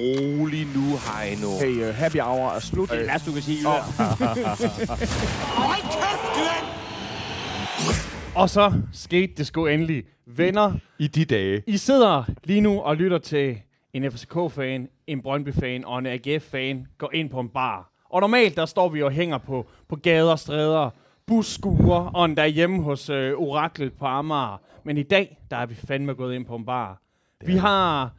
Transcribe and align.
rolig 0.00 0.66
nu, 0.74 0.86
Heino. 1.06 1.58
Hey, 1.60 1.88
uh, 1.88 1.94
happy 1.94 2.20
hour 2.20 2.50
er 2.50 2.58
slut. 2.60 2.90
Det 2.90 3.00
er 3.00 3.06
værst, 3.06 3.26
du 3.26 3.32
kan 3.32 3.42
sige. 3.42 3.68
Oh. 3.68 3.74
Og 8.42 8.50
så 8.50 8.72
skete 8.92 9.32
det 9.36 9.46
sgu 9.46 9.66
endelig. 9.66 10.04
Venner, 10.26 10.72
I 10.98 11.06
de 11.06 11.24
dage. 11.24 11.62
I 11.66 11.76
sidder 11.76 12.24
lige 12.44 12.60
nu 12.60 12.80
og 12.80 12.96
lytter 12.96 13.18
til 13.18 13.58
en 13.94 14.12
FCK-fan, 14.12 14.88
en 15.06 15.22
Brøndby-fan 15.22 15.84
og 15.84 15.98
en 15.98 16.06
AGF-fan 16.06 16.86
går 16.98 17.10
ind 17.14 17.30
på 17.30 17.40
en 17.40 17.48
bar. 17.48 17.90
Og 18.10 18.20
normalt, 18.20 18.56
der 18.56 18.66
står 18.66 18.88
vi 18.88 19.02
og 19.02 19.10
hænger 19.10 19.38
på, 19.38 19.66
på 19.88 19.96
gader, 19.96 20.36
stræder, 20.36 20.90
busskuer 21.26 22.10
og 22.14 22.24
endda 22.24 22.46
hjemme 22.46 22.82
hos 22.82 23.10
øh, 23.10 23.32
Orakel 23.32 23.90
på 23.90 24.04
Amager. 24.04 24.60
Men 24.84 24.96
i 24.96 25.02
dag, 25.02 25.38
der 25.50 25.56
er 25.56 25.66
vi 25.66 25.74
fandme 25.74 26.14
gået 26.14 26.34
ind 26.34 26.44
på 26.44 26.56
en 26.56 26.66
bar. 26.66 27.02
Vi 27.46 27.56
har 27.56 28.12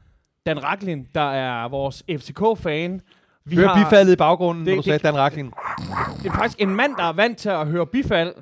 Dan 0.45 0.63
Raklin, 0.63 1.07
der 1.15 1.31
er 1.31 1.67
vores 1.69 2.03
FCK-fan. 2.09 3.01
Vi 3.45 3.55
Hør 3.55 3.67
har, 3.67 3.85
bifaldet 3.85 4.13
i 4.13 4.15
baggrunden, 4.15 4.65
Det- 4.65 4.71
når 4.75 4.81
du 4.81 4.85
sagde 4.85 4.97
det- 4.97 5.03
Dan 5.03 5.17
Raklin. 5.17 5.45
det 6.23 6.25
er 6.25 6.33
faktisk 6.33 6.61
en 6.61 6.75
mand, 6.75 6.95
der 6.95 7.03
er 7.03 7.13
vant 7.13 7.37
til 7.37 7.49
at 7.49 7.67
høre 7.67 7.85
bifald. 7.87 8.33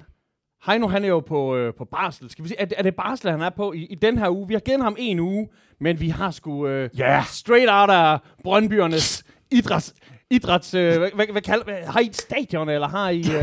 Heino, 0.66 0.88
han 0.88 1.04
er 1.04 1.08
jo 1.08 1.20
på, 1.20 1.56
øh, 1.56 1.73
på 1.78 1.86
barsel. 1.86 2.30
Skal 2.30 2.44
vi 2.44 2.48
sige, 2.50 2.59
er, 2.62 2.66
det- 2.66 2.78
er 2.78 2.84
det 2.84 2.96
barsel, 2.96 3.32
han 3.32 3.42
er 3.42 3.50
på 3.50 3.73
i, 3.73 3.86
i 3.86 3.96
den 3.96 4.18
her 4.18 4.30
uge? 4.30 4.48
Vi 4.48 4.54
har 4.54 4.59
givet 4.62 4.84
ham 4.84 4.96
en 5.00 5.20
uge, 5.20 5.48
men 5.80 6.00
vi 6.00 6.09
har 6.09 6.32
sgu 6.32 6.68
øh, 6.68 6.90
Ja. 6.98 7.23
straight 7.28 7.70
out 7.72 7.90
af 7.90 8.20
Brøndbyernes 8.44 9.23
idræts... 9.52 9.94
Idræts... 10.32 10.74
Øh, 10.74 10.98
hvad, 10.98 11.10
hvad, 11.16 11.26
hvad 11.32 11.42
kalder, 11.42 11.64
hvad, 11.64 11.76
har 11.88 12.00
I 12.00 12.06
et 12.06 12.16
stadion, 12.16 12.70
eller 12.70 12.88
har 12.88 13.10
I... 13.10 13.20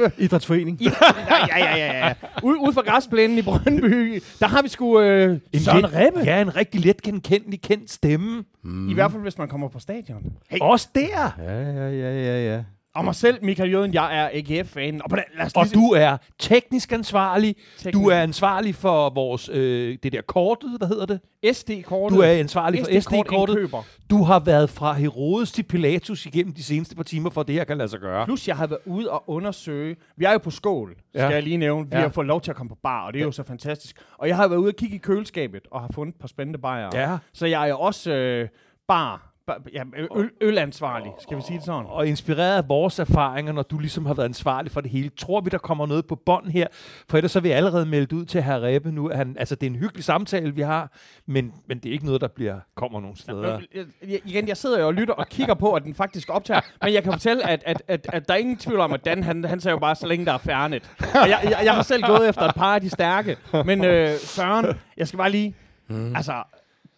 Øh, 0.00 0.10
Idrætsforening. 0.18 0.82
i 0.82 0.84
ja, 0.84 1.58
ja, 1.58 1.76
ja, 1.76 2.06
ja. 2.06 2.14
Ude, 2.42 2.58
ude 2.60 2.72
for 2.72 2.84
græsplænen 2.90 3.38
i 3.38 3.42
Brøndby, 3.42 4.22
der 4.40 4.46
har 4.46 4.62
vi 4.62 4.68
sgu 4.68 5.00
øh, 5.00 5.38
Søren 5.58 5.84
let- 5.84 5.94
Rebbe. 5.96 6.20
Ja, 6.24 6.40
en 6.40 6.56
rigtig 6.56 6.80
let 6.80 7.02
genkendelig 7.02 7.60
kendt 7.62 7.90
stemme. 7.90 8.44
I 8.90 8.94
hvert 8.94 9.10
fald, 9.10 9.22
hvis 9.22 9.38
man 9.38 9.48
kommer 9.48 9.68
på 9.68 9.78
stadion. 9.78 10.22
Hey, 10.50 10.58
Også 10.60 10.88
der. 10.94 11.36
Ja, 11.38 11.60
ja, 11.62 11.88
ja, 11.90 12.12
ja, 12.22 12.54
ja. 12.54 12.62
Og 12.94 13.04
mig 13.04 13.14
selv, 13.14 13.38
Michael 13.44 13.70
Jøden, 13.72 13.94
jeg 13.94 14.18
er 14.18 14.28
AGF-fan. 14.32 15.00
Og, 15.04 15.10
lad 15.36 15.46
os 15.46 15.52
Og 15.56 15.64
lige- 15.64 15.74
du 15.74 15.86
er 15.92 16.16
teknisk 16.38 16.92
ansvarlig. 16.92 17.56
Teknisk. 17.78 17.94
Du 17.94 18.08
er 18.08 18.16
ansvarlig 18.16 18.74
for 18.74 19.10
vores, 19.10 19.48
øh, 19.52 19.98
det 20.02 20.12
der 20.12 20.20
kortet, 20.22 20.70
hvad 20.78 20.88
hedder 20.88 21.06
det? 21.06 21.20
SD-kortet. 21.56 22.16
Du 22.16 22.22
er 22.22 22.26
ansvarlig 22.28 22.80
for 22.80 23.00
SD-kort 23.00 23.26
SD-kortet. 23.26 23.52
indkøber. 23.54 23.82
Du 24.10 24.22
har 24.24 24.38
været 24.38 24.70
fra 24.70 24.92
Herodes 24.92 25.52
til 25.52 25.62
Pilatus 25.62 26.26
igennem 26.26 26.54
de 26.54 26.62
seneste 26.62 26.96
par 26.96 27.02
timer, 27.02 27.30
for 27.30 27.42
det 27.42 27.54
her 27.54 27.64
kan 27.64 27.78
lade 27.78 27.88
sig 27.88 28.00
gøre. 28.00 28.24
Plus, 28.24 28.48
jeg 28.48 28.56
har 28.56 28.66
været 28.66 28.80
ude 28.86 29.10
og 29.10 29.24
undersøge. 29.30 29.96
Vi 30.16 30.24
er 30.24 30.32
jo 30.32 30.38
på 30.38 30.50
skål, 30.50 30.94
skal 31.14 31.20
Ja. 31.22 31.28
jeg 31.28 31.42
lige 31.42 31.56
nævne. 31.56 31.90
Vi 31.90 31.96
Ja. 31.96 32.00
har 32.02 32.08
fået 32.08 32.26
lov 32.26 32.40
til 32.40 32.50
at 32.50 32.56
komme 32.56 32.68
på 32.68 32.78
bar, 32.82 33.06
og 33.06 33.12
det 33.12 33.20
er 33.20 33.24
jo 33.24 33.32
så 33.32 33.42
fantastisk. 33.42 33.96
Og 34.18 34.28
jeg 34.28 34.36
har 34.36 34.48
været 34.48 34.58
ude 34.60 34.68
og 34.68 34.74
kigge 34.76 34.94
i 34.94 34.98
køleskabet, 34.98 35.62
og 35.70 35.80
har 35.80 35.88
fundet 35.94 36.14
et 36.14 36.20
par 36.20 36.28
spændende 36.28 36.58
bajer. 36.58 36.90
Ja. 36.94 37.18
Så 37.32 37.46
jeg 37.46 37.68
er 37.68 37.74
også 37.74 38.12
øh, 38.12 38.48
bar 38.88 39.29
ja, 39.74 39.82
øl, 40.16 40.30
ølansvarlig, 40.40 41.12
skal 41.20 41.36
vi 41.36 41.42
sige 41.42 41.56
det 41.56 41.64
sådan. 41.66 41.84
Og 41.88 42.06
inspireret 42.06 42.56
af 42.62 42.68
vores 42.68 42.98
erfaringer, 42.98 43.52
når 43.52 43.62
du 43.62 43.78
ligesom 43.78 44.06
har 44.06 44.14
været 44.14 44.26
ansvarlig 44.26 44.72
for 44.72 44.80
det 44.80 44.90
hele, 44.90 45.08
tror 45.08 45.40
vi, 45.40 45.50
der 45.50 45.58
kommer 45.58 45.86
noget 45.86 46.06
på 46.06 46.14
bånd 46.14 46.46
her. 46.50 46.66
For 47.08 47.16
ellers 47.16 47.30
så 47.32 47.38
er 47.38 47.42
vi 47.42 47.50
allerede 47.50 47.86
meldt 47.86 48.12
ud 48.12 48.24
til 48.24 48.42
herr 48.42 48.62
Rebbe 48.62 48.92
nu. 48.92 49.08
at 49.08 49.16
Han, 49.16 49.36
altså, 49.38 49.54
det 49.54 49.66
er 49.66 49.70
en 49.70 49.76
hyggelig 49.76 50.04
samtale, 50.04 50.54
vi 50.54 50.62
har, 50.62 50.92
men, 51.26 51.52
men 51.68 51.78
det 51.78 51.88
er 51.88 51.92
ikke 51.92 52.04
noget, 52.04 52.20
der 52.20 52.28
bliver, 52.28 52.60
kommer 52.76 53.00
nogen 53.00 53.16
steder. 53.16 53.60
Jeg- 53.74 53.84
jeg- 54.08 54.20
Igen, 54.24 54.48
jeg 54.48 54.56
sidder 54.56 54.80
jo 54.80 54.86
og 54.86 54.94
lytter 54.94 55.14
og 55.14 55.26
kigger 55.28 55.54
på, 55.54 55.72
at 55.72 55.82
den 55.82 55.94
faktisk 55.94 56.28
optager. 56.30 56.60
Men 56.82 56.92
jeg 56.94 57.02
kan 57.02 57.12
fortælle, 57.12 57.48
at, 57.48 57.62
at, 57.66 57.82
at, 57.88 58.06
at 58.12 58.28
der 58.28 58.34
er 58.34 58.38
ingen 58.38 58.56
tvivl 58.56 58.80
om, 58.80 58.92
at 58.92 59.04
Dan, 59.04 59.22
han, 59.22 59.44
han 59.44 59.60
sagde 59.60 59.72
jo 59.72 59.78
bare, 59.78 59.94
så 59.94 60.06
længe 60.06 60.26
der 60.26 60.32
er 60.32 60.38
færnet. 60.38 60.90
Og 60.98 61.28
jeg, 61.28 61.40
jeg, 61.44 61.60
jeg 61.64 61.74
har 61.74 61.82
selv 61.82 62.02
gået 62.06 62.28
efter 62.28 62.42
et 62.42 62.54
par 62.54 62.74
af 62.74 62.80
de 62.80 62.90
stærke. 62.90 63.36
Men 63.64 63.84
øh, 63.84 64.08
Søren, 64.18 64.66
jeg 64.96 65.08
skal 65.08 65.16
bare 65.18 65.30
lige... 65.30 65.54
Mm. 65.88 66.16
Altså, 66.16 66.32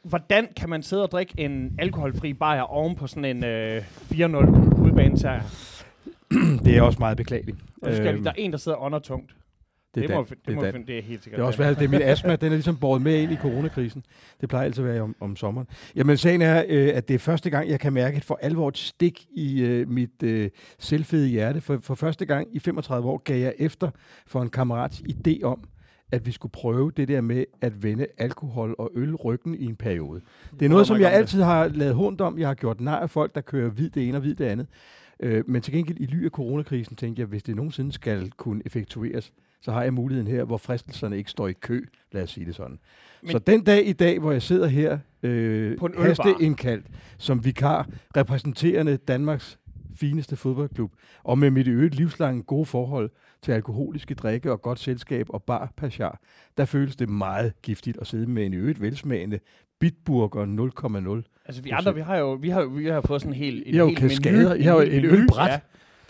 hvordan 0.04 0.48
kan 0.56 0.68
man 0.68 0.82
sidde 0.82 1.02
og 1.02 1.10
drikke 1.10 1.34
en 1.36 1.76
alkoholfri 1.78 2.32
bajer 2.32 2.62
oven 2.62 2.96
på 2.96 3.06
sådan 3.06 3.24
en 3.24 3.44
øh, 3.44 3.82
4-0 4.12 4.22
udbanesejr? 4.82 5.42
Det 6.64 6.76
er 6.76 6.82
også 6.82 6.98
meget 6.98 7.16
beklageligt. 7.16 7.58
Og 7.82 7.94
skal 7.94 8.06
Øhm, 8.06 8.18
vi, 8.18 8.24
der 8.24 8.30
er 8.30 8.34
en, 8.38 8.52
der 8.52 8.58
sidder 8.58 8.78
undertungt. 8.78 9.34
Det, 9.94 10.02
det, 10.02 10.16
må, 10.16 10.26
det, 10.28 10.38
Det 10.46 10.54
må 10.54 10.70
finde, 10.70 10.86
det 10.86 10.98
er 10.98 11.02
helt 11.02 11.22
sikkert. 11.22 11.38
Det 11.38 11.42
er 11.42 11.46
også 11.46 11.58
været, 11.58 11.78
det 11.78 11.84
er 11.84 11.88
min 11.88 12.02
astma, 12.02 12.36
den 12.36 12.46
er 12.46 12.56
ligesom 12.56 12.76
båret 12.76 13.02
med 13.02 13.22
ind 13.22 13.32
i 13.32 13.36
coronakrisen. 13.36 14.04
Det 14.40 14.48
plejer 14.48 14.64
altid 14.64 14.84
at 14.84 14.90
være 14.90 15.02
om, 15.02 15.16
om 15.20 15.36
sommeren. 15.36 15.66
Jamen 15.96 16.16
sagen 16.16 16.42
er, 16.42 16.64
øh, 16.68 16.90
at 16.94 17.08
det 17.08 17.14
er 17.14 17.18
første 17.18 17.50
gang, 17.50 17.68
jeg 17.68 17.80
kan 17.80 17.92
mærke 17.92 18.16
et 18.16 18.24
for 18.24 18.38
alvor 18.42 18.68
et 18.68 18.78
stik 18.78 19.26
i 19.30 19.62
øh, 19.62 19.88
mit 19.88 20.22
øh, 20.22 20.50
selvfede 20.78 21.28
hjerte. 21.28 21.60
For, 21.60 21.78
for 21.82 21.94
første 21.94 22.26
gang 22.26 22.48
i 22.52 22.58
35 22.58 23.08
år 23.08 23.18
gav 23.18 23.40
jeg 23.40 23.54
efter 23.58 23.90
for 24.26 24.42
en 24.42 24.50
kammerats 24.50 25.02
idé 25.08 25.42
om, 25.42 25.64
at 26.12 26.26
vi 26.26 26.30
skulle 26.32 26.52
prøve 26.52 26.92
det 26.96 27.08
der 27.08 27.20
med 27.20 27.44
at 27.60 27.82
vende 27.82 28.06
alkohol 28.18 28.74
og 28.78 28.90
øl 28.94 29.14
ryggen 29.14 29.54
i 29.54 29.64
en 29.64 29.76
periode. 29.76 30.20
Det 30.60 30.64
er 30.66 30.70
noget, 30.70 30.86
som 30.86 31.00
jeg 31.00 31.12
altid 31.12 31.42
har 31.42 31.68
lavet 31.68 31.94
hund 31.94 32.20
om. 32.20 32.38
Jeg 32.38 32.48
har 32.48 32.54
gjort 32.54 32.80
nej 32.80 32.98
af 33.02 33.10
folk, 33.10 33.34
der 33.34 33.40
kører 33.40 33.70
hvid 33.70 33.90
det 33.90 34.08
ene 34.08 34.16
og 34.16 34.20
hvid 34.20 34.34
det 34.34 34.44
andet. 34.44 34.66
Øh, 35.20 35.44
men 35.46 35.62
til 35.62 35.72
gengæld 35.72 36.00
i 36.00 36.06
ly 36.06 36.24
af 36.24 36.30
coronakrisen 36.30 36.96
tænkte 36.96 37.20
jeg, 37.20 37.26
hvis 37.26 37.42
det 37.42 37.56
nogensinde 37.56 37.92
skal 37.92 38.30
kunne 38.30 38.62
effektueres, 38.66 39.32
så 39.60 39.72
har 39.72 39.82
jeg 39.82 39.94
muligheden 39.94 40.30
her, 40.30 40.44
hvor 40.44 40.56
fristelserne 40.56 41.18
ikke 41.18 41.30
står 41.30 41.48
i 41.48 41.52
kø, 41.52 41.84
lad 42.12 42.22
os 42.22 42.30
sige 42.30 42.46
det 42.46 42.54
sådan. 42.54 42.78
Men- 43.22 43.30
så 43.30 43.38
den 43.38 43.64
dag 43.64 43.88
i 43.88 43.92
dag, 43.92 44.18
hvor 44.18 44.32
jeg 44.32 44.42
sidder 44.42 44.66
her, 44.66 44.98
øh, 45.22 45.78
På 45.78 45.86
en 45.86 45.94
hasteindkaldt, 45.98 46.86
som 47.18 47.44
vikar, 47.44 47.88
repræsenterende 48.16 48.96
Danmarks 48.96 49.58
fineste 49.94 50.36
fodboldklub, 50.36 50.92
og 51.22 51.38
med 51.38 51.50
mit 51.50 51.68
øvrigt 51.68 51.94
livslange 51.94 52.42
gode 52.42 52.66
forhold 52.66 53.10
til 53.42 53.52
alkoholiske 53.52 54.14
drikke 54.14 54.52
og 54.52 54.62
godt 54.62 54.78
selskab 54.78 55.26
og 55.28 55.42
bar 55.42 55.72
pachar, 55.76 56.20
der 56.56 56.64
føles 56.64 56.96
det 56.96 57.08
meget 57.08 57.52
giftigt 57.62 57.98
at 58.00 58.06
sidde 58.06 58.26
med 58.26 58.46
en 58.46 58.54
øvrigt 58.54 58.80
velsmagende 58.80 59.38
Bitburger 59.80 61.16
0,0. 61.16 61.42
Altså, 61.46 61.62
vi 61.62 61.70
andre, 61.70 61.94
vi 61.94 62.00
har 62.00 62.16
jo 62.16 62.32
vi 62.32 62.48
har, 62.48 62.64
vi 62.64 62.86
har 62.86 63.00
fået 63.00 63.20
sådan 63.20 63.32
en 63.32 63.38
hel, 63.38 63.62
en 63.66 63.74
jo 63.74 63.86
hel 63.86 64.20
menu. 64.24 64.52
I 64.52 64.62
har 64.62 64.74
jo 64.74 64.80
en 64.80 65.04
et 65.04 65.04
ølbræt. 65.04 65.50
Ja. 65.50 65.60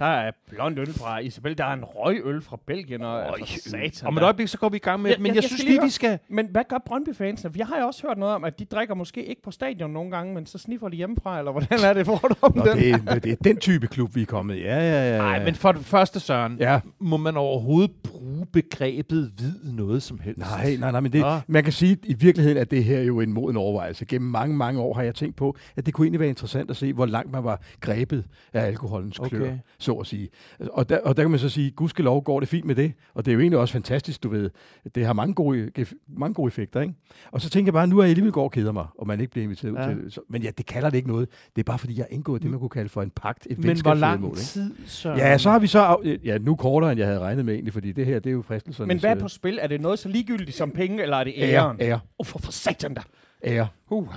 Der 0.03 0.09
er 0.09 0.31
blond 0.51 0.79
øl 0.79 0.93
fra 0.93 1.19
Isabel, 1.19 1.59
der 1.59 1.65
er 1.65 1.73
en 1.73 1.85
røgøl 1.85 2.43
fra 2.43 2.59
Belgien, 2.67 3.03
og 3.03 3.15
Øj, 3.21 3.25
altså, 3.41 3.71
satan. 3.71 4.07
Om 4.09 4.17
et 4.17 4.23
øjeblik, 4.23 4.49
så 4.49 4.59
går 4.59 4.69
vi 4.69 4.77
i 4.77 4.81
gang 4.81 5.03
med 5.03 5.11
Ja. 5.11 5.17
Men 5.19 5.27
jeg- 5.27 5.35
jeg, 5.35 5.43
jeg 5.43 5.49
synes 5.51 5.65
lige, 5.65 5.83
vi 5.83 5.89
skal... 5.91 6.19
Men 6.31 6.47
hvad 6.51 6.63
gør 6.69 6.77
Brøndby-fansene? 6.87 7.51
For 7.51 7.59
jeg 7.59 7.67
har 7.67 7.79
jo 7.81 7.87
også 7.87 8.07
hørt 8.07 8.19
noget 8.19 8.35
om, 8.35 8.45
at 8.45 8.59
de 8.59 8.65
drikker 8.65 8.95
måske 8.95 9.25
ikke 9.25 9.43
på 9.43 9.51
stadion 9.51 9.91
nogle 9.91 10.11
gange, 10.11 10.35
men 10.35 10.47
så 10.47 10.59
sniffer 10.59 10.89
de 10.89 10.97
hjemmefra, 10.97 11.39
eller 11.39 11.53
hvordan 11.53 11.79
er 11.85 11.93
det 11.93 12.07
for 12.07 12.37
om 12.43 12.53
Nå, 12.57 12.65
den? 12.65 12.77
det, 12.77 12.91
er, 13.07 13.19
det 13.19 13.33
er 13.33 13.37
den 13.45 13.57
type 13.57 13.87
klub, 13.87 14.15
vi 14.15 14.23
er 14.23 14.27
kommet 14.27 14.57
i. 14.57 14.61
Ja, 14.61 14.79
ja, 14.79 15.13
ja. 15.13 15.19
Nej, 15.19 15.45
men 15.45 15.55
for 15.55 15.73
det 15.73 15.85
første, 15.85 16.21
Søren, 16.21 16.57
Ja. 16.61 16.81
må 16.99 17.17
man 17.17 17.37
overhovedet 17.37 17.91
bruge 18.05 18.47
begrebet 18.53 19.33
hvid 19.37 19.73
noget 19.73 20.03
som 20.03 20.19
helst? 20.19 20.39
Nej, 20.39 20.77
nej, 20.81 20.91
nej, 20.91 21.01
men 21.01 21.13
det, 21.13 21.21
Nå. 21.21 21.39
man 21.47 21.65
kan 21.65 21.73
sige, 21.73 21.93
at 21.93 21.99
i 22.05 22.15
virkeligheden 22.15 22.59
er 22.59 22.65
det 22.65 22.85
her 22.85 23.01
jo 23.01 23.21
en 23.21 23.33
moden 23.33 23.57
overvejelse. 23.57 24.05
Gennem 24.05 24.31
mange, 24.31 24.57
mange 24.57 24.81
år 24.81 24.95
har 24.95 25.03
jeg 25.03 25.15
tænkt 25.15 25.37
på, 25.37 25.57
at 25.77 25.87
det 25.87 25.95
kunne 25.95 26.05
egentlig 26.05 26.21
være 26.21 26.29
interessant 26.29 26.71
at 26.71 26.77
se, 26.77 26.93
hvor 26.93 27.07
langt 27.07 27.33
man 27.33 27.45
var 27.45 27.61
grebet 27.81 28.25
af 28.53 28.67
alkoholens 28.67 29.19
Okay. 29.19 29.37
klør, 29.37 29.53
så 29.95 30.01
at 30.01 30.07
sige. 30.07 30.29
Og 30.73 30.89
der, 30.89 30.99
og 30.99 31.17
der 31.17 31.23
kan 31.23 31.31
man 31.31 31.41
så 31.41 31.49
sige, 31.49 31.71
gudskelov 31.71 32.23
går 32.25 32.41
det 32.41 32.49
fint 32.49 32.65
med 32.65 32.75
det, 32.75 32.93
og 33.15 33.25
det 33.25 33.31
er 33.31 33.35
jo 33.35 33.41
egentlig 33.41 33.59
også 33.59 33.73
fantastisk, 33.73 34.23
du 34.23 34.29
ved. 34.29 34.51
Det 34.95 35.07
har 35.07 35.13
mange 35.13 35.35
gode, 35.35 35.71
mange 36.09 36.35
gode 36.35 36.49
effekter, 36.49 36.81
ikke? 36.81 36.95
Og 37.33 37.41
så 37.41 37.51
tænker 37.51 37.67
jeg 37.69 37.73
bare, 37.75 37.87
nu 37.87 37.99
er 37.99 38.03
jeg 38.03 38.11
alligevel 38.11 38.33
går 38.33 38.45
og 38.45 38.53
keder 38.53 38.73
mig, 38.73 38.87
og 38.99 39.07
man 39.07 39.21
ikke 39.21 39.31
bliver 39.31 39.45
inviteret 39.45 39.75
Ja. 39.75 39.91
ud 39.95 40.03
til. 40.03 40.13
Så, 40.13 40.21
men 40.29 40.43
ja, 40.43 40.51
det 40.59 40.67
kalder 40.67 40.91
det 40.91 40.97
ikke 40.97 41.09
noget. 41.09 41.29
Det 41.57 41.63
er 41.63 41.65
bare 41.65 41.79
fordi, 41.79 41.97
jeg 41.99 42.03
har 42.11 42.15
indgået 42.15 42.43
det, 42.43 42.51
man 42.51 42.61
kunne 42.61 42.71
kalde 42.71 42.89
for 42.89 43.03
en 43.03 43.11
pagt, 43.11 43.47
et 43.51 43.59
Men 43.59 43.81
hvor 43.83 43.95
lang 43.95 44.37
tid, 44.37 44.75
Søren? 44.87 45.19
Ja, 45.19 45.39
så 45.39 45.51
har 45.51 45.59
vi 45.59 45.67
så... 45.67 45.97
Ja, 46.25 46.39
nu 46.39 46.55
kortere, 46.57 46.93
end 46.93 46.99
jeg 46.99 47.07
havde 47.09 47.21
regnet 47.21 47.45
med 47.45 47.55
egentlig, 47.55 47.73
fordi 47.73 47.93
det 47.93 48.07
her, 48.07 48.19
det 48.19 48.31
er 48.31 48.35
jo 48.35 48.43
fristelsen. 48.43 48.89
Men 48.89 49.01
hvad 49.01 49.11
er 49.11 49.15
på 49.21 49.29
spil? 49.29 49.59
Er 49.63 49.67
det 49.67 49.81
noget 49.81 49.99
så 49.99 50.09
ligegyldigt 50.09 50.57
som 50.57 50.71
penge, 50.71 51.03
eller 51.03 51.17
er 51.17 51.25
det 51.25 51.33
Ære, 51.37 51.49
æren? 51.53 51.77
ære, 51.81 52.01
Oh, 52.19 52.27
for, 52.27 52.39
for 52.39 52.53
satan 52.53 52.95
da. 52.95 53.01
Ære. 53.45 53.69
Uh, 53.91 54.09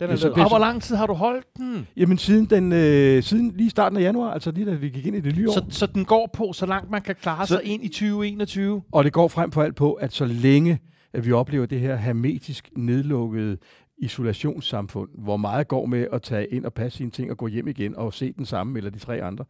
den 0.00 0.08
er 0.08 0.12
er 0.12 0.16
så 0.16 0.28
Og 0.30 0.48
hvor 0.48 0.58
lang 0.58 0.82
tid 0.82 0.96
har 0.96 1.06
du 1.06 1.12
holdt 1.12 1.46
den? 1.56 1.86
Jamen 1.96 2.18
siden, 2.18 2.44
den, 2.46 2.72
øh, 2.72 3.22
siden 3.22 3.52
lige 3.56 3.70
starten 3.70 3.98
af 3.98 4.02
januar, 4.02 4.30
altså 4.32 4.50
lige 4.50 4.66
da 4.66 4.74
vi 4.74 4.88
gik 4.88 5.06
ind 5.06 5.16
i 5.16 5.20
det 5.20 5.36
nye 5.36 5.48
år. 5.48 5.52
Så, 5.52 5.64
så 5.68 5.86
den 5.86 6.04
går 6.04 6.30
på, 6.32 6.52
så 6.52 6.66
langt 6.66 6.90
man 6.90 7.02
kan 7.02 7.14
klare 7.22 7.46
Så- 7.46 7.54
sig 7.54 7.64
ind 7.64 7.84
i 7.84 7.88
2021? 7.88 8.82
Og 8.92 9.04
det 9.04 9.12
går 9.12 9.28
frem 9.28 9.52
for 9.52 9.62
alt 9.62 9.76
på, 9.76 9.92
at 9.92 10.12
så 10.12 10.24
længe 10.24 10.78
at 11.12 11.26
vi 11.26 11.32
oplever 11.32 11.66
det 11.66 11.80
her 11.80 11.96
hermetisk 11.96 12.70
nedlukkede 12.76 13.56
isolationssamfund, 13.98 15.08
hvor 15.18 15.36
meget 15.36 15.68
går 15.68 15.86
med 15.86 16.06
at 16.12 16.22
tage 16.22 16.46
ind 16.46 16.64
og 16.64 16.72
passe 16.72 16.98
sine 16.98 17.10
ting 17.10 17.30
og 17.30 17.36
gå 17.36 17.46
hjem 17.46 17.68
igen 17.68 17.96
og 17.96 18.14
se 18.14 18.32
den 18.32 18.46
samme 18.46 18.78
eller 18.78 18.90
de 18.90 18.98
tre 18.98 19.22
andre, 19.22 19.44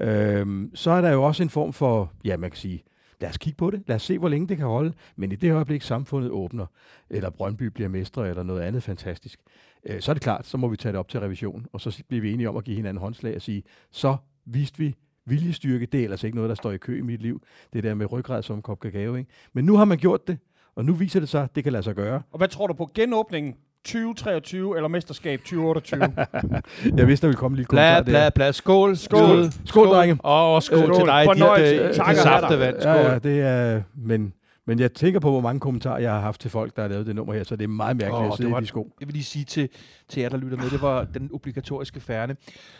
øhm, 0.00 0.70
så 0.74 0.90
er 0.90 1.00
der 1.00 1.10
jo 1.10 1.22
også 1.22 1.42
en 1.42 1.50
form 1.50 1.72
for, 1.72 2.12
ja 2.24 2.36
man 2.36 2.50
kan 2.50 2.58
sige, 2.58 2.82
lad 3.22 3.30
os 3.30 3.38
kigge 3.38 3.56
på 3.56 3.70
det, 3.70 3.82
lad 3.86 3.96
os 3.96 4.02
se, 4.02 4.18
hvor 4.18 4.28
længe 4.28 4.48
det 4.48 4.56
kan 4.56 4.66
holde, 4.66 4.92
men 5.16 5.32
i 5.32 5.34
det 5.34 5.52
øjeblik 5.52 5.82
samfundet 5.82 6.30
åbner, 6.30 6.66
eller 7.10 7.30
Brøndby 7.30 7.62
bliver 7.62 7.88
mestre, 7.88 8.28
eller 8.28 8.42
noget 8.42 8.60
andet 8.60 8.82
fantastisk, 8.82 9.40
øh, 9.84 10.00
så 10.00 10.12
er 10.12 10.14
det 10.14 10.22
klart, 10.22 10.46
så 10.46 10.56
må 10.56 10.68
vi 10.68 10.76
tage 10.76 10.92
det 10.92 10.98
op 10.98 11.08
til 11.08 11.20
revision, 11.20 11.66
og 11.72 11.80
så 11.80 12.02
bliver 12.08 12.22
vi 12.22 12.32
enige 12.32 12.48
om 12.48 12.56
at 12.56 12.64
give 12.64 12.76
hinanden 12.76 13.00
håndslag 13.00 13.36
og 13.36 13.42
sige, 13.42 13.62
så 13.90 14.16
viste 14.44 14.78
vi 14.78 14.94
viljestyrke, 15.24 15.86
det 15.86 16.00
er 16.00 16.04
ellers 16.04 16.24
ikke 16.24 16.36
noget, 16.36 16.48
der 16.48 16.54
står 16.54 16.70
i 16.72 16.76
kø 16.76 16.98
i 16.98 17.02
mit 17.02 17.22
liv, 17.22 17.42
det 17.72 17.84
der 17.84 17.94
med 17.94 18.12
ryggrad 18.12 18.42
som 18.42 18.56
en 18.56 18.62
kop 18.62 18.80
kakao, 18.80 19.14
ikke? 19.14 19.30
Men 19.52 19.64
nu 19.64 19.76
har 19.76 19.84
man 19.84 19.98
gjort 19.98 20.26
det, 20.26 20.38
og 20.74 20.84
nu 20.84 20.92
viser 20.92 21.20
det 21.20 21.28
sig, 21.28 21.42
at 21.42 21.54
det 21.54 21.64
kan 21.64 21.72
lade 21.72 21.82
sig 21.82 21.94
gøre. 21.94 22.22
Og 22.30 22.38
hvad 22.38 22.48
tror 22.48 22.66
du 22.66 22.74
på 22.74 22.90
genåbningen? 22.94 23.54
2023 23.84 24.76
eller 24.76 24.88
mesterskab 24.88 25.38
2028? 25.40 26.14
Jeg 26.98 27.06
vidste, 27.06 27.26
der 27.26 27.28
ville 27.28 27.36
komme 27.38 27.56
lige 27.56 27.66
Bla, 27.70 28.02
bla, 28.02 28.30
bla. 28.30 28.52
Skål. 28.52 28.96
Skål. 28.96 29.44
Skål, 29.64 29.86
drenge. 29.86 30.18
Og 30.24 30.62
skål 30.62 30.78
Skål. 30.78 30.94
til 30.94 31.04
dig, 31.06 31.26
dit, 31.34 31.42
øh, 31.42 31.48
Takker 31.48 31.88
dit 31.90 31.98
jeg 31.98 32.14
dig. 32.14 32.22
saftevand. 32.22 32.76
Skål. 32.80 32.92
Ja, 32.92 33.12
ja, 33.12 33.18
det 33.18 33.40
er, 33.40 33.82
men, 33.96 34.32
Men 34.66 34.78
jeg 34.80 34.92
tænker 34.92 35.20
på, 35.20 35.30
hvor 35.30 35.40
mange 35.40 35.60
kommentarer 35.60 35.98
jeg 35.98 36.12
har 36.12 36.20
haft 36.20 36.40
til 36.40 36.50
folk, 36.50 36.76
der 36.76 36.82
har 36.82 36.88
lavet 36.88 37.06
det 37.06 37.16
nummer 37.16 37.34
her, 37.34 37.44
så 37.44 37.56
det 37.56 37.64
er 37.64 37.68
meget 37.68 37.96
mærkeligt 37.96 38.20
Åh, 38.20 38.26
at 38.26 38.32
sidde 38.36 38.46
det 38.48 38.52
var- 38.52 38.58
i 38.58 38.62
de 38.62 38.66
sko. 38.66 38.90
Jeg 39.00 39.08
vil 39.08 39.12
lige 39.12 39.24
sige 39.24 39.44
til, 39.44 39.68
til 40.08 40.20
jer, 40.22 40.28
der 40.28 40.36
lytter 40.36 40.56
med, 40.56 40.70
det 40.70 40.82
var 40.82 41.04
den 41.04 41.30
obligatoriske 41.32 42.00
færne. 42.00 42.36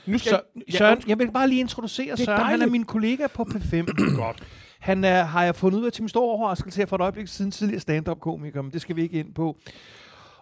Nu 0.07 0.19
skal 0.19 0.31
Søren, 0.71 0.93
undskyld. 0.93 1.09
jeg 1.11 1.19
vil 1.19 1.31
bare 1.33 1.49
lige 1.49 1.61
introducere 1.61 2.09
er 2.13 2.17
Søren. 2.17 2.29
Han 2.39 2.45
er 2.45 2.49
dejligt. 2.49 2.73
min 2.73 2.85
kollega 2.85 3.27
på 3.35 3.43
P5. 3.51 3.77
Godt. 4.17 4.43
Han 4.81 5.05
er, 5.05 5.23
har 5.25 5.45
jeg 5.45 5.55
fundet 5.55 5.79
ud 5.79 5.87
af 5.87 5.93
til 5.93 6.03
min 6.03 6.09
store 6.09 6.23
overraskelse 6.37 6.79
her 6.81 6.87
for 6.87 6.97
et 6.97 7.01
øjeblik 7.03 7.29
siden 7.29 7.51
tidligere 7.51 7.81
stand-up-komiker, 7.81 8.63
men 8.63 8.73
det 8.73 8.81
skal 8.81 8.97
vi 8.97 9.03
ikke 9.03 9.19
ind 9.19 9.35
på. 9.35 9.57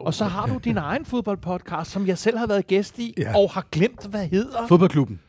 Og 0.00 0.14
så 0.14 0.25
har 0.25 0.47
du 0.47 0.58
din 0.64 0.76
egen 0.76 1.05
fodboldpodcast, 1.05 1.91
som 1.91 2.06
jeg 2.06 2.19
selv 2.19 2.38
har 2.38 2.47
været 2.47 2.67
gæst 2.67 2.99
i, 2.99 3.14
Ja. 3.19 3.37
og 3.38 3.50
har 3.50 3.67
glemt, 3.73 4.06
hvad 4.11 4.26
hedder. 4.26 4.67
Fodboldklubben. 4.69 5.20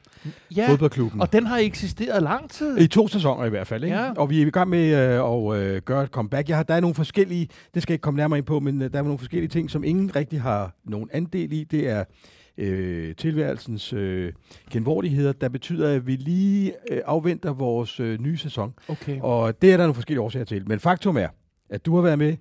ja, 0.56 0.68
Fodboldklubben. 0.70 1.22
og 1.22 1.34
den 1.34 1.46
har 1.46 1.58
eksisteret 1.58 2.24
lang 2.24 2.50
tid. 2.50 2.78
I 2.78 2.88
to 2.88 3.08
sæsoner 3.08 3.46
i 3.46 3.50
hvert 3.50 3.68
fald, 3.68 3.84
ikke? 3.84 3.96
Ja. 3.98 4.12
Og 4.14 4.30
vi 4.30 4.42
er 4.42 4.46
i 4.46 4.50
gang 4.50 4.70
med 4.70 4.86
øh, 4.96 5.56
at 5.56 5.62
øh, 5.64 5.82
gøre 5.82 6.04
et 6.04 6.10
comeback. 6.10 6.50
Jeg 6.50 6.58
har, 6.58 6.64
der 6.64 6.74
er 6.74 6.80
nogle 6.80 6.96
forskellige, 6.96 7.48
det 7.74 7.82
skal 7.84 7.94
jeg 7.94 7.96
ikke 7.96 8.02
komme 8.04 8.18
nærmere 8.18 8.38
ind 8.38 8.46
på, 8.46 8.60
men 8.60 8.82
øh, 8.82 8.92
der 8.94 9.00
er 9.00 9.04
nogle 9.04 9.18
forskellige 9.18 9.50
ting, 9.50 9.72
som 9.72 9.84
ingen 9.84 10.16
rigtig 10.16 10.42
har 10.42 10.76
nogen 10.86 11.10
andel 11.14 11.54
i. 11.54 11.64
Det 11.64 11.90
er 11.90 12.04
øh, 12.58 13.16
tilværelsens 13.16 13.94
øh, 13.94 14.34
genvordigheder, 14.72 15.32
der 15.32 15.50
betyder, 15.50 15.96
at 15.96 16.08
vi 16.08 16.16
lige 16.16 16.74
øh, 16.92 17.02
afventer 17.06 17.54
vores 17.54 18.00
øh, 18.00 18.20
nye 18.22 18.38
sæson. 18.38 18.74
Okay. 18.88 19.20
Og 19.22 19.62
det 19.62 19.74
er 19.74 19.78
der 19.78 19.84
nogle 19.84 19.96
forskellige 19.96 20.22
årsager 20.22 20.46
til. 20.46 20.68
Men 20.68 20.80
faktum 20.80 21.18
er, 21.18 21.28
at 21.70 21.86
du 21.86 21.96
har 21.96 22.02
været 22.02 22.18
med, 22.20 22.36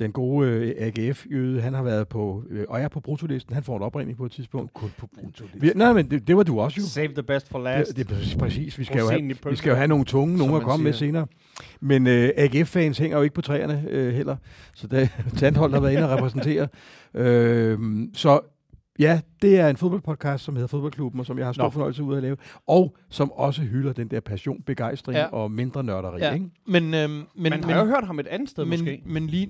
den 0.00 0.12
gode 0.12 0.48
øh, 0.48 0.74
AGF-jøde, 0.78 1.60
han 1.60 1.74
har 1.74 1.82
været 1.82 2.08
på, 2.08 2.44
øh, 2.50 2.64
og 2.68 2.80
er 2.80 2.88
på 2.88 3.00
brutolisten. 3.00 3.54
Han 3.54 3.62
får 3.62 3.76
en 3.76 3.82
opringning 3.82 4.18
på 4.18 4.24
et 4.24 4.32
tidspunkt. 4.32 4.74
kun 4.74 4.90
på. 4.98 5.08
Vi, 5.54 5.72
nej, 5.74 5.92
men 5.92 6.10
det, 6.10 6.28
det 6.28 6.36
var 6.36 6.42
du 6.42 6.60
også 6.60 6.80
jo. 6.80 6.86
Save 6.86 7.08
the 7.08 7.22
best 7.22 7.48
for 7.48 7.58
last. 7.58 7.96
Det, 7.96 8.08
det 8.08 8.34
er 8.34 8.38
præcis-. 8.38 8.78
Vi 8.78 8.84
skal, 8.84 8.98
jo 8.98 9.08
have, 9.08 9.34
vi 9.50 9.56
skal 9.56 9.70
jo 9.70 9.76
have 9.76 9.88
nogle 9.88 10.04
tunge, 10.04 10.36
nogen 10.36 10.54
at 10.54 10.60
man 10.60 10.68
komme 10.68 10.84
med 10.84 10.92
siger. 10.92 11.08
senere. 11.08 11.26
Men 11.80 12.06
øh, 12.06 12.30
AGF-fans 12.36 12.98
hænger 12.98 13.16
jo 13.16 13.22
ikke 13.22 13.34
på 13.34 13.40
træerne 13.42 13.84
øh, 13.88 14.14
heller. 14.14 14.36
Så 14.74 14.86
det 14.86 15.10
Tandhold 15.38 15.72
har 15.72 15.80
været 15.80 15.92
inde 15.92 16.10
og 16.10 16.16
repræsentere. 16.16 16.68
Øh, 17.14 17.78
så 18.14 18.40
ja, 18.98 19.20
det 19.42 19.58
er 19.58 19.68
en 19.68 19.76
fodboldpodcast, 19.76 20.44
som 20.44 20.54
hedder 20.54 20.68
Fodboldklubben, 20.68 21.20
og 21.20 21.26
som 21.26 21.38
jeg 21.38 21.46
har 21.46 21.52
stor 21.52 21.64
Nå. 21.64 21.70
fornøjelse 21.70 22.02
ud 22.02 22.12
af 22.12 22.16
at 22.16 22.22
lave. 22.22 22.36
Og 22.66 22.96
som 23.10 23.32
også 23.32 23.62
hylder 23.62 23.92
den 23.92 24.08
der 24.08 24.20
passion, 24.20 24.62
begejstring 24.62 25.16
Ja. 25.18 25.26
og 25.26 25.50
mindre 25.50 25.84
nørderi. 25.84 26.18
Ja. 26.20 26.34
Ikke? 26.34 26.46
Men, 26.66 26.94
øhm, 26.94 27.10
men, 27.10 27.24
Men, 27.36 27.52
men, 27.52 27.64
har 27.64 27.70
jeg 27.70 27.80
jo 27.80 27.84
hørt 27.86 28.04
ham 28.06 28.18
et 28.18 28.26
andet 28.26 28.48
sted, 28.50 28.64
men, 28.64 28.70
måske. 28.80 29.02
men 29.06 29.26
lige 29.26 29.48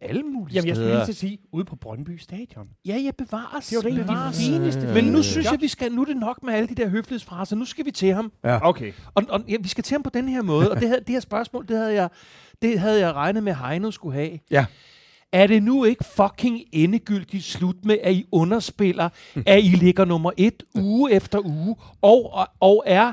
alle 0.00 0.22
mulige 0.22 0.54
Jamen, 0.54 0.68
jeg 0.68 0.76
skulle 0.76 0.86
steder. 0.88 0.96
lige 0.98 1.06
til 1.06 1.12
at 1.12 1.16
sige, 1.16 1.38
ude 1.52 1.64
på 1.64 1.76
Brøndby 1.76 2.16
Stadion. 2.18 2.68
Ja, 2.86 2.96
ja, 2.96 3.10
bevares. 3.18 3.66
Det 3.66 3.76
er 3.76 3.80
jo 3.84 3.90
det, 3.90 3.98
de 3.98 4.02
bevares. 4.04 4.46
fineste. 4.46 4.94
Men 4.94 5.04
nu 5.04 5.22
synes 5.22 5.46
ja. 5.46 5.50
jeg, 5.50 5.60
vi 5.60 5.68
skal, 5.68 5.92
nu 5.92 6.00
er 6.00 6.04
det 6.04 6.16
nok 6.16 6.42
med 6.42 6.54
alle 6.54 6.68
de 6.68 6.74
der 6.74 6.88
høflighedsfraser. 6.88 7.56
Nu 7.56 7.64
skal 7.64 7.84
vi 7.84 7.90
til 7.90 8.14
ham. 8.14 8.32
Okay. 8.44 8.92
Og, 9.14 9.22
og 9.28 9.40
ja, 9.48 9.56
vi 9.62 9.68
skal 9.68 9.84
til 9.84 9.94
ham 9.94 10.02
på 10.02 10.10
den 10.10 10.28
her 10.28 10.42
måde. 10.42 10.70
Og 10.70 10.80
det, 10.80 10.88
her, 10.88 10.96
det 11.00 11.08
her 11.08 11.20
spørgsmål, 11.20 11.66
det 11.68 11.76
havde, 11.76 11.94
jeg, 11.94 12.08
det 12.62 12.80
havde 12.80 13.00
jeg 13.00 13.12
regnet 13.12 13.42
med, 13.42 13.54
Heino 13.54 13.90
skulle 13.90 14.14
have. 14.14 14.38
Ja. 14.50 14.66
Er 15.32 15.46
det 15.46 15.62
nu 15.62 15.84
ikke 15.84 16.04
fucking 16.04 16.60
endegyldigt 16.72 17.44
slut 17.44 17.84
med, 17.84 17.98
at 18.02 18.12
I 18.14 18.24
underspiller, 18.32 19.08
at 19.46 19.58
I 19.64 19.68
ligger 19.68 20.04
nummer 20.04 20.30
et 20.36 20.62
uge 20.74 21.12
efter 21.12 21.38
uge, 21.46 21.76
og, 22.02 22.32
og, 22.32 22.48
og 22.60 22.82
er 22.86 23.12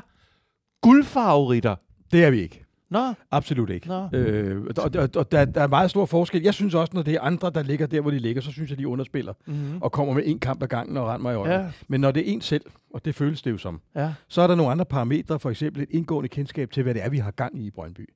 guldfavoritter? 0.81 1.75
Det 2.11 2.23
er 2.23 2.29
vi 2.29 2.41
ikke. 2.41 2.66
Nå, 2.89 3.13
Absolut 3.31 3.69
ikke. 3.69 3.87
Nå. 3.87 4.09
Øh, 4.13 4.63
og 4.77 4.91
og, 4.97 5.09
og 5.15 5.31
der, 5.31 5.45
der 5.45 5.61
er 5.61 5.67
meget 5.67 5.89
stor 5.89 6.05
forskel. 6.05 6.41
Jeg 6.41 6.53
synes 6.53 6.73
også, 6.73 6.91
når 6.95 7.01
det 7.01 7.13
er 7.13 7.21
andre, 7.21 7.49
der 7.49 7.63
ligger 7.63 7.87
der, 7.87 8.01
hvor 8.01 8.11
de 8.11 8.19
ligger, 8.19 8.41
så 8.41 8.51
synes 8.51 8.69
jeg, 8.69 8.77
de 8.77 8.87
underspiller 8.87 9.33
mm-hmm. 9.47 9.81
og 9.81 9.91
kommer 9.91 10.13
med 10.13 10.23
en 10.25 10.39
kamp 10.39 10.63
ad 10.63 10.67
gangen 10.67 10.97
og 10.97 11.07
render 11.07 11.17
mig 11.21 11.33
i 11.33 11.35
øjnene. 11.35 11.59
ja, 11.59 11.71
Men 11.87 12.01
når 12.01 12.11
det 12.11 12.29
er 12.29 12.33
en 12.33 12.41
selv, 12.41 12.61
og 12.93 13.05
det 13.05 13.15
føles 13.15 13.41
det 13.41 13.51
jo 13.51 13.57
som, 13.57 13.81
ja. 13.95 14.13
så 14.27 14.41
er 14.41 14.47
der 14.47 14.55
nogle 14.55 14.71
andre 14.71 14.85
parametre, 14.85 15.39
for 15.39 15.49
eksempel 15.49 15.83
et 15.83 15.89
indgående 15.91 16.29
kendskab 16.29 16.71
til, 16.71 16.83
hvad 16.83 16.93
det 16.93 17.03
er, 17.03 17.09
vi 17.09 17.17
har 17.17 17.31
gang 17.31 17.59
i 17.59 17.67
i 17.67 17.71
Brøndby. 17.71 18.09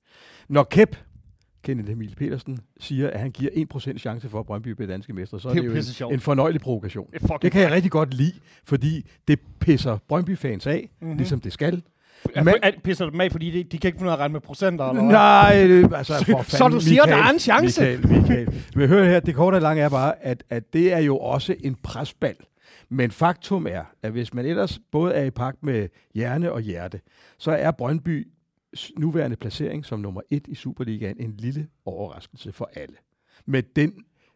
Når 0.50 0.64
Kep, 0.64 0.96
Kenneth 1.64 1.92
Emil 1.92 2.16
Petersen, 2.18 2.60
siger, 2.80 3.10
at 3.10 3.20
han 3.20 3.32
giver 3.32 3.52
1% 3.94 3.98
chance 3.98 4.30
for, 4.30 4.40
at 4.40 4.46
Brøndby 4.46 4.68
bliver 4.70 4.88
danske 4.92 5.14
mestre, 5.14 5.40
så 5.40 5.48
er 5.50 5.54
Det 5.54 5.64
det, 5.64 5.70
er 5.70 5.74
jo 5.76 5.82
det 5.82 6.02
jo 6.02 6.08
en, 6.08 6.14
en 6.14 6.20
fornøjelig 6.20 6.62
provokation. 6.62 7.08
Det, 7.14 7.32
Det 7.42 7.52
kan 7.52 7.62
jeg 7.62 7.72
rigtig 7.72 7.92
godt 7.92 8.14
lide, 8.14 8.34
fordi 8.64 9.06
det 9.28 9.40
pisser 9.60 9.98
Brøndby-fans 10.08 10.68
af, 10.68 10.90
Mhm. 11.00 11.08
mm-hmm. 11.08 11.18
ligesom 11.18 11.40
det 11.42 11.54
skal. 11.54 11.82
Men- 12.36 12.48
er, 12.64 12.72
pisser 12.84 13.10
dem 13.10 13.22
af, 13.22 13.32
fordi 13.32 13.52
de, 13.52 13.64
de 13.64 13.78
kan 13.78 13.88
ikke 13.88 13.98
finde 13.98 14.08
ud 14.08 14.12
af 14.12 14.14
at 14.16 14.20
regne 14.20 14.32
med 14.32 14.42
procenter? 14.42 14.86
Eller? 14.90 15.02
Nej, 15.04 15.68
det, 15.68 15.94
altså 15.94 16.14
for 16.14 16.24
fanden, 16.26 16.46
Så 16.46 16.68
du 16.68 16.80
siger, 16.80 17.06
der 17.06 17.16
er 17.16 17.30
en 17.30 17.40
chance? 17.40 17.82
Michael, 17.82 18.22
Michael. 18.22 18.64
Men 18.76 18.88
hør 18.88 19.04
her, 19.04 19.20
det 19.20 19.36
korte 19.36 19.56
og 19.56 19.62
lange 19.62 19.84
er 19.84 19.90
bare, 19.90 20.24
at, 20.24 20.44
at 20.50 20.74
det 20.74 20.94
er 20.94 21.00
jo 21.00 21.18
også 21.18 21.56
en 21.60 21.76
presbal. 21.84 22.36
Men 22.90 23.12
faktum 23.12 23.68
er, 23.70 23.84
at 24.04 24.12
hvis 24.12 24.34
man 24.34 24.46
ellers 24.46 24.80
både 24.92 25.14
er 25.14 25.24
i 25.24 25.30
pagt 25.32 25.64
med 25.64 25.88
hjerne 26.16 26.52
og 26.52 26.62
hjerte, 26.62 27.02
så 27.38 27.52
er 27.52 27.72
Brøndby 27.72 28.28
nuværende 28.98 29.38
placering 29.38 29.86
som 29.86 30.00
nummer 30.00 30.22
et 30.30 30.48
i 30.48 30.56
Superligaen 30.56 31.16
en 31.20 31.34
lille 31.38 31.68
overraskelse 31.86 32.52
for 32.52 32.70
alle. 32.76 32.96
Med 33.46 33.64
den, 33.76 33.94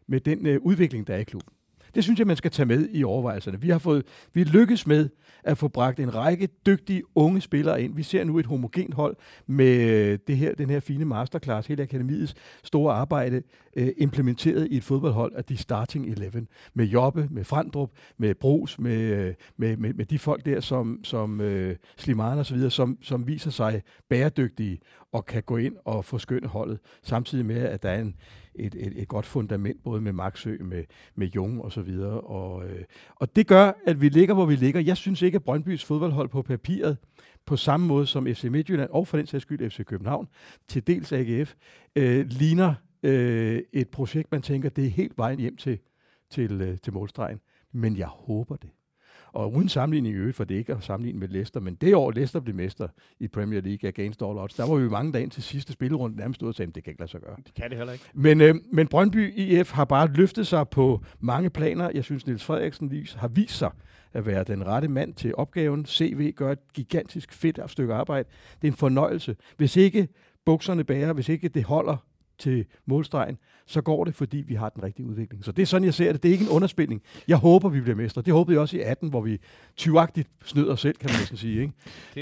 med 0.08 0.20
den 0.20 0.46
øh, 0.46 0.60
udvikling, 0.62 1.06
der 1.06 1.14
er 1.14 1.18
i 1.18 1.24
klubben. 1.24 1.52
Det 1.94 2.04
synes 2.04 2.18
jeg, 2.18 2.26
man 2.26 2.36
skal 2.36 2.50
tage 2.50 2.66
med 2.66 2.88
i 2.92 3.04
overvejelserne. 3.04 3.60
Vi 3.60 3.70
har 3.70 3.78
fået, 3.78 4.04
vi 4.34 4.44
lykkes 4.44 4.86
med 4.86 5.08
at 5.46 5.58
få 5.58 5.68
bragt 5.68 6.00
en 6.00 6.14
række 6.14 6.48
dygtige 6.66 7.02
unge 7.14 7.40
spillere 7.40 7.82
ind. 7.82 7.94
Vi 7.94 8.02
ser 8.02 8.24
nu 8.24 8.38
et 8.38 8.46
homogent 8.46 8.94
hold 8.94 9.16
med 9.46 9.90
øh, 9.90 10.18
det 10.26 10.36
her, 10.36 10.54
den 10.54 10.70
her 10.70 10.80
fine 10.80 11.04
masterclass, 11.04 11.68
hele 11.68 11.82
akademiets 11.82 12.34
store 12.64 12.94
arbejde, 12.94 13.42
øh, 13.76 13.88
implementeret 13.98 14.68
i 14.70 14.76
et 14.76 14.84
fodboldhold 14.84 15.34
af 15.34 15.44
de 15.44 15.56
starting 15.56 16.06
11. 16.06 16.46
Med 16.74 16.84
Jobbe, 16.84 17.28
med 17.30 17.44
Frandrup, 17.44 17.90
med 18.18 18.34
Bros, 18.34 18.78
med, 18.78 19.00
øh, 19.00 19.34
med, 19.56 19.76
med, 19.76 19.94
med 19.94 20.04
de 20.04 20.18
folk 20.18 20.46
der, 20.46 20.60
som, 20.60 21.00
som 21.04 21.40
øh, 21.40 21.76
Slimane 21.96 22.40
og 22.40 22.46
så 22.46 22.54
videre, 22.54 22.70
som, 22.70 22.98
som 23.02 23.26
viser 23.26 23.50
sig 23.50 23.82
bæredygtige 24.08 24.78
og 25.12 25.26
kan 25.26 25.42
gå 25.42 25.56
ind 25.56 25.74
og 25.84 26.04
forskynde 26.04 26.48
holdet, 26.48 26.78
samtidig 27.02 27.46
med, 27.46 27.62
at 27.62 27.82
der 27.82 27.90
er 27.90 28.00
en, 28.00 28.16
et, 28.58 28.74
et, 28.74 28.92
et 28.96 29.08
godt 29.08 29.26
fundament, 29.26 29.82
både 29.82 30.00
med 30.00 30.12
Maxø, 30.12 30.56
med, 30.60 30.84
med 31.14 31.26
Jung 31.26 31.62
og 31.62 31.72
så 31.72 31.82
videre. 31.82 32.20
Og, 32.20 32.64
øh, 32.64 32.84
og 33.16 33.36
det 33.36 33.46
gør, 33.46 33.72
at 33.86 34.00
vi 34.00 34.08
ligger, 34.08 34.34
hvor 34.34 34.46
vi 34.46 34.56
ligger. 34.56 34.80
Jeg 34.80 34.96
synes 34.96 35.22
ikke, 35.22 35.36
at 35.36 35.44
Brøndbys 35.44 35.84
fodboldhold 35.84 36.28
på 36.28 36.42
papiret, 36.42 36.96
på 37.46 37.56
samme 37.56 37.86
måde 37.86 38.06
som 38.06 38.26
FC 38.26 38.44
Midtjylland, 38.44 38.90
og 38.90 39.08
for 39.08 39.16
den 39.16 39.26
sags 39.26 39.42
skyld 39.42 39.70
FC 39.70 39.84
København, 39.84 40.28
til 40.68 40.86
dels 40.86 41.12
AGF, 41.12 41.54
øh, 41.96 42.26
ligner 42.26 42.74
øh, 43.02 43.62
et 43.72 43.88
projekt, 43.88 44.32
man 44.32 44.42
tænker, 44.42 44.68
det 44.68 44.86
er 44.86 44.90
helt 44.90 45.18
vejen 45.18 45.38
hjem 45.38 45.56
til, 45.56 45.78
til, 46.30 46.60
øh, 46.60 46.78
til 46.78 46.92
målstregen. 46.92 47.40
Men 47.72 47.96
jeg 47.96 48.06
håber 48.06 48.56
det. 48.56 48.70
Og 49.36 49.54
uden 49.54 49.68
sammenligning 49.68 50.14
i 50.14 50.18
øvrigt, 50.18 50.36
for 50.36 50.44
det 50.44 50.54
ikke 50.54 50.72
at 50.72 50.84
sammenligne 50.84 51.20
med 51.20 51.28
Leicester, 51.28 51.60
men 51.60 51.74
det 51.74 51.94
år 51.94 52.10
Leicester 52.10 52.40
blev 52.40 52.54
mester 52.54 52.88
i 53.20 53.28
Premier 53.28 53.60
League 53.60 53.88
against 53.88 54.22
all 54.22 54.38
odds, 54.38 54.54
der 54.54 54.68
var 54.68 54.76
vi 54.76 54.88
mange 54.88 55.12
dage 55.12 55.22
ind 55.22 55.30
til 55.30 55.42
sidste 55.42 55.72
spillerunde 55.72 56.16
nærmest 56.16 56.38
stod 56.38 56.48
og 56.48 56.54
sagde, 56.54 56.72
det 56.72 56.84
kan 56.84 56.90
ikke 56.90 57.00
lade 57.00 57.10
sig 57.10 57.20
gøre. 57.20 57.36
Det 57.46 57.54
kan 57.54 57.70
det 57.70 57.78
heller 57.78 57.92
ikke. 57.92 58.04
Men, 58.14 58.40
øh, 58.40 58.54
men 58.72 58.88
Brøndby 58.88 59.32
IF 59.38 59.72
har 59.72 59.84
bare 59.84 60.08
løftet 60.12 60.46
sig 60.46 60.68
på 60.68 61.00
mange 61.20 61.50
planer. 61.50 61.90
Jeg 61.94 62.04
synes, 62.04 62.26
Niels 62.26 62.44
Frederiksen 62.44 62.90
vis, 62.90 63.12
har 63.12 63.28
vist 63.28 63.56
sig 63.56 63.70
at 64.12 64.26
være 64.26 64.44
den 64.44 64.66
rette 64.66 64.88
mand 64.88 65.14
til 65.14 65.34
opgaven. 65.34 65.86
CV 65.86 66.32
gør 66.32 66.52
et 66.52 66.72
gigantisk 66.74 67.32
fedt 67.32 67.60
stykke 67.70 67.94
arbejde. 67.94 68.28
Det 68.62 68.68
er 68.68 68.72
en 68.72 68.78
fornøjelse. 68.78 69.36
Hvis 69.56 69.76
ikke 69.76 70.08
bukserne 70.44 70.84
bærer, 70.84 71.12
hvis 71.12 71.28
ikke 71.28 71.48
det 71.48 71.64
holder 71.64 71.96
til 72.38 72.64
målstregen, 72.86 73.38
så 73.66 73.80
går 73.80 74.04
det, 74.04 74.14
fordi 74.14 74.36
vi 74.36 74.54
har 74.54 74.68
den 74.68 74.82
rigtige 74.82 75.06
udvikling. 75.06 75.44
Så 75.44 75.52
det 75.52 75.62
er 75.62 75.66
sådan, 75.66 75.84
jeg 75.84 75.94
ser 75.94 76.12
det. 76.12 76.22
Det 76.22 76.28
er 76.28 76.32
ikke 76.32 76.44
en 76.44 76.50
underspilning. 76.50 77.02
Jeg 77.28 77.36
håber, 77.36 77.68
vi 77.68 77.80
bliver 77.80 77.96
mestre. 77.96 78.22
Det 78.22 78.32
håbede 78.32 78.54
jeg 78.54 78.60
også 78.60 78.76
i 78.76 78.80
18, 78.80 79.08
hvor 79.08 79.20
vi 79.20 79.40
tyvagtigt 79.76 80.28
snød 80.44 80.68
os 80.68 80.80
selv, 80.80 80.96
kan 80.96 81.10
man 81.10 81.18
næsten 81.20 81.36
sige. 81.36 81.60
Ikke? 81.60 81.72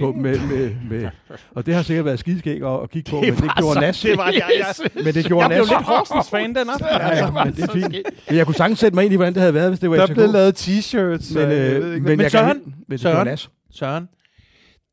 På, 0.01 0.13
med, 0.13 0.41
med, 0.41 0.77
med, 0.91 1.11
og 1.51 1.67
det 1.67 1.75
har 1.75 1.83
sikkert 1.83 2.05
været 2.05 2.19
skideskæg 2.19 2.63
at, 2.63 2.83
at 2.83 2.91
kigge 2.91 3.11
på, 3.11 3.21
men 3.21 3.35
det 3.35 3.51
gjorde 3.57 3.81
Nas. 3.81 4.01
Det 4.01 4.19
var, 4.19 4.27
jeg, 4.27 4.51
jeg, 4.59 4.91
Men 5.05 5.15
det 5.15 5.25
gjorde 5.27 5.47
jeg 5.47 5.51
blev 5.51 5.65
lidt 5.79 5.87
Horsens-fan 5.87 6.55
den 6.55 6.69
aften. 6.71 6.87
Ja, 6.91 7.17
ja, 7.17 7.45
men 7.45 7.53
det 7.55 7.63
er 7.65 7.73
fint. 7.73 7.97
Men 8.29 8.37
jeg 8.37 8.47
kunne 8.47 8.55
sagtens 8.55 8.79
sætte 8.79 8.95
mig 8.95 9.05
ind 9.05 9.13
i, 9.13 9.17
hvordan 9.17 9.35
det 9.35 9.41
havde 9.41 9.55
været, 9.55 9.71
hvis 9.71 9.81
det 9.81 9.91
var 9.91 9.97
Der 9.97 10.15
blev 10.15 10.29
lavet 10.29 10.69
t-shirts. 10.69 11.39
Men, 11.39 11.51
øh, 11.51 11.59
jeg 11.59 11.83
ved 11.83 11.93
ikke, 11.95 12.05
men, 12.05 12.17
men 12.17 12.21
jeg 12.21 12.31
Søren, 12.31 12.61
kan, 12.61 12.75
men 12.89 12.91
det 12.91 13.01
Søren? 13.01 13.39
Søren, 13.71 14.09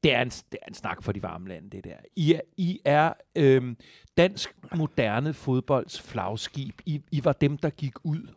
det 0.04 0.14
er, 0.14 0.22
en, 0.22 0.30
det 0.30 0.58
er 0.62 0.68
en 0.68 0.74
snak 0.74 1.04
for 1.04 1.12
de 1.12 1.24
varme 1.24 1.48
lande, 1.48 1.70
det 1.70 1.84
der. 1.84 1.96
I 2.16 2.34
er, 2.34 2.40
I 2.58 2.80
er 2.86 3.14
øhm, 3.36 3.78
dansk 4.18 4.56
moderne 4.76 5.34
fodbolds 5.34 6.02
flagskib. 6.02 6.82
I, 6.86 7.02
I 7.12 7.24
var 7.24 7.34
dem, 7.34 7.58
der 7.58 7.70
gik 7.70 7.94
ud 8.04 8.28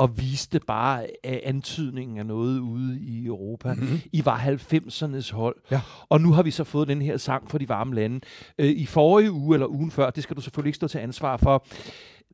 og 0.00 0.18
viste 0.18 0.60
bare 0.60 1.06
øh, 1.24 1.38
antydningen 1.44 2.18
af 2.18 2.26
noget 2.26 2.58
ude 2.58 3.00
i 3.00 3.26
Europa. 3.26 3.74
Mm-hmm. 3.74 4.00
I 4.12 4.24
var 4.24 4.38
90'ernes 4.38 5.34
hold. 5.34 5.56
Ja. 5.70 5.80
Og 6.08 6.20
nu 6.20 6.32
har 6.32 6.42
vi 6.42 6.50
så 6.50 6.64
fået 6.64 6.88
den 6.88 7.02
her 7.02 7.16
sang 7.16 7.50
for 7.50 7.58
de 7.58 7.68
varme 7.68 7.94
lande. 7.94 8.20
Øh, 8.58 8.70
I 8.70 8.86
forrige 8.86 9.32
uge, 9.32 9.56
eller 9.56 9.66
ugen 9.66 9.90
før, 9.90 10.10
det 10.10 10.22
skal 10.22 10.36
du 10.36 10.40
selvfølgelig 10.40 10.68
ikke 10.68 10.76
stå 10.76 10.88
til 10.88 10.98
ansvar 10.98 11.36
for, 11.36 11.66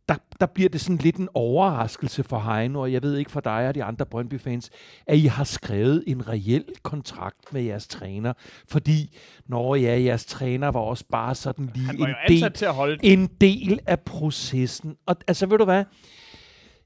der, 0.09 0.17
der 0.41 0.47
bliver 0.47 0.69
det 0.69 0.81
sådan 0.81 0.97
lidt 0.97 1.17
en 1.17 1.29
overraskelse 1.35 2.23
for 2.23 2.39
Heino, 2.39 2.81
og 2.81 2.93
jeg 2.93 3.03
ved 3.03 3.17
ikke 3.17 3.31
for 3.31 3.41
dig 3.41 3.69
og 3.69 3.75
de 3.75 3.85
andre 3.85 4.07
Brøndby-fans, 4.07 4.71
at 5.07 5.19
I 5.19 5.27
har 5.27 5.45
skrevet 5.45 6.05
en 6.07 6.29
reel 6.29 6.65
kontrakt 6.83 7.53
med 7.53 7.63
jeres 7.63 7.87
træner. 7.87 8.33
Fordi, 8.69 9.17
når 9.47 9.75
ja, 9.75 10.01
jeres 10.01 10.25
træner 10.25 10.69
var 10.69 10.81
også 10.81 11.05
bare 11.11 11.35
sådan 11.35 11.71
lige 11.75 12.09
en 12.09 12.15
del, 12.29 12.53
til 12.53 12.65
at 12.65 12.75
holde 12.75 12.99
en 13.03 13.27
del 13.41 13.81
af 13.87 14.01
processen. 14.01 14.97
Og 15.07 15.17
altså, 15.27 15.47
ved 15.47 15.59
du 15.59 15.65
hvad? 15.65 15.85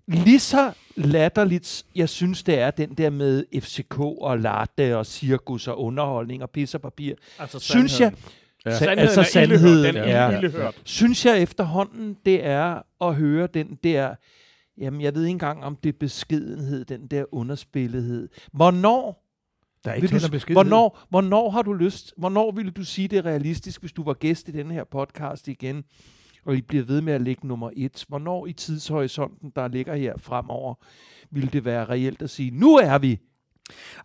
Lige 0.07 0.41
så 0.41 0.73
latterligt, 0.97 1.85
jeg 1.95 2.09
synes, 2.09 2.43
det 2.43 2.59
er 2.59 2.71
den 2.71 2.95
der 2.95 3.11
med 3.11 3.45
FCK 3.61 4.00
og 4.00 4.39
latte 4.39 4.97
og 4.97 5.07
cirkus 5.07 5.69
og 5.69 5.81
underholdning 5.81 6.43
og 6.43 6.50
pis 6.50 6.75
og 6.75 6.81
papir, 6.81 7.15
altså, 7.39 7.59
synes 7.59 8.00
jeg, 8.00 8.12
Ja. 8.67 8.79
Sandheden 8.79 8.99
altså 8.99 9.21
er 9.21 9.25
sandheden, 9.25 9.79
ildehørt. 9.79 9.95
Den 9.95 10.02
er 10.02 10.31
ja. 10.31 10.38
ildehørt. 10.38 10.83
Synes 10.85 11.26
jeg 11.26 11.43
efterhånden, 11.43 12.17
det 12.26 12.45
er 12.47 12.83
at 13.00 13.14
høre 13.14 13.49
den 13.55 13.79
der, 13.85 14.14
jamen 14.79 15.00
jeg 15.00 15.14
ved 15.14 15.23
ikke 15.23 15.31
engang 15.31 15.64
om 15.64 15.76
det 15.76 15.88
er 15.88 15.99
beskedenhed, 16.00 16.85
den 16.85 17.07
der 17.07 17.25
underspillethed. 17.35 18.29
Hvornår, 18.52 19.26
Der 19.85 19.90
er 19.90 19.95
ikke 19.95 20.11
vil 20.11 20.23
du, 20.23 20.52
hvornår, 20.52 20.99
hvornår 21.11 21.50
har 21.50 21.62
du 21.62 21.73
lyst, 21.73 22.14
hvornår 22.17 22.52
ville 22.52 22.71
du 22.71 22.85
sige 22.85 23.09
det 23.09 23.19
er 23.19 23.26
realistisk, 23.26 23.81
hvis 23.81 23.93
du 23.93 24.02
var 24.02 24.14
gæst 24.14 24.49
i 24.49 24.52
den 24.52 24.71
her 24.71 24.85
podcast 24.85 25.49
igen, 25.49 25.85
og 26.47 26.57
I 26.57 26.61
bliver 26.61 26.85
ved 26.85 27.00
med 27.00 27.12
at 27.12 27.21
ligge 27.21 27.47
nummer 27.47 27.71
et? 27.76 28.05
Hvornår 28.09 28.47
i 28.47 28.52
tidshorisonten, 28.52 29.52
der 29.57 29.69
ligger 29.69 29.95
her 29.95 30.14
fremover, 30.19 30.75
ville 31.31 31.49
det 31.52 31.64
være 31.64 31.85
reelt 31.85 32.23
at 32.23 32.31
sige, 32.31 32.50
nu 32.50 32.76
er 32.76 32.99
vi 32.99 33.19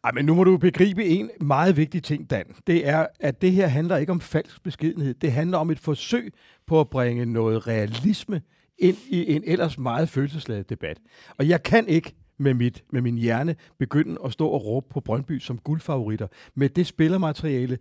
Ej, 0.04 0.12
men 0.12 0.26
nu 0.26 0.34
må 0.36 0.44
du 0.44 0.58
begribe 0.58 1.06
en 1.06 1.30
meget 1.42 1.78
vigtig 1.78 2.04
ting, 2.04 2.30
Dan. 2.30 2.46
Det 2.68 2.88
er, 2.88 3.08
at 3.20 3.42
det 3.42 3.52
her 3.52 3.68
handler 3.68 3.98
ikke 3.98 4.12
om 4.12 4.22
falsk 4.22 4.64
beskedenhed. 4.64 5.14
Det 5.14 5.32
handler 5.32 5.58
om 5.58 5.70
et 5.70 5.80
forsøg 5.80 6.34
på 6.68 6.80
at 6.80 6.90
bringe 6.90 7.26
noget 7.26 7.68
realisme 7.68 8.42
ind 8.80 8.98
i 9.10 9.34
en 9.36 9.44
ellers 9.46 9.78
meget 9.78 10.10
følelsesladet 10.10 10.70
debat. 10.70 10.98
Og 11.38 11.48
jeg 11.50 11.64
kan 11.64 11.88
ikke 11.88 12.16
med, 12.38 12.54
mit, 12.54 12.84
med 12.92 13.02
min 13.02 13.18
hjerne 13.18 13.56
begynde 13.80 14.18
at 14.26 14.32
stå 14.34 14.48
og 14.48 14.66
råbe 14.66 14.88
på 14.90 15.00
Brøndby 15.00 15.40
som 15.40 15.58
guldfavoritter 15.58 16.28
med 16.56 16.70
det 16.70 16.88
spillermateriale 16.88 17.78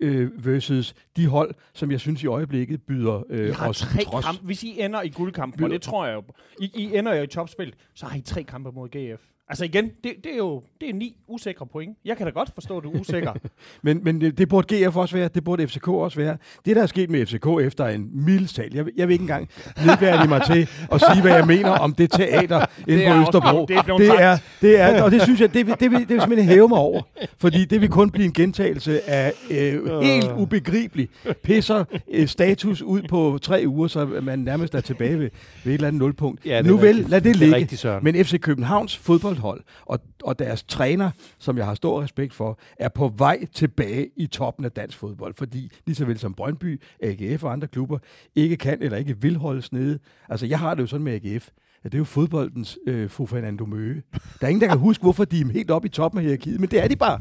øh, 0.00 0.46
versus 0.46 0.94
de 1.16 1.26
hold, 1.26 1.54
som 1.74 1.90
jeg 1.90 2.00
synes 2.00 2.22
i 2.22 2.26
øjeblikket 2.26 2.82
byder 2.82 3.22
øh, 3.30 3.48
I 3.48 3.52
har 3.52 3.68
os 3.68 3.78
tre 3.80 4.04
trods. 4.04 4.24
kampe. 4.24 4.44
Hvis 4.44 4.62
I 4.62 4.80
ender 4.80 5.02
i 5.02 5.08
guldkampen, 5.08 5.64
og 5.64 5.68
Byder- 5.68 5.74
det 5.78 5.82
tror 5.82 6.06
jeg 6.06 6.14
jo, 6.14 6.22
I, 6.60 6.70
I 6.74 6.96
ender 6.98 7.14
jo 7.14 7.22
i 7.22 7.26
topspil, 7.26 7.74
så 7.94 8.06
har 8.06 8.16
I 8.16 8.20
tre 8.20 8.42
kampe 8.42 8.70
mod 8.72 8.88
GF. 8.88 9.22
Altså 9.52 9.64
igen, 9.64 9.84
det, 9.84 10.12
det 10.24 10.32
er 10.32 10.36
jo 10.36 10.62
det 10.80 10.88
er 10.88 10.94
ni 10.94 11.16
usikre 11.28 11.66
point. 11.66 11.96
Jeg 12.04 12.16
kan 12.16 12.26
da 12.26 12.32
godt 12.32 12.50
forstå, 12.54 12.76
at 12.78 12.84
du 12.84 12.90
er 12.92 13.00
usikker. 13.00 13.32
Men, 13.82 14.00
men 14.04 14.20
det, 14.20 14.38
det 14.38 14.48
burde 14.48 14.86
GF 14.88 14.96
også 14.96 15.16
være, 15.16 15.28
det 15.34 15.44
burde 15.44 15.68
FCK 15.68 15.88
også 15.88 16.16
være. 16.16 16.36
Det, 16.64 16.76
der 16.76 16.82
er 16.82 16.86
sket 16.86 17.10
med 17.10 17.26
FCK 17.26 17.46
efter 17.62 17.86
en 17.86 18.10
mildestal, 18.12 18.74
jeg, 18.74 18.84
jeg 18.96 19.08
vil 19.08 19.12
ikke 19.12 19.22
engang 19.22 19.48
nedværdige 19.86 20.28
mig 20.28 20.42
til 20.46 20.68
at 20.92 21.00
sige, 21.12 21.22
hvad 21.22 21.32
jeg 21.34 21.46
mener 21.46 21.70
om 21.70 21.94
det 21.94 22.10
teater 22.10 22.66
inde 22.88 23.02
er 23.04 23.14
på 23.14 23.20
Østerbro. 23.20 23.66
det 23.66 23.76
er 23.76 23.82
det 23.82 24.08
er, 24.22 24.38
det 24.60 24.80
er, 24.80 25.02
og 25.02 25.10
det 25.10 25.22
synes 25.22 25.40
jeg, 25.40 25.54
det 25.54 25.66
vil, 25.66 25.74
det, 25.80 25.90
vil, 25.90 26.00
det 26.00 26.08
vil 26.08 26.20
simpelthen 26.20 26.48
hæve 26.48 26.68
mig 26.68 26.78
over. 26.78 27.02
Fordi 27.38 27.64
det 27.64 27.80
vil 27.80 27.88
kun 27.88 28.10
blive 28.10 28.24
en 28.26 28.32
gentagelse 28.32 29.10
af 29.10 29.32
øh, 29.50 30.00
helt 30.02 30.30
ubegribelig 30.38 31.08
pisser 31.42 31.84
øh, 32.12 32.26
status 32.28 32.82
ud 32.82 33.02
på 33.02 33.38
tre 33.42 33.64
uger, 33.66 33.88
så 33.88 34.04
man 34.22 34.38
nærmest 34.38 34.74
er 34.74 34.80
tilbage 34.80 35.18
ved, 35.18 35.30
ved 35.64 35.72
et 35.72 35.74
eller 35.74 35.88
andet 35.88 36.00
nulpunkt. 36.02 36.46
Ja, 36.46 36.58
det 36.58 36.66
nu 36.66 36.76
vel, 36.76 36.86
rigtigt. 36.86 37.08
lad 37.08 37.20
det 37.20 37.28
Det 37.28 37.36
ligge. 37.36 37.56
rigtigt, 37.56 37.80
Søren. 37.80 38.04
Men 38.04 38.24
FC 38.24 38.40
Københavns 38.40 38.98
hold, 39.42 39.62
og, 39.82 40.00
og 40.24 40.38
deres 40.38 40.62
træner, 40.62 41.10
som 41.38 41.58
jeg 41.58 41.66
har 41.66 41.74
stor 41.74 42.02
respekt 42.02 42.34
for, 42.34 42.58
er 42.76 42.88
på 42.88 43.08
vej 43.16 43.46
tilbage 43.54 44.10
i 44.16 44.26
toppen 44.26 44.64
af 44.64 44.72
dansk 44.72 44.98
fodbold, 44.98 45.34
fordi 45.34 45.70
lige 45.86 45.96
så 45.96 46.04
vel 46.04 46.18
som 46.18 46.34
Brøndby, 46.34 46.80
AGF 47.02 47.44
og 47.44 47.52
andre 47.52 47.68
klubber 47.68 47.98
ikke 48.34 48.56
kan 48.56 48.82
eller 48.82 48.98
ikke 48.98 49.20
vil 49.20 49.36
holdes 49.36 49.72
nede. 49.72 49.98
Altså, 50.28 50.46
jeg 50.46 50.58
har 50.58 50.74
det 50.74 50.82
jo 50.82 50.86
sådan 50.86 51.04
med 51.04 51.12
AGF, 51.12 51.48
at 51.84 51.92
det 51.92 51.94
er 51.94 52.00
jo 52.00 52.04
fodboldens 52.04 52.78
øh, 52.86 53.10
fru 53.10 53.26
Fernando 53.26 53.66
Møge. 53.66 54.02
Der 54.12 54.46
er 54.46 54.48
ingen, 54.48 54.60
der 54.60 54.68
kan 54.68 54.78
huske, 54.78 55.02
hvorfor 55.02 55.24
de 55.24 55.40
er 55.40 55.52
helt 55.52 55.70
oppe 55.70 55.86
i 55.86 55.90
toppen 55.90 56.18
af 56.18 56.24
hierarkiet, 56.24 56.60
men 56.60 56.70
det 56.70 56.84
er 56.84 56.88
de 56.88 56.96
bare. 56.96 57.20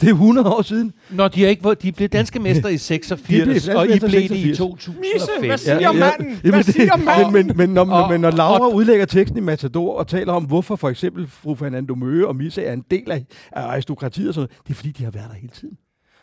Det 0.00 0.08
er 0.08 0.12
100 0.12 0.48
år 0.48 0.62
siden. 0.62 0.92
Når 1.10 1.28
de, 1.28 1.44
er 1.44 1.48
ikke, 1.48 1.60
hvor- 1.62 1.74
de 1.74 1.92
blev 1.92 2.08
danske 2.08 2.38
mester 2.40 2.68
i 2.68 2.72
De 2.72 2.78
blev 2.78 2.78
86, 2.78 3.46
danske 3.64 3.78
og 3.78 3.84
I 3.88 3.98
blev 3.98 4.10
det 4.10 4.22
i 4.22 4.28
86. 4.28 4.58
2005. 4.58 5.46
hvad 5.48 5.58
siger 5.58 5.92
manden? 5.92 6.36
Hvad 6.36 6.50
Jamen, 6.52 6.62
siger 6.64 6.96
manden? 6.96 7.32
Men, 7.32 7.46
men, 7.46 7.56
men, 7.56 7.68
når, 7.70 7.90
Og- 7.90 8.10
men 8.10 8.20
når 8.20 8.30
Laura 8.30 8.68
udlægger 8.68 9.06
teksten 9.06 9.38
i 9.38 9.40
Matador 9.40 9.94
og 9.98 10.06
taler 10.08 10.32
om, 10.32 10.44
hvorfor 10.44 10.76
for 10.76 10.88
eksempel 10.88 11.26
fru 11.26 11.54
Fernando 11.54 11.94
Møge 11.94 12.26
og 12.28 12.36
Misse 12.36 12.62
er 12.62 12.72
en 12.72 12.84
del 12.90 13.10
af, 13.10 13.24
af 13.52 13.62
aristokratiet 13.62 14.28
og 14.28 14.34
sådan 14.34 14.48
noget, 14.48 14.66
det 14.68 14.70
er 14.70 14.74
fordi, 14.76 14.92
de 14.92 15.04
har 15.04 15.10
været 15.10 15.26
der 15.28 15.34
hele 15.36 15.52
tiden. 15.54 15.76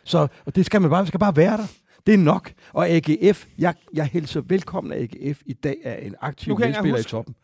Så 0.04 0.26
og 0.46 0.56
det 0.56 0.66
skal 0.66 0.80
man 0.80 0.90
bare, 0.90 1.00
man 1.02 1.06
skal 1.06 1.20
bare 1.20 1.36
være 1.36 1.56
der. 1.56 1.66
Det 2.06 2.14
er 2.14 2.18
nok. 2.18 2.50
Og 2.72 2.88
AGF, 2.88 3.44
jeg, 3.58 3.74
jeg 3.94 4.04
hilser 4.04 4.40
velkommen, 4.48 4.92
at 4.92 4.98
AGF 5.00 5.38
i 5.46 5.52
dag 5.52 5.76
er 5.84 5.94
en 5.96 6.14
aktiv 6.20 6.58
medspiller 6.58 6.98
i 6.98 7.02
toppen. 7.02 7.34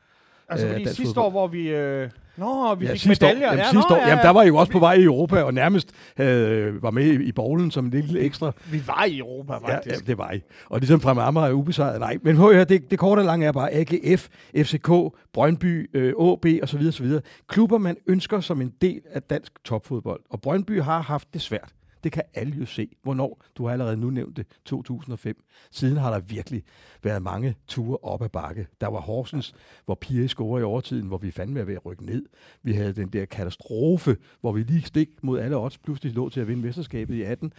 Altså, 0.48 0.66
Øh, 0.66 0.72
fordi 0.72 0.84
sidste 0.84 1.04
fodbold. 1.04 1.24
år, 1.26 1.30
hvor 1.30 1.46
vi... 1.46 1.68
Øh, 1.68 2.10
nå, 2.36 2.74
vi 2.74 2.86
Ja, 2.86 2.92
fik 2.92 3.00
sidste 3.00 3.26
år, 3.26 3.28
medaljer. 3.28 3.46
jamen, 3.46 3.58
ja, 3.64 3.70
sidste 3.70 3.92
år, 3.94 3.96
ja, 3.96 4.02
jamen, 4.08 4.18
ja. 4.18 4.22
der 4.26 4.30
var 4.30 4.42
I 4.42 4.46
jo 4.46 4.56
også 4.56 4.72
på 4.72 4.78
vej 4.78 4.92
i 4.94 5.02
Europa, 5.02 5.42
og 5.42 5.54
nærmest 5.54 5.88
øh, 6.20 6.82
var 6.82 6.90
med 6.90 7.04
i, 7.04 7.22
i 7.24 7.32
bowlen 7.32 7.70
som 7.70 7.84
en 7.84 7.90
lille 7.90 8.20
ekstra 8.20 8.52
Vi 8.70 8.82
var 8.86 9.04
i 9.04 9.18
Europa, 9.18 9.52
Ja, 9.52 9.74
faktisk. 9.74 9.94
ja, 10.06 10.06
det 10.10 10.18
var 10.18 10.32
I. 10.32 10.40
Og 10.70 10.78
ligesom 10.78 11.00
fra 11.00 11.26
Amager 11.26 11.46
er 11.46 11.52
ubesejret. 11.52 12.00
Nej, 12.00 12.18
men 12.22 12.36
hør 12.36 12.52
her, 12.52 12.64
det, 12.64 12.90
det 12.90 12.98
korte 12.98 13.20
og 13.20 13.24
lange 13.24 13.46
er 13.46 13.52
bare 13.52 13.72
AGF, 13.72 14.28
FCK, 14.56 14.88
Brøndby, 15.32 15.90
øh, 15.94 16.08
AB 16.08 16.46
osv. 16.62 16.86
osv. 16.88 17.10
Klubber, 17.48 17.78
man 17.78 17.96
ønsker 18.06 18.40
som 18.40 18.60
en 18.60 18.72
del 18.82 19.00
af 19.12 19.22
dansk 19.22 19.52
topfodbold. 19.64 20.20
Og 20.30 20.40
Brøndby 20.40 20.80
har 20.82 21.00
haft 21.02 21.28
det 21.34 21.40
svært. 21.42 21.68
Det 22.04 22.12
kan 22.12 22.22
alle 22.34 22.56
jo 22.56 22.66
se. 22.66 22.88
Hvornår? 23.02 23.42
Du 23.54 23.64
har 23.64 23.72
allerede 23.72 23.96
nu 23.96 24.10
nævnt 24.10 24.36
det. 24.36 24.46
2005. 24.64 25.44
Siden 25.70 25.96
har 25.96 26.10
der 26.12 26.20
virkelig 26.20 26.62
været 27.02 27.22
mange 27.22 27.54
ture 27.68 27.98
op 28.02 28.22
ad 28.22 28.28
bakke. 28.28 28.66
Der 28.80 28.86
var 28.86 29.00
Horsens, 29.00 29.54
hvor 29.84 29.94
Pia 29.94 30.26
scorede 30.26 30.60
i 30.62 30.64
overtiden, 30.64 31.06
hvor 31.06 31.18
vi 31.18 31.30
fandme 31.30 31.60
er 31.60 31.64
ved 31.64 31.74
at 31.74 31.86
rykke 31.86 32.06
ned. 32.06 32.26
Vi 32.62 32.72
havde 32.72 32.92
den 32.92 33.08
der 33.08 33.24
katastrofe, 33.24 34.16
hvor 34.40 34.52
vi 34.52 34.62
lige 34.62 34.82
stik 34.82 35.08
mod 35.22 35.40
alle 35.40 35.56
odds 35.56 35.78
pludselig 35.78 36.12
lå 36.12 36.28
til 36.28 36.40
at 36.40 36.48
vinde 36.48 36.62
mesterskabet 36.62 37.14
i 37.14 37.22
18. 37.22 37.52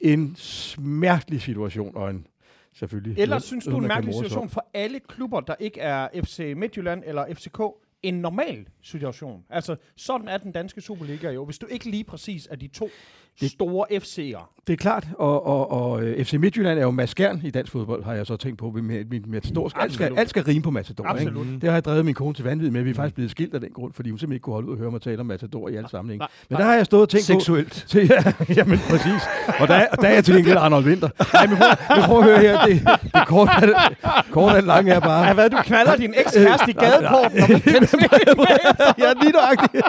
En 0.00 0.34
smertelig 0.36 1.40
situation, 1.42 1.96
og 1.96 2.10
en 2.10 2.26
selvfølgelig... 2.74 3.26
Noget- 3.26 3.42
synes 3.42 3.64
du 3.64 3.76
en 3.78 3.88
mærkelig 3.88 4.14
situation 4.14 4.48
for 4.48 4.66
alle 4.74 5.00
klubber, 5.00 5.40
der 5.40 5.54
ikke 5.60 5.80
er 5.80 6.08
FC 6.24 6.54
Midtjylland 6.56 7.02
eller 7.06 7.34
FCK, 7.34 7.60
en 8.02 8.14
normal 8.14 8.66
situation. 8.82 9.44
Altså, 9.50 9.76
sådan 9.96 10.28
er 10.28 10.38
den 10.38 10.52
danske 10.52 10.80
Superliga 10.80 11.30
jo. 11.30 11.44
Hvis 11.44 11.58
du 11.58 11.66
ikke 11.66 11.90
lige 11.90 12.04
præcis 12.04 12.48
er 12.50 12.56
de 12.56 12.68
to 12.68 12.88
Det- 13.40 13.50
store 13.50 13.86
FC'er. 13.92 14.48
Det 14.66 14.72
er 14.72 14.76
klart, 14.76 15.06
og, 15.18 15.46
og, 15.46 15.70
og 15.70 16.02
øh, 16.02 16.24
FC 16.24 16.32
Midtjylland 16.32 16.78
er 16.78 16.82
jo 16.82 16.90
Mads 16.90 17.14
i 17.44 17.50
dansk 17.50 17.72
fodbold, 17.72 18.04
har 18.04 18.14
jeg 18.14 18.26
så 18.26 18.36
tænkt 18.36 18.58
på. 18.58 18.70
Med, 18.70 18.82
med, 18.82 19.04
med 19.04 19.20
Matador. 19.26 19.70
Alt 19.80 19.92
skal, 19.92 20.18
alt 20.18 20.30
skal 20.30 20.42
rime 20.42 20.62
på 20.62 20.70
Matador. 20.70 21.16
Ikke? 21.18 21.32
Det 21.60 21.62
har 21.64 21.72
jeg 21.72 21.84
drevet 21.84 22.04
min 22.04 22.14
kone 22.14 22.34
til 22.34 22.44
vanvid 22.44 22.70
med. 22.70 22.82
Vi 22.82 22.90
er 22.90 22.94
faktisk 22.94 23.14
blevet 23.14 23.30
skilt 23.30 23.54
af 23.54 23.60
den 23.60 23.70
grund, 23.74 23.92
fordi 23.92 24.10
hun 24.10 24.18
simpelthen 24.18 24.34
ikke 24.36 24.42
kunne 24.44 24.52
holde 24.54 24.68
ud 24.68 24.72
og 24.72 24.78
høre 24.78 24.90
mig 24.90 25.00
tale 25.02 25.20
om 25.20 25.26
Matador 25.26 25.68
i 25.68 25.76
alle 25.76 25.88
sammenhænge. 25.90 26.26
Men 26.50 26.58
der 26.58 26.64
har 26.64 26.74
jeg 26.74 26.84
stået 26.86 27.02
og 27.02 27.08
tænkt 27.08 27.24
Seksuelt. 27.26 27.80
på... 27.82 27.88
Til, 27.92 28.06
ja, 28.08 28.32
jamen 28.56 28.78
præcis. 28.78 29.22
Og 29.60 29.68
der, 29.68 29.74
er- 29.74 29.88
der 29.94 30.08
er 30.08 30.14
jeg 30.14 30.24
til 30.24 30.34
gengæld 30.34 30.56
Arnold 30.56 30.84
Winter. 30.84 31.08
Nej, 31.34 31.46
men 31.46 31.56
prøv, 31.56 31.96
men 31.96 32.04
prøv 32.04 32.18
at 32.18 32.24
høre 32.24 32.38
her. 32.40 32.66
Det, 32.66 32.88
det 33.14 33.26
kort, 33.26 33.48
af, 33.48 33.68
kort 34.36 34.54
af 34.56 34.66
lange 34.66 34.92
er 34.92 35.00
bare... 35.00 35.26
Ja, 35.26 35.34
hvad, 35.34 35.50
du 35.50 35.56
knaller 35.62 35.96
din 35.96 36.14
ekskæreste 36.26 36.70
i 36.70 36.72
gadeporten, 36.72 37.42
og 37.42 37.48
ja, 38.98 39.12
lige 39.22 39.32
nøjagtigt. 39.32 39.84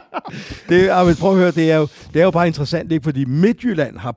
Det, 0.70 1.06
men 1.06 1.16
prøv 1.16 1.32
at 1.32 1.38
høre, 1.38 1.52
det 1.52 1.72
er, 1.72 1.78
jo, 1.78 1.88
det 2.14 2.20
er 2.20 2.24
jo 2.24 2.32
bare 2.32 2.48
interessant, 2.48 2.92
ikke? 2.92 3.04
fordi 3.04 3.26
Midtjylland 3.34 3.98
har 3.98 4.16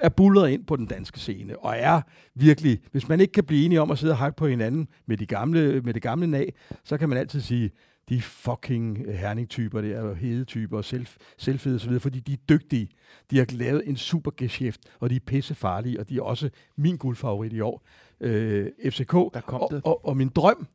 er 0.00 0.08
bullet 0.08 0.48
ind 0.50 0.64
på 0.66 0.76
den 0.76 0.86
danske 0.86 1.18
scene, 1.18 1.58
og 1.58 1.74
er 1.78 2.00
virkelig, 2.34 2.78
hvis 2.92 3.08
man 3.08 3.20
ikke 3.20 3.32
kan 3.32 3.44
blive 3.44 3.64
enige 3.64 3.80
om 3.80 3.90
at 3.90 3.98
sidde 3.98 4.12
og 4.12 4.16
hakke 4.18 4.36
på 4.36 4.46
hinanden 4.46 4.88
med, 5.06 5.16
de 5.16 5.26
gamle, 5.26 5.80
med 5.80 5.94
det 5.94 6.02
gamle 6.02 6.26
nag, 6.26 6.54
så 6.84 6.98
kan 6.98 7.08
man 7.08 7.18
altid 7.18 7.40
sige, 7.40 7.70
de 8.08 8.22
fucking 8.22 8.98
herning-typer, 9.18 9.80
det 9.80 9.92
er 9.96 10.14
hede-typer, 10.14 10.82
selv, 10.82 11.06
selvfede 11.38 11.74
osv., 11.74 11.98
fordi 12.00 12.20
de 12.20 12.32
er 12.32 12.36
dygtige. 12.48 12.88
De 13.30 13.38
har 13.38 13.46
lavet 13.50 13.88
en 13.88 13.96
super 13.96 14.30
geschæft, 14.36 14.80
og 15.00 15.10
de 15.10 15.16
er 15.16 15.20
pissefarlige, 15.26 16.00
og 16.00 16.08
de 16.08 16.16
er 16.16 16.22
også 16.22 16.50
min 16.76 16.96
guldfavorit 16.96 17.52
i 17.52 17.60
år. 17.60 17.86
Øh, 18.20 18.66
FCK, 18.90 19.12
Der 19.12 19.40
kom 19.46 19.60
og, 19.60 19.68
det. 19.70 19.80
og, 19.84 20.06
og 20.06 20.16
min 20.16 20.28
drøm 20.28 20.66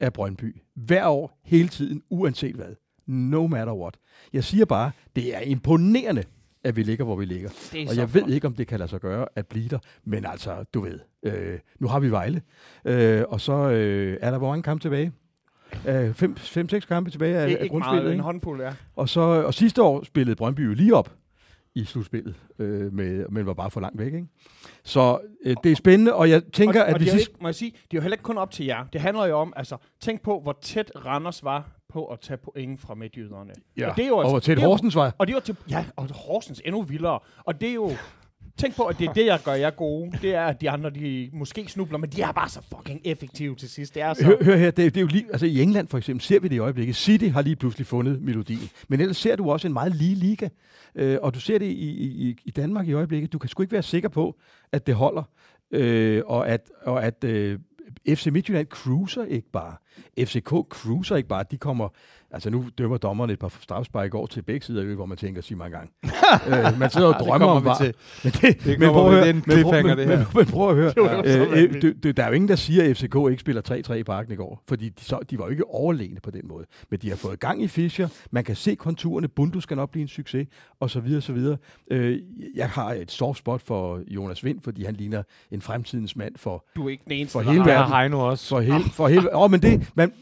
er 0.00 0.10
Brøndby. 0.10 0.56
Hver 0.74 1.06
år, 1.06 1.40
hele 1.44 1.68
tiden, 1.68 2.02
uanset 2.10 2.54
hvad. 2.54 2.74
No 3.06 3.46
matter 3.46 3.74
what. 3.74 3.96
Jeg 4.32 4.44
siger 4.44 4.64
bare, 4.64 4.90
det 5.16 5.36
er 5.36 5.40
imponerende, 5.40 6.24
at 6.66 6.76
vi 6.76 6.82
ligger, 6.82 7.04
hvor 7.04 7.16
vi 7.16 7.24
ligger. 7.24 7.48
Er 7.74 7.86
Og 7.88 7.96
jeg 7.96 8.14
ved 8.14 8.28
ikke, 8.28 8.46
om 8.46 8.54
det 8.54 8.66
kan 8.66 8.78
lade 8.78 8.90
sig 8.90 9.00
gøre 9.00 9.26
at 9.36 9.46
blive 9.46 9.68
der, 9.68 9.78
men 10.04 10.26
altså, 10.26 10.64
du 10.74 10.80
ved, 10.80 10.98
øh, 11.22 11.58
nu 11.80 11.88
har 11.88 12.00
vi 12.00 12.10
Vejle, 12.10 12.42
øh, 12.84 13.22
og 13.28 13.40
så 13.40 13.52
øh, 13.52 14.16
er 14.20 14.30
der 14.30 14.38
hvor 14.38 14.48
mange 14.48 14.62
kampe 14.62 14.84
tilbage? 14.84 15.12
Øh, 15.88 16.14
fem, 16.14 16.36
fem, 16.36 16.68
seks 16.68 16.86
kampe 16.86 17.10
tilbage 17.10 17.36
af, 17.36 17.42
af 17.42 17.48
ikke 17.48 17.68
grundspillet. 17.68 18.02
meget, 18.02 18.06
en 18.06 18.12
Ikke? 18.12 18.22
håndfuld, 18.22 18.60
ja. 18.60 18.72
Og, 18.96 19.08
så, 19.08 19.20
og 19.20 19.54
sidste 19.54 19.82
år 19.82 20.04
spillede 20.04 20.36
Brøndby 20.36 20.66
jo 20.66 20.74
lige 20.74 20.94
op 20.94 21.12
i 21.76 21.84
slutspillet, 21.84 22.34
øh, 22.58 22.92
med, 22.92 23.26
men 23.28 23.46
var 23.46 23.52
bare 23.54 23.70
for 23.70 23.80
langt 23.80 23.98
væk. 23.98 24.14
Ikke? 24.14 24.26
Så 24.84 25.18
øh, 25.44 25.56
det 25.64 25.72
er 25.72 25.76
spændende, 25.76 26.14
og 26.14 26.30
jeg 26.30 26.42
tænker, 26.52 26.82
og, 26.82 26.88
at 26.88 26.94
og 26.94 27.00
vi 27.00 27.04
det 27.04 27.10
er 27.10 27.14
jo 27.14 27.18
sidst... 27.18 27.28
ikke, 27.30 27.42
må 27.42 27.48
jeg 27.48 27.54
sige, 27.54 27.70
det 27.70 27.78
er 27.78 27.86
jo 27.94 28.00
heller 28.00 28.14
ikke 28.14 28.22
kun 28.22 28.38
op 28.38 28.50
til 28.50 28.66
jer. 28.66 28.84
Det 28.92 29.00
handler 29.00 29.26
jo 29.26 29.36
om, 29.38 29.52
altså, 29.56 29.76
tænk 30.00 30.22
på, 30.22 30.40
hvor 30.40 30.58
tæt 30.62 30.92
Randers 31.06 31.44
var 31.44 31.70
på 31.88 32.06
at 32.06 32.20
tage 32.20 32.36
point 32.36 32.80
fra 32.80 32.94
midtjyderne. 32.94 33.52
Ja, 33.76 33.90
og 33.90 33.96
det 33.96 34.04
er 34.04 34.08
jo 34.08 34.16
og 34.16 34.28
hvor 34.30 34.38
tæt 34.38 34.56
det 34.56 34.62
er 34.62 34.66
jo- 34.66 34.70
Horsens 34.70 34.94
var. 34.96 35.14
Og 35.18 35.26
det 35.26 35.34
var 35.34 35.40
til, 35.40 35.56
ja, 35.70 35.84
og 35.96 36.08
Horsens 36.14 36.62
endnu 36.64 36.82
vildere. 36.82 37.18
Og 37.44 37.60
det 37.60 37.68
er 37.68 37.74
jo, 37.74 37.90
tænk 38.58 38.76
på, 38.76 38.82
at 38.82 38.98
det 38.98 39.06
er 39.06 39.12
det, 39.12 39.26
jeg 39.26 39.40
gør 39.44 39.52
jer 39.52 39.70
gode. 39.70 40.18
Det 40.22 40.34
er, 40.34 40.44
at 40.44 40.60
de 40.60 40.70
andre, 40.70 40.90
de 40.90 41.30
måske 41.32 41.66
snubler, 41.68 41.98
men 41.98 42.10
de 42.10 42.22
er 42.22 42.32
bare 42.32 42.48
så 42.48 42.60
fucking 42.76 43.00
effektive 43.04 43.56
til 43.56 43.68
sidst. 43.68 43.94
Det 43.94 44.02
er 44.02 44.14
så... 44.14 44.24
Hør, 44.24 44.44
hør 44.44 44.56
her, 44.56 44.70
det, 44.70 44.94
det 44.94 44.96
er 44.96 45.00
jo 45.00 45.06
lige, 45.06 45.26
altså 45.30 45.46
i 45.46 45.62
England 45.62 45.88
for 45.88 45.98
eksempel, 45.98 46.22
ser 46.22 46.40
vi 46.40 46.48
det 46.48 46.56
i 46.56 46.58
øjeblikket. 46.58 46.96
City 46.96 47.24
har 47.24 47.42
lige 47.42 47.56
pludselig 47.56 47.86
fundet 47.86 48.22
melodien. 48.22 48.70
Men 48.88 49.00
ellers 49.00 49.16
ser 49.16 49.36
du 49.36 49.50
også 49.50 49.66
en 49.66 49.72
meget 49.72 49.96
lige 49.96 50.14
liga. 50.14 50.48
Øh, 50.94 51.18
og 51.22 51.34
du 51.34 51.40
ser 51.40 51.58
det 51.58 51.66
i, 51.66 51.90
i, 52.28 52.36
i 52.44 52.50
Danmark 52.50 52.88
i 52.88 52.92
øjeblikket. 52.92 53.32
Du 53.32 53.38
kan 53.38 53.48
sgu 53.48 53.62
ikke 53.62 53.72
være 53.72 53.82
sikker 53.82 54.08
på, 54.08 54.36
at 54.72 54.86
det 54.86 54.94
holder. 54.94 55.22
Øh, 55.70 56.22
og 56.26 56.48
at, 56.48 56.70
og 56.82 57.04
at 57.04 57.24
øh, 57.24 57.58
FC 58.08 58.26
Midtjylland 58.26 58.66
cruiser 58.66 59.24
ikke 59.24 59.50
bare. 59.50 59.74
FCK 60.18 60.50
cruiser 60.68 61.16
ikke 61.16 61.28
bare, 61.28 61.44
de 61.50 61.56
kommer, 61.56 61.88
altså 62.36 62.50
nu 62.50 62.64
dømmer 62.78 62.96
dommerne 62.96 63.32
et 63.32 63.38
par 63.38 63.52
strafspark 63.60 64.06
i 64.06 64.08
går 64.08 64.26
til 64.26 64.42
begge 64.42 64.66
sider, 64.66 64.94
hvor 64.94 65.06
man 65.06 65.18
tænker, 65.18 65.42
sig 65.42 65.56
mig 65.56 65.66
engang. 65.66 65.90
øh, 66.48 66.78
man 66.78 66.90
sidder 66.90 67.14
og 67.14 67.20
drømmer 67.26 67.46
om 67.46 67.64
var. 67.64 67.76
til. 67.78 67.94
Men 68.24 68.32
det, 68.32 68.64
Det 68.64 68.78
men 68.78 68.88
prøv 68.90 69.06
at 69.06 69.10
vi- 69.12 69.24
høre, 69.24 69.32
men 69.32 69.42
prøv- 69.42 69.82
men- 69.86 69.98
det 69.98 70.06
her. 70.06 70.16
Men, 70.18 70.26
men 70.34 70.46
prøv 70.46 70.70
at 70.70 70.76
høre, 70.76 70.92
Det 70.94 71.02
var 71.02 71.12
jo 71.12 71.22
så 71.24 71.46
øh, 71.54 71.62
øh, 71.84 71.94
det, 72.02 72.16
der 72.16 72.22
er 72.22 72.26
jo 72.28 72.32
ingen, 72.34 72.48
der 72.48 72.56
siger, 72.56 72.84
at 72.90 72.96
FCK 72.96 73.16
ikke 73.30 73.40
spiller 73.40 73.62
3-3 73.90 73.92
i 73.92 74.02
parken 74.02 74.32
i 74.32 74.36
går, 74.36 74.62
fordi 74.68 74.88
de, 74.88 75.04
så, 75.04 75.18
de 75.30 75.38
var 75.38 75.44
jo 75.44 75.50
ikke 75.50 75.66
overlegne 75.70 76.20
på 76.22 76.30
den 76.30 76.42
måde. 76.48 76.64
Men 76.90 76.98
de 77.02 77.08
har 77.08 77.16
fået 77.16 77.40
gang 77.40 77.62
i 77.62 77.68
Fischer, 77.68 78.08
man 78.30 78.44
kan 78.44 78.56
se 78.56 78.74
konturerne, 78.74 79.28
Bundu 79.28 79.60
skal 79.60 79.76
nok 79.76 79.90
blive 79.90 80.02
en 80.02 80.08
succes, 80.08 80.46
og 80.80 80.90
så 80.90 81.00
videre, 81.00 81.20
så 81.22 81.32
videre. 81.32 81.56
Øh, 81.90 82.18
jeg 82.56 82.68
har 82.68 82.92
et 82.92 83.10
soft 83.10 83.38
spot 83.38 83.60
for 83.62 84.00
Jonas 84.08 84.44
Vind, 84.44 84.60
fordi 84.60 84.84
han 84.84 84.94
ligner 84.94 85.22
en 85.50 85.60
fremtidens 85.62 86.16
mand 86.16 86.34
for, 86.36 86.64
Du 86.76 86.86
er 86.86 86.90
ikke 86.90 87.02
den 87.04 87.12
eneste, 87.12 87.32
For 87.32 87.40
hele 87.40 87.58
verden. 87.64 87.74
har 87.92 88.00
Heino 88.00 88.18
også. 88.28 88.48
for 88.48 88.60
hele... 88.60 88.84
For 88.92 89.08
hele 89.08 89.36
oh, 89.36 89.50
men 89.50 89.62
det, 89.62 89.90
man, 89.94 90.12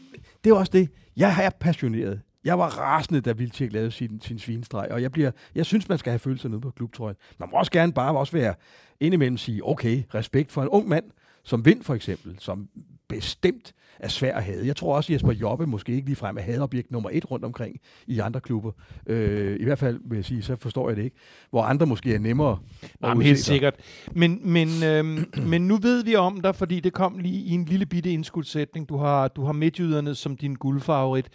det 0.43 0.49
er 0.49 0.55
også 0.55 0.71
det. 0.73 0.89
Jeg 1.17 1.45
er 1.45 1.49
passioneret. 1.49 2.21
Jeg 2.43 2.59
var 2.59 2.67
rasende, 2.67 3.21
da 3.21 3.31
Vildtjek 3.31 3.73
lavede 3.73 3.91
sin, 3.91 4.21
sin 4.21 4.39
svinestreg, 4.39 4.87
og 4.91 5.01
jeg, 5.01 5.11
bliver, 5.11 5.31
jeg 5.55 5.65
synes, 5.65 5.89
man 5.89 5.97
skal 5.97 6.11
have 6.11 6.19
følelser 6.19 6.49
nede 6.49 6.61
på 6.61 6.71
klubtrøjen. 6.71 7.15
Man 7.39 7.49
må 7.51 7.57
også 7.57 7.71
gerne 7.71 7.93
bare 7.93 8.17
også 8.17 8.33
være 8.33 8.55
indimellem 8.99 9.37
sige, 9.37 9.67
okay, 9.67 10.03
respekt 10.13 10.51
for 10.51 10.61
en 10.61 10.67
ung 10.67 10.87
mand, 10.87 11.03
som 11.43 11.65
Vind 11.65 11.83
for 11.83 11.95
eksempel, 11.95 12.35
som 12.39 12.69
bestemt 13.07 13.73
er 13.99 14.07
svær 14.07 14.35
at 14.35 14.43
have. 14.43 14.65
Jeg 14.65 14.75
tror 14.75 14.95
også, 14.95 15.13
Jesper 15.13 15.31
Jobbe 15.31 15.67
måske 15.67 15.91
ikke 15.91 16.05
ligefrem 16.07 16.37
er 16.37 16.41
hadeobjekt 16.41 16.91
nummer 16.91 17.09
et 17.13 17.31
rundt 17.31 17.45
omkring 17.45 17.79
i 18.07 18.19
andre 18.19 18.41
klubber. 18.41 18.71
Øh, 19.07 19.59
I 19.59 19.63
hvert 19.63 19.79
fald 19.79 19.99
vil 20.05 20.15
jeg 20.15 20.25
sige, 20.25 20.41
så 20.41 20.55
forstår 20.55 20.89
jeg 20.89 20.97
det 20.97 21.03
ikke. 21.03 21.15
Hvor 21.49 21.61
andre 21.61 21.85
måske 21.85 22.15
er 22.15 22.19
nemmere 22.19 22.57
Jamen, 23.03 23.25
helt 23.25 23.39
sikkert. 23.39 23.75
Men, 24.13 24.39
men, 24.43 24.83
øhm, 24.83 25.25
men 25.47 25.67
nu 25.67 25.77
ved 25.77 26.03
vi 26.03 26.15
om 26.15 26.41
dig, 26.41 26.55
fordi 26.55 26.79
det 26.79 26.93
kom 26.93 27.17
lige 27.17 27.41
i 27.41 27.51
en 27.51 27.65
lille 27.65 27.85
bitte 27.85 28.11
indskudsætning. 28.11 28.89
Du 28.89 28.97
har, 28.97 29.27
du 29.27 29.43
har 29.45 29.53
midtjyderne 29.53 30.15
som 30.15 30.37
din 30.37 30.53
guldfavorit. 30.53 31.29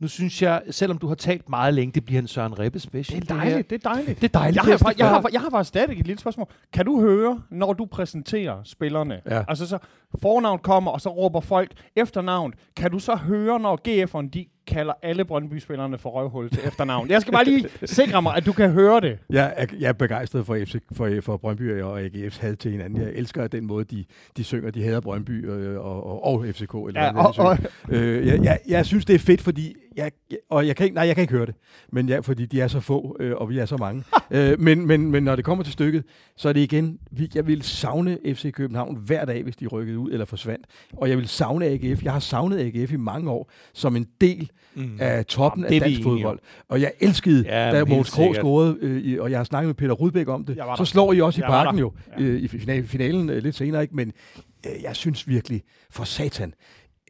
Nu 0.00 0.08
synes 0.08 0.42
jeg, 0.42 0.62
selvom 0.70 0.98
du 0.98 1.06
har 1.06 1.14
talt 1.14 1.48
meget 1.48 1.74
længe, 1.74 1.92
det 1.92 2.04
bliver 2.04 2.20
en 2.20 2.28
Søren 2.28 2.58
Rebbe 2.58 2.78
special. 2.78 3.20
Det 3.20 3.30
er 3.30 3.34
dejligt, 3.34 3.70
det 3.70 3.84
er 3.84 3.90
dejligt. 3.90 4.20
Det 4.20 4.34
er 4.34 4.38
dejligt. 4.38 4.56
Jeg 4.56 4.78
har, 4.78 4.94
jeg, 4.98 5.08
har, 5.08 5.28
jeg 5.32 5.40
har 5.40 5.50
faktisk 5.50 5.68
stadig 5.68 6.00
et 6.00 6.06
lille 6.06 6.20
spørgsmål. 6.20 6.46
Kan 6.72 6.84
du 6.84 7.00
høre, 7.00 7.42
når 7.50 7.72
du 7.72 7.84
præsenterer 7.84 8.60
spillerne? 8.64 9.20
Ja. 9.30 9.44
Altså 9.48 9.66
så 9.66 9.78
fornavn 10.22 10.58
kommer, 10.58 10.90
og 10.90 11.00
så 11.00 11.08
råber 11.08 11.40
folk 11.40 11.72
efternavn. 11.96 12.54
Kan 12.76 12.90
du 12.90 12.98
så 12.98 13.14
høre, 13.14 13.60
når 13.60 13.80
GF'erne 13.88 14.30
de 14.30 14.46
kalder 14.68 14.92
alle 15.02 15.24
Brøndby-spillerne 15.24 15.98
for 15.98 16.10
røvhul 16.10 16.50
til 16.50 16.60
efternavn? 16.66 17.10
Jeg 17.10 17.20
skal 17.20 17.32
bare 17.32 17.44
lige 17.44 17.68
sikre 17.84 18.22
mig, 18.22 18.36
at 18.36 18.46
du 18.46 18.52
kan 18.52 18.70
høre 18.70 19.00
det. 19.00 19.18
Jeg 19.30 19.54
er, 19.56 19.66
jeg 19.78 19.88
er 19.88 19.92
begejstret 19.92 20.46
for, 20.46 20.58
FC, 20.64 20.74
for, 20.92 21.10
for 21.20 21.36
Brøndby 21.36 21.82
og 21.82 22.00
AGF's 22.00 22.40
had 22.40 22.56
til 22.56 22.70
hinanden. 22.70 23.00
Jeg 23.00 23.10
elsker 23.14 23.46
den 23.46 23.66
måde, 23.66 23.84
de, 23.84 24.04
de 24.36 24.44
synger. 24.44 24.70
De 24.70 24.82
hader 24.82 25.00
Brøndby 25.00 25.50
øh, 25.50 25.78
og, 25.80 26.06
og, 26.06 26.24
og 26.24 26.46
FCK. 26.46 26.74
Eller 26.88 27.02
Ja, 27.02 27.26
og, 27.26 27.34
og, 27.38 27.58
øh, 27.88 28.26
jeg, 28.26 28.44
jeg, 28.44 28.58
jeg 28.68 28.86
synes, 28.86 29.04
det 29.04 29.14
er 29.14 29.18
fedt, 29.18 29.40
fordi... 29.40 29.74
Jeg, 29.96 30.12
og 30.50 30.66
jeg 30.66 30.76
kan 30.76 30.84
ikke, 30.84 30.94
nej, 30.94 31.06
jeg 31.06 31.14
kan 31.14 31.22
ikke 31.22 31.34
høre 31.34 31.46
det. 31.46 31.54
Men 31.92 32.08
jeg, 32.08 32.24
fordi 32.24 32.46
de 32.46 32.60
er 32.60 32.68
så 32.68 32.80
få, 32.80 33.16
øh, 33.20 33.36
og 33.36 33.48
vi 33.48 33.58
er 33.58 33.66
så 33.66 33.76
mange. 33.76 34.04
øh, 34.30 34.60
men, 34.60 34.86
men, 34.86 35.10
men 35.10 35.22
når 35.22 35.36
det 35.36 35.44
kommer 35.44 35.64
til 35.64 35.72
stykket, 35.72 36.04
så 36.36 36.48
er 36.48 36.52
det 36.52 36.60
igen... 36.60 36.98
Vi, 37.10 37.30
jeg 37.34 37.46
vil 37.46 37.62
savne 37.62 38.18
FC 38.26 38.52
København 38.52 38.96
hver 38.96 39.24
dag, 39.24 39.42
hvis 39.42 39.56
de 39.56 39.66
rykkede 39.66 39.98
ud 39.98 40.10
eller 40.10 40.24
forsvandt. 40.24 40.66
Og 40.96 41.08
jeg 41.08 41.18
vil 41.18 41.28
savne 41.28 41.66
AGF. 41.66 42.02
Jeg 42.02 42.12
har 42.12 42.20
savnet 42.20 42.58
AGF 42.58 42.92
i 42.92 42.96
mange 42.96 43.30
år 43.30 43.50
som 43.74 43.96
en 43.96 44.06
del 44.20 44.50
Mm. 44.74 44.96
af 45.00 45.26
toppen 45.26 45.64
Jamen, 45.64 45.74
af 45.74 45.80
dansk 45.80 46.02
fodbold. 46.02 46.38
Og 46.68 46.80
jeg 46.80 46.92
elskede, 47.00 47.44
Ja, 47.46 47.66
ja, 47.66 47.78
da 47.78 47.84
Mogens 47.84 48.10
Krog 48.10 48.34
scorede, 48.34 48.78
øh, 48.80 49.22
og 49.22 49.30
jeg 49.30 49.38
har 49.38 49.44
snakket 49.44 49.68
med 49.68 49.74
Peter 49.74 49.92
Rudbæk 49.92 50.28
om 50.28 50.44
det, 50.44 50.56
så 50.76 50.84
slår 50.84 51.12
I 51.12 51.20
også 51.20 51.40
i 51.40 51.42
Jeg 51.42 51.48
parken 51.50 51.78
jo, 51.78 51.92
øh, 52.18 52.40
i 52.40 52.48
finalen, 52.48 52.86
finalen 52.86 53.30
øh, 53.30 53.42
lidt 53.42 53.54
senere, 53.54 53.82
ikke? 53.82 53.96
men 53.96 54.12
øh, 54.66 54.82
jeg 54.82 54.96
synes 54.96 55.28
virkelig, 55.28 55.62
for 55.90 56.04
satan, 56.04 56.54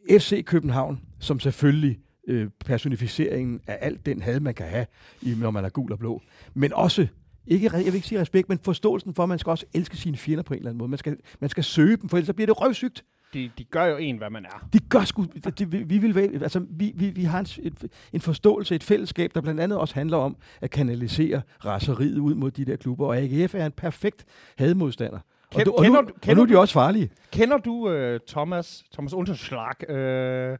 FC 0.09 0.45
København, 0.45 0.99
som 1.19 1.39
selvfølgelig 1.39 1.99
øh, 2.27 2.47
personificeringen 2.65 3.59
af 3.67 3.77
alt 3.81 4.05
den 4.05 4.21
had, 4.21 4.39
man 4.39 4.53
kan 4.53 4.65
have, 4.65 4.85
når 5.21 5.51
man 5.51 5.65
er 5.65 5.69
gul 5.69 5.91
og 5.91 5.99
blå, 5.99 6.21
men 6.53 6.73
også 6.73 7.07
ikke, 7.47 7.69
jeg 7.73 7.85
vil 7.85 7.95
ikke 7.95 8.07
sige 8.07 8.21
respekt, 8.21 8.49
men 8.49 8.59
forståelsen 8.63 9.13
for, 9.13 9.23
at 9.23 9.29
man 9.29 9.39
skal 9.39 9.51
også 9.51 9.65
elske 9.73 9.97
sine 9.97 10.17
fjender 10.17 10.43
på 10.43 10.53
en 10.53 10.57
eller 10.57 10.69
anden 10.69 10.77
måde. 10.77 10.89
Man 10.89 10.97
skal, 10.97 11.17
man 11.39 11.49
skal 11.49 11.63
søge 11.63 11.97
dem, 11.97 12.09
for 12.09 12.17
ellers 12.17 12.35
bliver 12.35 12.45
det 12.45 12.61
røvsygt. 12.61 13.05
De, 13.33 13.51
de 13.57 13.63
gør 13.63 13.85
jo 13.85 13.97
en, 13.97 14.17
hvad 14.17 14.29
man 14.29 14.45
er. 14.45 14.67
De 14.73 14.79
gør 14.79 15.03
sgu, 15.03 15.23
det, 15.43 15.59
det, 15.59 15.71
vi, 15.71 15.97
vi, 15.97 15.97
vil, 16.11 16.39
altså, 16.43 16.65
vi, 16.69 16.91
vi, 16.95 17.09
vi 17.09 17.23
har 17.23 17.39
en, 17.39 17.45
et, 17.63 17.85
en 18.13 18.21
forståelse, 18.21 18.75
et 18.75 18.83
fællesskab, 18.83 19.31
der 19.35 19.41
blandt 19.41 19.59
andet 19.61 19.77
også 19.77 19.95
handler 19.95 20.17
om 20.17 20.37
at 20.61 20.69
kanalisere 20.71 21.41
raseriet 21.65 22.17
ud 22.17 22.35
mod 22.35 22.51
de 22.51 22.65
der 22.65 22.75
klubber, 22.75 23.05
og 23.07 23.17
AGF 23.17 23.55
er 23.55 23.65
en 23.65 23.71
perfekt 23.71 24.25
hademodstander. 24.57 25.19
Og, 25.55 25.65
du, 25.65 25.71
og, 25.71 25.83
kender 25.83 26.01
nu, 26.01 26.07
du- 26.07 26.13
og 26.15 26.21
kender 26.21 26.35
nu 26.35 26.41
er 26.41 26.45
de 26.45 26.53
du- 26.53 26.59
også 26.59 26.73
farlige. 26.73 27.09
Kender 27.31 27.57
du 27.57 27.89
øh, 27.89 28.19
Thomas, 28.27 28.83
Thomas 28.93 29.13
Unterschlag, 29.13 29.89
øh, 29.89 30.57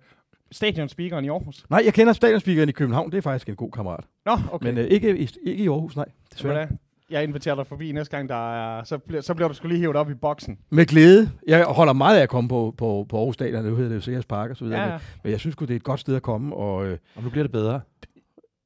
stadionspeakeren 0.52 1.26
i 1.26 1.30
Aarhus? 1.30 1.66
Nej, 1.70 1.82
jeg 1.86 1.94
kender 1.94 2.14
stadionspeakeren 2.14 2.70
i 2.70 2.72
København, 2.72 3.12
det 3.12 3.18
er 3.18 3.22
faktisk 3.22 3.50
en 3.50 3.56
god 3.56 3.72
kammerat. 3.72 4.04
Nå, 4.26 4.32
okay. 4.52 4.66
Men 4.68 4.78
øh, 4.78 4.84
ikke, 4.86 5.18
ikke 5.44 5.64
i 5.64 5.68
Aarhus, 5.68 5.96
nej. 5.96 6.06
Desværre. 6.34 6.54
Hvordan? 6.56 6.80
Jeg 7.10 7.24
inviterer 7.24 7.56
dig 7.56 7.68
forbi 7.68 7.92
næste 7.92 8.18
gang, 8.18 8.30
der 8.30 8.54
er, 8.80 8.84
så, 8.84 8.98
bliver, 8.98 9.22
så 9.22 9.34
bliver 9.34 9.48
du 9.48 9.54
skulle 9.54 9.74
lige 9.74 9.82
hævet 9.82 9.96
op 9.96 10.10
i 10.10 10.14
boksen. 10.14 10.58
Med 10.70 10.86
glæde. 10.86 11.30
Jeg 11.48 11.66
holder 11.66 11.94
meget 11.94 12.18
af 12.18 12.22
at 12.24 12.30
komme 12.30 12.50
på, 12.50 12.74
på, 12.78 13.06
på 13.10 13.18
Aarhus 13.18 13.34
Stadion, 13.34 13.64
nu 13.66 13.76
hedder 13.76 13.90
det 13.90 13.96
jo 13.96 14.02
Sears 14.02 14.26
Park 14.26 14.50
og 14.50 14.56
så 14.58 14.64
videre. 14.66 14.80
Ja, 14.80 14.86
Ja. 14.88 14.94
ja. 14.94 15.00
Men 15.24 15.32
jeg 15.32 15.40
synes 15.40 15.56
det 15.56 15.72
er 15.72 15.76
et 15.76 15.84
godt 15.84 16.00
sted 16.00 16.16
at 16.16 16.22
komme, 16.22 16.56
og 16.56 16.86
øh, 16.88 16.98
Og 17.16 17.24
nu 17.24 17.30
bliver 17.30 17.44
det 17.44 17.52
bedre. 17.52 17.82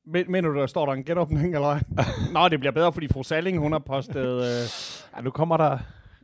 Men, 0.07 0.25
mener 0.31 0.49
du, 0.49 0.55
der 0.59 0.67
står 0.67 0.85
der 0.85 0.93
en 0.93 1.03
genåbning, 1.03 1.55
eller? 1.55 1.79
Nå, 2.33 2.47
det 2.49 2.59
bliver 2.59 2.71
bedre, 2.73 2.93
fordi 2.93 3.07
fru 3.07 3.23
Salling, 3.23 3.59
hun 3.59 3.71
har 3.71 3.79
postet... 3.79 4.25
Øh, 4.41 4.67
Ja, 5.17 5.21
nu 5.21 5.29
kommer 5.29 5.57
der 5.57 5.77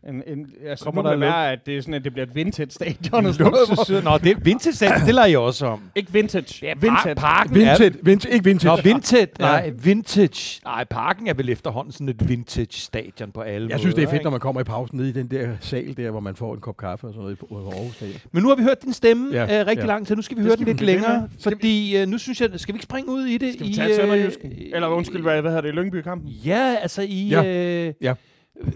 en, 0.08 0.24
en, 0.28 0.46
altså, 0.68 0.86
Kommer 0.86 1.04
nu 1.04 1.10
der 1.10 1.16
være, 1.18 1.52
at 1.52 1.60
det, 1.66 1.78
er 1.78 1.82
sådan, 1.82 1.94
at 1.94 2.04
det 2.04 2.14
bliver 2.14 2.26
et 2.26 2.36
vintage 2.36 2.70
stadion. 2.72 3.26
og 3.26 3.34
sådan 3.34 3.52
noget. 3.52 3.70
luksus. 3.70 4.04
Nå, 4.04 4.18
det 4.18 4.32
er 4.32 4.36
vintage 4.44 4.76
sand, 4.76 5.06
det 5.06 5.16
lader 5.16 5.28
jeg 5.28 5.40
også 5.40 5.66
om. 5.66 5.82
Ikke 5.96 6.14
vintage. 6.14 6.66
Ja, 6.68 6.74
vintage. 6.82 7.16
par- 7.16 7.22
parken 7.22 7.56
vintage, 7.56 7.86
er... 7.86 7.92
vintage, 8.04 8.34
ikke 8.34 8.46
vintage. 8.46 8.76
Nå, 8.76 8.82
vintage. 8.84 9.28
Nej, 9.40 9.72
vintage. 9.84 10.62
Nej, 10.66 10.84
parken 10.84 11.28
er 11.28 11.34
vel 11.34 11.50
efterhånden 11.50 11.92
sådan 11.92 12.10
et 12.10 12.30
vintage 12.30 12.68
stadion 12.72 13.32
på 13.32 13.42
alle 13.42 13.70
Jeg 13.70 13.80
synes, 13.80 13.96
det 13.96 14.02
er 14.02 14.06
måder, 14.06 14.12
fedt, 14.12 14.20
ikke? 14.20 14.24
når 14.24 14.32
man 14.32 14.40
kommer 14.40 14.62
i 14.62 14.64
pausen 14.64 14.98
nede 14.98 15.10
i 15.10 15.12
den 15.12 15.28
der 15.28 15.50
sal 15.60 15.98
der, 15.98 16.12
hvor 16.12 16.20
man 16.20 16.36
får 16.36 16.54
en 16.54 16.60
kop 16.62 16.78
kaffe 16.78 17.08
og 17.08 17.14
sådan 17.14 17.22
noget 17.24 17.40
på 17.40 17.46
Aarhus 17.52 17.96
Stadion. 17.96 18.20
Men 18.32 18.44
nu 18.44 18.50
har 18.50 18.56
vi 18.56 18.64
hørt 18.64 18.84
din 18.84 18.94
stemme 18.94 19.30
Ja, 19.34 19.44
uh, 19.44 19.68
rigtig 19.68 19.78
ja. 19.82 19.86
lang 19.86 20.08
tid. 20.08 20.16
Nu 20.16 20.22
skal 20.22 20.38
vi 20.38 20.42
Det 20.42 20.46
høre 20.48 20.58
skal 20.58 20.68
den 20.68 20.80
vi 20.80 20.86
lidt 20.86 21.02
længere, 21.02 21.30
fordi 21.44 22.02
uh, 22.04 22.10
nu 22.10 22.18
synes 22.18 22.42
jeg, 22.42 22.50
skal 22.56 22.74
vi 22.74 22.78
ikke 22.78 22.84
springe 22.84 23.12
ud 23.12 23.26
i 23.26 23.38
det? 23.38 23.54
Skal 23.54 23.66
vi 23.66 23.72
i, 23.72 23.76
tage 23.76 23.90
øh, 23.90 23.96
Sønderjysken? 23.96 24.52
i- 24.52 24.72
Eller 24.74 24.88
undskyld, 24.88 25.22
hvad, 25.22 25.42
hvad 25.42 25.52
hedder 25.52 25.62
det? 25.62 25.76
Lyngby-kampen? 25.76 26.30
Ja, 26.30 26.76
altså 26.82 27.02
i... 27.02 27.28
Ja. 27.28 27.44
Øh, 27.88 27.94
Ja. 28.02 28.14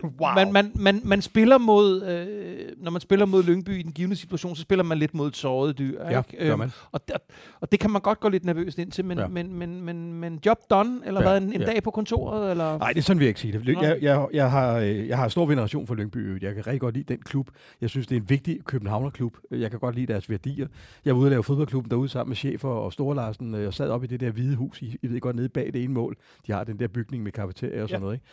Wow. 0.03 0.31
Man, 0.35 0.53
man, 0.53 0.71
man, 0.75 1.01
man 1.03 1.21
spiller 1.21 1.57
mod, 1.57 2.03
øh, 2.03 2.83
når 2.83 2.91
man 2.91 3.01
spiller 3.01 3.25
mod 3.25 3.43
Lyngby 3.43 3.69
i 3.69 3.81
den 3.81 3.91
givende 3.91 4.15
situation, 4.15 4.55
så 4.55 4.61
spiller 4.61 4.83
man 4.83 4.97
lidt 4.97 5.13
mod 5.13 5.27
et 5.27 5.35
såret 5.35 5.77
dyr. 5.77 6.01
Ja, 6.09 6.17
ikke? 6.31 6.51
Øhm. 6.51 6.61
Og, 6.91 7.07
det, 7.07 7.15
og 7.61 7.71
det 7.71 7.79
kan 7.79 7.89
man 7.91 8.01
godt 8.01 8.19
gå 8.19 8.29
lidt 8.29 8.45
nervøst 8.45 8.77
ind 8.79 8.91
til, 8.91 9.05
men, 9.05 9.17
Ja. 9.17 9.27
men, 9.27 9.53
men, 9.53 9.81
men, 9.81 10.13
men 10.13 10.39
job 10.45 10.57
done, 10.69 11.01
eller 11.05 11.21
Ja, 11.21 11.27
hvad, 11.29 11.41
en, 11.41 11.53
en 11.53 11.59
ja. 11.61 11.65
dag 11.65 11.83
på 11.83 11.91
kontoret, 11.91 12.51
eller? 12.51 12.77
Nej, 12.77 12.89
det 12.89 12.97
er 12.97 13.03
sådan, 13.03 13.21
jeg 13.21 13.27
ikke 13.27 13.39
sige 13.39 13.53
det. 13.59 13.67
Jeg, 13.67 13.97
jeg, 14.01 14.27
jeg, 14.33 14.51
har, 14.51 14.77
øh, 14.79 15.07
jeg 15.07 15.17
har 15.17 15.27
stor 15.27 15.45
veneration 15.45 15.87
for 15.87 15.95
Lyngby. 15.95 16.43
Jeg 16.43 16.55
kan 16.55 16.67
rigtig 16.67 16.81
godt 16.81 16.95
lide 16.95 17.13
den 17.13 17.21
klub. 17.21 17.49
Jeg 17.81 17.89
synes, 17.89 18.07
det 18.07 18.15
er 18.17 18.19
en 18.21 18.29
vigtig 18.29 18.59
Københavnerklub. 18.65 19.37
Jeg 19.51 19.69
kan 19.71 19.79
godt 19.79 19.95
lide 19.95 20.13
deres 20.13 20.29
værdier. 20.29 20.67
Jeg 21.05 21.13
var 21.15 21.19
ude 21.19 21.27
og 21.27 21.31
lave 21.31 21.43
fodboldklubben 21.43 21.91
derude 21.91 22.09
sammen 22.09 22.29
med 22.29 22.35
chefer 22.37 22.69
og 22.69 22.93
Store 22.93 23.15
Larsen. 23.15 23.53
Jeg 23.53 23.73
sad 23.73 23.89
op 23.89 24.03
i 24.03 24.07
det 24.07 24.19
der 24.19 24.31
hvide 24.31 24.55
hus, 24.55 24.81
I, 24.81 24.97
I 25.01 25.07
ved 25.07 25.19
godt, 25.19 25.35
nede 25.35 25.49
bag 25.49 25.73
det 25.73 25.83
ene 25.83 25.93
mål. 25.93 26.15
De 26.47 26.51
har 26.51 26.63
den 26.63 26.79
der 26.79 26.87
bygning 26.87 27.23
med 27.23 27.31
kafeteria 27.31 27.81
og 27.83 27.89
sådan 27.89 28.01
Ja. 28.01 28.03
noget. 28.03 28.13
Ikke? 28.15 28.25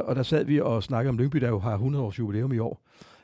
Og, 0.00 0.08
og 0.08 0.16
der 0.16 0.22
sad 0.22 0.44
vi 0.44 0.60
og 0.60 0.82
snakkede 0.84 1.08
om 1.10 1.18
Lyngby, 1.18 1.38
der 1.38 1.48
jo 1.48 1.58
har 1.58 1.72
100 1.74 2.04
års 2.04 2.18
jubilæum 2.18 2.52
i 2.52 2.58
år. 2.58 2.82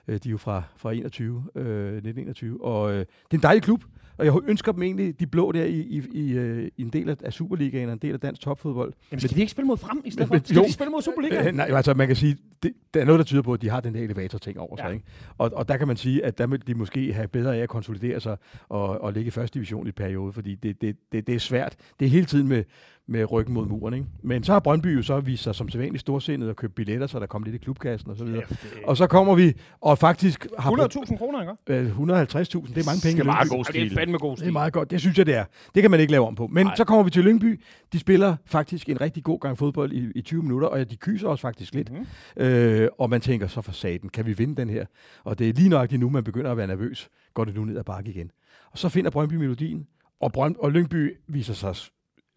Øh, 0.09 0.15
De 0.25 0.29
er 0.29 0.31
jo 0.31 0.39
fra, 0.39 0.63
fra 0.77 0.93
21, 0.93 1.45
øh, 1.55 1.63
1921. 1.65 2.65
Og 2.65 2.93
øh, 2.93 2.99
det 2.99 3.07
er 3.31 3.35
en 3.37 3.43
dejlig 3.43 3.63
klub. 3.63 3.85
Og 4.19 4.27
jeg 4.27 4.35
ønsker 4.47 4.73
dem 4.73 4.83
egentlig, 4.83 5.21
de 5.21 5.27
blå 5.27 5.53
der, 5.53 5.65
i, 5.65 5.81
i, 5.81 6.03
i, 6.13 6.33
øh, 6.33 6.69
i 6.77 6.83
en 6.83 6.89
del 6.91 7.17
af, 7.25 7.33
Superligaen 7.33 7.89
og 7.89 7.93
en 7.93 7.99
del 7.99 8.13
af 8.13 8.21
dansk 8.21 8.41
topfodbold. 8.41 8.93
Jamen, 9.13 9.21
skal 9.21 9.37
de 9.37 9.41
ikke 9.41 9.51
spille 9.51 9.67
mod 9.67 9.77
frem 9.77 10.03
i 10.05 10.11
stedet 10.11 10.31
Men- 10.31 10.41
for? 10.41 10.47
Skal 10.47 10.57
jo. 10.57 10.65
de 10.65 10.73
spille 10.73 10.91
mod 10.91 11.03
Superligaen? 11.03 11.47
Øh, 11.47 11.55
nej, 11.55 11.67
altså 11.77 11.95
man 11.95 12.07
kan 12.07 12.17
sige, 12.17 12.37
det, 12.63 12.73
der 12.95 13.01
er 13.01 13.05
noget, 13.05 13.19
der 13.19 13.25
tyder 13.25 13.43
på, 13.43 13.53
at 13.53 13.63
de 13.63 13.69
har 13.71 13.81
den 13.81 13.95
der 13.95 14.01
elevator-ting 14.01 14.59
over 14.61 14.77
sig. 14.77 14.85
Ja. 14.87 14.91
Ikke? 14.93 15.05
Og, 15.39 15.51
og 15.55 15.69
der 15.69 15.77
kan 15.77 15.87
man 15.89 15.97
sige, 15.97 16.25
at 16.25 16.39
der 16.39 16.47
vil 16.47 16.67
de 16.67 16.75
måske 16.75 17.13
have 17.13 17.29
bedre 17.29 17.57
af 17.57 17.61
at 17.63 17.69
konsolidere 17.69 18.21
sig 18.21 18.37
og, 18.69 19.01
og 19.01 19.13
ligge 19.13 19.29
i 19.29 19.31
første 19.31 19.55
division 19.55 19.87
i 19.87 19.93
periode, 19.93 20.33
fordi 20.33 20.55
det, 20.55 20.81
det, 20.81 20.97
det, 21.13 21.27
det 21.27 21.35
er 21.35 21.39
svært. 21.39 21.77
Det 22.01 22.07
er 22.07 22.11
hele 22.11 22.27
tiden 22.27 22.49
med, 22.49 22.65
med 23.09 23.33
ryggen 23.33 23.55
mod 23.55 23.67
muren. 23.67 23.95
Ikke? 23.95 24.07
Men 24.23 24.45
så 24.45 24.53
har 24.53 24.61
Brøndby 24.61 24.97
jo 24.97 25.03
så 25.03 25.21
vist 25.21 25.43
sig 25.43 25.55
som 25.55 25.69
sædvanligt 25.69 26.01
storsindet 26.01 26.49
og 26.49 26.57
købt 26.57 26.75
billetter, 26.75 27.07
så 27.07 27.19
der 27.21 27.27
kom 27.27 27.43
lidt 27.43 27.55
i 27.55 27.59
klubkassen 27.59 28.11
og 28.11 28.17
så 28.17 28.25
videre. 28.25 28.43
Og 28.85 28.97
så 28.97 29.07
kommer 29.07 29.35
vi, 29.35 29.53
og 29.81 29.99
faktisk 29.99 30.47
har 30.59 30.71
100.000 30.71 31.17
kroner, 31.19 31.41
ikke? 31.41 31.81
øh, 31.81 31.87
150.000, 31.87 31.99
det 31.99 32.07
er 32.07 32.87
mange 32.87 33.01
penge. 33.03 33.17
Det 33.17 33.21
er 33.21 33.25
meget 33.25 33.49
god 33.51 33.65
stil. 33.65 33.85
Det 33.85 33.93
er 33.93 33.97
fandme 33.97 34.19
god 34.19 34.31
Det 34.31 34.39
stil. 34.39 34.49
er 34.49 34.53
meget 34.53 34.73
godt. 34.73 34.91
Det 34.91 35.01
synes 35.01 35.19
jeg, 35.19 35.27
det 35.27 35.35
er. 35.35 35.45
Det 35.75 35.83
kan 35.83 35.91
man 35.91 36.01
ikke 36.01 36.11
lave 36.13 36.27
om 36.27 36.35
på. 36.35 36.47
Men 36.47 36.67
Nej. 36.67 36.77
så 36.77 36.85
kommer 36.85 37.03
vi 37.05 37.11
til 37.11 37.25
Lyngby. 37.25 37.61
De 37.93 37.99
spiller 37.99 38.37
faktisk 38.47 38.89
en 38.89 39.01
rigtig 39.01 39.25
god 39.25 39.41
gang 39.41 39.59
fodbold 39.59 39.93
i, 39.93 40.13
i 40.15 40.23
20 40.23 40.43
minutter, 40.43 40.69
og 40.69 40.91
de 40.91 40.97
kyser 40.97 41.29
også 41.29 41.43
faktisk 41.43 41.75
lidt. 41.75 41.91
Mhm. 41.93 42.07
Øh, 42.45 42.89
og 42.99 43.11
man 43.11 43.21
tænker 43.21 43.47
så 43.47 43.63
for 43.63 43.73
saten, 43.73 44.09
kan 44.09 44.27
vi 44.27 44.33
vinde 44.33 44.57
den 44.57 44.71
her? 44.71 44.87
Og 45.25 45.39
det 45.39 45.49
er 45.49 45.53
lige 45.53 45.69
nok 45.69 45.93
nu, 45.93 46.11
man 46.11 46.25
begynder 46.25 46.51
at 46.51 46.57
være 46.57 46.67
nervøs. 46.67 47.09
Går 47.35 47.45
det 47.45 47.55
nu 47.55 47.65
ned 47.65 47.79
ad 47.79 47.85
bakke 47.85 48.11
igen? 48.11 48.31
Og 48.73 48.79
så 48.79 48.89
finder 48.89 49.11
Brøndby 49.11 49.35
melodien, 49.35 49.87
og, 50.21 50.33
Brønd, 50.33 50.57
og 50.59 50.73
Lyngby 50.73 51.17
viser 51.29 51.55
sig 51.55 51.75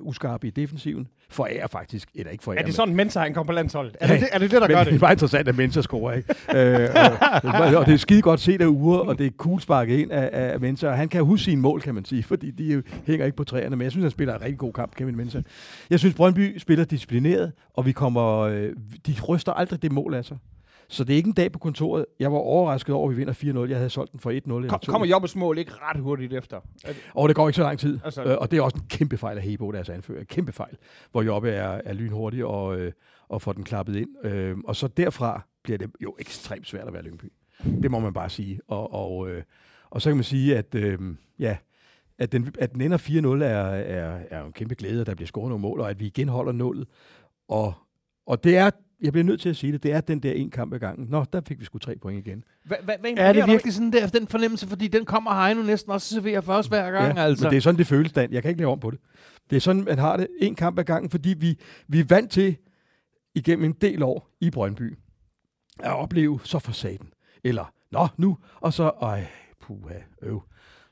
uskarpe 0.04 0.48
i 0.48 0.50
defensiven. 0.50 1.08
Forærer 1.30 1.68
faktisk, 1.68 2.10
eller 2.16 2.32
ikke 2.32 2.44
forærer. 2.44 2.62
Er 2.62 2.66
det 2.66 2.76
sådan, 2.76 2.96
Mensa 2.96 3.20
han 3.20 3.34
kommer 3.34 3.48
på 3.48 3.54
landsholdet? 3.56 3.96
Er, 4.00 4.08
Ja, 4.08 4.14
det, 4.14 4.22
det, 4.22 4.30
er 4.32 4.38
det 4.40 4.52
det, 4.52 4.62
der 4.62 4.68
men 4.68 4.76
gør 4.76 4.80
det 4.84 4.88
er 4.88 4.92
det? 4.92 5.00
bare 5.02 5.12
interessant, 5.12 5.48
at 5.48 5.58
Mensa 5.58 5.82
scorer, 5.82 6.14
ikke? 6.14 6.34
øh, 6.56 6.90
og, 7.44 7.78
og, 7.80 7.86
det 7.86 7.94
er 7.94 7.98
skide 7.98 8.22
godt 8.22 8.40
set 8.40 8.62
af 8.62 8.66
Ure, 8.66 9.02
og 9.02 9.18
det 9.18 9.26
er 9.26 9.32
cool 9.38 9.62
sparket 9.62 9.98
ind 10.00 10.12
af, 10.12 10.30
af 10.54 10.60
Mensa, 10.60 10.88
og 10.88 10.98
han 10.98 11.10
kan 11.10 11.24
huske 11.24 11.44
sine 11.44 11.62
mål, 11.62 11.82
kan 11.82 11.96
man 11.96 12.06
sige, 12.06 12.24
fordi 12.24 12.52
de 12.52 12.84
hænger 13.08 13.26
ikke 13.26 13.38
på 13.38 13.44
træerne, 13.44 13.76
men 13.76 13.84
jeg 13.84 13.92
synes, 13.92 14.04
han 14.04 14.12
spiller 14.12 14.36
en 14.36 14.42
rigtig 14.42 14.58
god 14.58 14.74
kamp, 14.74 14.96
Kevin 14.96 15.18
Mensa. 15.18 15.42
Jeg 15.90 16.00
synes, 16.00 16.16
Brøndby 16.16 16.58
spiller 16.58 16.86
disciplineret, 16.86 17.52
og 17.74 17.86
vi 17.86 17.92
kommer, 17.92 18.40
øh, 18.40 18.70
de 19.08 19.16
ryster 19.28 19.52
aldrig 19.52 19.82
det 19.82 19.92
mål 19.92 20.14
af 20.14 20.26
sig. 20.26 20.38
Så 20.94 21.04
det 21.04 21.14
er 21.14 21.18
ikke 21.18 21.28
en 21.28 21.34
dag 21.34 21.52
på 21.52 21.60
kontoret. 21.60 22.06
Jeg 22.20 22.32
var 22.32 22.38
overrasket 22.38 22.96
over, 22.96 23.10
at 23.10 23.18
vi 23.18 23.26
vinder 23.26 23.64
4-0. 23.66 23.70
Jeg 23.70 23.78
havde 23.78 23.90
solgt 23.90 24.12
den 24.12 24.20
for 24.20 24.32
1-0. 24.32 24.34
eller 24.34 24.70
Kom, 24.70 24.80
2. 24.80 24.92
kommer 24.92 25.08
Jobbes 25.08 25.36
mål 25.36 25.58
ikke 25.58 25.72
ret 25.82 26.02
hurtigt 26.02 26.34
efter? 26.34 26.58
Er 26.58 26.88
det- 26.88 26.98
Og 27.14 27.28
det 27.30 27.36
går 27.36 27.48
ikke 27.48 27.56
så 27.56 27.64
lang 27.64 27.80
tid. 27.80 28.00
Altså- 28.06 28.24
øh, 28.24 28.38
og 28.38 28.52
det 28.52 28.58
er 28.58 28.62
også 28.62 28.78
en 28.78 28.88
kæmpe 28.90 29.18
fejl 29.18 29.38
af 29.38 29.44
Hebo, 29.44 29.72
deres 29.72 29.90
anfører. 29.90 30.24
Kæmpe 30.24 30.52
fejl, 30.52 30.78
hvor 31.12 31.22
Jobbe 31.22 31.50
er, 31.52 31.82
er 31.86 31.94
lynhurtig 31.94 32.46
og, 32.46 32.80
øh, 32.80 32.92
og 33.30 33.42
får 33.42 33.54
den 33.54 33.64
klappet 33.64 33.96
ind. 33.96 34.10
Øh, 34.26 34.58
og 34.66 34.76
så 34.76 34.88
derfra 34.88 35.42
bliver 35.64 35.78
det 35.78 35.92
jo 36.04 36.16
ekstremt 36.20 36.68
svært 36.68 36.88
at 36.88 36.94
være 36.94 37.04
Lyngby. 37.04 37.26
Det 37.64 37.92
må 37.92 38.00
man 38.00 38.14
bare 38.14 38.30
sige. 38.30 38.60
Og, 38.68 38.94
og, 38.94 39.30
øh, 39.30 39.44
og 39.90 40.02
så 40.02 40.10
kan 40.10 40.18
man 40.18 40.24
sige, 40.24 40.58
at, 40.58 40.76
øh, 40.76 41.00
ja, 41.40 41.58
at, 42.20 42.32
den, 42.32 42.54
at 42.60 42.74
den 42.74 42.82
ender 42.82 42.98
4-0 42.98 43.44
er, 43.44 43.48
er, 43.66 44.20
er 44.32 44.44
en 44.44 44.52
kæmpe 44.52 44.76
glæde, 44.76 45.02
at 45.02 45.08
der 45.08 45.16
bliver 45.16 45.28
scoret 45.28 45.50
nogle 45.50 45.62
mål, 45.62 45.80
og 45.80 45.90
at 45.90 46.00
vi 46.00 46.06
igen 46.06 46.30
holder 46.30 46.52
nullet. 46.52 46.88
Og, 47.48 47.74
og 48.28 48.44
det 48.44 48.58
er, 48.58 48.70
jeg 49.02 49.12
bliver 49.12 49.24
nødt 49.24 49.42
til 49.42 49.50
at 49.50 49.56
sige 49.56 49.74
det, 49.74 49.84
det 49.84 49.94
er 49.94 50.02
den 50.02 50.20
der 50.20 50.32
en 50.32 50.50
kamp 50.50 50.74
ad 50.74 50.80
gangen. 50.80 51.08
Nå, 51.10 51.26
der 51.34 51.42
fik 51.48 51.60
vi 51.60 51.66
sgu 51.66 51.78
tre 51.78 51.96
point 52.02 52.28
igen. 52.28 52.44
Hvad, 52.66 52.78
hvad, 52.84 52.96
hvad 53.00 53.12
Er 53.18 53.34
det 53.34 53.48
virkelig 53.48 53.74
sådan 53.74 53.94
der, 53.94 54.08
den 54.08 54.28
fornemmelse? 54.28 54.68
Fordi 54.68 54.88
den 54.88 55.06
kommer 55.06 55.46
Heino 55.46 55.62
næsten 55.62 55.92
også 55.92 56.16
serverer 56.16 56.42
for 56.42 56.54
os 56.54 56.68
hver 56.68 56.92
gang. 56.92 57.18
Ja, 57.18 57.24
altså. 57.24 57.46
Men 57.46 57.52
det 57.52 57.58
er 57.58 57.62
sådan, 57.62 57.78
det 57.78 57.88
føles, 57.88 58.12
Dan. 58.12 58.32
Jeg 58.32 58.42
kan 58.42 58.50
ikke 58.50 58.62
lave 58.62 58.72
om 58.72 58.80
på 58.80 58.92
det. 58.92 59.00
Det 59.50 59.56
er 59.56 59.60
sådan, 59.60 59.84
man 59.84 60.00
har 60.00 60.18
det 60.18 60.28
en 60.42 60.56
kamp 60.56 60.80
ad 60.80 60.84
gangen, 60.84 61.10
fordi 61.10 61.36
vi, 61.40 61.60
vi 61.88 62.00
er 62.00 62.06
vant 62.10 62.32
til 62.32 62.58
igennem 63.36 63.66
en 63.66 63.76
del 63.82 64.04
år 64.04 64.30
i 64.42 64.50
Brøndby 64.50 64.98
at 65.80 65.96
opleve 65.96 66.40
så 66.44 66.60
for 66.60 66.72
satan. 66.72 67.08
Eller, 67.44 67.74
nå, 67.92 68.08
nu, 68.18 68.38
og 68.62 68.74
så, 68.74 68.92
ej, 69.02 69.28
puha, 69.62 69.96
øv. 70.22 70.42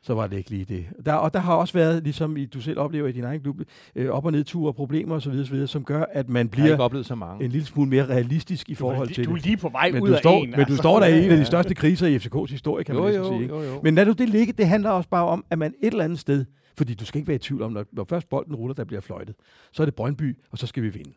Så 0.03 0.13
var 0.13 0.27
det 0.27 0.37
ikke 0.37 0.49
lige 0.49 0.65
det. 0.65 0.85
Der, 1.05 1.13
og 1.13 1.33
der 1.33 1.39
har 1.39 1.55
også 1.55 1.73
været, 1.73 2.03
ligesom 2.03 2.37
i, 2.37 2.45
du 2.45 2.61
selv 2.61 2.79
oplever 2.79 3.07
i 3.07 3.11
din 3.11 3.23
egen 3.23 3.41
klub, 3.41 3.55
øh, 3.95 4.09
op- 4.09 4.25
og 4.25 4.31
nedture, 4.31 4.73
problemer 4.73 5.15
osv., 5.15 5.31
osv., 5.31 5.67
som 5.67 5.83
gør, 5.83 6.03
at 6.11 6.29
man 6.29 6.39
Jeg 6.39 6.43
har 6.45 6.49
bliver 6.51 6.71
ikke 6.71 6.83
oplevet 6.83 7.05
så 7.05 7.15
mange. 7.15 7.45
en 7.45 7.51
lille 7.51 7.65
smule 7.67 7.89
mere 7.89 8.05
realistisk 8.05 8.69
i 8.69 8.73
Du 8.73 8.77
forhold 8.77 9.07
lige- 9.07 9.15
til 9.15 9.25
Du 9.25 9.31
er 9.33 9.37
lige 9.37 9.57
på 9.57 9.69
vej 9.69 9.91
Men 9.91 10.01
ud 10.01 10.07
du, 10.07 10.13
af 10.13 10.19
står, 10.19 10.43
en. 10.43 10.49
men 10.49 10.53
du 10.53 10.59
altså. 10.59 10.75
står 10.77 10.99
der 10.99 11.07
i 11.07 11.25
en 11.25 11.31
af 11.31 11.37
de 11.37 11.45
største 11.45 11.75
kriser 11.75 12.07
i 12.07 12.15
FCK's 12.17 12.45
historie, 12.51 12.83
kan 12.83 12.95
man 12.95 13.03
Jo, 13.03 13.07
næsten 13.09 13.23
jo, 13.25 13.29
sige. 13.31 13.41
ikke? 13.43 13.55
jo, 13.55 13.61
jo. 13.61 13.81
Men 13.83 13.95
lad 13.95 14.05
du 14.05 14.11
det 14.11 14.29
ligge, 14.29 14.53
det 14.53 14.67
handler 14.67 14.89
også 14.89 15.09
bare 15.09 15.25
om, 15.25 15.45
at 15.49 15.59
man 15.59 15.73
et 15.83 15.91
eller 15.91 16.03
andet 16.03 16.19
sted, 16.19 16.45
fordi 16.77 16.93
du 16.93 17.05
skal 17.05 17.19
ikke 17.19 17.27
være 17.27 17.35
i 17.35 17.39
tvivl 17.39 17.61
om, 17.61 17.71
når, 17.71 17.85
når 17.91 18.05
først 18.09 18.29
bolden 18.29 18.55
ruller, 18.55 18.73
der 18.73 18.83
bliver 18.83 19.01
fløjtet, 19.01 19.35
så 19.71 19.83
er 19.83 19.85
det 19.85 19.95
Brøndby, 19.95 20.37
og 20.51 20.57
så 20.57 20.67
skal 20.67 20.83
vi 20.83 20.89
vinde. 20.89 21.11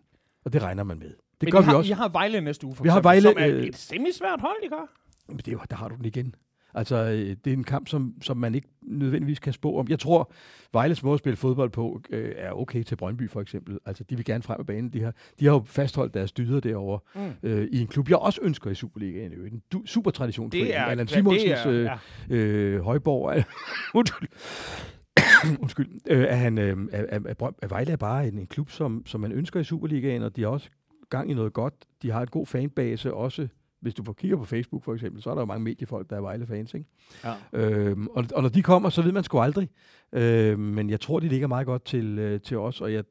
Og 0.44 0.53
det 0.53 0.62
regner 0.62 0.85
man 0.85 0.99
med. 0.99 1.09
Det 1.09 1.16
Men 1.42 1.51
gør 1.51 1.59
I 1.59 1.62
vi 1.62 1.66
har, 1.66 1.75
også. 1.77 1.90
I 1.92 1.94
har 1.94 2.09
Vejle 2.09 2.40
næste 2.40 2.66
uge, 2.66 2.75
for 2.77 2.83
Vi 2.83 2.88
har 2.88 2.97
eksempel, 2.97 3.05
Vejle, 3.09 3.49
som 3.49 3.55
er 3.55 3.59
øh, 3.61 3.64
et 3.66 3.77
semi 3.77 4.12
svært 4.12 4.40
hold, 4.40 4.57
I 4.64 4.68
gør. 4.68 4.90
Men 5.29 5.37
det 5.37 5.49
er 5.49 5.53
jo, 5.53 5.59
der 5.70 5.77
har 5.77 5.88
du 5.88 5.94
den 5.97 6.05
igen. 6.05 6.35
Altså, 6.74 6.96
øh, 6.96 7.37
det 7.44 7.46
er 7.46 7.52
en 7.56 7.64
kamp, 7.64 7.88
som, 7.88 8.14
som 8.22 8.37
man 8.37 8.54
ikke 8.54 8.68
nødvendigvis 8.82 9.38
kan 9.38 9.52
spå 9.52 9.78
om. 9.78 9.87
Jeg 9.88 9.98
tror, 9.98 10.32
Vejles 10.72 11.02
måde 11.02 11.14
at 11.14 11.18
spille 11.18 11.37
fodbold 11.37 11.70
på 11.70 12.00
øh, 12.10 12.32
er 12.37 12.52
okay 12.52 12.82
til 12.82 12.96
Brøndby, 12.96 13.30
for 13.30 13.40
eksempel. 13.40 13.78
Altså, 13.87 14.04
de 14.04 14.16
vil 14.16 14.24
gerne 14.24 14.42
frem 14.42 14.56
af 14.60 14.66
banen. 14.66 14.90
De 14.90 15.00
har, 15.02 15.14
de 15.40 15.44
har 15.44 15.52
jo 15.52 15.62
fastholdt 15.66 16.14
deres 16.14 16.32
dyder 16.32 16.60
derovre 16.60 16.98
Mm. 17.14 17.48
øh, 17.48 17.68
i 17.72 17.80
en 17.80 17.87
klub, 17.87 18.08
jeg 18.08 18.16
også 18.18 18.40
ønsker 18.42 18.70
i 18.70 18.74
Superligaen. 18.74 19.32
Jo. 19.32 19.44
En 19.44 19.62
du, 19.72 19.82
super 19.87 20.10
tradition. 20.10 20.50
Det 20.50 20.76
er, 20.76 20.84
Allan 20.84 21.06
Simonsens 21.08 21.60
det 21.64 21.66
er, 21.87 21.94
øh, 22.28 22.30
ja. 22.30 22.37
øh, 22.37 22.80
Højborg. 22.80 23.37
er- 23.38 23.42
Undskyld. 23.98 24.28
Undskyld. 25.62 25.88
Øh, 26.10 26.22
at, 26.28 26.38
han, 26.38 26.58
øh, 26.58 26.76
Brønd- 27.38 27.58
at 27.62 27.70
Vejle 27.70 27.92
er 27.92 27.96
bare 27.96 28.28
en, 28.28 28.38
en 28.38 28.46
klub, 28.46 28.70
som, 28.70 29.02
som 29.06 29.20
man 29.20 29.32
ønsker 29.32 29.60
i 29.60 29.64
Superligaen, 29.64 30.22
og 30.22 30.37
de 30.37 30.42
har 30.42 30.48
også 30.48 30.68
gang 31.10 31.30
i 31.30 31.34
noget 31.34 31.52
godt. 31.52 31.74
De 32.02 32.10
har 32.10 32.22
et 32.22 32.30
god 32.30 32.46
fanbase 32.46 33.14
også. 33.14 33.48
Hvis 33.85 33.94
du 33.94 34.05
får 34.05 34.12
kigger 34.12 34.37
på 34.37 34.44
Facebook 34.44 34.83
for 34.83 34.94
eksempel, 34.94 35.23
så 35.23 35.31
er 35.31 35.35
der 35.35 35.42
jo 35.42 35.47
mange 35.47 35.64
mediefolk, 35.64 36.11
der 36.11 36.16
er 36.16 36.20
Vejle-fans. 36.20 36.75
Ikke? 36.75 36.87
Ja. 37.25 37.35
Øhm, 37.53 38.07
og, 38.07 38.25
og 38.35 38.42
når 38.42 38.49
de 38.49 38.62
kommer, 38.62 38.88
så 38.88 39.03
ved 39.03 39.12
man 39.12 39.25
sgu 39.25 39.38
aldrig. 39.38 39.70
Øhm, 40.12 40.61
men 40.61 40.90
jeg 40.90 41.01
tror, 41.01 41.20
de 41.20 41.29
ligger 41.29 41.47
meget 41.47 41.66
godt 41.66 41.85
til, 41.85 42.18
øh, 42.18 42.40
til 42.40 42.59
os, 42.59 42.81
og 42.81 42.92
jeg 42.92 43.05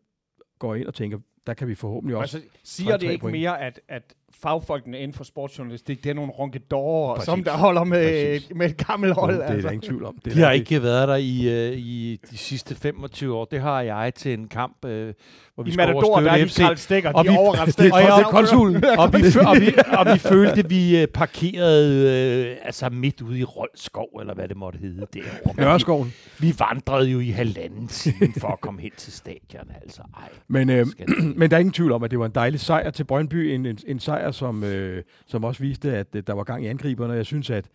går 0.59 0.75
ind 0.75 0.87
og 0.87 0.93
tænker, 0.93 1.17
der 1.47 1.53
kan 1.53 1.67
vi 1.67 1.75
forhåbentlig 1.75 2.17
også... 2.17 2.37
Altså, 2.37 2.49
siger 2.63 2.97
det 2.97 3.11
ikke 3.11 3.21
point. 3.21 3.37
mere, 3.37 3.61
at, 3.61 3.79
at 3.89 4.13
fagfolkene 4.41 4.97
inden 4.99 5.13
for 5.13 5.23
sportsjournalistik, 5.23 6.03
det 6.03 6.09
er 6.09 6.13
nogle 6.13 6.31
ronkedorer, 6.31 7.15
Præcis. 7.15 7.25
som 7.25 7.43
der 7.43 7.51
holder 7.51 7.83
med, 7.83 8.33
Præcis. 8.35 8.51
med 8.55 8.69
et 8.69 8.87
gammelt 8.87 9.13
hold. 9.13 9.35
det 9.35 9.43
er 9.43 9.47
altså. 9.47 9.67
der 9.67 9.71
ingen 9.73 9.87
tvivl 9.89 10.05
om. 10.05 10.17
Det 10.25 10.35
De 10.35 10.39
har 10.39 10.51
ikke 10.51 10.83
været 10.83 11.07
der 11.07 11.15
i, 11.15 11.67
øh, 11.69 11.77
i 11.77 12.19
de 12.31 12.37
sidste 12.37 12.75
25 12.75 13.35
år. 13.35 13.45
Det 13.45 13.61
har 13.61 13.81
jeg 13.81 14.13
til 14.15 14.33
en 14.33 14.47
kamp, 14.47 14.85
øh, 14.85 15.13
hvor 15.55 15.63
vi 15.63 15.71
I 15.71 15.75
Matador, 15.75 16.19
der 16.19 16.31
er 16.31 16.45
de. 16.45 16.49
Karl 16.57 16.75
Stikker, 16.77 17.11
Og 17.13 17.23
de 17.23 17.29
vi- 17.29 17.35
er 17.35 17.39
overret 17.39 17.77
det, 17.77 17.85
er, 17.87 17.93
Og 17.93 17.99
det 18.01 18.05
jeg- 18.07 18.25
konsulen. 18.29 18.75
og, 18.85 19.13
vi, 19.13 19.17
og, 19.45 19.61
vi, 19.61 19.73
og 19.97 20.13
vi 20.13 20.19
følte, 20.19 20.53
at 20.59 20.69
vi 20.69 21.01
øh, 21.01 21.07
parkerede 21.07 22.49
øh, 22.51 22.57
altså 22.63 22.89
midt 22.89 23.21
ude 23.21 23.39
i 23.39 23.43
Roldskov, 23.43 24.07
eller 24.19 24.33
hvad 24.33 24.47
det 24.47 24.57
måtte 24.57 24.79
hedde 24.79 25.07
derovre. 25.13 25.63
Nørreskoven. 25.63 26.13
Vi, 26.39 26.47
vi 26.47 26.53
vandrede 26.59 27.09
jo 27.09 27.19
i 27.19 27.29
halvanden 27.29 27.87
time 27.87 28.33
for 28.37 28.47
at 28.47 28.61
komme 28.61 28.81
hen 28.81 28.91
til 28.97 29.13
stadion. 29.13 29.71
Altså, 29.81 30.01
ej, 30.17 30.29
Men, 30.47 30.69
øh, 30.69 30.85
men 31.35 31.49
der 31.49 31.57
er 31.57 31.59
ingen 31.59 31.73
tvivl 31.73 31.91
om, 31.91 32.03
at 32.03 32.11
det 32.11 32.19
var 32.19 32.25
en 32.25 32.31
dejlig 32.35 32.59
sejr 32.59 32.89
til 32.89 33.03
Brøndby. 33.03 33.35
En, 33.35 33.65
en, 33.65 33.77
en 33.87 33.99
sejr, 33.99 34.31
som, 34.31 34.63
øh, 34.63 35.03
som 35.25 35.43
også 35.43 35.61
viste, 35.61 35.97
at 35.97 36.07
øh, 36.15 36.23
der 36.27 36.33
var 36.33 36.43
gang 36.43 36.63
i 36.63 36.67
angriberne. 36.67 37.13
Jeg 37.13 37.25
synes, 37.25 37.49
at, 37.49 37.69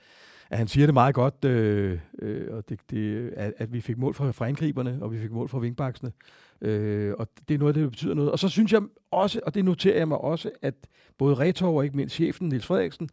at 0.50 0.58
han 0.58 0.68
siger 0.68 0.86
det 0.86 0.94
meget 0.94 1.14
godt, 1.14 1.44
øh, 1.44 1.98
øh, 2.22 2.46
og 2.50 2.68
det, 2.68 2.80
det, 2.90 3.32
at, 3.36 3.52
at 3.58 3.72
vi 3.72 3.80
fik 3.80 3.98
mål 3.98 4.14
fra, 4.14 4.30
fra 4.30 4.48
angriberne, 4.48 4.98
og 5.00 5.12
vi 5.12 5.18
fik 5.18 5.30
mål 5.30 5.48
fra 5.48 5.58
vingbaksene. 5.58 6.12
Øh, 6.60 7.14
og 7.18 7.28
det 7.48 7.54
er 7.54 7.58
noget, 7.58 7.74
det 7.74 7.90
betyder 7.90 8.14
noget. 8.14 8.30
Og 8.30 8.38
så 8.38 8.48
synes 8.48 8.72
jeg 8.72 8.82
også, 9.10 9.40
og 9.46 9.54
det 9.54 9.64
noterer 9.64 9.96
jeg 9.96 10.08
mig 10.08 10.18
også, 10.18 10.50
at 10.62 10.74
både 11.18 11.34
Retor 11.34 11.68
og 11.68 11.84
ikke 11.84 11.96
mindst 11.96 12.14
chefen, 12.14 12.48
Niels 12.48 12.66
Frederiksen, 12.66 13.08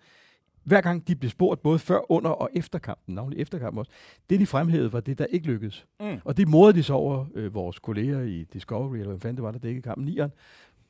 hver 0.66 0.82
gang 0.82 1.08
de 1.08 1.16
blev 1.16 1.30
spurgt, 1.30 1.62
både 1.62 1.80
før, 1.80 2.12
under 2.12 2.30
og 2.30 2.50
efter 2.54 2.80
kampen, 2.80 3.16
navnlig 3.16 3.40
efter 3.40 3.60
kampen 3.60 3.80
også, 3.80 3.92
det 4.30 4.40
de 4.40 4.46
fremhævede 4.46 4.94
var 4.94 5.00
det, 5.00 5.18
der 5.18 5.26
ikke 5.26 5.48
lykkedes. 5.48 5.86
Mm. 6.00 6.18
Og 6.24 6.38
det 6.38 6.48
morede 6.48 6.74
de 6.74 6.84
så 6.84 6.94
over 6.94 7.26
øh, 7.36 7.54
vores 7.54 7.80
kolleger 7.80 8.22
i 8.22 8.44
Discovery, 8.44 8.98
eller 8.98 9.10
hvad 9.10 9.20
fanden 9.20 9.36
det 9.36 9.44
var, 9.44 9.52
der 9.52 9.60
dækkede 9.60 9.82
kampen, 9.82 10.06
nieren. 10.06 10.32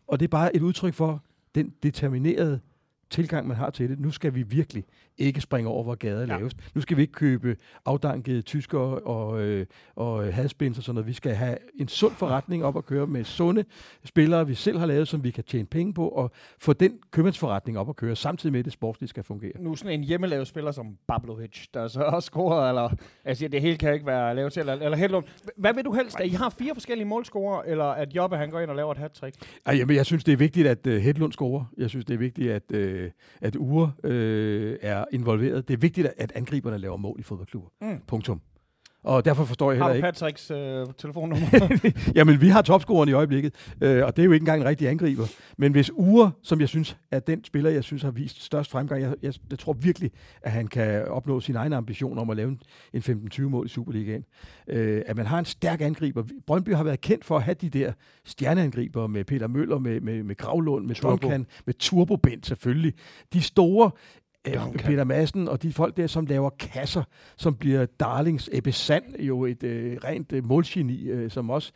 Og 0.07 0.19
det 0.19 0.25
er 0.25 0.29
bare 0.29 0.55
et 0.55 0.61
udtryk 0.61 0.93
for 0.93 1.23
den 1.55 1.73
determinerede 1.83 2.59
tilgang, 3.09 3.47
man 3.47 3.57
har 3.57 3.69
til 3.69 3.89
det. 3.89 3.99
Nu 3.99 4.11
skal 4.11 4.35
vi 4.35 4.43
virkelig 4.43 4.83
ikke 5.17 5.41
springe 5.41 5.69
over, 5.69 5.83
hvor 5.83 5.95
gader 5.95 6.21
er 6.21 6.27
Ja. 6.33 6.37
lavest. 6.37 6.57
Nu 6.75 6.81
skal 6.81 6.97
vi 6.97 7.01
ikke 7.01 7.13
købe 7.13 7.55
afdankede 7.85 8.41
tyskere 8.41 8.99
og, 8.99 9.41
øh, 9.41 9.65
og 9.95 10.33
hadspins 10.33 10.77
og 10.77 10.83
sådan 10.83 10.95
noget. 10.95 11.07
Vi 11.07 11.13
skal 11.13 11.35
have 11.35 11.57
en 11.79 11.87
sund 11.87 12.13
forretning 12.13 12.65
op 12.65 12.77
at 12.77 12.85
køre 12.85 13.07
med 13.07 13.23
sunde 13.23 13.65
spillere, 14.05 14.47
vi 14.47 14.53
selv 14.53 14.77
har 14.79 14.85
lavet, 14.85 15.07
som 15.07 15.23
vi 15.23 15.31
kan 15.31 15.43
tjene 15.43 15.65
penge 15.65 15.93
på, 15.93 16.07
og 16.09 16.31
få 16.59 16.73
den 16.73 16.93
købmandsforretning 17.11 17.77
op 17.79 17.89
at 17.89 17.95
køre, 17.95 18.15
samtidig 18.15 18.51
med, 18.51 18.59
at 18.59 18.65
det 18.65 18.73
sportsligt 18.73 19.09
skal 19.09 19.23
fungere. 19.23 19.51
Nu 19.59 19.75
sådan 19.75 19.99
en 19.99 20.03
hjemmelavet 20.03 20.47
spiller 20.47 20.71
som 20.71 20.97
Bablovic, 21.07 21.65
der 21.73 21.87
så 21.87 22.01
også 22.01 22.25
scorer, 22.27 22.69
eller 22.69 22.89
altså 23.25 23.47
det 23.47 23.61
hele 23.61 23.77
kan 23.77 23.93
ikke 23.93 24.05
være 24.05 24.35
lavet 24.35 24.53
til, 24.53 24.59
eller, 24.59 24.73
eller 24.73 24.97
Hedlund. 24.97 25.25
Hvad 25.57 25.73
vil 25.73 25.85
du 25.85 25.93
helst? 25.93 26.19
At 26.19 26.25
I 26.25 26.29
har 26.29 26.49
fire 26.49 26.73
forskellige 26.75 27.07
målscorer, 27.07 27.61
eller 27.61 27.85
at 27.85 28.15
Jobbe 28.15 28.37
han 28.37 28.49
går 28.49 28.59
ind 28.59 28.69
og 28.69 28.75
laver 28.75 28.91
et 28.91 28.97
hat-trick? 28.97 29.35
Ej, 29.65 29.75
jamen, 29.75 29.95
jeg 29.95 30.05
synes, 30.05 30.23
det 30.23 30.31
er 30.33 30.37
vigtigt, 30.37 30.67
at 30.67 30.87
uh, 30.87 30.93
Hedlund 30.93 31.31
scorer. 31.33 31.65
Jeg 31.77 31.89
synes, 31.89 32.05
det 32.05 32.13
er 32.13 32.17
vigtigt, 32.17 32.51
at, 32.51 32.63
uh, 32.73 33.09
at 33.41 33.55
Ure 33.55 33.91
uh, 34.03 34.09
er 34.81 35.04
involveret. 35.11 35.67
Det 35.67 35.73
er 35.73 35.77
vigtigt, 35.77 36.07
at 36.17 36.31
angriberne 36.35 36.77
laver 36.77 36.97
mål 36.97 37.19
i 37.19 37.23
fodboldklubber. 37.23 37.69
Mm. 37.81 38.01
Punktum. 38.07 38.41
Og 39.05 39.25
derfor 39.25 39.45
forstår 39.45 39.71
jeg 39.71 39.81
Har 39.81 39.93
heller 39.93 40.01
du 40.01 40.07
ikke... 40.07 40.19
Patricks 40.19 40.51
øh, 40.51 40.85
telefonnummer? 40.97 41.47
Jamen, 42.15 42.41
vi 42.41 42.49
har 42.49 42.61
topscoren 42.61 43.09
i 43.09 43.11
øjeblikket, 43.11 43.53
øh, 43.81 44.05
og 44.05 44.15
det 44.15 44.21
er 44.21 44.25
jo 44.25 44.31
ikke 44.31 44.41
engang 44.41 44.61
en 44.61 44.67
rigtig 44.67 44.89
angriber. 44.89 45.25
Men 45.57 45.71
hvis 45.71 45.91
Ure, 45.93 46.31
som 46.43 46.59
jeg 46.61 46.69
synes 46.69 46.97
er 47.11 47.19
den 47.19 47.43
spiller, 47.43 47.69
jeg 47.69 47.83
synes 47.83 48.03
har 48.03 48.11
vist 48.11 48.43
størst 48.43 48.71
fremgang, 48.71 49.01
jeg, 49.01 49.15
jeg, 49.21 49.33
jeg 49.49 49.59
tror 49.59 49.73
virkelig, 49.73 50.11
at 50.41 50.51
han 50.51 50.67
kan 50.67 51.07
opnå 51.07 51.39
sin 51.39 51.55
egen 51.55 51.73
ambition 51.73 52.17
om 52.17 52.29
at 52.29 52.37
lave 52.37 52.49
en, 52.49 52.61
en 52.93 53.29
15-20 53.33 53.41
mål 53.41 53.65
i 53.65 53.69
Superligaen. 53.69 54.23
Øh, 54.67 55.01
at 55.05 55.17
man 55.17 55.25
har 55.25 55.39
en 55.39 55.45
stærk 55.45 55.81
angriber. 55.81 56.23
Brøndby 56.47 56.75
har 56.75 56.83
været 56.83 57.01
kendt 57.01 57.25
for 57.25 57.37
at 57.37 57.43
have 57.43 57.55
de 57.61 57.69
der 57.69 57.93
stjerneangriber 58.25 59.07
med 59.07 59.23
Peter 59.23 59.47
Møller, 59.47 59.79
med, 59.79 60.01
med, 60.01 60.23
med 60.23 60.35
Gravlund, 60.35 60.85
med 60.85 60.95
Turbo. 60.95 61.15
Duncan, 61.15 61.45
med 61.65 61.73
Turbobent 61.73 62.45
selvfølgelig. 62.45 62.93
De 63.33 63.41
store 63.41 63.91
øh, 64.47 64.53
Duncan. 64.53 64.87
Peter 64.87 65.03
Madsen 65.03 65.47
og 65.47 65.63
de 65.63 65.73
folk 65.73 65.97
der, 65.97 66.07
som 66.07 66.25
laver 66.25 66.49
kasser, 66.49 67.03
som 67.37 67.55
bliver 67.55 67.85
darlings. 67.85 68.49
Ebbe 68.53 68.71
Sand, 68.71 69.19
jo 69.19 69.45
et 69.45 69.63
øh, 69.63 69.97
rent 70.03 70.33
øh, 70.33 70.45
målgeni, 70.45 71.03
øh, 71.03 71.31
som 71.31 71.49
også 71.49 71.71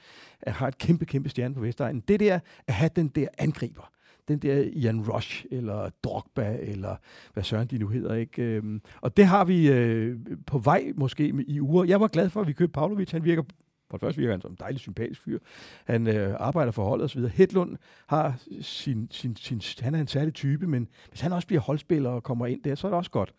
øh, 0.47 0.53
har 0.53 0.67
et 0.67 0.77
kæmpe, 0.77 1.05
kæmpe 1.05 1.29
stjerne 1.29 1.55
på 1.55 1.61
Vestegnen. 1.61 2.03
Det 2.07 2.19
der, 2.19 2.39
at 2.67 2.73
have 2.73 2.89
den 2.95 3.07
der 3.07 3.27
angriber, 3.37 3.91
den 4.27 4.39
der 4.39 4.63
Ian 4.73 5.09
Rush, 5.09 5.45
eller 5.51 5.89
Drogba, 6.03 6.57
eller 6.61 6.95
hvad 7.33 7.43
søren 7.43 7.67
de 7.67 7.77
nu 7.77 7.87
hedder, 7.87 8.15
ikke? 8.15 8.41
Øhm, 8.41 8.81
og 9.01 9.17
det 9.17 9.25
har 9.25 9.45
vi 9.45 9.71
øh, 9.71 10.17
på 10.47 10.57
vej 10.57 10.91
måske 10.95 11.33
i 11.47 11.61
uger. 11.61 11.83
Jeg 11.83 12.01
var 12.01 12.07
glad 12.07 12.29
for, 12.29 12.41
at 12.41 12.47
vi 12.47 12.53
købte 12.53 12.73
Pavlovic. 12.73 13.11
Han 13.11 13.23
virker 13.23 13.43
for 13.89 13.97
det 13.97 14.01
første 14.01 14.19
virker 14.19 14.33
han 14.33 14.41
som 14.41 14.51
en 14.51 14.57
dejlig 14.59 14.79
sympatisk 14.79 15.21
fyr. 15.21 15.39
Han 15.85 16.07
øh, 16.07 16.35
arbejder 16.39 16.71
for 16.71 16.83
holdet 16.83 17.05
osv. 17.05 17.21
Hedlund 17.21 17.77
har 18.07 18.35
sin, 18.61 19.07
sin, 19.11 19.35
sin, 19.35 19.61
han 19.79 19.95
er 19.95 19.99
en 19.99 20.07
særlig 20.07 20.33
type, 20.33 20.67
men 20.67 20.87
hvis 21.09 21.21
han 21.21 21.33
også 21.33 21.47
bliver 21.47 21.61
holdspiller 21.61 22.09
og 22.09 22.23
kommer 22.23 22.45
ind 22.45 22.63
der, 22.63 22.75
så 22.75 22.87
er 22.87 22.91
det 22.91 22.97
også 22.97 23.11
godt. 23.11 23.33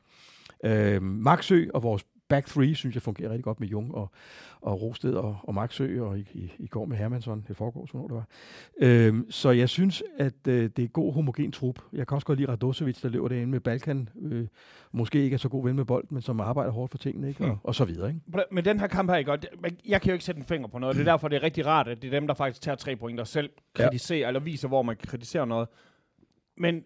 Øh, 0.64 1.02
Maxø 1.02 1.66
og 1.74 1.82
vores 1.82 2.04
back 2.30 2.46
three, 2.46 2.74
synes 2.74 2.94
jeg 2.96 3.02
fungerer 3.02 3.28
rigtig 3.30 3.44
godt 3.44 3.60
med 3.60 3.68
Jung 3.68 3.94
og, 3.94 4.10
og 4.60 4.82
Rosted 4.82 5.14
og, 5.14 5.36
og 5.42 5.54
Marksø, 5.54 6.02
og 6.02 6.18
i, 6.18 6.26
i, 6.34 6.52
i 6.58 6.66
går 6.66 6.84
med 6.84 6.96
Hermansson, 6.96 7.44
det 7.48 7.56
foregår, 7.56 7.86
sådan 7.86 8.02
det 8.08 8.14
var. 8.14 8.26
Øhm, 8.80 9.30
så 9.30 9.50
jeg 9.50 9.68
synes, 9.68 10.02
at 10.18 10.46
øh, 10.48 10.70
det 10.76 10.84
er 10.84 10.88
god 10.88 11.12
homogen 11.12 11.52
trup. 11.52 11.78
Jeg 11.92 12.06
kan 12.06 12.14
også 12.14 12.26
godt 12.26 12.38
lide 12.38 12.50
Radosevic, 12.50 13.00
der 13.00 13.08
løber 13.08 13.28
derinde 13.28 13.50
med 13.50 13.60
Balkan. 13.60 14.08
Øh, 14.22 14.46
måske 14.92 15.22
ikke 15.24 15.34
er 15.34 15.38
så 15.38 15.48
god 15.48 15.64
ven 15.64 15.76
med 15.76 15.84
bold, 15.84 16.04
men 16.10 16.22
som 16.22 16.40
arbejder 16.40 16.72
hårdt 16.72 16.90
for 16.90 16.98
tingene, 16.98 17.28
ikke? 17.28 17.44
Og, 17.44 17.50
Mm. 17.50 17.56
og 17.64 17.74
så 17.74 17.84
videre. 17.84 18.08
Ikke? 18.08 18.20
Men 18.52 18.64
den 18.64 18.80
her 18.80 18.86
kamp 18.86 19.10
her, 19.10 19.16
ikke? 19.16 19.38
Jeg 19.88 20.00
kan 20.02 20.10
jo 20.10 20.12
ikke 20.12 20.24
sætte 20.24 20.38
en 20.38 20.44
finger 20.44 20.68
på 20.68 20.78
noget. 20.78 20.96
Det 20.96 21.00
er 21.08 21.12
derfor, 21.12 21.28
det 21.28 21.36
er 21.36 21.42
rigtig 21.42 21.66
rart, 21.66 21.88
at 21.88 22.02
det 22.02 22.14
er 22.14 22.20
dem, 22.20 22.26
der 22.26 22.34
faktisk 22.34 22.62
tager 22.62 22.76
tre 22.76 22.96
point, 22.96 23.18
der 23.18 23.24
selv 23.24 23.50
Ja. 23.78 23.84
kritiserer, 23.84 24.26
eller 24.28 24.40
viser, 24.40 24.68
hvor 24.68 24.82
man 24.82 24.96
kan 24.96 25.06
kritisere 25.08 25.46
noget. 25.46 25.68
Men 26.56 26.84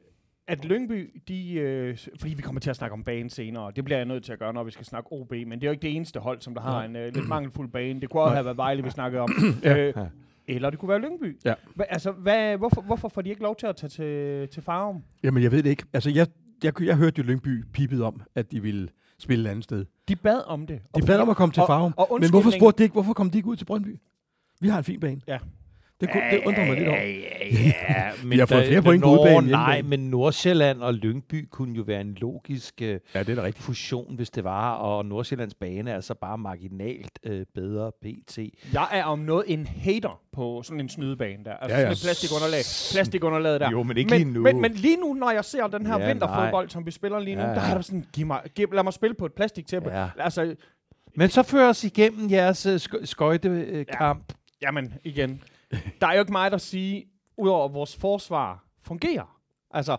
at 0.49 0.65
Lyngby, 0.65 1.21
de, 1.29 1.53
øh, 1.55 1.99
fordi 2.21 2.35
vi 2.35 2.43
kommer 2.43 2.61
til 2.61 2.71
at 2.71 2.77
snakke 2.77 2.93
om 2.95 3.05
banen 3.05 3.31
senere, 3.31 3.73
det 3.77 3.85
bliver 3.85 3.99
jeg 3.99 4.07
nødt 4.07 4.25
til 4.25 4.33
at 4.33 4.39
gøre, 4.39 4.53
når 4.53 4.65
vi 4.65 4.71
skal 4.71 4.87
snakke 4.87 5.13
OB, 5.13 5.31
men 5.31 5.53
det 5.53 5.63
er 5.63 5.67
jo 5.67 5.71
ikke 5.73 5.83
det 5.83 5.97
eneste 5.97 6.21
hold, 6.21 6.41
som 6.41 6.55
der 6.55 6.61
har 6.61 6.73
Nej. 6.73 6.85
en 6.85 6.97
øh, 6.97 7.15
lidt 7.15 7.29
mangelfuld 7.29 7.69
bane. 7.71 8.01
Det 8.01 8.11
kunne 8.11 8.23
også 8.23 8.35
have 8.35 8.45
været 8.45 8.57
Vejle, 8.57 8.83
vi 8.85 8.91
snakkede 8.91 9.23
om. 9.23 9.31
Ja. 9.63 9.77
øh, 9.79 9.93
Ja. 9.97 10.07
eller 10.49 10.71
det 10.71 10.79
kunne 10.79 10.89
være 10.89 11.01
Lyngby. 11.01 11.37
Ja. 11.45 11.55
Hva, 11.75 11.85
altså, 11.89 12.13
hvad, 12.13 12.57
hvorfor, 12.57 12.81
hvorfor 12.83 13.09
får 13.09 13.23
de 13.23 13.31
ikke 13.31 13.43
lov 13.43 13.57
til 13.57 13.67
at 13.67 13.77
tage 13.77 13.91
til, 13.91 14.49
til 14.49 14.63
Farum? 14.63 15.03
Jamen, 15.23 15.43
jeg 15.43 15.53
ved 15.53 15.63
det 15.63 15.71
ikke. 15.71 15.85
Altså, 15.93 16.11
jeg, 16.11 16.27
jeg, 16.65 16.83
jeg 16.83 16.97
hørte 16.97 17.19
jo 17.19 17.27
Lyngby 17.27 17.65
pippet 17.73 18.03
om, 18.03 18.23
at 18.35 18.53
de 18.53 18.63
ville 18.63 18.89
spille 19.19 19.45
et 19.45 19.51
andet 19.51 19.65
sted. 19.65 19.85
De 20.09 20.17
bad 20.17 20.41
om 20.47 20.67
det. 20.67 20.81
De 20.97 21.03
bad 21.07 21.19
om 21.21 21.29
at 21.31 21.37
komme 21.37 21.53
til 21.53 21.61
og- 21.61 21.67
Farum. 21.67 21.95
og 21.97 22.19
Men 22.21 22.31
hvorfor 22.31 22.51
spurgte 22.51 22.79
de 22.79 22.83
ikke, 22.83 22.93
hvorfor 22.93 23.13
kom 23.13 23.31
de 23.31 23.39
ikke 23.39 23.49
ud 23.49 23.57
til 23.57 23.65
Brøndby? 23.65 23.99
Vi 24.61 24.69
har 24.69 24.79
en 24.79 24.85
fin 24.85 25.01
bane. 25.01 25.21
Ja. 25.29 25.39
Det, 26.01 26.13
kunne, 26.13 26.23
det 26.31 26.41
undrer 26.47 26.67
mig 26.67 26.77
lidt 26.77 26.89
over. 26.89 26.99
Ja, 27.03 28.11
men 28.23 28.31
Vi 28.31 28.39
har 28.39 28.47
fået 28.47 28.67
flere 28.67 28.83
point 28.83 29.03
på 29.03 29.17
end 29.25 29.47
Nej, 29.47 29.83
men 29.83 30.11
Nordsjælland 30.11 30.83
og 30.83 30.95
Lyngby 30.95 31.49
kunne 31.51 31.77
jo 31.77 31.83
være 31.83 32.01
en 32.01 32.15
logisk 32.21 32.75
øh, 32.83 33.01
Ja, 33.15 33.19
det 33.23 33.29
er 33.29 33.35
da 33.35 33.43
rigtigt. 33.43 33.65
fusion, 33.65 34.17
hvis 34.17 34.31
det 34.31 34.45
var, 34.45 34.73
og 34.75 35.07
Nordsjællands 35.07 35.55
bane 35.55 35.91
er 35.91 36.01
så 36.01 36.15
bare 36.15 36.39
marginalt 36.39 37.19
øh, 37.25 37.47
bedre 37.55 37.93
PT. 38.03 38.39
Jeg 38.73 38.87
er 38.93 39.05
om 39.05 39.19
noget 39.19 39.45
en 39.49 39.67
hater 39.67 40.21
på 40.33 40.63
sådan 40.65 40.81
en 40.81 40.89
snydebane 40.89 41.45
der. 41.45 41.53
Altså 41.55 41.75
Ja, 41.77 41.81
ja, 41.81 41.83
ja. 41.83 41.89
ja. 41.89 41.95
sådan 41.95 42.11
et 42.11 42.15
plastikunderlag. 42.15 42.63
Plastikunderlaget 42.93 43.61
der. 43.61 43.71
Jo, 43.71 43.83
men 43.83 43.97
ikke 43.97 44.11
men, 44.11 44.19
lige 44.21 44.33
nu. 44.33 44.43
Men, 44.43 44.61
men 44.61 44.73
lige 44.73 44.97
nu, 44.97 45.15
når 45.15 45.31
jeg 45.31 45.45
ser 45.45 45.67
den 45.67 45.87
her 45.87 45.99
Ja, 45.99 46.07
ja, 46.07 46.13
vinterfodbold, 46.13 46.69
som 46.69 46.87
vi 46.87 46.91
spiller 46.91 47.19
lige 47.19 47.37
nu, 47.37 47.43
Ja, 47.43 47.49
ja, 47.49 47.55
ja. 47.55 47.61
der 47.61 47.67
er 47.71 47.75
der 47.75 47.81
sådan, 47.83 48.05
giv 48.13 48.27
mig, 48.27 48.41
giv, 48.55 48.69
lad 48.73 48.83
mig 48.83 48.93
spille 48.93 49.15
på 49.15 49.27
et 49.27 49.33
plastiktæppe. 49.33 49.91
Ja. 49.91 50.01
Ja. 50.03 50.09
Altså, 50.19 50.55
Men 51.17 51.29
så 51.29 51.43
fører 51.43 51.69
os 51.69 51.85
igennem 51.85 52.31
jeres 52.31 52.67
øh, 52.67 52.75
sk- 52.77 53.05
skøjtekamp. 53.07 54.33
jamen 54.63 54.95
igen, 55.05 55.43
der 56.01 56.07
er 56.07 56.15
jo 56.15 56.21
ikke 56.21 56.33
meget 56.33 56.55
at 56.55 56.61
sige, 56.61 57.05
udover 57.37 57.65
at 57.65 57.75
vores 57.75 57.97
forsvar 57.97 58.65
fungerer. 58.83 59.41
Altså, 59.71 59.97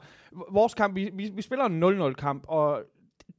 vores 0.51 0.73
kamp, 0.73 0.95
vi, 0.95 1.09
vi, 1.13 1.31
vi 1.35 1.41
spiller 1.41 1.65
en 1.65 1.83
0-0 1.83 2.13
kamp, 2.13 2.43
og 2.47 2.83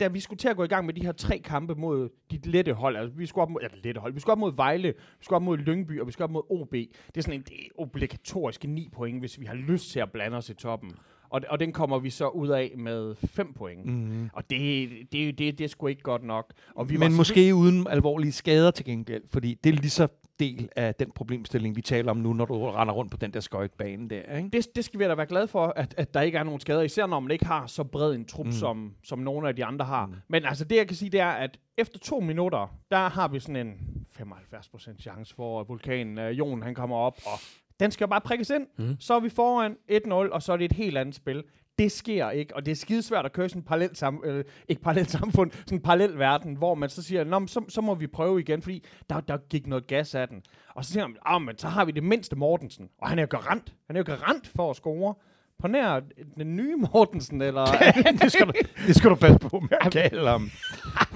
da 0.01 0.09
vi 0.09 0.21
skulle 0.21 0.39
til 0.39 0.49
at 0.49 0.57
gå 0.57 0.65
i 0.65 0.67
gang 0.67 0.87
med 0.87 0.95
de 0.95 1.05
her 1.05 1.12
tre 1.12 1.39
kampe 1.39 1.75
mod 1.75 2.09
de 2.31 2.39
lette 2.45 2.73
hold, 2.73 2.97
altså 2.97 3.17
vi 3.17 3.27
skulle 3.27 3.43
op 3.43 3.51
mod, 3.51 3.61
ja, 3.62 3.69
lette 3.83 4.01
hold, 4.01 4.15
vi 4.15 4.21
skulle 4.21 4.33
op 4.33 4.39
mod 4.39 4.53
Vejle, 4.57 4.89
vi 4.89 5.25
skulle 5.25 5.37
op 5.37 5.43
mod 5.43 5.59
Lyngby, 5.59 6.01
og 6.01 6.07
vi 6.07 6.12
skulle 6.12 6.25
op 6.25 6.31
mod 6.31 6.43
OB. 6.51 6.73
Det 6.73 7.17
er 7.17 7.21
sådan 7.21 7.41
en 7.41 7.43
det 7.43 7.53
er 7.53 7.69
obligatoriske 7.79 8.69
9 8.69 8.89
point, 8.93 9.21
hvis 9.21 9.41
vi 9.41 9.47
har 9.47 9.55
lyst 9.55 9.91
til 9.91 10.01
at 10.01 10.12
blande 10.12 10.37
os 10.37 10.51
i 10.51 10.55
toppen. 10.55 10.93
Og, 11.29 11.41
og 11.49 11.61
den 11.61 11.73
kommer 11.73 11.99
vi 11.99 12.11
så 12.11 12.29
ud 12.29 12.49
af 12.49 12.75
med 12.77 13.15
5 13.15 13.53
point. 13.53 13.87
Mm. 13.87 13.93
Mm. 13.93 14.31
Og 14.33 14.51
det, 14.51 14.91
det, 15.12 15.39
det, 15.39 15.59
det 15.59 15.65
er 15.65 15.69
sgu 15.69 15.87
ikke 15.87 16.03
godt 16.03 16.25
nok. 16.25 16.53
Og 16.75 16.91
vi 16.91 16.97
Men 16.97 17.15
måske 17.15 17.55
uden 17.55 17.87
alvorlige 17.87 18.33
skader 18.33 18.71
til 18.71 18.85
gengæld, 18.85 19.23
fordi 19.33 19.55
det 19.65 19.71
er 19.71 19.77
lige 19.77 19.91
så 19.91 20.09
del 20.38 20.68
af 20.77 20.94
den 20.94 21.11
problemstilling, 21.11 21.77
vi 21.77 21.83
taler 21.83 22.11
om 22.11 22.16
nu, 22.16 22.33
når 22.33 22.44
du 22.44 22.70
render 22.70 22.94
rundt 22.94 23.11
på 23.11 23.16
den 23.16 23.31
der 23.35 23.40
skøjtebane 23.40 24.09
der. 24.09 24.37
Ikke? 24.37 24.49
det, 24.53 24.77
det 24.77 24.85
skal 24.85 25.01
vi 25.01 25.05
da 25.05 25.14
være 25.14 25.27
glade 25.27 25.49
for, 25.49 25.66
at, 25.66 25.94
at 25.96 26.14
der 26.14 26.20
ikke 26.20 26.38
er 26.38 26.42
nogen 26.42 26.61
skader, 26.61 26.83
især 26.83 27.07
når 27.07 27.20
man 27.20 27.31
ikke 27.31 27.44
har 27.46 27.66
så 27.66 27.85
bred 27.85 28.14
en 28.14 28.25
trup, 28.25 28.46
Mm. 28.46 28.53
som, 28.53 28.94
som 29.05 29.18
nogle 29.18 29.49
af 29.49 29.57
de 29.57 29.64
andre 29.64 29.85
har. 29.85 30.07
Mm. 30.07 30.14
Men 30.29 30.44
altså 30.44 30.64
det, 30.64 30.77
jeg 30.77 30.87
kan 30.87 30.96
sige, 30.96 31.11
det 31.11 31.20
er, 31.20 31.31
at 31.31 31.59
efter 31.79 31.99
to 31.99 32.20
minutter, 32.20 32.77
der 32.90 33.09
har 33.09 33.29
vi 33.29 33.40
sådan 33.40 33.66
en 33.66 33.75
75% 34.20 35.01
chance 35.01 35.35
for, 35.35 35.61
at 35.61 35.68
vulkanen, 35.68 36.18
uh, 36.18 36.38
Jon, 36.38 36.62
han 36.62 36.75
kommer 36.75 36.96
op, 36.96 37.18
og 37.27 37.38
den 37.81 37.90
skal 37.90 38.09
bare 38.09 38.20
prikkes 38.20 38.51
ind. 38.51 38.66
Mm. 38.79 38.96
Så 39.01 39.14
er 39.14 39.20
vi 39.20 39.29
foran 39.29 39.77
1-0, 39.92 40.12
og 40.12 40.42
så 40.42 40.53
er 40.53 40.57
det 40.57 40.64
et 40.64 40.72
helt 40.72 40.99
andet 40.99 41.14
spil. 41.14 41.44
Det 41.79 41.93
sker 41.93 42.31
ikke, 42.31 42.57
og 42.57 42.67
det 42.67 42.73
er 42.73 42.77
skidesvært 42.77 43.25
at 43.25 43.33
køre 43.33 43.49
sådan 43.49 43.61
en 43.61 43.67
parallel 43.67 43.97
sam, 43.97 44.23
øh, 44.25 44.45
ikke 44.69 44.83
parallel 44.83 45.07
samfund, 45.07 45.51
sådan 45.53 45.79
en 45.79 45.83
parallel 45.83 46.19
verden, 46.19 46.55
hvor 46.55 46.75
man 46.75 46.89
så 46.89 47.03
siger, 47.03 47.25
Nå, 47.25 47.47
så, 47.47 47.65
så 47.69 47.81
må 47.81 47.95
vi 47.95 48.07
prøve 48.07 48.41
igen, 48.41 48.62
fordi 48.62 48.85
der, 49.11 49.21
der 49.21 49.37
gik 49.49 49.67
noget 49.67 49.87
gas 49.87 50.15
af 50.15 50.29
den. 50.29 50.43
Og 50.75 50.85
så 50.85 50.93
siger 50.93 51.07
man, 51.07 51.17
ah, 51.25 51.43
men 51.43 51.59
så 51.59 51.69
har 51.69 51.85
vi 51.85 51.93
det 51.93 52.05
mindste 52.05 52.37
Mortensen, 52.37 52.89
og 52.99 53.09
han 53.09 53.19
er 53.19 53.23
jo 53.23 53.29
garant. 53.31 53.75
Han 53.87 53.97
er 53.97 54.01
jo 54.01 54.05
garant 54.05 54.47
for 54.49 54.71
at 54.71 54.77
score. 54.77 55.15
På 55.59 55.69
nær 55.69 56.01
den 56.38 56.57
nye 56.57 56.77
Mortensen, 56.77 57.42
eller... 57.42 57.64
det, 58.23 58.33
skal 58.33 58.47
du, 58.47 58.53
det 58.87 58.97
skal 58.97 59.11
du 59.11 59.14
passe 59.14 59.38
på 59.38 59.61
med 59.61 59.79
at 59.81 59.92
kalde 59.92 60.29
ham. 60.29 60.51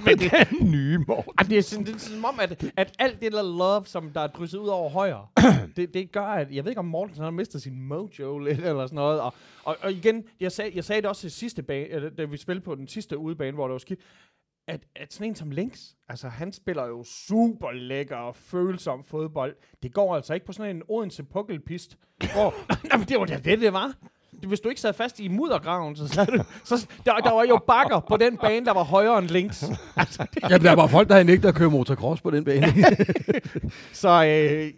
Men 0.05 0.17
den 0.17 0.71
nye 0.71 0.97
Morten. 0.97 1.33
Ej, 1.37 1.43
det, 1.49 1.57
er 1.57 1.61
sådan, 1.61 1.85
det 1.85 1.95
er 1.95 1.99
som 1.99 2.25
om, 2.25 2.39
at, 2.39 2.63
at 2.77 2.93
alt 2.99 3.21
det 3.21 3.31
der 3.31 3.57
love, 3.57 3.85
som 3.85 4.09
der 4.09 4.21
er 4.21 4.27
drysset 4.27 4.59
ud 4.59 4.67
over 4.67 4.89
højre, 4.89 5.27
det, 5.75 5.93
det 5.93 6.11
gør, 6.11 6.25
at 6.25 6.51
jeg 6.51 6.63
ved 6.63 6.71
ikke, 6.71 6.79
om 6.79 6.85
Mortensen 6.85 7.23
har 7.23 7.31
mistet 7.31 7.61
sin 7.61 7.81
mojo 7.81 8.39
lidt, 8.39 8.59
eller 8.59 8.85
sådan 8.85 8.95
noget. 8.95 9.21
Og, 9.21 9.33
og, 9.63 9.77
og 9.81 9.91
igen, 9.91 10.23
jeg 10.39 10.51
sagde, 10.51 10.71
jeg 10.75 10.83
sagde 10.83 11.01
det 11.01 11.09
også 11.09 11.27
i 11.27 11.29
sidste 11.29 11.63
bane, 11.63 12.09
da 12.09 12.23
vi 12.23 12.37
spillede 12.37 12.65
på 12.65 12.75
den 12.75 12.87
sidste 12.87 13.17
udebane, 13.17 13.55
hvor 13.55 13.67
det 13.67 13.73
var 13.73 13.79
skidt, 13.79 13.99
at, 14.67 14.81
at 14.95 15.13
sådan 15.13 15.27
en 15.27 15.35
som 15.35 15.51
Links, 15.51 15.95
altså 16.09 16.27
han 16.27 16.53
spiller 16.53 16.87
jo 16.87 17.03
super 17.03 17.71
lækker 17.71 18.15
og 18.15 18.35
følsom 18.35 19.03
fodbold. 19.03 19.55
Det 19.83 19.93
går 19.93 20.15
altså 20.15 20.33
ikke 20.33 20.45
på 20.45 20.53
sådan 20.53 20.75
en 20.75 20.83
Odense 20.87 21.23
pukkelpist, 21.23 21.97
hvor, 22.33 22.53
nej, 22.87 22.97
men 22.97 23.07
det 23.07 23.19
var 23.19 23.25
da 23.25 23.37
det, 23.37 23.61
det 23.61 23.73
var. 23.73 23.95
Hvis 24.47 24.59
du 24.59 24.69
ikke 24.69 24.81
sad 24.81 24.93
fast 24.93 25.19
i 25.19 25.27
muddergraven, 25.27 25.95
så, 25.95 26.07
sad 26.07 26.25
du, 26.25 26.43
så 26.63 26.87
der, 27.05 27.15
der 27.15 27.31
var 27.31 27.43
jo 27.43 27.59
bakker 27.67 27.99
på 27.99 28.17
den 28.17 28.37
bane, 28.37 28.65
der 28.65 28.73
var 28.73 28.83
højere 28.83 29.17
end 29.19 29.27
Links. 29.27 29.63
Altså, 29.95 30.27
det, 30.33 30.43
Jamen, 30.49 30.65
der 30.65 30.75
var 30.75 30.87
folk, 30.87 31.07
der 31.07 31.13
havde 31.13 31.25
nægtet 31.25 31.49
at 31.49 31.55
køre 31.55 31.69
motocross 31.69 32.21
på 32.21 32.31
den 32.31 32.45
bane. 32.45 32.67
Så 33.93 34.09
øh, 34.09 34.29
jeg, 34.29 34.73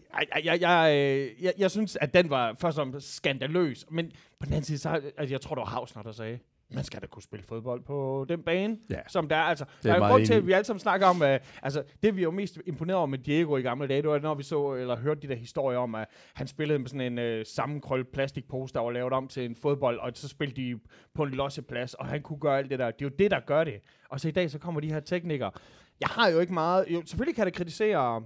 jeg, 0.45 0.61
jeg, 0.61 0.95
øh, 0.97 1.43
jeg, 1.43 1.53
jeg 1.57 1.71
synes, 1.71 1.97
at 2.01 2.13
den 2.13 2.29
var 2.29 2.55
først 2.61 2.75
fremmest 2.75 3.15
skandaløs. 3.15 3.85
Men 3.91 4.11
på 4.39 4.45
den 4.45 4.53
anden 4.53 4.65
side, 4.65 4.77
så, 4.77 4.89
altså, 4.89 5.33
jeg 5.33 5.41
tror, 5.41 5.55
det 5.55 5.61
var 5.61 5.67
Hausner, 5.69 6.03
der 6.03 6.11
sagde, 6.11 6.39
man 6.71 6.83
skal 6.83 7.01
da 7.01 7.07
kunne 7.07 7.23
spille 7.23 7.45
fodbold 7.45 7.81
på 7.81 8.25
den 8.29 8.43
bane, 8.43 8.77
Ja. 8.89 8.99
som 9.07 9.27
der 9.29 9.35
er. 9.35 9.41
Altså, 9.41 9.63
er 9.65 9.69
der 9.83 9.93
er 9.93 9.97
jo 9.97 10.05
grund 10.11 10.25
til, 10.25 10.33
at 10.33 10.47
vi 10.47 10.51
alle 10.51 10.65
sammen 10.65 10.79
snakker 10.79 11.07
om, 11.07 11.21
uh, 11.21 11.27
altså, 11.61 11.83
det 12.03 12.15
vi 12.15 12.21
er 12.21 12.23
jo 12.23 12.31
mest 12.31 12.59
imponeret 12.65 12.97
over 12.97 13.07
med 13.07 13.17
Diego 13.17 13.57
i 13.57 13.61
gamle 13.61 13.87
dage, 13.87 14.01
det 14.01 14.09
var, 14.09 14.19
når 14.19 14.35
vi 14.35 14.43
så, 14.43 14.73
eller 14.73 14.97
hørte 14.97 15.21
de 15.21 15.27
der 15.27 15.35
historier 15.35 15.77
om, 15.79 15.95
at 15.95 16.07
han 16.33 16.47
spillede 16.47 16.79
med 16.79 16.87
sådan 16.87 17.19
en 17.19 17.39
uh, 17.39 17.45
sammenkrøllet 17.45 18.07
plastikpose, 18.07 18.73
der 18.73 18.79
var 18.79 18.91
lavet 18.91 19.13
om 19.13 19.27
til 19.27 19.45
en 19.45 19.55
fodbold, 19.55 19.99
og 19.99 20.11
så 20.15 20.27
spillede 20.27 20.61
de 20.61 20.79
på 21.13 21.23
en 21.23 21.29
losseplads, 21.29 21.93
og 21.93 22.05
han 22.05 22.21
kunne 22.21 22.39
gøre 22.39 22.57
alt 22.57 22.69
det 22.69 22.79
der. 22.79 22.91
Det 22.91 23.01
er 23.01 23.05
jo 23.09 23.15
det, 23.19 23.31
der 23.31 23.39
gør 23.39 23.63
det. 23.63 23.81
Og 24.09 24.19
så 24.19 24.27
i 24.27 24.31
dag, 24.31 24.51
så 24.51 24.59
kommer 24.59 24.81
de 24.81 24.87
her 24.91 24.99
teknikere. 24.99 25.51
Jeg 25.99 26.09
har 26.09 26.29
jo 26.29 26.39
ikke 26.39 26.53
meget, 26.53 26.85
jo, 26.89 27.01
selvfølgelig 27.05 27.35
kan 27.35 27.45
det 27.45 27.53
kritisere 27.53 28.25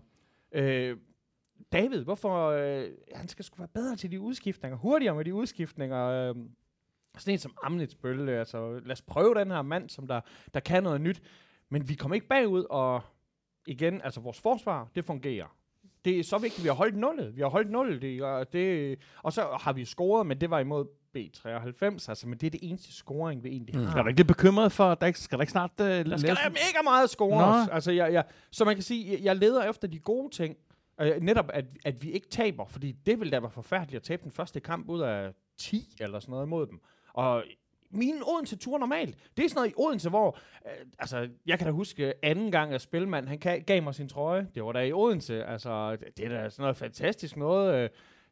øh, 0.52 0.98
David, 1.72 2.04
hvorfor 2.04 2.50
øh, 2.50 2.84
han 3.16 3.28
skal 3.28 3.46
sgu 3.46 3.56
være 3.58 3.68
bedre 3.74 3.96
til 3.96 4.12
de 4.12 4.20
udskiftninger, 4.20 4.78
hurtigere 4.78 5.16
med 5.16 5.26
de 5.26 5.34
udskiftninger. 5.34 6.08
Øh, 6.08 6.36
sådan 7.18 7.34
en 7.34 7.40
som 7.40 7.54
Amnitsbøl, 7.64 8.30
øh, 8.30 8.40
altså 8.40 8.80
lad 8.86 8.92
os 8.92 9.02
prøve 9.02 9.36
den 9.36 9.52
her 9.52 9.62
mand, 9.62 9.90
som 9.90 10.08
der, 10.08 10.22
der 10.54 10.60
kan 10.60 10.84
noget 10.84 11.02
nyt. 11.02 11.22
Men 11.70 11.90
vi 11.90 11.94
kommer 11.96 12.16
ikke 12.16 12.28
bagud, 12.28 12.66
og 12.70 13.02
igen, 13.68 14.02
altså 14.04 14.20
vores 14.22 14.40
forsvar, 14.40 14.88
det 14.96 15.06
fungerer. 15.06 15.56
Det 16.06 16.20
er 16.20 16.24
så 16.24 16.38
vigtigt, 16.38 16.64
vi 16.64 16.68
har 16.68 16.76
holdt 16.76 16.98
nullet. 16.98 17.36
Vi 17.36 17.42
har 17.42 17.48
holdt 17.50 17.72
nullet, 17.72 18.02
det, 18.02 18.24
og, 18.24 18.54
det, 18.54 19.00
og 19.24 19.34
så 19.34 19.58
har 19.62 19.74
vi 19.74 19.86
scoret, 19.86 20.28
men 20.28 20.42
det 20.42 20.50
var 20.50 20.60
imod 20.60 20.86
B93, 21.18 21.84
altså, 22.10 22.28
men 22.28 22.38
det 22.38 22.48
er 22.48 22.52
det 22.52 22.60
eneste 22.64 22.94
scoring, 22.94 23.44
vi 23.44 23.50
egentlig 23.50 23.76
Mm. 23.76 23.86
har. 23.86 23.98
Er 24.00 24.02
du 24.04 24.08
ikke 24.08 24.20
lidt 24.20 24.28
bekymret 24.28 24.72
for, 24.72 24.84
at 24.84 25.02
der 25.02 25.08
ikke, 25.08 25.20
skal 25.20 25.38
der 25.38 25.42
ikke 25.44 25.52
snart 25.52 25.72
uh, 25.80 25.86
Der 25.88 26.18
skal 26.18 26.36
der 26.36 26.50
mega 26.50 26.84
meget 26.84 27.10
score. 27.10 27.74
Altså, 27.74 27.92
jeg, 27.92 28.14
jeg, 28.14 28.24
så 28.52 28.66
man 28.66 28.76
kan 28.76 28.84
sige, 28.84 29.12
jeg, 29.12 29.24
jeg 29.24 29.36
leder 29.36 29.70
efter 29.70 29.88
de 29.88 30.00
gode 30.00 30.36
ting. 30.36 30.56
Øh, 31.02 31.22
netop, 31.22 31.50
at, 31.54 31.66
at 31.86 32.04
vi 32.04 32.12
ikke 32.12 32.28
taber, 32.30 32.66
fordi 32.68 32.92
det 32.92 33.20
ville 33.20 33.32
da 33.32 33.40
være 33.40 33.52
forfærdeligt 33.52 33.96
at 33.96 34.04
tabe 34.04 34.24
den 34.24 34.32
første 34.32 34.60
kamp 34.60 34.90
ud 34.90 35.02
af 35.02 35.32
10 35.58 35.96
eller 36.00 36.20
sådan 36.20 36.32
noget 36.32 36.48
mod 36.50 36.68
dem. 36.68 36.82
Og 37.18 37.44
min 37.92 38.16
Odense-tur 38.28 38.78
normalt, 38.78 39.16
det 39.38 39.46
er 39.46 39.50
sådan 39.50 39.60
noget 39.60 39.72
i 39.72 39.74
Odense, 39.78 40.10
hvor, 40.10 40.38
øh, 40.66 40.72
altså, 41.00 41.28
jeg 41.46 41.58
kan 41.58 41.68
da 41.68 41.72
huske 41.72 42.14
anden 42.24 42.52
gang, 42.52 42.74
at 42.74 42.82
Spilmand, 42.82 43.28
han 43.28 43.38
gav, 43.68 43.84
mig 43.84 43.96
sin 43.96 44.10
trøje. 44.10 44.48
Det 44.56 44.64
var 44.64 44.72
da 44.72 44.80
i 44.80 44.94
Odense. 44.94 45.44
Altså, 45.46 45.92
det, 45.92 46.18
det 46.18 46.26
er 46.26 46.30
da 46.30 46.50
sådan 46.50 46.64
noget 46.64 46.78
fantastisk 46.78 47.38
noget. 47.38 47.74
Øh, 47.76 47.90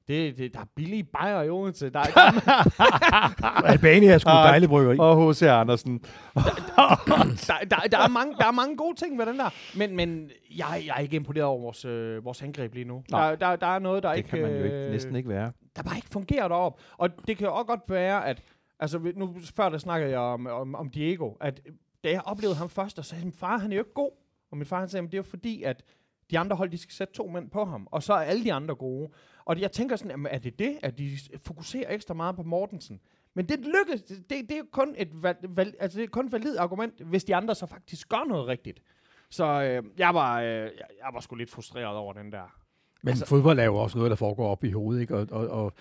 det, 0.07 0.37
det, 0.37 0.53
der 0.53 0.59
er 0.59 0.65
billige 0.75 1.03
bajer 1.03 1.41
i 1.41 1.49
Odense. 1.49 1.89
Der 1.89 1.99
er, 1.99 2.03
der, 2.03 3.67
Albania 3.71 4.11
er 4.13 4.17
sgu 4.17 4.29
Ah, 4.29 4.47
dejlig 4.47 4.69
bryggeri. 4.69 4.97
Og 4.99 5.29
H.C. 5.33 5.41
Andersen. 5.41 5.93
der, 6.35 7.53
der, 7.69 7.77
der, 7.91 7.97
er 7.97 8.07
mange, 8.09 8.33
der 8.37 8.45
er 8.45 8.51
mange 8.51 8.77
gode 8.77 8.95
ting 8.99 9.17
ved 9.19 9.25
den 9.25 9.39
der, 9.39 9.49
men, 9.77 9.95
men 9.95 10.31
jeg, 10.57 10.83
jeg 10.85 10.93
er 10.95 10.99
ikke 10.99 11.15
imponeret 11.15 11.45
over 11.45 11.61
vores, 11.61 11.85
øh, 11.85 12.25
vores 12.25 12.41
angreb 12.41 12.73
lige 12.73 12.85
nu. 12.85 13.03
Nej. 13.11 13.29
Der, 13.29 13.35
der, 13.49 13.55
der 13.55 13.67
er 13.67 13.79
noget, 13.79 14.03
der 14.03 14.09
Det 14.09 14.17
ikke, 14.17 14.29
kan 14.29 14.41
man 14.41 14.51
jo 14.57 14.63
ikke, 14.63 14.75
øh, 14.75 14.91
næsten 14.91 15.15
ikke 15.15 15.29
være. 15.29 15.51
der 15.75 15.83
bare 15.83 15.95
ikke 15.95 16.09
fungerer 16.11 16.47
deroppe. 16.47 16.81
Og 16.97 17.09
det 17.27 17.37
kan 17.37 17.47
jo 17.47 17.53
også 17.53 17.65
godt 17.65 17.81
være, 17.89 18.25
at, 18.27 18.41
altså 18.79 18.99
nu 19.15 19.35
før 19.55 19.69
der 19.69 19.77
snakkede 19.77 20.11
jeg 20.11 20.19
om, 20.19 20.47
om, 20.47 20.75
om 20.75 20.89
Diego, 20.89 21.33
at 21.41 21.61
øh, 21.65 21.73
da 22.03 22.09
jeg 22.09 22.21
oplevede 22.25 22.55
ham 22.57 22.69
først, 22.69 22.99
og 22.99 23.05
sagde, 23.05 23.23
min 23.23 23.33
far 23.33 23.57
han 23.57 23.71
er 23.71 23.75
jo 23.75 23.81
ikke 23.81 23.93
god. 23.93 24.11
Og 24.51 24.57
min 24.57 24.65
far 24.65 24.79
han 24.79 24.89
sagde, 24.89 25.01
"Men 25.01 25.11
det 25.11 25.17
er 25.17 25.19
jo 25.19 25.23
fordi, 25.23 25.63
at 25.63 25.83
de 26.31 26.39
andre 26.39 26.55
hold, 26.55 26.69
de 26.69 26.77
skal 26.77 26.93
sætte 26.93 27.13
to 27.13 27.27
mænd 27.27 27.49
på 27.49 27.65
ham, 27.65 27.87
og 27.91 28.03
så 28.03 28.13
er 28.13 28.17
alle 28.17 28.43
de 28.43 28.53
andre 28.53 28.75
gode. 28.75 29.09
Og 29.45 29.61
jeg 29.61 29.71
tænker 29.71 29.95
sådan, 29.95 30.11
jamen, 30.11 30.27
er 30.31 30.37
det 30.37 30.59
det, 30.59 30.79
at 30.83 30.97
de 30.97 31.17
fokuserer 31.45 31.93
ekstra 31.93 32.13
meget 32.13 32.35
på 32.35 32.43
Mortensen? 32.43 32.99
Men 33.33 33.49
det 33.49 33.59
lykkes, 33.59 34.03
det, 34.03 34.29
det 34.29 34.51
er 34.51 34.63
kun 34.71 34.95
et, 34.97 35.23
val, 35.23 35.35
val, 35.49 35.73
altså 35.79 35.97
det 35.97 36.03
er 36.03 36.09
kun 36.09 36.31
valid 36.31 36.57
argument, 36.57 37.01
hvis 37.01 37.23
de 37.23 37.35
andre 37.35 37.55
så 37.55 37.65
faktisk 37.65 38.09
gør 38.09 38.23
noget 38.27 38.47
rigtigt. 38.47 38.81
Så 39.29 39.45
øh, 39.45 39.83
jeg, 39.97 40.13
var, 40.13 40.41
øh, 40.41 40.47
jeg, 40.47 40.71
jeg 41.03 41.09
var 41.13 41.19
sgu 41.19 41.35
lidt 41.35 41.49
frustreret 41.49 41.97
over 41.97 42.13
den 42.13 42.31
der. 42.31 42.64
Men 43.05 43.11
altså, 43.11 43.25
fodbold 43.25 43.59
er 43.59 43.63
jo 43.63 43.75
også 43.75 43.97
noget, 43.97 44.09
der 44.09 44.15
foregår 44.15 44.47
op 44.47 44.63
i 44.63 44.71
hovedet, 44.71 45.01
ikke? 45.01 45.15
Og, 45.15 45.27
og, 45.31 45.47
og 45.47 45.73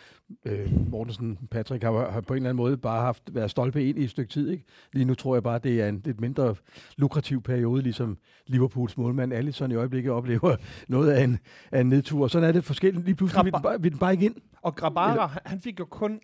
øh, 0.45 0.91
Mortensen, 0.91 1.39
Patrick 1.51 1.83
har, 1.83 2.11
har 2.11 2.21
på 2.21 2.35
en 2.35 2.37
eller 2.37 2.51
anden 2.51 2.57
måde 2.65 2.77
bare 2.77 3.01
haft 3.01 3.35
været 3.35 3.51
stolpe 3.51 3.85
ind 3.85 3.99
i 3.99 4.05
et 4.05 4.11
stykke 4.11 4.33
tid, 4.33 4.51
ikke? 4.51 4.65
Lige 4.93 5.05
nu 5.05 5.15
tror 5.15 5.35
jeg 5.35 5.43
bare, 5.43 5.59
det 5.59 5.83
er 5.83 5.89
en 5.89 6.03
lidt 6.05 6.21
mindre 6.21 6.55
lukrativ 6.97 7.43
periode, 7.43 7.83
ligesom 7.83 8.19
Liverpools 8.47 8.97
målmand 8.97 9.33
Alisson 9.33 9.71
i 9.71 9.75
øjeblikket 9.75 10.13
oplever 10.13 10.57
noget 10.89 11.11
af 11.11 11.25
en, 11.25 11.39
af 11.73 11.81
en 11.81 11.89
nedtur. 11.89 12.23
Og 12.23 12.31
sådan 12.31 12.49
er 12.49 12.53
det 12.53 12.65
forskelligt. 12.65 13.05
Lige 13.05 13.15
pludselig 13.15 13.45
vil 13.45 13.53
den, 13.53 13.63
bare, 13.63 13.83
vil 13.83 13.91
den 13.91 13.99
bare 13.99 14.13
ikke 14.13 14.27
ind. 14.27 14.37
Og 14.63 14.77
Grabara, 14.77 15.27
han, 15.27 15.43
han 15.45 15.61
fik 15.61 15.81
jo 15.81 15.85
kun 15.85 16.21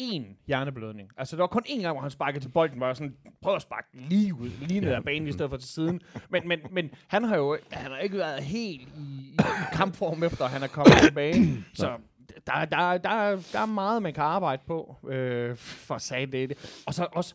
én 0.00 0.36
hjerneblødning. 0.46 1.10
Altså, 1.16 1.36
der 1.36 1.42
var 1.42 1.46
kun 1.46 1.62
én 1.66 1.80
gang, 1.80 1.94
hvor 1.94 2.00
han 2.00 2.10
sparkede 2.10 2.44
til 2.44 2.48
bolden, 2.48 2.76
hvor 2.76 2.86
jeg 2.86 2.96
sådan, 2.96 3.16
prøv 3.42 3.54
at 3.54 3.62
sparke 3.62 3.88
lige 3.92 4.34
ud, 4.34 4.50
lige 4.60 4.80
ned 4.80 4.92
ad 4.92 5.02
banen, 5.02 5.28
i 5.28 5.32
stedet 5.32 5.50
for 5.50 5.56
til 5.56 5.68
siden. 5.68 6.00
Men, 6.28 6.48
men, 6.48 6.60
men 6.70 6.90
han 7.06 7.24
har 7.24 7.36
jo 7.36 7.58
han 7.70 7.90
har 7.90 7.98
ikke 7.98 8.16
været 8.16 8.42
helt 8.42 8.88
i, 8.96 9.34
i 9.34 9.38
kampform, 9.72 10.22
efter 10.22 10.46
han 10.46 10.62
er 10.62 10.66
kommet 10.66 10.94
tilbage. 11.02 11.34
Så 11.74 11.96
der, 12.46 12.64
der, 12.64 12.98
der, 12.98 13.42
der 13.52 13.58
er 13.60 13.66
meget, 13.66 14.02
man 14.02 14.14
kan 14.14 14.24
arbejde 14.24 14.62
på, 14.66 14.96
øh, 15.08 15.56
for 15.56 15.94
at 15.94 16.02
sige 16.02 16.26
det. 16.26 16.82
Og 16.86 16.94
så 16.94 17.08
også, 17.12 17.34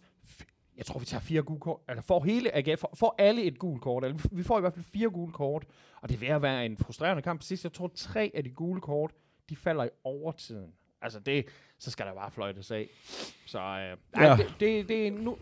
jeg 0.78 0.86
tror, 0.86 1.00
vi 1.00 1.06
tager 1.06 1.22
fire 1.22 1.42
gule 1.42 1.60
kort, 1.60 1.80
eller 1.90 2.02
får 2.02 2.24
hele 2.24 2.56
AGF, 2.56 2.80
får, 2.80 2.94
får 2.96 3.16
alle 3.18 3.44
et 3.44 3.60
gult 3.60 3.82
kort, 3.82 4.04
eller 4.06 4.18
vi 4.32 4.44
får 4.44 4.58
i 4.58 4.62
hvert 4.62 4.74
fald 4.74 4.86
fire 4.86 5.10
gule 5.10 5.32
kort, 5.32 5.66
og 6.02 6.10
det 6.10 6.16
er 6.16 6.20
ved 6.20 6.28
at 6.28 6.42
være 6.42 6.66
en 6.66 6.78
frustrerende 6.78 7.22
kamp. 7.22 7.42
Sidst, 7.42 7.64
jeg 7.64 7.74
tror, 7.74 7.92
tre 7.96 8.32
af 8.34 8.44
de 8.44 8.50
gule 8.50 8.82
kort, 8.82 9.12
de 9.50 9.56
falder 9.56 9.84
i 9.84 9.90
overtiden. 10.04 10.74
Altså 11.02 11.20
det, 11.20 11.46
så 11.82 11.92
skal 11.92 12.06
der 12.06 12.14
bare 12.14 12.32
fløjtes 12.32 12.72
af. 12.72 12.88
Så 13.46 13.60
øh, 13.60 13.64
ja. 13.64 14.30
Ja. 14.30 14.36
det, 14.36 14.46
det, 14.60 14.88
det 14.88 15.08
er 15.08 15.12
nu... 15.12 15.38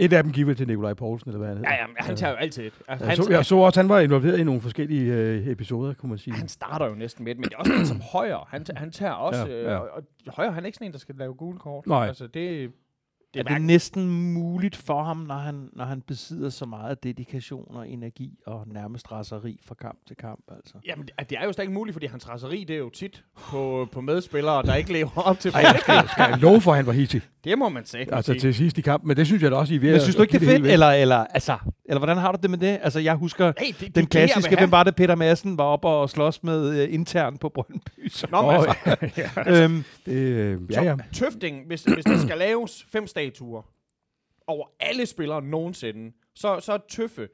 Et 0.00 0.12
af 0.12 0.22
dem 0.22 0.32
giver 0.32 0.54
til 0.54 0.66
Nikolaj 0.66 0.94
Poulsen, 0.94 1.30
eller 1.30 1.38
hvad 1.38 1.48
han 1.48 1.56
hedder. 1.56 1.70
Ja, 1.70 1.76
ja, 1.80 1.86
han 1.96 2.16
tager 2.16 2.30
jo 2.30 2.36
altid 2.36 2.66
et. 2.66 2.72
Altså, 2.88 3.06
Jeg 3.06 3.16
så, 3.16 3.26
jeg 3.30 3.44
så 3.46 3.56
også, 3.56 3.80
at 3.80 3.84
han 3.84 3.88
var 3.88 4.00
involveret 4.00 4.38
i 4.38 4.44
nogle 4.44 4.60
forskellige 4.60 5.12
øh, 5.14 5.48
episoder, 5.48 5.94
kunne 5.94 6.08
man 6.10 6.18
sige. 6.18 6.34
han 6.34 6.48
starter 6.48 6.86
jo 6.86 6.94
næsten 6.94 7.24
med 7.24 7.34
det, 7.34 7.40
men 7.40 7.44
det 7.44 7.54
er 7.54 7.58
også 7.58 7.86
som 7.86 8.00
højre. 8.00 8.44
Han, 8.48 8.66
han 8.76 8.90
tager 8.90 9.12
også... 9.12 9.46
Ja, 9.46 9.52
Ja, 9.54 9.62
ja. 9.62 9.70
ja. 9.72 9.84
Øh, 9.84 9.90
og 9.92 10.02
højre, 10.28 10.52
han 10.52 10.62
er 10.62 10.66
ikke 10.66 10.76
sådan 10.76 10.86
en, 10.86 10.92
der 10.92 10.98
skal 10.98 11.14
lave 11.14 11.34
gule 11.34 11.58
kort. 11.58 11.86
Nej. 11.86 12.06
Altså 12.06 12.26
det... 12.26 12.72
Er 13.38 13.42
det 13.42 13.62
næsten 13.62 14.32
muligt 14.32 14.76
for 14.76 15.02
ham, 15.02 15.16
når 15.16 15.34
han, 15.34 15.68
når 15.72 15.84
han 15.84 16.00
besidder 16.00 16.50
så 16.50 16.66
meget 16.66 17.02
dedikation 17.04 17.64
og 17.76 17.88
energi 17.88 18.30
og 18.46 18.64
nærmest 18.66 19.12
raseri 19.12 19.60
fra 19.66 19.74
kamp 19.74 19.98
til 20.06 20.16
kamp? 20.16 20.40
Altså? 20.56 20.74
Jamen, 20.86 21.06
det- 21.18 21.30
det 21.30 21.38
er 21.40 21.44
jo 21.44 21.52
stadig 21.52 21.70
muligt, 21.72 21.94
fordi 21.94 22.06
hans 22.06 22.28
raseri, 22.28 22.64
det 22.64 22.74
er 22.74 22.78
jo 22.78 22.90
tit 22.90 23.24
på, 23.50 23.88
på 23.92 24.00
medspillere, 24.00 24.62
der 24.62 24.74
ikke 24.74 24.92
lever 24.92 25.10
op 25.16 25.38
til 25.40 25.50
Ej, 25.54 25.62
skal, 25.78 26.08
skal 26.08 26.22
jeg 26.30 26.38
love 26.40 26.60
for, 26.60 26.70
at 26.70 26.76
han 26.76 26.86
var 26.86 26.92
hissig. 26.92 27.22
Det 27.44 27.58
må 27.58 27.68
man 27.68 27.84
sige. 27.86 28.14
Altså 28.14 28.34
til 28.34 28.54
sidst 28.54 28.78
i 28.78 28.80
kampen. 28.80 29.08
Men 29.08 29.16
det 29.16 29.26
synes 29.26 29.42
jeg 29.42 29.50
da 29.50 29.56
også, 29.56 29.72
I 29.72 29.76
er 29.76 29.80
ved 29.80 29.88
Men 29.88 29.96
at 29.96 30.02
synes 30.02 30.16
du 30.16 30.22
ikke, 30.22 30.38
det 30.38 30.48
er 30.48 30.52
fedt? 30.58 30.66
Eller, 30.66 30.86
eller, 30.90 31.16
altså, 31.16 31.58
eller 31.84 31.98
hvordan 31.98 32.16
har 32.16 32.32
du 32.32 32.38
det 32.42 32.50
med 32.50 32.58
det? 32.58 32.78
Altså, 32.82 33.00
jeg 33.00 33.14
husker 33.14 33.52
Hey, 33.58 33.66
det, 33.66 33.80
den 33.80 33.92
det, 34.04 34.10
klassiske, 34.10 34.50
det, 34.50 34.58
hvem 34.58 34.70
var 34.70 34.82
det, 34.82 34.96
Peter 34.96 35.14
Madsen 35.14 35.58
var 35.58 35.64
oppe 35.64 35.88
og 35.88 36.10
slås 36.10 36.42
med 36.42 36.82
uh, 36.88 36.94
internt 36.94 37.40
på 37.40 37.48
Brøndby. 37.48 38.08
Så, 38.08 38.26
Nå, 38.30 38.42
men 38.42 38.50
Åh, 38.50 38.64
altså, 38.84 39.40
øhm, 39.64 39.84
det, 40.06 40.12
øh, 40.12 40.60
ja, 40.70 40.82
ja. 40.82 40.96
Tøfting, 41.12 41.66
hvis, 41.66 41.82
hvis 41.82 42.04
der 42.04 42.18
skal 42.18 42.38
laves 42.38 42.86
fem 42.92 43.06
statuer 43.30 43.62
over 44.46 44.66
alle 44.80 45.06
spillere 45.06 45.42
nogensinde, 45.42 46.12
så, 46.34 46.60
så 46.60 46.72
er 46.72 46.78
Tøffe, 46.88 47.28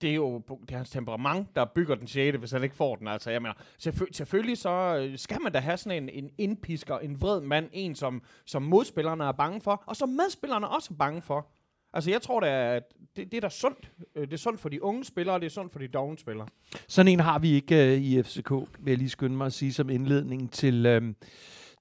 det 0.00 0.10
er 0.10 0.14
jo 0.14 0.42
det 0.48 0.70
er 0.70 0.76
hans 0.76 0.90
temperament, 0.90 1.56
der 1.56 1.64
bygger 1.64 1.94
den 1.94 2.06
6., 2.06 2.38
hvis 2.38 2.50
han 2.50 2.62
ikke 2.62 2.76
får 2.76 2.96
den. 2.96 3.08
Altså, 3.08 3.30
jeg 3.30 3.42
mener, 3.42 3.54
selvfø- 3.82 4.12
selvfølgelig 4.12 4.58
så 4.58 4.96
øh, 4.96 5.18
skal 5.18 5.42
man 5.42 5.52
da 5.52 5.58
have 5.58 5.76
sådan 5.76 6.02
en, 6.02 6.24
en 6.24 6.30
indpisker, 6.38 6.98
en 6.98 7.20
vred 7.20 7.40
mand, 7.40 7.68
en 7.72 7.94
som, 7.94 8.22
som 8.44 8.62
modspillerne 8.62 9.24
er 9.24 9.32
bange 9.32 9.60
for, 9.60 9.82
og 9.86 9.96
som 9.96 10.08
medspillerne 10.08 10.68
også 10.68 10.88
er 10.94 10.96
bange 10.96 11.22
for. 11.22 11.46
Altså, 11.92 12.10
jeg 12.10 12.22
tror 12.22 12.40
da, 12.40 12.76
at 12.76 12.82
det, 13.16 13.30
det 13.32 13.36
er 13.36 13.40
da 13.40 13.48
sundt. 13.48 13.90
Øh, 14.14 14.26
det 14.26 14.32
er 14.32 14.36
sundt 14.36 14.60
for 14.60 14.68
de 14.68 14.82
unge 14.82 15.04
spillere, 15.04 15.34
og 15.36 15.40
det 15.40 15.46
er 15.46 15.50
sundt 15.50 15.72
for 15.72 15.78
de 15.78 15.88
dogne 15.88 16.18
spillere. 16.18 16.48
Sådan 16.88 17.12
en 17.12 17.20
har 17.20 17.38
vi 17.38 17.52
ikke 17.52 17.74
uh, 17.74 18.02
i 18.02 18.22
FCK, 18.22 18.50
vil 18.50 18.90
jeg 18.90 18.98
lige 18.98 19.10
skynde 19.10 19.36
mig 19.36 19.46
at 19.46 19.52
sige 19.52 19.72
som 19.72 19.90
indledning 19.90 20.52
til, 20.52 20.86
øhm, 20.86 21.16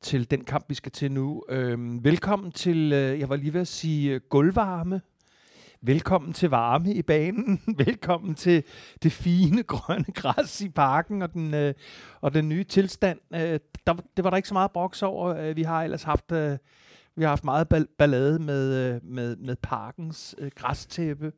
til 0.03 0.31
den 0.31 0.43
kamp, 0.43 0.65
vi 0.69 0.75
skal 0.75 0.91
til 0.91 1.11
nu. 1.11 1.43
Øhm, 1.49 2.03
velkommen 2.03 2.51
til, 2.51 2.93
øh, 2.93 3.19
jeg 3.19 3.29
var 3.29 3.35
lige 3.35 3.53
ved 3.53 3.61
at 3.61 3.67
sige, 3.67 4.13
øh, 4.13 4.21
gulvvarme. 4.29 5.01
Velkommen 5.81 6.33
til 6.33 6.49
varme 6.49 6.93
i 6.93 7.01
banen. 7.01 7.61
velkommen 7.85 8.35
til 8.35 8.63
det 9.03 9.11
fine 9.11 9.63
grønne 9.73 10.05
græs 10.15 10.61
i 10.61 10.69
parken 10.69 11.21
og 11.21 11.33
den, 11.33 11.53
øh, 11.53 11.73
og 12.21 12.33
den 12.33 12.49
nye 12.49 12.63
tilstand. 12.63 13.19
Øh, 13.33 13.59
der, 13.87 13.93
det 14.17 14.23
var 14.23 14.29
der 14.29 14.37
ikke 14.37 14.47
så 14.47 14.53
meget 14.53 14.71
broks 14.71 15.03
over. 15.03 15.35
Øh, 15.35 15.55
vi 15.55 15.63
har 15.63 15.83
ellers 15.83 16.03
haft... 16.03 16.31
Øh, 16.31 16.57
vi 17.15 17.23
har 17.23 17.29
haft 17.29 17.43
meget 17.43 17.67
bal- 17.73 17.95
ballade 17.97 18.39
med, 18.39 18.93
øh, 18.95 18.99
med, 19.03 19.35
med 19.35 19.55
parkens 19.55 20.35
øh, 20.37 20.51
græstæppe, 20.55 21.31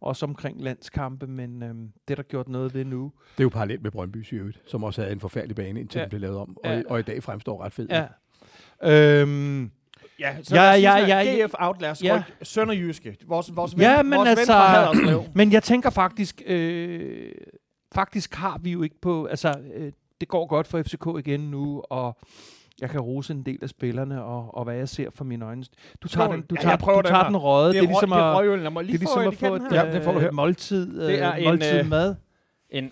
også 0.00 0.26
omkring 0.26 0.62
landskampe, 0.62 1.26
men 1.26 1.62
øh, 1.62 1.68
det 2.08 2.10
er 2.10 2.14
der 2.14 2.22
gjort 2.22 2.48
noget 2.48 2.74
ved 2.74 2.84
nu. 2.84 3.12
Det 3.36 3.40
er 3.40 3.44
jo 3.44 3.48
parallelt 3.48 3.82
med 3.82 3.90
Brøndby 3.90 4.34
øvrigt, 4.34 4.60
som 4.66 4.84
også 4.84 5.00
havde 5.00 5.12
en 5.12 5.20
forfærdelig 5.20 5.56
bane, 5.56 5.80
indtil 5.80 5.98
Ja. 5.98 6.02
den 6.04 6.08
blev 6.10 6.20
lavet 6.20 6.36
om. 6.38 6.56
Og, 6.64 6.70
Ja. 6.70 6.82
og 6.88 6.98
i 6.98 7.02
dag 7.02 7.22
fremstår 7.22 7.64
ret 7.64 7.72
fed. 7.72 7.88
Ja. 7.90 8.06
Øhm, 8.82 9.70
Ja, 10.20 10.36
så 10.42 10.54
Ja, 10.56 10.62
ja, 10.72 10.96
ja, 11.06 11.44
GF 11.46 11.54
Outlast, 11.58 12.04
ja. 12.04 12.14
ja. 12.14 12.22
Sønderjyske, 12.42 13.16
vores, 13.26 13.56
vores 13.56 13.74
ven, 13.74 13.80
Ja, 13.82 14.02
men 14.02 14.16
vores 14.18 14.28
altså- 14.28 14.40
ven 14.42 14.46
fra 14.46 14.66
Haderslev. 14.84 15.22
men 15.34 15.52
jeg 15.52 15.62
tænker 15.62 15.90
faktisk, 15.90 16.42
øh, 16.46 17.32
faktisk 17.94 18.34
har 18.34 18.58
vi 18.62 18.70
jo 18.72 18.82
ikke 18.82 19.00
på, 19.00 19.24
altså 19.26 19.54
øh, 19.74 19.92
det 20.20 20.28
går 20.28 20.46
godt 20.46 20.66
for 20.66 20.82
FCK 20.82 21.06
igen 21.18 21.40
nu, 21.40 21.80
og 21.90 22.18
jeg 22.80 22.90
kan 22.90 23.00
rose 23.00 23.32
en 23.32 23.42
del 23.42 23.58
af 23.62 23.68
spillerne, 23.68 24.24
og, 24.24 24.54
og 24.58 24.64
hvad 24.64 24.74
jeg 24.76 24.88
ser 24.88 25.10
for 25.14 25.24
mine 25.24 25.44
øjne. 25.44 25.64
Du 26.02 26.08
tager 26.08 26.28
den, 26.28 26.36
den. 26.36 26.46
du 26.50 26.54
Ja, 26.58 26.60
tager, 26.62 26.72
jeg 26.72 26.78
prøver 26.78 27.02
du 27.02 27.06
den 27.06 27.12
tager 27.12 27.22
her. 27.22 27.28
den 27.28 27.36
røde. 27.36 27.72
Det 27.72 27.78
er 27.78 27.82
ligesom 27.82 28.10
røg- 28.12 28.16
det 28.16 28.22
er 28.22 28.30
at, 28.30 28.36
røgøl. 28.36 28.58
Lad 28.58 28.70
mig 28.70 28.80
det 28.80 28.86
lige 28.86 28.96
er 28.96 28.98
ligesom 28.98 29.26
at 29.28 29.34
få 29.36 29.54
et. 29.54 29.62
Ja, 29.72 29.92
det 29.92 30.04
får 30.04 30.12
du 30.12 30.18
øh, 30.18 30.24
her. 30.24 30.30
måltid, 30.30 31.00
øh, 31.02 31.06
Det 31.08 31.22
er 31.22 31.32
en, 31.32 31.44
måltid 31.44 31.78
øh, 31.80 31.88
mad. 31.88 32.14
En 32.70 32.90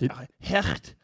Det- 0.00 0.10
hært. 0.40 0.94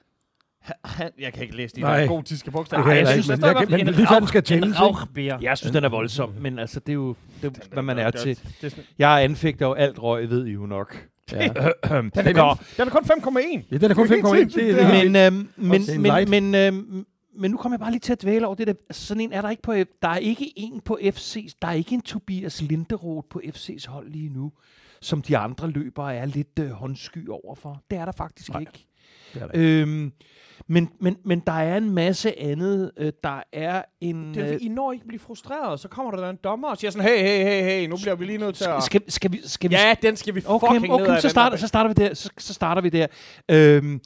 Jeg 1.20 1.32
kan 1.32 1.42
ikke 1.42 1.56
læse 1.56 1.76
de 1.76 1.80
Nej. 1.80 2.00
der 2.00 2.06
gotiske 2.06 2.50
bogstaver. 2.50 2.82
Det 2.82 2.90
jeg 2.90 2.96
jeg 3.06 3.12
ikke, 3.16 3.22
synes, 3.22 3.28
men 3.28 3.40
der 3.40 3.46
jeg 3.60 3.66
men 3.70 3.80
en 3.80 3.86
lige 3.94 4.06
før 4.06 4.18
den 4.18 4.28
skal 4.28 4.42
tændes, 4.42 4.76
En. 4.80 5.38
Jeg 5.42 5.58
synes, 5.58 5.72
den 5.72 5.84
er 5.84 5.88
voldsom, 5.88 6.32
men 6.40 6.58
altså, 6.58 6.80
det 6.80 6.88
er 6.88 6.94
jo, 6.94 7.14
det 7.42 7.56
er 7.56 7.68
hvad 7.72 7.82
man 7.82 7.98
er 7.98 8.10
til. 8.10 8.38
Det 8.62 8.78
er 8.78 8.82
Jeg 8.98 9.24
anfægter 9.24 9.66
jo 9.66 9.72
alt 9.72 10.02
røg, 10.02 10.30
ved 10.30 10.46
I 10.46 10.50
jo 10.52 10.66
nok. 10.66 11.06
Ja. 11.32 11.38
Den 11.48 11.52
er 11.52 12.54
kun- 12.54 12.64
Den 12.76 12.88
er 12.88 12.90
kun 12.90 13.04
5,1. 13.04 13.64
ja, 13.72 13.76
den 13.78 13.90
er 13.90 13.94
kun 13.94 14.08
Det 14.08 14.18
er 14.18 14.22
5,1. 14.22 14.34
helt 14.34 14.54
Det, 14.54 14.54
det, 14.54 14.76
sindssygt, 14.76 14.76
det, 14.76 15.12
men, 15.12 15.16
øhm, 15.16 15.48
men, 15.56 15.80
en 15.90 16.02
men, 16.02 16.30
men, 16.30 16.54
øhm, 16.54 17.06
men 17.36 17.50
nu 17.50 17.56
kommer 17.56 17.74
jeg 17.76 17.80
bare 17.80 17.90
lige 17.90 18.00
til 18.00 18.12
at 18.12 18.22
dvæle 18.22 18.46
over 18.46 18.54
det 18.54 18.66
der. 18.66 18.74
Sådan 18.90 19.20
en 19.20 19.32
er 19.32 19.42
der 19.42 19.50
ikke 19.50 19.62
på 19.62 19.72
F- 19.72 19.98
Der 20.02 20.08
er 20.08 20.16
ikke 20.16 20.52
en 20.56 20.80
på 20.80 20.98
FC. 21.12 21.52
Der 21.62 21.68
er 21.68 21.72
ikke 21.72 21.94
en 21.94 22.00
Tobias 22.02 22.62
Linderoth 22.62 23.28
på 23.30 23.40
FC's 23.44 23.88
hold 23.88 24.08
lige 24.10 24.28
nu, 24.28 24.52
som 25.00 25.22
de 25.22 25.38
andre 25.38 25.70
løbere 25.70 26.14
er 26.16 26.26
lidt 26.26 26.58
øh, 26.60 26.70
håndsky 26.70 27.28
overfor. 27.28 27.82
Det 27.90 27.98
er 27.98 28.04
der 28.04 28.12
faktisk 28.12 28.48
Nej, 28.50 28.60
ikke. 28.60 28.86
det 29.34 29.42
er 29.42 29.46
der 29.46 29.52
ikke. 29.54 29.80
Øhm, 29.82 30.12
men, 30.68 30.88
men, 31.00 31.16
men 31.24 31.40
der 31.46 31.52
er 31.52 31.76
en 31.76 31.90
masse 31.90 32.40
andet. 32.40 32.90
Øh, 32.96 33.12
der 33.24 33.42
er 33.52 33.82
en... 34.00 34.34
Det 34.34 34.42
er, 34.42 34.54
øh, 34.54 34.58
I 34.60 34.68
når 34.68 34.92
ikke 34.92 35.06
blive 35.06 35.20
frustreret, 35.20 35.80
så 35.80 35.88
kommer 35.88 36.16
der 36.16 36.30
en 36.30 36.38
dommer 36.44 36.68
og 36.68 36.76
siger 36.78 36.90
sådan, 36.90 37.08
hey, 37.08 37.18
hey, 37.18 37.44
hey, 37.44 37.62
hey, 37.62 37.88
nu 37.88 37.96
bliver 37.96 38.14
vi 38.14 38.24
lige 38.24 38.38
nødt 38.38 38.56
til 38.56 38.64
at... 38.64 38.82
skal, 38.82 39.02
skal 39.08 39.32
vi, 39.32 39.40
skal 39.44 39.70
vi 39.70 39.74
Ja, 39.74 39.94
den 40.02 40.16
skal 40.16 40.34
vi 40.34 40.42
Okay, 40.46 40.66
fucking 40.66 40.82
ned 40.92 41.00
okay 41.02 41.16
ad, 41.16 41.20
så, 41.20 41.28
starter, 41.28 41.56
så 41.56 41.66
starter 41.68 41.88
vi 41.88 41.94
der. 41.94 42.14
Så, 42.14 42.30
så 42.38 42.54
starter 42.54 42.82
vi 42.82 42.88
der. 42.88 43.06
Øhm, 43.50 44.00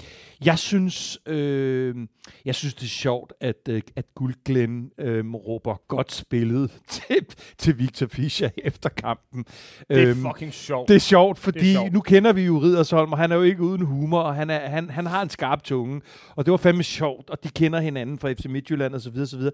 jeg 0.45 0.59
synes, 0.59 1.19
øhm, 1.27 2.09
jeg 2.45 2.55
synes 2.55 2.75
det 2.75 2.83
er 2.85 2.87
sjovt, 2.89 3.33
at, 3.41 3.57
øh, 3.69 3.83
at 3.97 4.05
Guldglen 4.15 4.91
øhm, 4.99 5.35
råber 5.35 5.75
godt 5.89 6.13
spillet 6.13 6.71
til, 6.89 7.27
til 7.59 7.79
Victor 7.79 8.07
Fischer 8.07 8.49
efter 8.65 8.89
kampen. 8.89 9.45
Det 9.89 10.03
er 10.03 10.09
Øhm, 10.09 10.23
fucking 10.23 10.55
sjovt. 10.55 10.89
det 10.89 10.95
er 10.97 11.01
sjovt, 11.01 11.39
fordi 11.39 11.73
sjovt. 11.73 11.93
nu 11.93 12.01
kender 12.01 12.33
vi 12.33 12.43
jo 12.43 12.59
Ridersholm, 12.59 13.13
og 13.13 13.19
han 13.19 13.33
er 13.33 13.37
jo 13.37 13.43
ikke 13.43 13.63
uden 13.63 13.83
humor, 13.87 14.21
og 14.21 14.35
han, 14.35 14.51
er, 14.51 14.69
han, 14.69 14.91
han 14.91 15.07
har 15.07 15.23
en 15.23 15.31
skarp 15.31 15.63
tunge. 15.63 16.01
Og 16.39 16.45
det 16.45 16.51
var 16.51 16.57
fandme 16.57 16.83
sjovt, 16.83 17.31
og 17.31 17.45
de 17.45 17.49
kender 17.49 17.81
hinanden 17.81 18.19
fra 18.19 18.33
FC 18.33 18.45
Midtjylland 18.49 18.95
og 18.95 19.01
så 19.01 19.11
videre, 19.11 19.27
så 19.27 19.37
videre. 19.37 19.53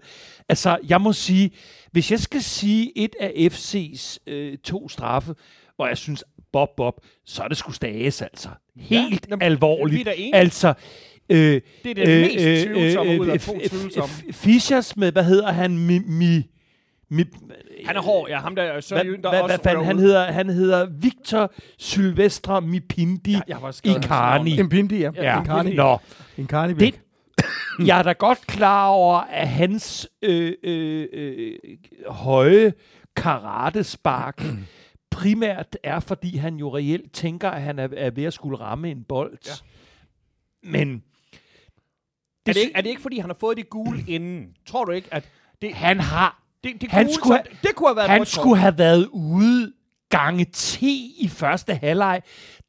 Altså, 0.49 0.77
jeg 0.89 1.01
må 1.01 1.13
sige, 1.13 1.51
hvis 1.91 2.11
jeg 2.11 2.19
skal 2.19 2.41
sige 2.41 2.91
et 2.97 3.15
af 3.19 3.47
FC's 3.51 4.17
øh, 4.27 4.57
to 4.57 4.89
straffe, 4.89 5.33
hvor 5.75 5.87
jeg 5.87 5.97
synes, 5.97 6.23
Bob 6.51 6.69
Bob, 6.77 6.93
så 7.25 7.43
er 7.43 7.47
det 7.47 7.57
sgu 7.57 7.71
Stages, 7.71 8.21
altså. 8.21 8.49
Helt 8.77 9.27
ja, 9.29 9.35
alvorligt. 9.41 10.09
Altså, 10.33 10.73
øh, 11.29 11.37
Det 11.37 11.61
er 11.91 11.93
det 12.05 12.07
mest 12.21 12.65
tvivlsomme 12.65 13.21
ud 13.21 13.27
af 13.27 13.39
to 13.39 13.51
f- 13.51 13.55
f- 13.55 13.67
tvivlsomme. 13.69 14.15
Fischers 14.31 14.97
med, 14.97 15.11
hvad 15.11 15.23
hedder 15.23 15.51
han, 15.51 15.77
mi, 15.77 15.99
mi, 15.99 16.41
mi, 17.15 17.23
Han 17.85 17.95
er 17.95 18.01
hård, 18.01 18.29
ja. 18.29 18.39
Ham 18.39 18.55
der 18.55 18.63
er 18.63 18.81
Søren 18.81 19.07
hvad, 19.07 19.29
hvad, 19.31 19.43
hvad 19.47 19.57
fanden, 19.63 19.85
han 19.85 19.99
hedder, 19.99 20.31
han 20.31 20.49
hedder 20.49 20.85
Victor 20.85 21.53
Sylvestre 21.77 22.61
Mipindi 22.61 23.31
Ja, 23.31 23.39
jeg 23.47 23.61
var 23.61 23.69
i 23.69 23.73
skrevet 23.73 23.95
hans 23.95 24.05
Carni. 24.07 24.49
navn. 24.49 24.59
En 24.59 24.69
pindi, 24.69 24.97
ja. 24.99 25.11
Ja. 25.15 25.39
En 25.39 25.45
karni. 25.45 25.73
Nå, 25.75 25.97
En 26.37 26.47
karni. 26.47 26.73
det, 26.73 27.01
jeg 27.87 27.99
er 27.99 28.03
da 28.03 28.11
godt 28.11 28.47
klar 28.47 28.87
over, 28.87 29.17
at 29.19 29.47
hans 29.49 30.07
øh, 30.21 30.53
øh, 30.63 31.07
øh, 31.13 31.55
høje 32.07 32.73
karatespark 33.15 34.43
primært 35.11 35.77
er, 35.83 35.99
fordi 35.99 36.37
han 36.37 36.55
jo 36.55 36.75
reelt 36.77 37.11
tænker, 37.13 37.49
at 37.49 37.61
han 37.61 37.79
er, 37.79 37.87
er 37.97 38.09
ved 38.11 38.23
at 38.23 38.33
skulle 38.33 38.57
ramme 38.59 38.91
en 38.91 39.03
bold. 39.03 39.37
Ja. 39.45 39.51
Men 40.71 41.03
Er 42.47 42.53
det, 42.53 42.61
ikke, 42.61 42.71
er 42.75 42.81
det 42.81 42.89
ikke, 42.89 43.01
fordi 43.01 43.19
han 43.19 43.29
har 43.29 43.37
fået 43.39 43.57
det 43.57 43.69
gule 43.69 44.03
inden? 44.07 44.47
Tror 44.65 44.85
du 44.85 44.91
ikke, 44.91 45.07
at 45.11 45.29
det, 45.61 45.73
han 45.73 45.99
har 45.99 46.41
det, 46.65 46.81
det, 46.81 46.91
han 46.91 47.05
gule, 47.05 47.13
skulle 47.15 47.41
som, 47.45 47.57
det 47.63 47.75
kunne 47.75 47.87
have 47.89 47.95
været 47.95 48.05
et 48.05 48.11
han 48.11 48.25
skulle 48.25 48.57
have 48.57 48.77
været 48.77 49.07
ude 49.11 49.73
gange 50.09 50.45
T 50.53 50.81
i 50.81 51.27
første 51.31 51.75
halvleg, 51.75 52.21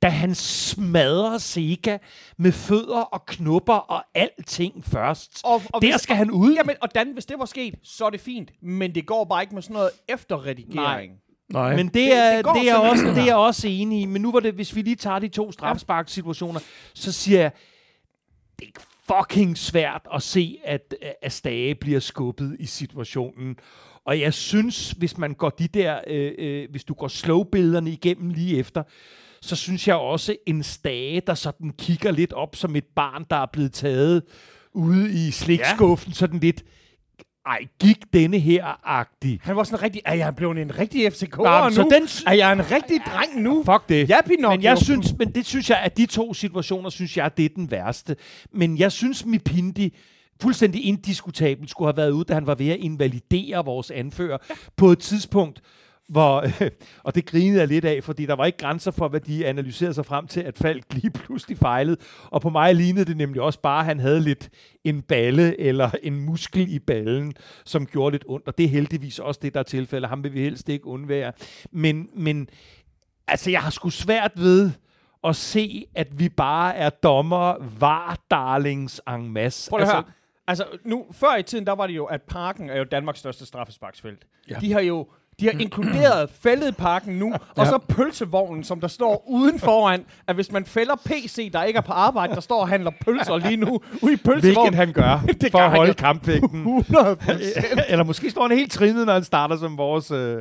da 0.03 0.09
han 0.09 0.35
smadrer 0.35 1.39
Sega 1.39 1.99
med 2.39 2.53
fødder 2.53 2.99
og 3.01 3.27
knupper 3.27 3.75
og 3.75 4.05
alting 4.15 4.85
først. 4.85 5.41
Og, 5.45 5.63
og 5.73 5.83
Der 5.83 5.97
skal 5.97 6.17
han 6.17 6.31
ud. 6.31 6.55
Jamen, 6.55 6.77
og 6.81 6.95
Dan, 6.95 7.13
hvis 7.13 7.27
det 7.27 7.39
var 7.39 7.45
sket, 7.45 7.75
så 7.83 8.05
er 8.07 8.11
det 8.11 8.21
fint. 8.21 8.51
Men 8.63 8.95
det 8.95 9.07
går 9.07 9.25
bare 9.25 9.43
ikke 9.43 9.55
med 9.55 9.63
sådan 9.63 9.75
noget 9.75 9.91
efterredigering. 10.09 11.13
Nej. 11.53 11.77
Men 11.77 11.87
det 11.87 11.95
Det- 11.95 12.17
er, 12.17 12.37
det 12.37 12.45
går 12.45 12.53
det, 12.55 12.71
er 12.71 12.77
også, 12.77 13.05
det 13.05 13.19
er 13.19 13.25
jeg 13.25 13.37
også 13.37 13.69
enig 13.69 14.01
i. 14.01 14.05
Men 14.07 14.23
nu 14.23 14.33
var 14.33 14.41
det, 14.41 14.55
hvis 14.55 14.75
vi 14.77 14.83
lige 14.83 14.97
tager 14.97 15.19
de 15.19 15.29
to 15.29 15.53
strafsparksituationer, 15.53 16.61
så 16.95 17.13
siger 17.13 17.41
jeg, 17.41 17.51
det 18.59 18.69
er 18.77 18.81
fucking 19.09 19.59
svært 19.59 20.03
at 20.15 20.23
se, 20.23 20.59
at, 20.65 20.95
at 21.23 21.33
Stage 21.33 21.75
bliver 21.75 22.01
skubbet 22.01 22.57
i 22.59 22.67
situationen. 22.67 23.57
Og 24.05 24.21
jeg 24.21 24.35
synes, 24.35 24.91
hvis 24.91 25.19
man 25.19 25.35
går 25.35 25.51
de 25.51 25.69
der, 25.69 26.01
øh, 26.07 26.33
øh, 26.39 26.71
hvis 26.71 26.85
du 26.85 26.95
går 26.95 27.09
slow-billederne 27.09 27.91
igennem 27.91 28.31
lige 28.31 28.59
efter, 28.59 28.83
så 29.41 29.57
synes 29.57 29.89
jeg 29.89 29.97
også 29.97 30.37
en 30.47 30.63
Stage, 30.63 31.23
der 31.27 31.35
sådan 31.35 31.73
kigger 31.79 32.11
lidt 32.11 32.33
op 32.33 32.57
som 32.57 32.77
et 32.77 32.87
barn, 32.97 33.25
der 33.31 33.37
er 33.37 33.47
blevet 33.47 33.73
taget 33.73 34.23
ude 34.73 35.27
i 35.27 35.31
slikskuffen, 35.31 36.11
ja. 36.11 36.15
sådan 36.15 36.41
lidt, 36.41 36.65
ej, 37.47 37.59
gik 37.81 37.99
denne 38.13 38.39
her-agtig. 38.39 39.39
Han 39.43 39.57
var 39.57 39.65
sådan 39.65 39.83
rigtig, 39.83 40.03
er 40.05 40.15
jeg 40.15 40.37
blevet 40.37 40.59
en 40.59 40.79
rigtig 40.79 41.07
FCK'er 41.07 41.65
nu? 41.69 41.75
så 41.75 41.89
den 42.01 42.09
s- 42.09 42.25
er 42.27 42.33
jeg 42.33 42.53
en 42.53 42.71
rigtig 42.71 43.01
dreng 43.07 43.43
nu? 43.43 43.63
Fuck 43.67 43.89
det. 43.89 44.09
Ja, 44.09 44.21
Pinocchio. 44.27 44.51
Men 44.51 44.63
jeg 44.63 44.79
synes, 44.79 45.15
men 45.19 45.31
det 45.35 45.47
synes 45.47 45.71
jeg, 45.71 45.79
at 45.79 45.97
de 45.97 46.07
to 46.07 46.35
situationer, 46.35 46.91
synes 46.91 47.17
jeg, 47.17 47.37
det 47.37 47.45
er 47.45 47.49
den 47.57 47.71
værste. 47.71 48.17
Men 48.53 48.79
jeg 48.79 48.93
synes, 48.93 49.27
Mipindi 49.27 49.97
fuldstændig 50.43 50.85
indiskutabelt 50.85 51.71
skulle 51.71 51.89
have 51.89 51.97
været 51.97 52.11
ude, 52.11 52.25
da 52.25 52.35
han 52.35 52.47
var 52.47 52.55
ved 52.55 52.69
at 52.69 52.77
invalidere 52.77 53.65
vores 53.65 53.91
anfører 53.91 54.39
ja. 54.51 54.55
på 54.77 54.91
et 54.93 54.99
tidspunkt, 54.99 55.61
hvor, 56.09 56.45
og 57.05 57.15
det 57.15 57.27
grinede 57.27 57.61
jeg 57.61 57.69
lidt 57.69 57.85
af, 57.85 58.05
fordi 58.05 58.27
der 58.27 58.35
var 58.35 58.47
ikke 58.47 58.59
grænser 58.59 58.91
for, 58.91 59.09
hvad 59.09 59.21
de 59.21 59.47
analyserede 59.47 59.95
sig 59.95 60.07
frem 60.07 60.27
til, 60.27 60.41
at 60.41 60.59
Falk 60.59 60.85
lige 60.95 61.11
pludselig 61.25 61.59
fejlede. 61.59 61.97
Og 62.25 62.41
på 62.41 62.51
mig 62.51 62.75
lignede 62.75 63.05
det 63.05 63.17
nemlig 63.17 63.43
også 63.43 63.61
bare, 63.61 63.81
at 63.81 63.87
han 63.87 64.01
havde 64.01 64.21
lidt 64.21 64.51
en 64.85 65.03
balle 65.03 65.61
eller 65.61 65.91
en 66.03 66.21
muskel 66.21 66.75
i 66.75 66.79
ballen, 66.79 67.35
som 67.65 67.87
gjorde 67.87 68.15
lidt 68.15 68.25
ondt. 68.29 68.49
Og 68.49 68.59
det 68.59 68.65
er 68.65 68.69
heldigvis 68.69 69.19
også 69.19 69.41
det, 69.43 69.55
der 69.55 69.61
er 69.61 69.65
tilfældet. 69.65 70.09
Ham 70.09 70.25
vil 70.25 70.35
vi 70.35 70.41
helst 70.41 70.69
ikke 70.69 70.87
undvære. 70.87 71.33
Men, 71.71 72.09
men 72.15 72.49
altså, 73.29 73.51
jeg 73.51 73.61
har 73.61 73.71
sgu 73.71 73.91
svært 73.91 74.33
ved 74.37 74.71
at 75.25 75.37
se, 75.37 75.87
at 75.95 76.19
vi 76.19 76.29
bare 76.29 76.77
er 76.77 76.91
dommer, 76.91 77.55
var 77.79 78.19
darlings 78.31 79.01
en 79.09 79.33
masse. 79.33 79.71
Prøv 79.71 79.79
at 79.79 79.83
altså, 79.83 79.95
høre. 79.95 80.05
Altså, 80.49 80.65
nu, 80.85 81.07
før 81.13 81.37
i 81.37 81.43
tiden, 81.43 81.67
der 81.67 81.73
var 81.73 81.87
det 81.87 81.97
jo, 81.97 82.05
at 82.05 82.23
parken 82.23 82.71
er 82.71 82.79
jo 82.79 82.85
Danmarks 82.85 83.19
største 83.19 83.47
straffesparksfelt. 83.47 84.27
Ja. 84.49 84.55
Ja. 84.55 84.61
De 84.61 84.73
har 84.73 84.81
jo 84.81 85.07
de 85.41 85.45
har 85.47 85.53
inkluderet 85.65 86.31
fældeparken 86.31 87.19
nu, 87.19 87.35
og 87.57 87.67
så 87.67 87.79
pølsevognen, 87.89 88.65
som 88.65 88.81
der 88.81 88.89
står 88.89 89.25
uden 89.29 89.59
foran, 89.59 90.05
at 90.27 90.35
hvis 90.35 90.53
man 90.53 90.65
fælder 90.65 90.95
PC, 91.05 91.53
der 91.53 91.63
ikke 91.63 91.77
er 91.77 91.81
på 91.81 91.93
arbejde, 91.93 92.35
der 92.35 92.41
står 92.41 92.61
og 92.61 92.69
handler 92.69 92.91
pølser 93.05 93.37
lige 93.37 93.57
nu, 93.57 93.81
ude 94.03 94.13
i 94.13 94.17
pølsevognen. 94.17 94.41
Hvilket 94.41 94.75
han 94.75 94.93
gør, 94.93 95.21
Det 95.41 95.51
for 95.51 95.59
gør 95.59 95.65
at 95.65 95.71
holde 95.71 95.95
kampvægten. 95.95 96.61
100 96.67 97.17
Eller 97.89 98.05
måske 98.05 98.31
står 98.31 98.49
han 98.49 98.57
helt 98.57 98.73
trinet, 98.73 99.07
når 99.07 99.13
han 99.13 99.25
starter 99.25 99.57
som 99.57 99.79
vores... 99.79 100.11
Øh... 100.11 100.39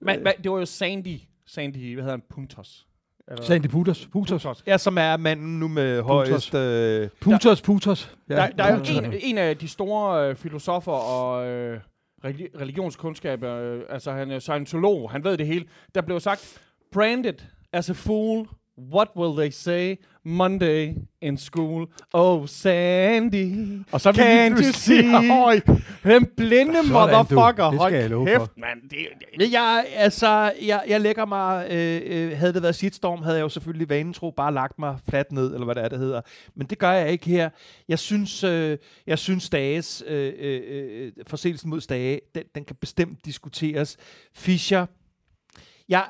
Men, 0.00 0.24
men 0.24 0.32
det 0.42 0.50
var 0.50 0.58
jo 0.58 0.66
Sandy, 0.66 1.20
Sandy, 1.46 1.94
hvad 1.94 2.02
hedder 2.04 2.16
han, 2.16 2.22
Puntos. 2.34 2.86
Eller, 3.28 3.44
Sandy 3.44 3.66
Putos. 3.66 4.08
Putos. 4.12 4.42
Puntos. 4.42 4.64
Ja, 4.66 4.78
som 4.78 4.98
er 4.98 5.16
manden 5.16 5.60
nu 5.60 5.68
med 5.68 6.02
højest... 6.02 6.54
Øh... 6.54 7.08
Putos, 7.20 7.62
Putos. 7.62 8.16
Ja, 8.28 8.34
Der, 8.34 8.46
der 8.50 8.64
er 8.64 8.72
jo 8.72 8.78
Putos. 8.78 8.96
en, 8.96 9.14
en 9.20 9.38
af 9.38 9.56
de 9.56 9.68
store 9.68 10.28
øh, 10.28 10.36
filosofer 10.36 10.92
og 10.92 11.46
øh, 11.46 11.80
religionskundskab, 12.60 13.42
øh, 13.42 13.82
altså 13.88 14.12
han 14.12 14.30
er 14.30 14.38
scientolog, 14.38 15.10
han 15.10 15.24
ved 15.24 15.36
det 15.36 15.46
hele, 15.46 15.66
der 15.94 16.00
blev 16.00 16.20
sagt, 16.20 16.62
branded 16.92 17.38
as 17.72 17.90
a 17.90 17.92
fool, 17.92 18.48
what 18.78 19.08
will 19.16 19.36
they 19.36 19.50
say 19.50 19.96
Monday 20.24 20.94
in 21.22 21.38
school? 21.38 21.86
Oh, 22.12 22.46
Sandy, 22.48 23.78
Og 23.92 24.00
så 24.00 24.12
vi 24.12 24.20
you 24.66 24.72
see? 24.72 25.28
Høj, 25.42 25.60
den 26.04 26.26
blinde 26.36 26.74
Sådan, 26.74 26.84
du. 26.86 26.92
motherfucker. 26.92 27.70
Det 27.70 27.80
skal 27.80 28.00
jeg 28.00 28.10
love 28.10 28.26
kæft, 28.26 28.38
for. 28.38 28.50
mand. 28.56 28.90
Det, 29.38 29.52
Jeg, 29.52 29.86
altså, 29.94 30.52
jeg, 30.66 30.84
jeg 30.88 31.00
lægger 31.00 31.24
mig, 31.24 31.66
øh, 31.70 32.02
øh, 32.04 32.38
havde 32.38 32.52
det 32.52 32.62
været 32.62 32.74
shitstorm, 32.74 33.22
havde 33.22 33.36
jeg 33.36 33.42
jo 33.42 33.48
selvfølgelig 33.48 33.88
vanen 33.88 34.12
tro 34.12 34.30
bare 34.30 34.54
lagt 34.54 34.78
mig 34.78 34.96
fladt 35.08 35.32
ned, 35.32 35.52
eller 35.54 35.64
hvad 35.64 35.74
det 35.74 35.84
er, 35.84 35.88
det 35.88 35.98
hedder. 35.98 36.20
Men 36.54 36.66
det 36.66 36.78
gør 36.78 36.90
jeg 36.92 37.10
ikke 37.12 37.26
her. 37.26 37.50
Jeg 37.88 37.98
synes, 37.98 38.44
øh, 38.44 38.78
jeg 39.06 39.18
synes 39.18 39.42
Stages, 39.42 40.04
øh, 40.06 40.32
øh, 40.38 40.62
øh, 40.68 41.12
forseelsen 41.26 41.70
mod 41.70 41.80
Stage, 41.80 42.20
den, 42.34 42.42
den 42.54 42.64
kan 42.64 42.76
bestemt 42.80 43.24
diskuteres. 43.24 43.96
Fischer, 44.34 44.86
jeg, 45.88 46.04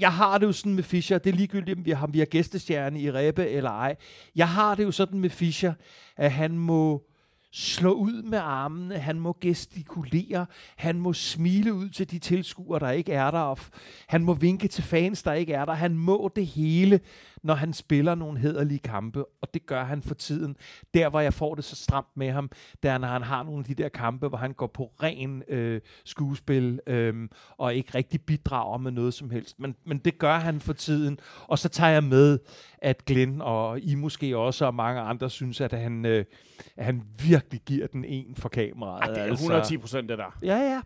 jeg 0.00 0.12
har 0.12 0.38
det 0.38 0.46
jo 0.46 0.52
sådan 0.52 0.74
med 0.74 0.82
Fischer, 0.82 1.18
det 1.18 1.32
er 1.32 1.36
ligegyldigt, 1.36 1.78
om 1.78 1.84
vi 1.84 1.90
har, 1.90 2.06
om 2.06 2.14
vi 2.14 2.18
har 2.18 2.26
gæstestjerne 2.26 3.00
i 3.00 3.10
Rebbe 3.10 3.48
eller 3.48 3.70
ej. 3.70 3.96
Jeg 4.36 4.48
har 4.48 4.74
det 4.74 4.84
jo 4.84 4.90
sådan 4.90 5.20
med 5.20 5.30
Fischer, 5.30 5.72
at 6.16 6.32
han 6.32 6.58
må 6.58 7.02
slå 7.52 7.92
ud 7.92 8.22
med 8.22 8.38
armene, 8.38 8.98
han 8.98 9.20
må 9.20 9.36
gestikulere, 9.40 10.46
han 10.76 11.00
må 11.00 11.12
smile 11.12 11.74
ud 11.74 11.88
til 11.88 12.10
de 12.10 12.18
tilskuere, 12.18 12.80
der 12.80 12.90
ikke 12.90 13.12
er 13.12 13.30
der, 13.30 13.38
og 13.38 13.58
han 14.06 14.24
må 14.24 14.34
vinke 14.34 14.68
til 14.68 14.84
fans, 14.84 15.22
der 15.22 15.32
ikke 15.32 15.52
er 15.52 15.64
der. 15.64 15.72
Han 15.72 15.96
må 15.96 16.30
det 16.36 16.46
hele, 16.46 17.00
når 17.42 17.54
han 17.54 17.72
spiller 17.72 18.14
nogle 18.14 18.38
hederlige 18.38 18.78
kampe, 18.78 19.24
og 19.42 19.54
det 19.54 19.66
gør 19.66 19.84
han 19.84 20.02
for 20.02 20.14
tiden. 20.14 20.56
Der, 20.94 21.08
hvor 21.08 21.20
jeg 21.20 21.34
får 21.34 21.54
det 21.54 21.64
så 21.64 21.76
stramt 21.76 22.16
med 22.16 22.30
ham, 22.30 22.50
der 22.82 22.92
er, 22.92 22.98
når 22.98 23.08
han 23.08 23.22
har 23.22 23.42
nogle 23.42 23.58
af 23.58 23.64
de 23.64 23.74
der 23.74 23.88
kampe, 23.88 24.28
hvor 24.28 24.38
han 24.38 24.52
går 24.52 24.66
på 24.66 24.92
ren 25.02 25.42
øh, 25.48 25.80
skuespil, 26.04 26.80
øh, 26.86 27.28
og 27.56 27.74
ikke 27.74 27.94
rigtig 27.94 28.20
bidrager 28.20 28.78
med 28.78 28.90
noget 28.92 29.14
som 29.14 29.30
helst. 29.30 29.60
Men, 29.60 29.76
men 29.84 29.98
det 29.98 30.18
gør 30.18 30.38
han 30.38 30.60
for 30.60 30.72
tiden, 30.72 31.18
og 31.48 31.58
så 31.58 31.68
tager 31.68 31.90
jeg 31.90 32.04
med, 32.04 32.38
at 32.78 33.04
Glenn 33.04 33.40
og 33.40 33.80
I 33.80 33.94
måske 33.94 34.36
også, 34.36 34.66
og 34.66 34.74
mange 34.74 35.00
andre 35.00 35.30
synes, 35.30 35.60
at 35.60 35.72
han, 35.72 36.06
øh, 36.06 36.24
at 36.76 36.84
han 36.84 37.02
virkelig 37.22 37.60
giver 37.66 37.86
den 37.86 38.04
en 38.04 38.34
for 38.34 38.48
kameraet. 38.48 39.10
det 39.10 39.18
er 39.18 39.22
altså. 39.22 39.44
110 39.44 39.78
procent 39.78 40.08
det 40.08 40.18
der. 40.18 40.38
Ja, 40.42 40.56
ja. 40.56 40.80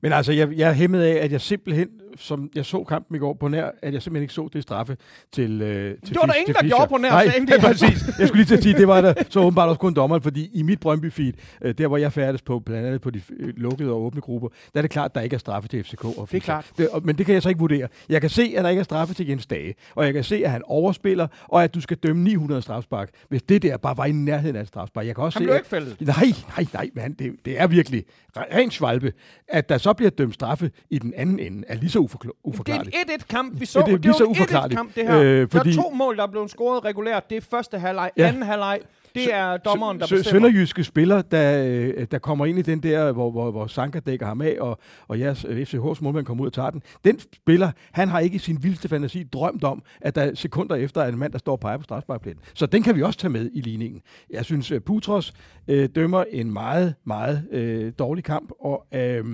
Men 0.00 0.12
altså, 0.12 0.32
jeg, 0.32 0.52
jeg 0.56 0.68
er 0.68 0.72
hæmmet 0.72 1.02
af, 1.02 1.24
at 1.24 1.32
jeg 1.32 1.40
simpelthen, 1.40 1.88
som 2.16 2.50
jeg 2.54 2.64
så 2.64 2.84
kampen 2.84 3.16
i 3.16 3.18
går 3.18 3.34
på 3.34 3.48
nær, 3.48 3.70
at 3.82 3.92
jeg 3.94 4.02
simpelthen 4.02 4.22
ikke 4.22 4.34
så 4.34 4.48
det 4.52 4.62
straffe 4.62 4.96
til, 5.32 5.62
øh, 5.62 5.94
til 6.04 6.08
Det 6.14 6.16
var 6.20 6.26
der 6.26 6.32
ingen, 6.34 6.54
der 6.54 6.60
Fischer. 6.60 6.76
gjorde 6.76 6.88
på 6.90 6.96
nær, 6.96 7.08
Nej, 7.10 7.32
det 7.46 7.50
er 7.54 7.60
præcis. 7.68 8.18
Jeg 8.18 8.28
skulle 8.28 8.32
lige 8.34 8.44
til 8.44 8.56
at 8.56 8.62
sige, 8.62 8.78
det 8.78 8.88
var 8.88 9.00
der 9.00 9.14
så 9.30 9.40
åbenbart 9.40 9.68
også 9.68 9.78
kun 9.80 9.94
dommeren, 9.94 10.22
fordi 10.22 10.50
i 10.52 10.62
mit 10.62 10.80
Brøndby-feed, 10.80 11.32
øh, 11.62 11.74
der 11.78 11.86
hvor 11.88 11.96
jeg 11.96 12.12
færdes 12.12 12.42
på, 12.42 12.58
blandt 12.58 12.86
andet 12.86 13.00
på 13.00 13.10
de 13.10 13.20
øh, 13.38 13.52
lukkede 13.56 13.90
og 13.90 14.02
åbne 14.02 14.20
grupper, 14.20 14.48
der 14.48 14.78
er 14.78 14.82
det 14.82 14.90
klart, 14.90 15.10
at 15.10 15.14
der 15.14 15.20
ikke 15.20 15.34
er 15.34 15.38
straffe 15.38 15.68
til 15.68 15.84
FCK 15.84 16.04
og 16.04 16.28
Fischer. 16.28 16.52
klart. 16.54 16.70
Det, 16.78 16.88
og, 16.88 17.00
men 17.04 17.18
det 17.18 17.26
kan 17.26 17.32
jeg 17.34 17.42
så 17.42 17.48
ikke 17.48 17.58
vurdere. 17.58 17.88
Jeg 18.08 18.20
kan 18.20 18.30
se, 18.30 18.54
at 18.56 18.64
der 18.64 18.70
ikke 18.70 18.80
er 18.80 18.84
straffe 18.84 19.14
til 19.14 19.28
Jens 19.28 19.46
Dage, 19.46 19.74
og 19.94 20.04
jeg 20.04 20.14
kan 20.14 20.24
se, 20.24 20.44
at 20.44 20.50
han 20.50 20.62
overspiller, 20.64 21.26
og 21.48 21.64
at 21.64 21.74
du 21.74 21.80
skal 21.80 21.96
dømme 21.96 22.22
900 22.24 22.62
strafspark, 22.62 23.08
hvis 23.28 23.42
det 23.42 23.62
der 23.62 23.76
bare 23.76 23.96
var 23.96 24.04
i 24.06 24.12
nærheden 24.12 24.56
af 24.56 24.60
et 24.60 24.68
strafspark. 24.68 25.06
Jeg 25.06 25.14
kan 25.14 25.24
også 25.24 25.38
Han 25.38 25.42
se, 25.42 25.46
blev 25.46 25.54
at- 25.54 25.58
ikke 25.58 25.68
fældet. 25.68 26.00
Nej, 26.00 26.32
nej, 26.56 26.66
nej, 26.72 26.90
man, 26.94 27.12
det, 27.12 27.32
det 27.44 27.60
er 27.60 27.66
virkelig 27.66 28.04
re- 28.38 28.56
ren 28.56 28.70
svalpe. 28.70 29.12
At 29.48 29.63
der 29.68 29.78
så 29.78 29.92
bliver 29.92 30.10
dømt 30.10 30.34
straffe 30.34 30.70
i 30.90 30.98
den 30.98 31.14
anden 31.16 31.38
ende, 31.38 31.64
er 31.68 31.74
lige 31.74 31.90
så 31.90 31.98
uforkl- 31.98 32.22
Det 32.22 32.28
er 32.28 32.48
uforklarligt. 32.48 32.96
en 32.96 33.10
1-1-kamp, 33.20 33.60
vi 33.60 33.66
så. 33.66 33.78
Det 33.78 33.86
er 33.88 33.90
det 33.92 34.00
lige 34.00 34.10
er 34.10 34.14
så 34.16 34.24
jo 34.24 34.30
en 34.30 34.36
uforklarligt. 34.36 34.78
1-1-kamp, 34.80 34.94
det 34.94 35.06
her. 35.08 35.20
Øh, 35.20 35.48
fordi... 35.50 35.70
Der 35.72 35.78
er 35.78 35.82
to 35.82 35.90
mål, 35.90 36.16
der 36.16 36.22
er 36.22 36.26
blevet 36.26 36.50
scoret 36.50 36.84
regulært. 36.84 37.30
Det 37.30 37.36
er 37.36 37.40
første 37.50 37.78
halvleg. 37.78 38.10
Ja. 38.16 38.28
Anden 38.28 38.42
halvleg, 38.42 38.80
det 39.14 39.34
er 39.34 39.56
dommeren, 39.56 40.00
der 40.00 40.06
bestemmer. 40.06 40.22
Sønderjyske 40.22 40.84
spiller, 40.84 41.22
der, 41.22 41.64
øh, 41.68 42.06
der 42.10 42.18
kommer 42.18 42.46
ind 42.46 42.58
i 42.58 42.62
den 42.62 42.82
der, 42.82 43.12
hvor, 43.12 43.30
hvor, 43.30 43.50
hvor 43.50 43.66
Sanka 43.66 43.98
dækker 43.98 44.26
ham 44.26 44.40
af, 44.40 44.56
og, 44.60 44.78
og 45.08 45.20
jeres 45.20 45.46
øh, 45.48 45.62
FCH's 45.62 45.98
målmand 46.00 46.26
kommer 46.26 46.42
ud 46.42 46.46
og 46.46 46.52
tager 46.52 46.70
den. 46.70 46.82
Den 47.04 47.20
spiller, 47.34 47.70
han 47.92 48.08
har 48.08 48.20
ikke 48.20 48.36
i 48.36 48.38
sin 48.38 48.62
vildeste 48.62 48.88
fantasi 48.88 49.22
drømt 49.22 49.64
om, 49.64 49.82
at 50.00 50.14
der 50.14 50.34
sekunder 50.34 50.74
efter 50.74 51.00
er 51.02 51.08
en 51.08 51.18
mand, 51.18 51.32
der 51.32 51.38
står 51.38 51.52
og 51.52 51.60
peger 51.60 51.76
på 51.76 51.82
strafsparkplænen. 51.82 52.40
Så 52.54 52.66
den 52.66 52.82
kan 52.82 52.96
vi 52.96 53.02
også 53.02 53.18
tage 53.18 53.30
med 53.30 53.50
i 53.54 53.60
ligningen. 53.60 54.00
Jeg 54.30 54.44
synes, 54.44 54.70
øh, 54.70 54.80
Putros 54.80 55.32
øh, 55.68 55.88
dømmer 55.94 56.24
en 56.30 56.52
meget, 56.52 56.94
meget 57.04 57.44
øh, 57.50 57.92
dårlig 57.98 58.24
kamp, 58.24 58.50
og, 58.60 58.86
øh, 58.94 59.24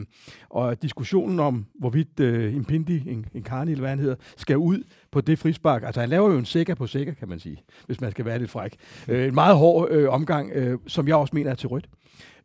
og 0.50 0.82
diskussionen 0.82 1.40
om, 1.40 1.66
hvorvidt 1.78 2.20
øh, 2.20 2.54
en 2.54 2.64
Pindi, 2.64 3.10
en, 3.10 3.26
en 3.34 3.42
Karni, 3.42 3.70
eller 3.70 3.82
hvad 3.82 3.90
han 3.90 3.98
hedder, 3.98 4.16
skal 4.36 4.56
ud 4.56 4.82
på 5.12 5.20
det 5.20 5.38
frispark. 5.38 5.82
Altså, 5.84 6.00
han 6.00 6.08
laver 6.08 6.30
jo 6.30 6.38
en 6.38 6.44
sikker 6.44 6.74
på 6.74 6.86
sikker, 6.86 7.14
kan 7.14 7.28
man 7.28 7.38
sige, 7.38 7.62
hvis 7.86 8.00
man 8.00 8.10
skal 8.10 8.24
være 8.24 8.38
lidt 8.38 8.50
fræk. 8.50 8.76
Øh, 9.08 9.28
en 9.28 9.34
meget 9.34 9.56
hård 9.56 9.88
øh, 9.90 10.08
omgang, 10.08 10.50
øh, 10.52 10.78
som 10.86 11.08
jeg 11.08 11.16
også 11.16 11.34
mener 11.34 11.50
er 11.50 11.54
til 11.54 11.68
rødt. 11.68 11.88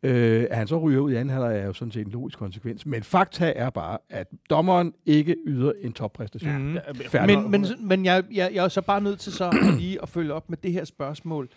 Øh, 0.02 0.46
at 0.50 0.56
han 0.56 0.66
så 0.66 0.78
ryger 0.78 1.00
ud 1.00 1.12
i 1.12 1.14
anden 1.14 1.30
halvleg 1.30 1.58
er 1.58 1.66
jo 1.66 1.72
sådan 1.72 1.92
set 1.92 2.06
en 2.06 2.12
logisk 2.12 2.38
konsekvens. 2.38 2.86
Men 2.86 3.02
fakta 3.02 3.52
er 3.56 3.70
bare, 3.70 3.98
at 4.10 4.26
dommeren 4.50 4.92
ikke 5.06 5.36
yder 5.46 5.72
en 5.80 5.92
toppræstation. 5.92 6.78
Færdig. 7.06 7.38
Men, 7.38 7.50
men, 7.50 7.66
men 7.80 8.04
jeg, 8.04 8.24
jeg, 8.32 8.50
jeg 8.54 8.64
er 8.64 8.68
så 8.68 8.80
bare 8.80 9.00
nødt 9.00 9.20
til 9.20 9.32
så 9.32 9.72
lige 9.78 10.02
at 10.02 10.08
følge 10.08 10.32
op 10.32 10.50
med 10.50 10.58
det 10.62 10.72
her 10.72 10.84
spørgsmål. 10.84 11.48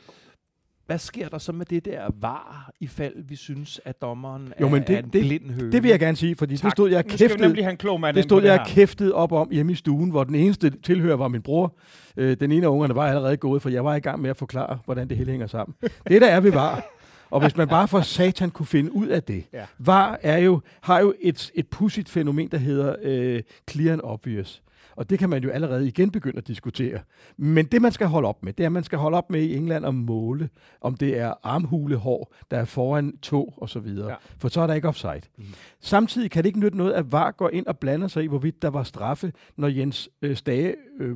Hvad 0.89 0.97
sker 0.99 1.27
der 1.29 1.37
så 1.37 1.51
med 1.51 1.65
det 1.65 1.85
der 1.85 2.01
var, 2.21 2.71
i 2.79 2.87
fald 2.87 3.13
vi 3.27 3.35
synes, 3.35 3.81
at 3.85 4.01
dommeren 4.01 4.53
Jo, 4.61 4.65
er, 4.67 4.71
men 4.71 4.81
det- 4.81 4.89
er 4.89 4.97
en 4.99 5.03
det- 5.03 5.11
blind 5.11 5.51
høne? 5.51 5.71
det 5.71 5.83
vil 5.83 5.89
jeg 5.89 5.99
gerne 5.99 6.17
sige, 6.17 6.35
fordi 6.35 6.55
det 6.55 6.71
stod 6.71 6.89
jeg 6.89 7.05
kæftet, 7.05 7.59
en 7.69 7.77
klog 7.77 7.99
mand 8.01 8.15
det 8.15 8.23
stod 8.23 8.43
jeg 8.43 8.53
her. 8.57 8.65
kæftet 8.65 9.13
op 9.13 9.31
om 9.31 9.49
hjemme 9.51 9.71
i 9.71 9.75
stuen, 9.75 10.09
hvor 10.09 10.23
den 10.23 10.35
eneste 10.35 10.69
tilhører 10.83 11.15
var 11.15 11.27
min 11.27 11.41
bror. 11.41 11.75
Øh, 12.17 12.37
den 12.39 12.51
ene 12.51 12.65
af 12.65 12.69
ungerne 12.71 12.95
var 12.95 13.07
allerede 13.07 13.37
gået, 13.37 13.61
for 13.61 13.69
jeg 13.69 13.85
var 13.85 13.95
i 13.95 13.99
gang 13.99 14.21
med 14.21 14.29
at 14.29 14.37
forklare, 14.37 14.79
hvordan 14.85 15.09
det 15.09 15.17
hele 15.17 15.31
hænger 15.31 15.47
sammen. 15.47 15.75
det 16.07 16.21
der 16.21 16.27
er 16.27 16.39
ved 16.39 16.51
var, 16.51 16.83
Og 17.31 17.41
hvis 17.41 17.57
man 17.57 17.67
bare 17.67 17.87
for 17.87 18.01
satan 18.01 18.49
kunne 18.49 18.65
finde 18.65 18.95
ud 18.95 19.07
af 19.07 19.23
det. 19.23 19.43
Ja. 19.53 19.65
VAR 19.79 20.19
er 20.21 20.37
jo, 20.37 20.61
har 20.81 20.99
jo 20.99 21.13
et, 21.21 21.51
et 21.55 21.67
pudsigt 21.67 22.09
fænomen, 22.09 22.47
der 22.47 22.57
hedder 22.57 22.95
øh, 23.03 23.41
clear 23.71 23.93
and 23.93 24.01
obvious. 24.03 24.61
Og 24.99 25.09
det 25.09 25.19
kan 25.19 25.29
man 25.29 25.43
jo 25.43 25.49
allerede 25.49 25.87
igen 25.87 26.11
begynde 26.11 26.37
at 26.37 26.47
diskutere. 26.47 26.99
Men 27.37 27.65
det, 27.65 27.81
man 27.81 27.91
skal 27.91 28.07
holde 28.07 28.27
op 28.27 28.43
med, 28.43 28.53
det 28.53 28.63
er, 28.63 28.67
at 28.67 28.71
man 28.71 28.83
skal 28.83 28.99
holde 28.99 29.17
op 29.17 29.29
med 29.29 29.41
i 29.41 29.55
England 29.55 29.85
at 29.85 29.95
måle, 29.95 30.49
om 30.81 30.95
det 30.95 31.17
er 31.17 31.33
armhulehår, 31.43 32.33
der 32.51 32.57
er 32.57 32.65
foran 32.65 33.17
tog 33.17 33.53
og 33.57 33.69
så 33.69 33.79
videre. 33.79 34.09
Ja. 34.09 34.15
For 34.37 34.49
så 34.49 34.61
er 34.61 34.67
der 34.67 34.73
ikke 34.73 34.87
offside. 34.87 35.21
Mm. 35.37 35.43
Samtidig 35.79 36.31
kan 36.31 36.43
det 36.43 36.47
ikke 36.47 36.59
nytte 36.59 36.77
noget, 36.77 36.93
at 36.93 37.11
VAR 37.11 37.31
går 37.31 37.49
ind 37.49 37.65
og 37.65 37.77
blander 37.77 38.07
sig 38.07 38.23
i, 38.23 38.27
hvorvidt 38.27 38.61
der 38.61 38.69
var 38.69 38.83
straffe, 38.83 39.33
når 39.57 39.67
Jens 39.67 40.09
øh, 40.21 40.35
Stage 40.35 40.75
øh, 40.99 41.15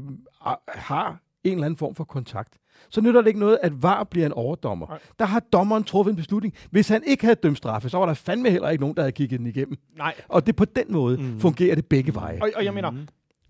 har 0.68 1.20
en 1.44 1.52
eller 1.54 1.66
anden 1.66 1.78
form 1.78 1.96
for 1.96 2.04
kontakt. 2.04 2.58
Så 2.90 3.02
nytter 3.02 3.22
det 3.22 3.28
ikke 3.28 3.40
noget, 3.40 3.58
at 3.62 3.84
VAR 3.84 4.04
bliver 4.04 4.26
en 4.26 4.34
overdommer. 4.34 4.88
Nej. 4.88 5.00
Der 5.20 5.26
har 5.26 5.40
dommeren 5.40 5.84
truffet 5.84 6.12
en 6.12 6.18
beslutning. 6.18 6.54
Hvis 6.72 6.88
han 6.90 7.04
ikke 7.08 7.24
havde 7.24 7.40
dømt 7.44 7.58
straffe, 7.58 7.90
så 7.90 7.98
var 7.98 8.06
der 8.06 8.14
fandme 8.14 8.50
heller 8.50 8.70
ikke 8.70 8.82
nogen, 8.82 8.96
der 8.96 9.02
havde 9.02 9.12
kigget 9.12 9.40
den 9.40 9.48
igennem. 9.48 9.78
Nej, 9.98 10.14
Og 10.30 10.48
det 10.48 10.56
på 10.56 10.66
den 10.66 10.86
måde 10.90 11.18
mm. 11.18 11.40
fungerer 11.40 11.76
det 11.76 11.86
begge 11.86 12.16
veje. 12.16 12.40
og, 12.42 12.50
og 12.56 12.66
jeg 12.66 12.74
mener, 12.74 12.92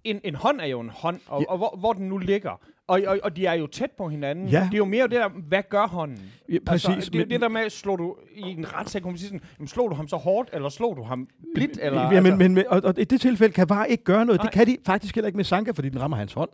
en, 0.03 0.21
en 0.23 0.35
hånd 0.35 0.61
er 0.61 0.65
jo 0.65 0.79
en 0.79 0.89
hånd, 0.89 1.19
og, 1.27 1.41
Ja. 1.41 1.51
og 1.51 1.57
hvor, 1.57 1.75
hvor 1.79 1.93
den 1.93 2.09
nu 2.09 2.17
ligger. 2.17 2.61
Og, 2.87 3.01
og, 3.07 3.19
og 3.23 3.35
de 3.35 3.45
er 3.45 3.53
jo 3.53 3.67
tæt 3.67 3.91
på 3.97 4.09
hinanden. 4.09 4.47
Ja. 4.47 4.59
Det 4.59 4.73
er 4.73 4.77
jo 4.77 4.85
mere 4.85 5.03
det 5.03 5.11
der, 5.11 5.29
hvad 5.47 5.63
gør 5.69 5.87
hånden? 5.87 6.31
Ja, 6.49 6.57
præcis. 6.65 6.89
Altså, 6.89 7.09
det, 7.13 7.29
det 7.29 7.41
der 7.41 7.49
med, 7.49 7.69
slår 7.69 7.95
du 7.95 8.15
i 8.35 8.41
en 8.41 8.73
retssag, 8.73 9.01
kunne 9.01 9.11
man 9.11 9.17
sige 9.17 9.27
sådan, 9.27 9.41
jamen, 9.59 9.67
slog 9.67 9.89
du 9.89 9.95
ham 9.95 10.07
så 10.07 10.15
hårdt, 10.15 10.49
eller 10.53 10.69
slog 10.69 10.97
du 10.97 11.03
ham 11.03 11.27
blidt? 11.55 11.79
Eller, 11.81 12.11
ja, 12.13 12.21
men, 12.21 12.37
men, 12.37 12.53
men, 12.53 12.63
og, 12.67 12.81
og 12.83 12.93
i 12.97 13.03
det 13.03 13.21
tilfælde 13.21 13.53
kan 13.53 13.69
VAR 13.69 13.85
ikke 13.85 14.03
gøre 14.03 14.25
noget. 14.25 14.39
Nej. 14.39 14.43
Det 14.45 14.53
kan 14.53 14.67
de 14.67 14.77
faktisk 14.85 15.15
heller 15.15 15.27
ikke 15.27 15.37
med 15.37 15.43
Sanka, 15.43 15.71
fordi 15.71 15.89
den 15.89 16.01
rammer 16.01 16.17
hans 16.17 16.33
hånd. 16.33 16.49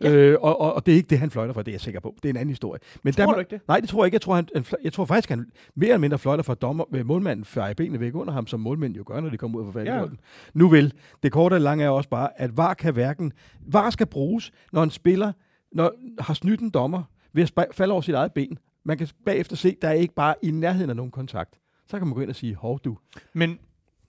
Ja. 0.00 0.10
Øh, 0.10 0.38
og, 0.40 0.60
og, 0.60 0.74
og 0.74 0.86
det 0.86 0.92
er 0.92 0.96
ikke 0.96 1.08
det, 1.08 1.18
han 1.18 1.30
fløjter 1.30 1.54
for, 1.54 1.62
det 1.62 1.70
er 1.70 1.74
jeg 1.74 1.80
sikker 1.80 2.00
på. 2.00 2.14
Det 2.22 2.24
er 2.24 2.30
en 2.30 2.36
anden 2.36 2.50
historie. 2.50 2.80
Men 3.02 3.12
Tror 3.12 3.26
der, 3.26 3.32
du 3.32 3.38
ikke 3.38 3.50
det? 3.50 3.60
Nej, 3.68 3.80
det 3.80 3.88
tror 3.88 4.02
jeg 4.02 4.06
ikke. 4.06 4.14
Jeg 4.14 4.20
tror, 4.20 4.34
han, 4.34 4.48
han, 4.54 4.64
jeg 4.84 4.92
tror 4.92 5.04
faktisk, 5.04 5.28
han 5.28 5.46
mere 5.74 5.88
eller 5.88 5.98
mindre 5.98 6.18
fløjter 6.18 6.42
for 6.42 6.54
dommer, 6.54 6.84
med 6.90 7.04
målmanden 7.04 7.44
fejer 7.44 7.74
benene 7.74 8.00
væk 8.00 8.14
under 8.14 8.32
ham, 8.32 8.46
som 8.46 8.60
målmænd 8.60 8.94
jo 8.94 9.04
gør, 9.06 9.20
når 9.20 9.28
de 9.28 9.36
kommer 9.36 9.58
ud 9.58 9.66
af 9.66 9.72
forfærdeligheden. 9.72 10.12
Ja. 10.12 10.58
Nu 10.58 10.68
vil. 10.68 10.92
Det 11.22 11.32
korte 11.32 11.54
og 11.54 11.60
lange 11.60 11.84
er 11.84 11.88
også 11.88 12.08
bare, 12.08 12.40
at 12.40 12.56
VAR 12.56 12.74
kan 12.74 12.92
hverken... 12.92 13.32
VAR 13.66 13.90
skal 13.90 14.06
bruges, 14.06 14.52
når 14.72 14.82
en 14.82 14.90
spiller 14.90 15.32
når, 15.76 15.92
har 16.18 16.34
snydt 16.34 16.60
en 16.60 16.70
dommer 16.70 17.02
ved 17.32 17.42
at 17.42 17.74
falde 17.74 17.92
over 17.92 18.02
sit 18.02 18.14
eget 18.14 18.32
ben. 18.32 18.58
Man 18.84 18.98
kan 18.98 19.08
bagefter 19.24 19.56
se, 19.56 19.76
der 19.82 19.88
er 19.88 19.92
ikke 19.92 20.14
bare 20.14 20.34
i 20.42 20.50
nærheden 20.50 20.90
af 20.90 20.96
nogen 20.96 21.12
kontakt. 21.12 21.58
Så 21.86 21.98
kan 21.98 22.06
man 22.06 22.14
gå 22.14 22.20
ind 22.20 22.30
og 22.30 22.36
sige, 22.36 22.54
hov 22.54 22.80
du. 22.80 22.98
Men, 23.32 23.58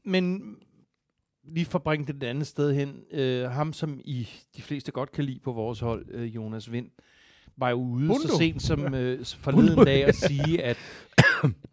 men 0.04 0.56
lige 1.44 1.66
for 1.66 1.80
at 1.80 1.84
bringe 1.84 2.06
det 2.08 2.16
et 2.16 2.24
andet 2.24 2.48
sted 2.48 2.74
hen. 2.74 3.04
Øh, 3.12 3.50
ham, 3.50 3.74
som 3.74 4.00
I 4.04 4.30
de 4.56 4.62
fleste 4.62 4.92
godt 4.92 5.12
kan 5.12 5.24
lide 5.24 5.40
på 5.40 5.52
vores 5.52 5.80
hold, 5.80 6.06
øh, 6.12 6.36
Jonas 6.36 6.72
Vind, 6.72 6.90
var 7.58 7.70
jo 7.70 7.76
ude 7.76 8.08
Bundo. 8.08 8.28
så 8.28 8.38
sent 8.38 8.62
som 8.62 8.94
øh, 8.94 9.26
forleden 9.26 9.86
dag 9.86 10.06
at 10.06 10.16
sige, 10.28 10.64
at 10.64 10.78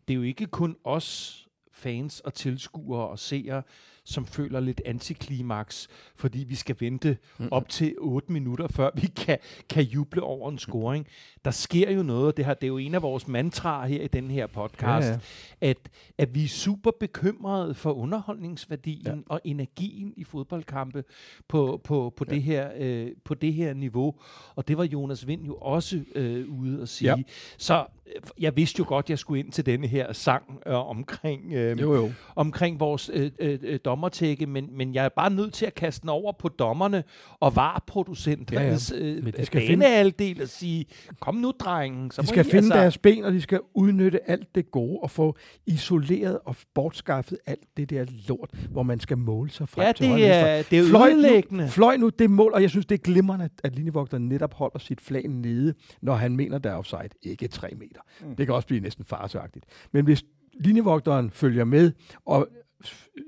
det 0.09 0.14
er 0.14 0.14
jo 0.14 0.22
ikke 0.22 0.47
kun 0.47 0.76
os 0.84 1.40
fans 1.72 2.20
og 2.20 2.34
tilskuere 2.34 3.09
og 3.09 3.18
seere, 3.18 3.62
som 4.05 4.26
føler 4.26 4.61
lidt 4.61 4.82
antiklimaks, 4.84 5.88
fordi 6.16 6.44
vi 6.48 6.55
skal 6.55 6.76
vente 6.80 7.16
op 7.50 7.68
til 7.68 7.94
8 7.98 8.32
minutter, 8.32 8.68
før 8.68 8.90
vi 8.94 9.07
kan, 9.07 9.38
kan 9.70 9.82
juble 9.82 10.22
over 10.22 10.50
en 10.50 10.59
scoring. 10.59 11.07
Der 11.44 11.50
sker 11.50 11.90
jo 11.90 12.02
noget, 12.02 12.26
og 12.26 12.36
det, 12.36 12.44
her, 12.44 12.55
det 12.55 12.64
er 12.64 12.68
jo 12.68 12.78
en 12.78 12.94
af 12.94 13.02
vores 13.02 13.28
mantraer 13.28 13.86
her 13.86 14.02
i 14.02 14.07
den 14.07 14.30
her 14.30 14.46
podcast, 14.46 15.07
Ja, 15.07 15.12
ja. 15.12 15.18
At, 15.61 15.76
at 16.18 16.34
vi 16.34 16.44
er 16.44 16.48
super 16.48 16.90
bekymrede 17.00 17.74
for 17.74 17.92
underholdningsværdien 17.92 19.07
ja. 19.07 19.14
og 19.26 19.40
energien 19.44 20.14
i 20.16 20.24
fodboldkampe 20.24 21.05
på, 21.48 21.80
på, 21.84 22.12
på, 22.16 22.24
ja. 22.28 22.34
det 22.34 22.42
her, 22.42 22.70
øh, 22.76 23.11
på 23.24 23.34
det 23.34 23.55
her 23.55 23.74
niveau. 23.74 24.14
Og 24.57 24.68
det 24.68 24.78
var 24.78 24.84
Jonas 24.84 25.26
Vind 25.26 25.44
jo 25.44 25.55
også 25.55 26.00
øh, 26.14 26.48
ude 26.48 26.82
at 26.82 26.88
sige. 26.88 27.11
Ja. 27.11 27.22
Så 27.59 27.86
øh, 28.07 28.22
jeg 28.40 28.57
vidste 28.57 28.78
jo 28.78 28.84
godt, 28.88 29.11
jeg 29.11 29.18
skulle 29.18 29.40
ind 29.40 29.52
til 29.52 29.66
denne 29.66 29.86
her 29.86 30.12
sang 30.12 30.61
øh, 30.66 30.74
omkring, 30.74 31.52
øh, 31.52 31.80
Jo, 31.80 31.94
jo. 31.94 32.12
omkring 32.36 32.80
vores 32.80 33.11
øh, 33.14 33.30
øh, 33.38 33.59
øh, 33.62 33.78
dommertække, 33.95 34.47
men, 34.47 34.68
men 34.72 34.95
jeg 34.95 35.05
er 35.05 35.09
bare 35.09 35.30
nødt 35.30 35.53
til 35.53 35.66
at 35.66 35.74
kaste 35.74 36.01
den 36.01 36.09
over 36.09 36.32
på 36.32 36.49
dommerne 36.49 37.05
og 37.40 37.57
vareproducenternes 37.57 38.92
ja, 38.97 39.05
ja. 39.07 39.14
Men 39.14 39.26
øh, 39.26 39.32
de 39.36 39.47
skal 39.47 39.68
banealdel 39.68 40.42
og 40.42 40.49
sige, 40.49 40.86
kom 41.20 41.34
nu, 41.34 41.53
drengen. 41.59 42.11
Så 42.11 42.22
De 42.22 42.26
skal 42.26 42.47
I, 42.47 42.51
finde 42.51 42.59
altså... 42.59 42.78
deres 42.78 42.99
ben, 42.99 43.24
og 43.24 43.32
de 43.32 43.40
skal 43.40 43.61
udnytte 43.74 44.30
alt 44.30 44.55
det 44.55 44.70
gode 44.70 44.99
og 45.03 45.11
få 45.11 45.36
isoleret 45.66 46.38
og 46.45 46.57
bortskaffet 46.74 47.38
alt 47.47 47.76
det 47.76 47.90
der 47.90 48.05
lort, 48.28 48.51
hvor 48.70 48.82
man 48.82 49.01
skal 49.01 49.18
måle 49.18 49.51
sig 49.51 49.68
frem 49.68 49.84
Ja, 49.84 49.92
til 49.92 50.07
det 50.07 50.30
er, 50.30 50.62
det 50.62 50.78
er 50.78 50.84
Fløj 50.84 51.12
nu, 51.51 51.66
fløj 51.66 51.97
nu 51.97 52.09
det 52.09 52.30
mål, 52.30 52.53
og 52.55 52.62
jeg 52.62 52.70
synes, 52.70 52.86
det 52.86 52.95
er 52.95 53.03
glimrende, 53.03 53.49
at 53.64 53.74
linjevogteren 53.74 54.28
netop 54.28 54.55
holder 54.55 54.78
sit 54.78 55.01
flag 55.01 55.28
nede, 55.28 55.74
når 56.03 56.14
han 56.14 56.36
mener, 56.36 56.59
der 56.59 56.70
er 56.70 56.74
offside. 56.74 57.09
Ikke 57.22 57.49
tre 57.49 57.70
meter. 57.78 58.01
Mm. 58.20 58.36
Det 58.36 58.47
kan 58.47 58.55
også 58.55 58.68
blive 58.68 58.80
næsten 58.80 59.05
farsagtigt. 59.05 59.64
Men 59.92 60.05
hvis 60.05 60.24
linjevogteren 60.61 61.30
følger 61.30 61.64
med, 61.64 61.92
og 62.26 62.49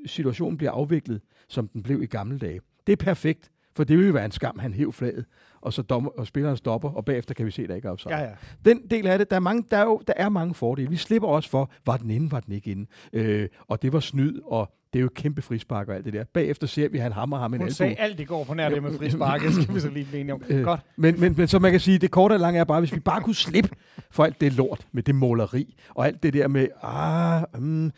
situationen 0.07 0.57
bliver 0.59 0.71
afviklet, 0.71 1.21
som 1.49 1.69
den 1.69 1.83
blev 1.83 2.03
i 2.03 2.07
gamle 2.07 2.39
dage, 2.39 2.61
det 2.87 2.93
er 2.93 3.05
perfekt. 3.05 3.51
For 3.77 3.85
det 3.85 3.97
ville 3.97 4.07
jo 4.09 4.13
være 4.13 4.25
en 4.25 4.31
skam, 4.31 4.59
han 4.59 4.75
hæv 4.75 4.93
flaget, 4.93 5.25
og 5.61 5.73
så 5.73 5.83
dommer, 5.83 6.11
og 6.11 6.27
spilleren 6.27 6.57
stopper, 6.57 6.91
og 6.91 7.05
bagefter 7.05 7.35
kan 7.35 7.47
vi 7.47 7.51
se, 7.51 7.63
at 7.63 7.69
der 7.69 7.75
ikke 7.75 7.89
er 7.89 7.93
offside. 7.93 8.17
Ja, 8.17 8.23
ja. 8.23 8.31
Den 8.65 8.83
del 8.91 9.07
af 9.07 9.19
det, 9.19 9.31
der 9.31 9.37
er, 9.37 9.41
mange, 9.41 9.65
der, 9.71 9.77
er 9.77 9.85
jo, 9.85 10.03
der 10.07 10.13
er 10.17 10.29
mange 10.29 10.55
fordele. 10.55 10.91
Vi 10.91 10.97
slipper 10.97 11.29
også 11.29 11.51
for, 11.51 11.71
var 11.87 11.97
den 11.97 12.11
inde, 12.11 12.33
var 12.33 12.41
den 12.41 12.53
ikke 12.55 12.71
inde. 12.71 12.87
Øh, 13.13 13.49
og 13.69 13.83
det 13.83 13.93
var 13.93 14.01
snyd, 14.01 14.41
og 14.45 14.73
det 14.93 14.99
er 14.99 15.03
jo 15.03 15.11
kæmpe 15.15 15.43
frispark 15.43 15.89
og 15.89 15.95
alt 15.95 16.05
det 16.05 16.13
der. 16.13 16.25
Bagefter 16.25 16.67
ser 16.67 16.89
vi, 16.89 16.97
at 16.99 17.03
han 17.03 17.13
hammer 17.13 17.39
ham 17.39 17.55
en 17.55 17.61
Hun 17.61 17.67
albu. 17.67 17.75
sagde 17.75 17.95
alt 17.95 18.21
i 18.21 18.25
går 18.25 18.45
på 18.45 18.55
nær 18.55 18.69
det 18.69 18.83
med 18.83 18.99
frisparket, 18.99 19.55
skal 19.55 19.75
vi 19.75 19.81
så 19.81 19.91
lige 19.99 20.07
blive 20.11 20.33
om. 20.33 20.43
Øh, 20.49 20.63
Godt. 20.65 20.81
Men, 20.97 21.21
men, 21.21 21.35
men 21.37 21.49
så 21.49 21.59
man 21.59 21.71
kan 21.71 21.81
sige, 21.81 21.99
det 21.99 22.11
korte 22.11 22.33
og 22.33 22.41
lange 22.41 22.61
er 22.61 22.65
bare, 22.65 22.81
hvis 22.81 22.95
vi 22.95 23.01
bare 23.01 23.21
kunne 23.21 23.35
slippe 23.35 23.71
for 24.11 24.25
alt 24.25 24.41
det 24.41 24.53
lort 24.53 24.87
med 24.93 25.03
det 25.03 25.15
måleri, 25.15 25.77
og 25.95 26.07
alt 26.07 26.23
det 26.23 26.33
der 26.33 26.49
med, 26.49 26.69
ah, 26.83 27.43
mm, 27.63 27.91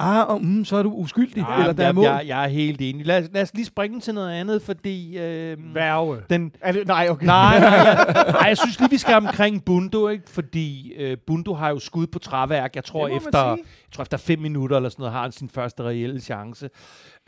ah, 0.00 0.28
og, 0.28 0.42
mm, 0.44 0.64
så 0.64 0.76
er 0.76 0.82
du 0.82 0.90
uskyldig, 0.92 1.36
Ja, 1.48 1.58
eller 1.60 1.72
der 1.72 1.82
er 1.82 1.86
jeg, 1.86 1.94
mål. 1.94 2.04
jeg, 2.04 2.24
jeg 2.26 2.44
er 2.44 2.48
helt 2.48 2.80
enig. 2.80 3.06
Lad, 3.06 3.22
os- 3.22 3.28
lad 3.32 3.42
os 3.42 3.54
lige 3.54 3.64
springe 3.64 4.00
til 4.00 4.14
noget 4.14 4.30
andet, 4.30 4.62
fordi... 4.62 5.18
Øh, 5.18 5.74
Værve. 5.74 6.22
den, 6.30 6.52
Er 6.60 6.72
det, 6.72 6.86
nej, 6.86 7.06
okay. 7.10 7.26
nej, 7.26 7.60
nej, 7.60 7.68
jeg, 7.70 8.06
nej, 8.32 8.44
jeg 8.48 8.58
synes 8.58 8.78
lige, 8.80 8.90
vi 8.90 8.98
skal 8.98 9.14
omkring 9.14 9.64
Bundo, 9.64 10.08
ikke? 10.08 10.30
fordi 10.30 10.92
øh, 10.92 11.16
Bundo 11.26 11.54
har 11.54 11.68
jo 11.68 11.78
skud 11.78 12.06
på 12.06 12.18
træværk. 12.18 12.76
Jeg 12.76 12.84
tror, 12.84 13.08
efter, 13.08 13.46
jeg 13.48 13.58
tror, 13.92 14.02
efter 14.02 14.16
fem 14.16 14.38
minutter 14.38 14.76
eller 14.76 14.88
sådan 14.88 15.02
noget, 15.02 15.12
har 15.12 15.22
han 15.22 15.32
sin 15.32 15.48
første 15.48 15.82
reelle 15.82 16.20
chance. 16.20 16.70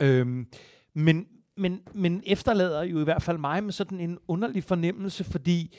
Øhm, 0.01 0.45
men, 0.95 1.25
men, 1.57 1.79
men 1.93 2.23
efterlader 2.25 2.83
jo 2.83 2.99
i 2.99 3.03
hvert 3.03 3.21
fald 3.21 3.37
mig 3.37 3.63
med 3.63 3.71
sådan 3.73 3.99
en 3.99 4.17
underlig 4.27 4.63
fornemmelse, 4.63 5.23
fordi 5.23 5.75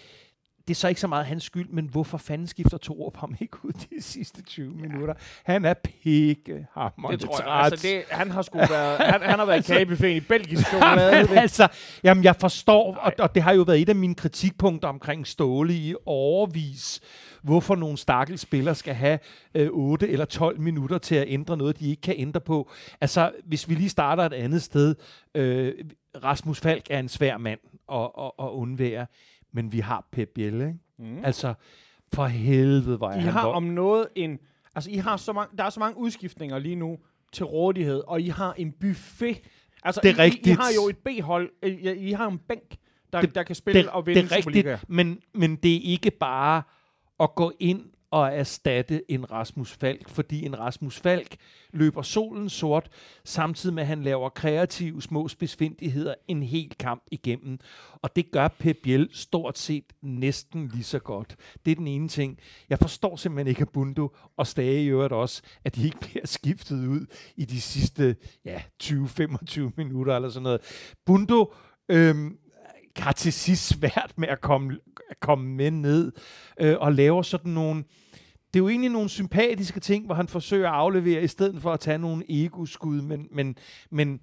det 0.69 0.75
er 0.75 0.75
så 0.75 0.89
ikke 0.89 1.01
så 1.01 1.07
meget 1.07 1.27
hans 1.27 1.45
skyld, 1.45 1.69
men 1.69 1.87
hvorfor 1.87 2.19
fanden 2.19 2.47
skifter 2.47 2.79
Torup 2.79 3.17
ham 3.17 3.37
ikke 3.41 3.57
ud 3.65 3.73
de 3.73 4.03
sidste 4.03 4.43
20 4.43 4.75
minutter? 4.75 5.15
Han 5.45 5.65
er 5.65 5.75
pikke 5.75 6.67
hammer. 6.75 7.11
Det 7.11 7.21
tror 7.21 7.43
jeg. 7.43 7.65
Altså, 7.65 7.89
det, 7.89 8.03
han 8.11 8.31
har 8.31 8.43
sgu 8.43 8.59
været, 8.59 8.99
han, 8.99 9.23
han 9.23 9.39
har 9.39 9.47
været 9.47 9.65
kagebuffeten 9.75 10.17
i 10.17 10.21
belgisk 10.21 10.67
chokolade. 10.67 11.17
Jamen, 11.17 11.39
altså, 11.39 11.69
jamen, 12.05 12.25
jeg 12.25 12.37
forstår, 12.37 12.95
og, 12.95 13.13
og 13.19 13.35
det 13.35 13.43
har 13.43 13.53
jo 13.53 13.63
været 13.63 13.83
et 13.83 13.89
af 13.89 13.95
mine 13.95 14.15
kritikpunkter 14.15 14.89
omkring 14.89 15.27
Ståle 15.27 15.75
i 15.75 15.95
overvis, 16.07 17.01
hvorfor 17.43 17.75
nogle 17.75 17.99
stakkels 17.99 18.41
spillere 18.41 18.75
skal 18.75 18.95
have 18.95 19.19
øh, 19.55 19.69
8 19.73 20.09
eller 20.09 20.25
12 20.25 20.61
minutter 20.61 20.99
til 20.99 21.15
at 21.15 21.25
ændre 21.29 21.57
noget, 21.57 21.79
de 21.79 21.91
ikke 21.91 22.03
kan 22.03 22.15
ændre 22.19 22.41
på. 22.41 22.71
Altså, 23.01 23.33
hvis 23.45 23.69
vi 23.69 23.75
lige 23.75 23.89
starter 23.89 24.23
et 24.25 24.33
andet 24.33 24.63
sted, 24.63 24.95
øh, 25.35 25.73
Rasmus 26.25 26.61
Falk 26.61 26.87
er 26.91 26.99
en 26.99 27.09
svær 27.09 27.39
mand 27.39 27.61
at, 27.93 28.11
at, 28.19 28.31
at 28.39 28.49
undvære, 28.51 29.07
men 29.55 29.73
vi 29.73 29.79
har 29.81 30.09
Pep 30.13 30.29
Biel, 30.35 30.55
ikke? 30.55 30.75
Mm. 30.99 31.25
Altså, 31.25 31.55
for 32.13 32.27
helvede 32.27 33.01
var 33.01 33.15
I 33.15 33.19
han 33.21 33.33
har 33.33 33.43
hvor- 33.43 33.53
om 33.53 33.63
noget 33.63 34.07
en... 34.15 34.39
Altså, 34.75 34.91
I 34.91 34.97
har 34.97 35.17
så 35.17 35.33
mange, 35.33 35.57
der 35.59 35.65
er 35.65 35.71
så 35.71 35.81
mange 35.81 35.99
udskiftninger 35.99 36.59
lige 36.59 36.77
nu 36.77 36.99
til 37.33 37.45
rådighed, 37.45 38.03
og 38.07 38.21
I 38.21 38.29
har 38.29 38.53
en 38.53 38.73
buffet. 38.81 39.41
Altså, 39.85 40.01
Det 40.05 40.11
er 40.19 40.23
I, 40.23 40.27
I, 40.27 40.31
I 40.31 40.33
rigtigt. 40.33 40.57
har 40.57 40.69
jo 40.83 40.89
et 40.89 40.97
B-hold. 40.99 41.51
I, 41.63 41.91
I 42.09 42.13
har 42.13 42.29
en 42.29 42.39
bænk, 42.39 42.77
der, 43.13 43.21
Det- 43.21 43.35
der 43.35 43.43
kan 43.43 43.55
spille 43.57 43.81
det, 43.83 43.89
og 43.91 44.07
vinde 44.07 44.23
det 44.23 44.33
er 44.33 44.37
rigtigt, 44.37 44.67
men, 44.89 45.19
men 45.35 45.57
det 45.57 45.77
er 45.77 45.81
ikke 45.83 46.11
bare 46.11 46.63
at 47.21 47.35
gå 47.35 47.53
ind 47.61 47.85
og 48.15 48.35
erstatte 48.35 49.11
en 49.11 49.31
Rasmus 49.31 49.73
Falk, 49.73 50.09
fordi 50.09 50.47
en 50.47 50.59
Rasmus 50.59 51.01
Falk 51.01 51.37
løber 51.73 52.03
solen 52.03 52.49
sort, 52.49 52.89
samtidig 53.25 53.75
med 53.75 53.83
at 53.83 53.87
han 53.87 54.03
laver 54.03 54.29
kreative 54.29 55.03
små 55.03 55.29
spidsfindigheder 55.29 56.15
en 56.29 56.43
hel 56.43 56.75
kamp 56.79 57.03
igennem. 57.11 57.59
Og 58.03 58.17
det 58.17 58.31
gør 58.31 58.49
Pep 58.49 58.77
Biel 58.83 59.09
stort 59.13 59.59
set 59.59 59.85
næsten 60.03 60.69
lige 60.69 60.85
så 60.85 60.99
godt. 60.99 61.37
Det 61.65 61.71
er 61.71 61.75
den 61.77 61.87
ene 61.87 62.09
ting. 62.09 62.39
Jeg 62.69 62.79
forstår 62.79 63.17
simpelthen 63.17 63.49
ikke, 63.49 63.63
at 63.63 63.69
Bundo 63.69 64.17
og 64.37 64.47
Stage 64.47 64.85
i 64.85 64.89
øvrigt 64.89 65.13
også, 65.13 65.43
at 65.65 65.77
de 65.77 65.85
ikke 65.85 66.01
bliver 66.01 66.27
skiftet 66.27 66.87
ud 66.87 67.07
i 67.37 67.45
de 67.45 67.61
sidste 67.61 68.17
ja, 68.45 68.63
20-25 68.83 69.71
minutter 69.77 70.17
eller 70.17 70.29
sådan 70.29 70.43
noget. 70.43 70.61
Bundo 71.07 71.55
øhm, 71.89 72.39
har 72.99 73.13
til 73.13 73.33
sidst 73.33 73.69
svært 73.69 74.13
med 74.17 74.29
at 74.29 74.41
komme, 74.41 74.79
at 75.11 75.21
komme 75.21 75.51
med 75.51 75.71
ned 75.71 76.13
øh, 76.61 76.77
og 76.81 76.93
laver 76.93 77.23
sådan 77.23 77.53
nogle... 77.53 77.85
Det 78.55 78.61
er 78.61 78.65
jo 78.65 78.69
egentlig 78.69 78.91
nogle 78.91 79.09
sympatiske 79.09 79.81
ting, 79.81 80.07
hvor 80.07 80.15
han 80.15 80.29
forsøger 80.29 80.69
at 80.69 80.75
aflevere, 80.75 81.23
i 81.23 81.27
stedet 81.27 81.63
for 81.63 81.73
at 81.73 81.81
tage 81.81 81.99
nogle 81.99 82.25
ego-skud, 82.29 83.01
men, 83.03 83.29
men, 83.31 83.57
men 83.91 84.21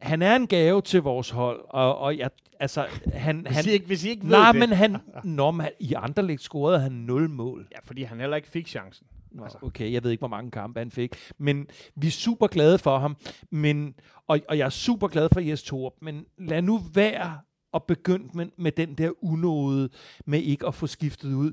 han 0.00 0.22
er 0.22 0.36
en 0.36 0.46
gave 0.46 0.82
til 0.82 1.02
vores 1.02 1.30
hold, 1.30 1.60
og, 1.70 1.98
og 1.98 2.18
jeg, 2.18 2.30
altså, 2.60 2.86
han... 3.12 3.40
Hvis, 3.46 3.56
han 3.56 3.64
I 3.66 3.70
ikke, 3.70 3.86
hvis 3.86 4.04
I 4.04 4.08
ikke 4.08 4.22
ved 4.22 4.30
nej, 4.30 4.52
det. 4.52 4.58
men 4.58 4.72
han... 4.72 4.96
Nå, 5.24 5.50
men 5.50 5.60
han- 5.60 5.72
i 5.80 5.94
Anderlecht 5.94 6.42
scorede 6.42 6.80
han 6.80 6.92
nul 6.92 7.30
mål. 7.30 7.68
Ja, 7.72 7.78
fordi 7.84 8.02
han 8.02 8.20
heller 8.20 8.36
ikke 8.36 8.48
fik 8.48 8.68
chancen. 8.68 9.06
Nå, 9.32 9.46
okay, 9.62 9.92
jeg 9.92 10.04
ved 10.04 10.10
ikke, 10.10 10.20
hvor 10.20 10.28
mange 10.28 10.50
kampe 10.50 10.78
han 10.80 10.90
fik. 10.90 11.16
Men 11.38 11.66
vi 11.96 12.06
er 12.06 12.10
super 12.10 12.46
glade 12.46 12.78
for 12.78 12.98
ham. 12.98 13.16
Men, 13.50 13.94
og, 14.28 14.38
og 14.48 14.58
jeg 14.58 14.64
er 14.64 14.70
super 14.70 15.08
glad 15.08 15.28
for 15.32 15.40
Jes 15.40 15.62
Torp. 15.62 15.92
Men 16.02 16.24
lad 16.38 16.62
nu 16.62 16.80
være 16.94 17.38
at 17.74 17.82
begynde 17.88 18.28
med, 18.34 18.46
med 18.58 18.72
den 18.72 18.94
der 18.94 19.10
unåde 19.24 19.88
med 20.26 20.42
ikke 20.42 20.66
at 20.66 20.74
få 20.74 20.86
skiftet 20.86 21.32
ud. 21.34 21.52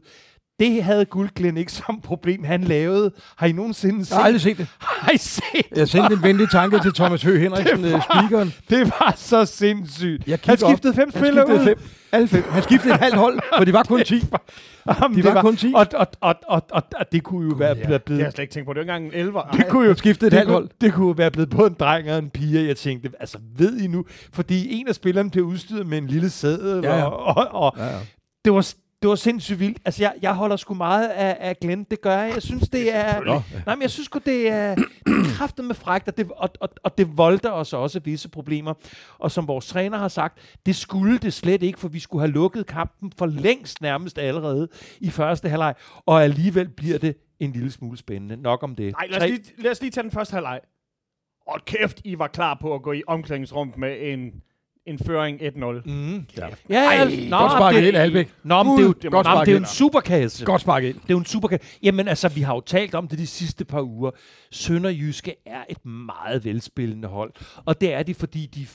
Det 0.60 0.84
havde 0.84 1.06
Guldglen 1.06 1.58
ikke 1.58 1.72
som 1.72 2.02
problem, 2.02 2.44
han 2.44 2.64
lavede. 2.64 3.12
Har 3.38 3.48
I 3.48 3.52
nogensinde 3.52 4.06
set? 4.06 4.12
Jeg 4.12 4.18
har 4.20 4.26
aldrig 4.26 4.42
set 4.42 4.58
det. 4.58 4.68
Har 4.80 5.12
I 5.12 5.18
set? 5.18 5.42
Jeg 5.76 5.88
sendte 5.90 6.14
en 6.14 6.24
venlig 6.24 6.50
tanke 6.50 6.80
til 6.80 6.94
Thomas 6.94 7.24
Høgh 7.24 7.42
Henriksen, 7.42 7.86
øh, 7.94 8.02
speakeren. 8.04 8.54
Det 8.70 8.86
var 8.86 9.14
så 9.18 9.46
sindssygt. 9.46 10.28
Jeg 10.28 10.40
han 10.44 10.58
kiggede 10.58 10.64
op. 10.66 10.72
skiftede 10.72 10.94
fem 10.94 11.12
spillere 11.12 11.46
skiftede 11.48 11.62
ud. 11.62 11.66
fem. 11.66 11.90
Alle 12.16 12.28
fem. 12.28 12.44
Han 12.50 12.64
skiftede 12.64 12.94
et 12.94 13.00
halvt 13.00 13.16
hold, 13.18 13.40
for 13.58 13.66
de 13.66 13.74
var 13.74 13.84
kun 13.84 14.04
10. 14.04 14.16
Jamen, 15.02 15.18
De 15.18 15.24
det 15.24 15.34
var 15.34 15.42
kun 15.42 15.56
10. 15.58 15.72
Og, 15.76 15.88
og, 15.96 16.08
og, 16.22 16.36
og, 16.48 16.62
og, 16.72 16.84
og 16.96 17.12
det 17.12 17.24
kunne 17.24 17.50
jo 17.50 17.56
være 17.56 17.78
Ja, 17.78 17.86
blevet... 17.86 18.08
det 18.08 18.16
har 18.18 18.24
jeg 18.24 18.32
slet 18.32 18.42
ikke 18.44 18.54
tænkt 18.54 18.68
på. 18.68 18.74
Det 18.74 18.78
var 18.78 18.82
ikke 18.84 18.94
engang 19.06 19.14
en 19.22 19.28
elver. 19.28 19.42
Det 19.54 19.68
kunne 19.70 19.84
jo 19.84 19.90
Han 19.90 19.98
skiftede 19.98 20.28
et 20.28 20.32
det 20.32 20.38
halvt 20.40 20.52
hold. 20.52 20.70
det 20.82 20.94
kunne 20.94 21.08
jo 21.08 21.14
være 21.18 21.32
blevet 21.32 21.50
både 21.50 21.68
en 21.68 21.76
dreng 21.80 22.12
og 22.12 22.18
en 22.18 22.30
pige. 22.30 22.68
Jeg 22.68 22.78
tænkte, 22.78 23.10
altså 23.20 23.38
ved 23.58 23.80
I 23.80 23.88
nu? 23.88 24.06
Fordi 24.34 24.74
en 24.80 24.88
af 24.88 24.96
spillerne 24.96 25.32
blev 25.32 25.44
udstyret 25.44 25.88
med 25.88 25.98
en 25.98 26.08
lille 26.08 26.30
sæde, 26.30 26.82
Ja, 26.84 26.98
ja. 26.98 27.04
og, 27.06 27.38
og, 27.38 27.48
og 27.62 27.74
Ja, 27.78 27.86
ja. 27.86 28.00
det 28.46 28.54
var 28.54 28.74
det 29.06 29.10
var 29.10 29.16
sindssygt 29.16 29.60
vildt. 29.60 29.78
Altså, 29.86 30.04
jeg, 30.04 30.14
jeg 30.22 30.34
holder 30.34 30.56
sgu 30.56 30.74
meget 30.74 31.10
af, 31.10 31.38
af 31.40 31.60
Glenn. 31.60 31.84
Det 31.84 32.02
gør 32.02 32.18
jeg. 32.18 32.34
Jeg 32.34 32.42
synes, 32.42 32.70
det 32.70 32.96
er... 32.96 33.24
Nej, 33.66 33.76
men 33.76 33.82
jeg 33.82 33.92
synes 33.92 34.06
sgu, 34.06 34.20
det 34.26 34.50
er, 34.50 34.76
det 34.76 34.86
er 35.06 35.36
kraftet 35.38 35.66
med 35.66 35.76
frækt, 35.76 36.08
og 36.08 36.18
det, 36.18 36.32
og, 36.38 36.50
og, 36.60 36.70
og 36.84 36.98
det 36.98 37.18
voldte 37.18 37.54
os 37.54 37.74
også 37.74 38.00
visse 38.00 38.30
problemer. 38.30 38.74
Og 39.18 39.32
som 39.32 39.48
vores 39.48 39.68
træner 39.68 39.98
har 39.98 40.08
sagt, 40.08 40.58
det 40.66 40.76
skulle 40.76 41.18
det 41.18 41.34
slet 41.34 41.64
ikke, 41.64 41.80
for 41.80 41.88
vi 41.88 42.00
skulle 42.00 42.22
have 42.22 42.32
lukket 42.32 42.66
kampen 42.66 43.12
for 43.18 43.26
længst 43.26 43.82
nærmest 43.82 44.18
allerede 44.18 44.68
i 45.00 45.10
første 45.10 45.50
halvleg. 45.50 45.76
Og 46.06 46.24
alligevel 46.24 46.70
bliver 46.70 46.98
det 46.98 47.18
en 47.40 47.52
lille 47.52 47.72
smule 47.72 47.98
spændende. 47.98 48.36
Nok 48.36 48.64
om 48.64 48.76
det. 48.76 48.94
Nej, 48.94 49.08
lad 49.10 49.22
os, 49.22 49.30
lige, 49.30 49.44
lad 49.58 49.72
os 49.72 49.82
lige 49.82 49.92
tage 49.92 50.04
den 50.04 50.12
første 50.12 50.34
halvleg. 50.34 50.60
Og 51.48 51.60
kæft, 51.66 52.02
I 52.04 52.20
var 52.20 52.28
klar 52.28 52.58
på 52.62 52.76
at 52.76 52.82
gå 52.82 52.92
i 52.92 53.04
omklædningsrummet 53.08 53.78
med 53.78 53.98
en, 54.02 54.32
en 54.88 55.00
føring 55.00 55.42
1-0. 55.42 55.92
Mm. 55.92 56.26
Ja. 56.38 56.48
Ja. 56.70 56.76
Ej, 56.86 56.98
godt 57.30 57.52
sparket 57.52 57.84
ind, 57.88 57.98
Albeck. 57.98 58.30
Nå, 58.44 58.64
men 58.64 58.74
det 58.74 58.80
er 58.80 58.84
jo, 58.88 58.92
det 58.94 59.12
nå, 59.12 59.20
det 59.24 59.48
er 59.48 59.52
jo 59.52 59.58
en 59.58 59.66
superkasse. 59.66 60.46
Godt 60.46 60.62
sparket 60.62 60.88
ind. 60.88 60.96
Det 60.96 61.02
er 61.02 61.14
jo 61.14 61.18
en 61.18 61.26
superkasse. 61.26 61.68
Jamen 61.84 62.08
altså, 62.08 62.30
vi 62.30 62.42
har 62.42 62.54
jo 62.56 62.62
talt 62.62 62.96
om 62.96 63.08
det 63.08 63.20
de 63.20 63.28
sidste 63.28 63.66
par 63.66 63.82
uger. 63.82 64.12
Sønderjyske 64.52 65.36
er 65.46 65.64
et 65.70 65.86
meget 65.86 66.46
velspillende 66.46 67.08
hold. 67.08 67.34
Og 67.66 67.82
det 67.82 67.94
er 67.94 68.04
de, 68.04 68.14
fordi 68.14 68.46
de 68.46 68.68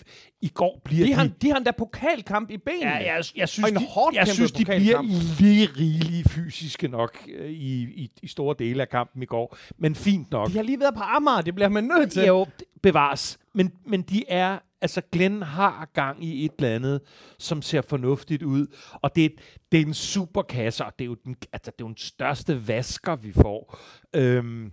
i 0.42 0.48
går 0.48 0.80
bliver 0.84 1.04
De 1.06 1.10
de... 1.10 1.14
har, 1.14 1.28
de 1.42 1.48
har 1.50 1.56
endda 1.56 1.70
pokalkamp 1.78 2.50
i 2.50 2.56
benene. 2.56 2.90
Ja, 2.90 2.96
jeg, 3.14 3.24
jeg 3.36 3.48
synes, 3.48 3.70
de, 3.72 3.86
hårdt 3.88 4.16
jeg 4.16 4.28
synes, 4.28 4.52
de 4.52 4.64
bliver 4.64 5.02
lige 5.40 5.68
rigelige 5.78 6.24
fysiske 6.28 6.88
nok 6.88 7.18
øh, 7.38 7.50
i, 7.50 7.82
i, 7.82 8.10
i 8.22 8.28
store 8.28 8.54
dele 8.58 8.82
af 8.82 8.88
kampen 8.88 9.22
i 9.22 9.26
går. 9.26 9.56
Men 9.78 9.94
fint 9.94 10.30
nok. 10.30 10.48
De 10.48 10.52
har 10.56 10.62
lige 10.62 10.80
været 10.80 10.94
på 10.94 11.02
Amager. 11.02 11.40
Det 11.40 11.54
bliver 11.54 11.68
man 11.68 11.84
nødt 11.84 12.12
til. 12.12 12.24
Jo, 12.24 12.46
det- 12.58 12.66
bevares. 12.82 13.38
Men, 13.54 13.72
men 13.86 14.02
de 14.02 14.24
er, 14.28 14.58
altså 14.80 15.02
Glenn 15.12 15.42
har 15.42 15.90
gang 15.94 16.24
i 16.24 16.44
et 16.44 16.52
eller 16.58 16.74
andet, 16.74 17.00
som 17.38 17.62
ser 17.62 17.80
fornuftigt 17.80 18.42
ud. 18.42 18.66
Og 18.92 19.16
det, 19.16 19.32
det 19.72 19.80
er 19.80 19.86
en 19.86 19.94
superkasse, 19.94 20.84
og 20.84 20.92
det 20.98 21.04
er 21.04 21.06
jo 21.06 21.16
den, 21.24 21.36
altså, 21.52 21.70
det 21.70 21.80
er 21.80 21.84
jo 21.84 21.88
den 21.88 21.96
største 21.96 22.68
vasker, 22.68 23.16
vi 23.16 23.32
får. 23.32 23.78
Øhm, 24.16 24.72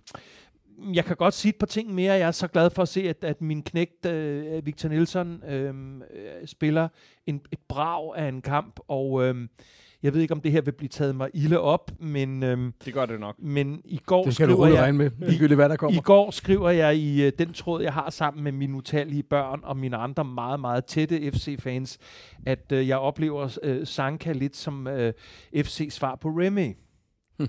jeg 0.94 1.04
kan 1.04 1.16
godt 1.16 1.34
sige 1.34 1.50
et 1.50 1.58
par 1.58 1.66
ting 1.66 1.94
mere. 1.94 2.12
Jeg 2.12 2.26
er 2.26 2.30
så 2.30 2.48
glad 2.48 2.70
for 2.70 2.82
at 2.82 2.88
se, 2.88 3.08
at, 3.08 3.24
at 3.24 3.40
min 3.40 3.62
knægt 3.62 4.06
øh, 4.06 4.66
Victor 4.66 4.88
Nielsen 4.88 5.42
øhm, 5.48 6.02
øh, 6.02 6.46
spiller 6.46 6.88
en, 7.26 7.40
et 7.52 7.58
brag 7.68 8.16
af 8.16 8.28
en 8.28 8.42
kamp, 8.42 8.80
og 8.88 9.24
øh, 9.24 9.48
jeg 10.02 10.14
ved 10.14 10.20
ikke, 10.20 10.34
om 10.34 10.40
det 10.40 10.52
her 10.52 10.60
vil 10.60 10.72
blive 10.72 10.88
taget 10.88 11.16
mig 11.16 11.30
ilde 11.34 11.60
op, 11.60 11.90
men, 12.00 12.42
øh, 12.42 12.72
Det 12.84 12.94
gør 12.94 13.06
det 13.06 13.20
nok. 13.20 13.34
men 13.38 13.82
i 13.84 13.96
går 14.06 14.24
Det 14.24 14.34
skal 14.34 14.48
du 14.48 14.52
skriver 14.52 14.64
roligt 14.64 14.76
jeg... 14.76 14.82
regne 14.82 14.98
med, 14.98 15.10
ligegyldigt 15.18 15.58
hvad 15.58 15.68
der 15.68 15.76
kommer. 15.76 15.98
I 15.98 16.02
går 16.04 16.30
skriver 16.30 16.70
jeg 16.70 16.96
i 16.96 17.26
uh, 17.26 17.32
den 17.38 17.52
tråd, 17.52 17.82
jeg 17.82 17.92
har 17.92 18.10
sammen 18.10 18.44
med 18.44 18.52
mine 18.52 18.76
utallige 18.76 19.22
børn 19.22 19.60
og 19.62 19.76
mine 19.76 19.96
andre 19.96 20.24
meget, 20.24 20.60
meget 20.60 20.84
tætte 20.84 21.30
FC-fans, 21.30 21.98
at 22.46 22.72
uh, 22.72 22.88
jeg 22.88 22.98
oplever 22.98 23.58
uh, 23.66 23.76
Sanka 23.84 24.32
lidt 24.32 24.56
som 24.56 24.86
uh, 24.86 25.08
FC's 25.56 25.90
svar 25.90 26.14
på 26.14 26.28
Remy. 26.28 26.76
Hm. 27.38 27.48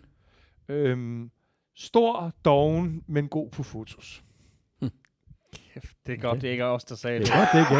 Øhm, 0.69 1.29
stor, 1.75 2.31
doven, 2.45 3.03
men 3.07 3.27
god 3.27 3.49
på 3.49 3.63
fotos. 3.63 4.23
Kæft, 5.82 5.93
det 6.07 6.13
er 6.13 6.17
godt, 6.21 6.41
det 6.41 6.47
er 6.47 6.51
ikke 6.51 6.65
os, 6.65 6.84
der 6.84 6.95
sagde 6.95 7.19
Det 7.19 7.27
det. 7.27 7.34
er 7.34 7.38
godt, 7.39 7.49
det 7.53 7.59
ikke 7.59 7.75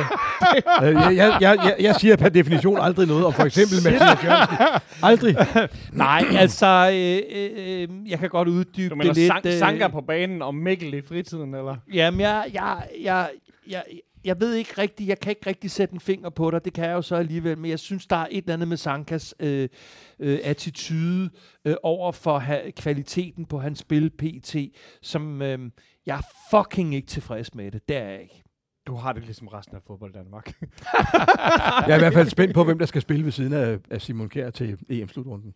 ja. 0.82 0.88
Øh, 0.90 0.94
jeg, 0.96 1.16
jeg, 1.16 1.38
jeg, 1.42 1.58
jeg, 1.64 1.76
jeg 1.80 1.96
siger 1.96 2.16
per 2.16 2.30
definition 2.30 2.80
aldrig 2.80 3.08
noget 3.08 3.26
om 3.26 3.34
for 3.34 3.44
eksempel 3.44 3.76
Mathias 3.84 4.24
Jørgensen. 4.24 4.58
Aldrig. 5.04 5.36
Nej, 5.94 6.24
altså, 6.36 6.90
øh, 6.94 7.22
øh, 7.38 7.52
øh, 7.82 8.10
jeg 8.12 8.20
kan 8.20 8.30
godt 8.30 8.48
uddybe 8.48 8.90
Du 8.90 8.96
mener 8.96 9.14
det 9.14 9.22
lidt. 9.24 9.44
sang, 9.44 9.60
Sanka 9.60 9.88
på 9.88 10.02
banen 10.02 10.42
og 10.42 10.56
Mikkel 10.56 10.94
i 10.94 11.02
fritiden, 11.02 11.54
eller? 11.54 11.76
Jamen, 11.94 12.20
jeg, 12.22 12.46
jeg, 12.54 12.88
jeg, 13.04 13.30
jeg, 13.70 13.84
jeg 14.26 14.40
ved 14.40 14.54
ikke 14.56 14.74
rigtigt, 14.78 15.10
jeg 15.10 15.20
kan 15.20 15.30
ikke 15.30 15.50
rigtig 15.50 15.72
sætte 15.72 15.94
en 15.94 16.00
finger 16.00 16.30
på 16.30 16.52
dig, 16.52 16.66
det 16.66 16.74
kan 16.74 16.84
jeg 16.86 16.94
jo 16.94 17.02
så 17.02 17.16
alligevel, 17.16 17.58
men 17.58 17.72
jeg 17.72 17.80
synes, 17.80 18.06
der 18.08 18.16
er 18.16 18.28
et 18.32 18.38
eller 18.44 18.54
andet 18.54 18.68
med 18.68 18.78
Sankas 18.78 19.36
øh, 19.40 19.70
øh, 20.20 20.40
attitude 20.44 21.30
øh, 21.66 21.76
over 21.84 22.12
for 22.12 22.40
ha- 22.40 22.70
kvaliteten 22.78 23.46
på 23.46 23.60
hans 23.60 23.80
spil 23.80 24.10
PT, 24.10 24.56
som 25.02 25.42
øh, 25.42 25.60
jeg 26.10 26.18
er 26.18 26.22
fucking 26.58 26.96
ikke 26.96 27.08
tilfreds 27.08 27.56
med 27.56 27.72
det. 27.72 27.90
Det 27.90 27.98
er 27.98 28.04
jeg 28.10 28.22
ikke. 28.22 28.44
Du 28.88 28.96
har 28.96 29.14
det 29.14 29.24
ligesom 29.24 29.48
resten 29.48 29.76
af 29.76 29.82
fodbold 29.88 30.14
Danmark. 30.14 30.54
Jeg 31.88 31.94
er 31.94 31.96
i 31.96 32.00
hvert 32.00 32.14
fald 32.14 32.30
spændt 32.30 32.54
på, 32.54 32.64
hvem 32.64 32.80
der 32.80 32.86
skal 32.86 33.02
spille 33.02 33.26
ved 33.26 33.32
siden 33.32 33.54
af, 33.54 33.78
af 33.92 34.02
Simon 34.02 34.30
Kjær 34.30 34.50
til 34.50 34.78
EM-slutrunden. 34.90 35.54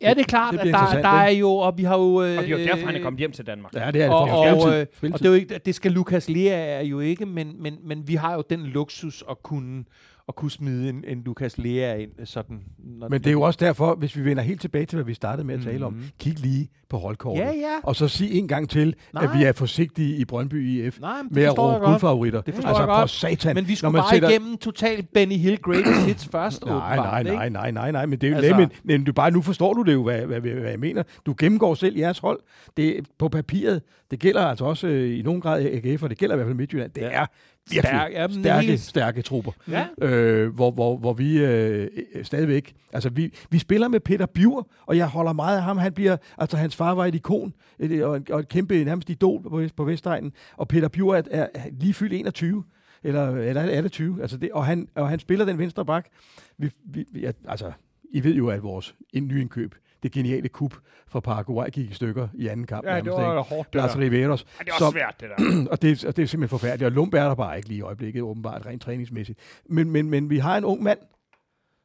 Ja, 0.00 0.10
det 0.14 0.20
er 0.20 0.24
klart, 0.24 0.52
det 0.52 0.58
at 0.58 0.62
bliver 0.62 0.76
der, 0.94 1.02
der 1.02 1.08
er 1.08 1.30
jo, 1.30 1.50
og 1.50 1.78
vi 1.78 1.82
har 1.82 1.98
jo... 1.98 2.22
Øh, 2.22 2.38
og 2.38 2.44
det 2.44 2.52
er 2.52 2.58
jo 2.58 2.66
derfor, 2.66 2.86
han 2.86 2.96
er 2.96 3.02
kommet 3.02 3.18
hjem 3.18 3.32
til 3.32 3.46
Danmark. 3.46 3.74
Ja, 3.74 3.78
det 3.78 3.86
er 3.86 3.90
det. 3.92 4.08
Og- 4.08 4.20
og, 4.20 4.86
spilletid. 4.96 5.08
øh. 5.08 5.12
Og 5.12 5.18
det, 5.18 5.26
er 5.26 5.30
jo 5.30 5.34
ikke, 5.34 5.58
det 5.58 5.74
skal 5.74 5.92
Lukas 5.92 6.28
Lea 6.28 6.76
er 6.78 6.80
jo 6.82 7.00
ikke, 7.00 7.26
men, 7.26 7.62
men, 7.62 7.78
men 7.82 8.08
vi 8.08 8.14
har 8.14 8.34
jo 8.34 8.42
den 8.50 8.60
luksus 8.60 9.24
at 9.30 9.42
kunne, 9.42 9.84
at 10.28 10.34
kunne 10.34 10.50
smide 10.50 10.88
en, 10.88 11.04
en 11.06 11.22
Lukas 11.26 11.58
Lea 11.58 11.94
ind. 11.96 12.10
Sådan, 12.24 12.60
når 12.78 13.08
Men 13.08 13.20
det 13.20 13.26
er 13.26 13.32
jo 13.32 13.42
også 13.42 13.58
derfor, 13.62 13.94
hvis 13.94 14.16
vi 14.16 14.24
vender 14.24 14.42
helt 14.42 14.60
tilbage 14.60 14.86
til, 14.86 14.96
hvad 14.96 15.04
vi 15.04 15.14
startede 15.14 15.46
med 15.46 15.54
at 15.54 15.62
tale 15.62 15.86
om, 15.86 15.92
Mhm. 15.92 16.02
kig 16.18 16.38
lige 16.40 16.68
på 16.88 16.98
holdkortet. 16.98 17.42
Ja, 17.42 17.46
ja. 17.52 17.76
Og 17.82 17.96
så 17.96 18.08
sig 18.08 18.32
en 18.32 18.48
gang 18.48 18.68
til, 18.70 18.94
Nej. 19.14 19.24
at 19.24 19.38
vi 19.38 19.44
er 19.44 19.52
forsigtige 19.52 20.16
i 20.16 20.24
Brøndby 20.24 20.68
IF 20.68 21.00
Nej, 21.00 21.16
med 21.30 21.42
at 21.42 21.58
råbe 21.58 21.84
guldfavoritter. 21.86 22.40
Det 22.40 22.54
forstår 22.54 22.68
altså 22.68 22.82
jeg 22.82 22.88
godt. 22.88 23.10
satan. 23.10 23.54
Men 23.54 23.68
vi 23.68 23.74
skulle 23.74 23.92
bare 23.92 24.10
sætter- 24.12 24.28
igennem 24.28 24.56
totalt 24.56 25.12
Benny 25.12 25.34
Hill 25.36 25.58
Greatest 25.58 26.00
Hits 26.06 26.28
først, 26.32 26.64
Nej, 26.66 26.96
nej, 26.96 27.22
nej, 27.22 27.48
nej, 27.48 27.70
nej, 27.70 27.92
nej, 27.92 28.06
men 28.06 28.18
det 28.18 28.26
er 28.26 28.30
jo 28.30 28.36
Altså- 28.36 28.56
men, 28.56 28.70
men 28.84 29.04
du 29.04 29.12
bare, 29.12 29.30
nu 29.30 29.42
forstår 29.42 29.74
du 29.74 29.82
det 29.82 29.92
jo, 29.92 30.02
hvad, 30.02 30.20
hvad, 30.26 30.40
hvad, 30.40 30.52
hvad 30.52 30.70
jeg 30.70 30.80
mener. 30.80 31.02
Du 31.26 31.34
gennemgår 31.38 31.74
selv 31.74 31.96
jeres 31.96 32.18
hold. 32.18 32.40
Det 32.76 32.98
er 32.98 33.02
på 33.18 33.28
papiret, 33.28 33.82
det 34.10 34.18
gælder 34.20 34.40
altså 34.46 34.64
også 34.64 34.86
øh, 34.86 35.18
i 35.18 35.22
nogen 35.22 35.40
grad 35.40 35.64
AGF, 35.64 36.02
og 36.02 36.10
det 36.10 36.18
gælder 36.18 36.34
i 36.34 36.36
hvert 36.36 36.46
fald 36.46 36.56
Midtjylland. 36.56 36.90
Det 36.90 37.00
Ja. 37.02 37.08
er 37.12 37.26
stærke, 38.40 38.66
helt- 38.66 38.80
stærke 38.80 39.22
trupper. 39.22 39.52
Ja. 39.68 39.86
øh, 40.02 40.54
hvor, 40.54 40.70
hvor, 40.70 40.96
hvor 40.96 41.12
vi 41.12 41.38
øh, 41.44 41.88
øh, 42.14 42.24
stadigvæk, 42.24 42.74
altså 42.92 43.08
vi, 43.08 43.34
vi 43.50 43.58
spiller 43.58 43.88
med 43.88 44.00
Peter 44.00 44.26
Bjur, 44.26 44.68
og 44.86 44.96
jeg 44.96 45.06
holder 45.06 45.32
meget 45.32 45.56
af 45.56 45.62
ham. 45.62 45.78
Han 45.78 45.92
bliver, 45.92 46.16
altså 46.38 46.56
hans 46.56 46.76
far 46.76 46.94
var 46.94 47.06
et 47.06 47.14
ikon, 47.14 47.54
et, 47.78 48.04
og, 48.04 48.16
et, 48.16 48.30
og 48.30 48.40
et 48.40 48.48
kæmpe 48.48 48.84
nærmest 48.84 49.10
idol 49.10 49.42
på, 49.42 49.62
på 49.76 49.84
Vestegnen, 49.84 50.32
og 50.56 50.68
Peter 50.68 50.88
Bjur 50.88 51.14
er, 51.16 51.22
er 51.30 51.46
lige 51.80 51.94
fyldt 51.94 52.12
21, 52.12 52.64
eller, 53.04 53.28
eller 53.36 53.62
er 53.62 53.80
det 53.80 53.92
20, 53.92 54.22
altså 54.22 54.36
det, 54.36 54.52
og, 54.52 54.66
han, 54.66 54.88
og 54.94 55.08
han 55.08 55.18
spiller 55.18 55.44
den 55.44 55.58
venstre 55.58 55.84
bak. 55.84 56.06
Vi, 56.58 56.70
vi, 56.84 57.04
vi, 57.12 57.20
ja, 57.20 57.30
altså, 57.48 57.72
I 58.12 58.24
ved 58.24 58.34
jo, 58.34 58.48
at 58.48 58.62
vores 58.62 58.94
ind, 59.12 59.26
nyindkøb, 59.26 59.74
det 60.02 60.12
geniale 60.12 60.48
kup 60.48 60.74
fra 61.08 61.20
Paraguay 61.20 61.68
gik 61.72 61.90
i 61.90 61.94
stykker 61.94 62.28
i 62.34 62.46
anden 62.46 62.66
kamp. 62.66 62.86
Ja, 62.86 62.96
det 63.00 63.12
var 63.12 63.38
ikke? 63.38 63.54
hårdt, 63.54 63.72
det 63.72 63.80
Lars. 63.80 63.98
Riveros. 63.98 64.46
Ja, 64.58 64.64
det 64.64 64.68
er 64.68 64.72
også 64.72 64.84
som- 64.84 64.92
svært, 64.92 65.20
det 65.20 65.28
der. 65.38 65.66
og 65.72 65.82
det, 65.82 66.04
og 66.04 66.16
det 66.16 66.22
er 66.22 66.26
simpelthen 66.26 66.48
forfærdeligt. 66.48 66.86
Og 66.86 66.92
Lump 66.92 67.14
er 67.14 67.22
der 67.22 67.34
bare 67.34 67.56
ikke 67.56 67.68
lige 67.68 67.78
i 67.78 67.82
øjeblikket, 67.82 68.22
åbenbart, 68.22 68.66
rent 68.66 68.82
træningsmæssigt. 68.82 69.38
Men, 69.68 69.90
men, 69.90 70.10
men 70.10 70.30
vi 70.30 70.38
har 70.38 70.58
en 70.58 70.64
ung 70.64 70.82
mand, 70.82 70.98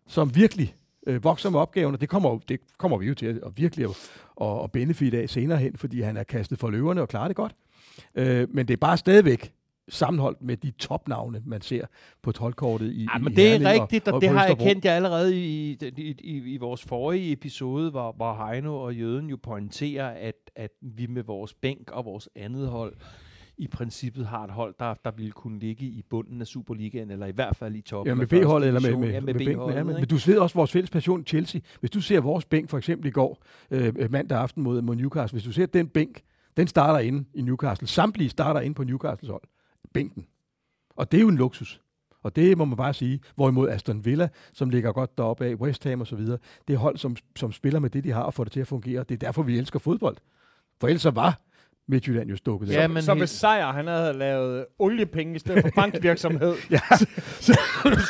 som 0.08 0.36
virkelig 0.36 0.76
øh, 1.08 1.24
vokser 1.24 1.50
med 1.50 1.60
opgaven, 1.60 1.94
og 1.94 2.02
det 2.02 2.10
kommer, 2.10 2.40
det 2.50 2.60
kommer 2.78 2.98
vi 2.98 3.06
jo 3.08 3.14
til 3.14 3.26
at, 3.26 3.36
at 3.46 3.52
virkelig 3.58 3.86
at, 3.86 4.10
at, 4.42 4.64
at 4.64 4.72
benefit 4.72 5.14
af 5.14 5.30
senere 5.30 5.58
hen, 5.58 5.78
fordi 5.78 6.02
han 6.02 6.18
er 6.18 6.24
kastet 6.24 6.60
for 6.60 6.70
løverne 6.70 7.02
og 7.02 7.10
klarer 7.10 7.28
det 7.28 7.36
godt. 7.36 7.56
Øh, 8.16 8.48
men 8.54 8.68
det 8.68 8.74
er 8.74 8.78
bare 8.78 8.98
stadigvæk 8.98 9.52
sammenholdt 9.90 10.42
med 10.42 10.58
de 10.58 10.72
topnavne, 10.72 11.42
man 11.46 11.62
ser 11.62 11.86
på 12.24 12.34
holdkortet 12.40 12.92
i 12.94 13.04
Ja, 13.04 13.20
i 13.20 13.22
men 13.22 13.36
det 13.36 13.54
er 13.54 13.82
rigtigt, 13.82 14.08
og, 14.08 14.14
og 14.14 14.22
det 14.22 14.30
har 14.30 14.46
jeg 14.46 14.58
kendt 14.58 14.86
jer 14.86 14.92
allerede 14.92 15.38
i, 15.38 15.78
i, 15.98 16.16
i, 16.20 16.54
i 16.54 16.58
vores 16.58 16.84
forrige 16.84 17.32
episode, 17.32 17.92
hvor, 17.92 18.12
hvor 18.12 18.48
Heino 18.48 18.82
og 18.84 18.96
Jøden 18.96 19.30
jo 19.30 19.38
pointerer, 19.44 20.08
at, 20.08 20.36
at 20.56 20.72
vi 20.82 21.08
med 21.08 21.24
vores 21.24 21.54
bænk 21.54 21.92
og 21.92 22.06
vores 22.06 22.30
andet 22.36 22.68
hold 22.68 22.94
i 23.58 23.68
princippet 23.68 24.26
har 24.26 24.44
et 24.44 24.52
hold, 24.52 24.76
der, 24.80 24.94
der 25.06 25.12
ville 25.12 25.32
kunne 25.32 25.60
ligge 25.60 25.86
i 25.86 26.04
bunden 26.10 26.42
af 26.42 26.48
Superligaen, 26.48 27.12
eller 27.12 27.26
i 27.26 27.32
hvert 27.32 27.56
fald 27.56 27.76
i 27.76 27.82
toppen 27.82 28.10
Ja, 28.10 28.16
med 28.16 28.28
B-holdet 28.28 28.68
eller 28.68 28.80
med, 28.80 28.96
med, 28.98 29.10
ja, 29.10 29.20
med, 29.20 29.34
med 29.34 29.46
bænken. 29.46 29.70
Ja, 29.70 29.84
men, 29.84 29.96
men 29.96 30.08
du 30.08 30.18
ved 30.26 30.38
også 30.38 30.56
vores 30.56 30.72
fælles 30.72 30.90
passion 30.90 31.26
Chelsea. 31.26 31.62
Hvis 31.80 31.92
du 31.92 32.02
ser 32.02 32.20
vores 32.20 32.46
bænk 32.46 32.70
for 32.70 32.78
eksempel 32.78 33.08
i 33.08 33.12
går, 33.12 33.44
øh, 33.72 34.12
mandag 34.12 34.38
aften 34.38 34.64
mod, 34.64 34.82
mod 34.82 34.96
Newcastle, 34.96 35.36
hvis 35.36 35.44
du 35.44 35.52
ser 35.52 35.66
den 35.66 35.88
bænk, 35.88 36.22
den 36.58 36.68
starter 36.68 37.00
inde 37.00 37.26
i 37.34 37.42
Newcastle. 37.42 37.88
Samtlige 37.88 38.30
starter 38.30 38.60
inde 38.60 38.76
på 38.76 38.84
Newcastles 38.84 39.30
hold. 39.30 39.44
Bænken. 39.94 40.28
Og 40.96 41.12
det 41.12 41.18
er 41.18 41.22
jo 41.22 41.30
en 41.30 41.38
luksus. 41.38 41.82
Og 42.24 42.36
det 42.36 42.58
må 42.58 42.66
man 42.66 42.78
bare 42.78 42.94
sige. 42.94 43.20
Hvorimod 43.36 43.70
Aston 43.70 44.06
Villa, 44.06 44.30
som 44.54 44.70
ligger 44.70 44.92
godt 44.92 45.18
deroppe 45.18 45.46
af, 45.46 45.56
West 45.56 45.84
Ham 45.84 46.02
og 46.02 46.08
så 46.08 46.16
videre, 46.16 46.38
det 46.68 46.74
er 46.74 46.78
hold, 46.78 46.98
som, 46.98 47.16
som 47.36 47.52
spiller 47.52 47.80
med 47.80 47.90
det, 47.90 48.04
de 48.04 48.12
har, 48.12 48.24
og 48.24 48.34
får 48.34 48.44
det 48.44 48.54
til 48.54 48.60
at 48.60 48.68
fungere. 48.68 49.04
Det 49.04 49.12
er 49.12 49.20
derfor, 49.20 49.44
vi 49.44 49.58
elsker 49.58 49.80
fodbold. 49.80 50.18
For 50.80 50.88
ellers 50.88 51.02
så 51.02 51.12
var 51.12 51.42
Midtjylland 51.90 52.30
jo 52.30 52.36
stukket 52.36 52.70
Ja, 52.70 52.88
men 52.88 53.04
så 53.04 53.14
hvis 53.14 53.30
Sejr, 53.30 53.72
han 53.72 53.88
havde 53.88 54.14
lavet 54.14 54.66
oliepenge 54.80 55.36
i 55.36 55.40
stedet 55.40 55.62
for 55.62 55.72
bankvirksomhed. 55.76 56.56
ja, 56.72 56.80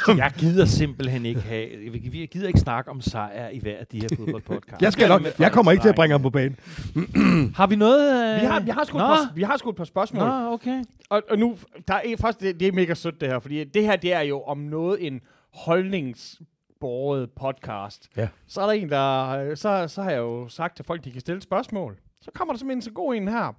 Jeg 0.24 0.32
gider 0.38 0.66
simpelthen 0.66 1.26
ikke 1.26 1.42
have... 1.42 1.70
Vi 1.92 2.28
gider 2.32 2.48
ikke 2.48 2.60
snakke 2.60 2.92
om 2.92 3.02
sejr 3.02 3.50
i 3.50 3.60
hver 3.60 3.78
af 3.78 3.88
de 3.88 4.00
her 4.02 4.08
fodboldpodcasts. 4.16 4.82
jeg, 4.82 4.94
skal 4.94 5.08
nok, 5.08 5.22
jeg 5.40 5.52
kommer 5.52 5.72
ikke 5.72 5.82
til 5.82 5.90
at 5.90 5.96
bringe 5.96 6.12
ham 6.12 6.22
på 6.22 6.30
banen. 6.30 6.60
Har 7.60 7.68
vi 7.68 7.76
noget... 7.76 8.36
Øh... 8.36 8.42
Vi 8.42 8.46
har, 8.46 8.60
vi 8.60 8.70
har, 8.70 8.84
sgu 8.84 8.98
et 8.98 9.02
par, 9.02 9.32
vi 9.36 9.44
har 9.44 9.58
sgu 9.58 9.70
et 9.70 9.76
par 9.76 9.84
spørgsmål. 9.84 10.28
Nå, 10.28 10.52
okay. 10.52 10.84
Og, 11.10 11.24
og 11.30 11.40
nu, 11.40 11.58
der 11.88 11.94
er 11.94 12.18
faktisk, 12.22 12.42
det, 12.42 12.60
det 12.60 12.68
er 12.68 12.72
mega 12.72 12.94
sødt 12.94 13.22
det 13.22 13.30
her, 13.30 13.40
fordi 13.40 13.64
det 13.64 13.84
her, 13.84 13.96
det 13.96 14.14
er 14.14 14.22
jo 14.22 14.42
om 14.42 14.58
noget 14.58 15.08
en 15.08 15.22
holdningsborget 15.54 17.30
podcast. 17.32 18.10
Ja. 18.18 18.28
Så 18.48 18.62
er 18.62 18.66
der 18.66 18.74
en, 18.74 18.90
der, 18.90 19.56
så, 19.56 19.88
så 19.88 20.02
har 20.02 20.12
jeg 20.12 20.20
jo 20.20 20.48
sagt 20.48 20.76
til 20.76 20.86
folk, 20.86 21.06
de 21.06 21.12
kan 21.12 21.22
stille 21.22 21.42
spørgsmål. 21.42 21.98
Så 22.28 22.32
kommer 22.34 22.54
der 22.54 22.58
simpelthen 22.58 22.82
så 22.82 22.92
god 22.92 23.16
en 23.16 23.28
her. 23.28 23.54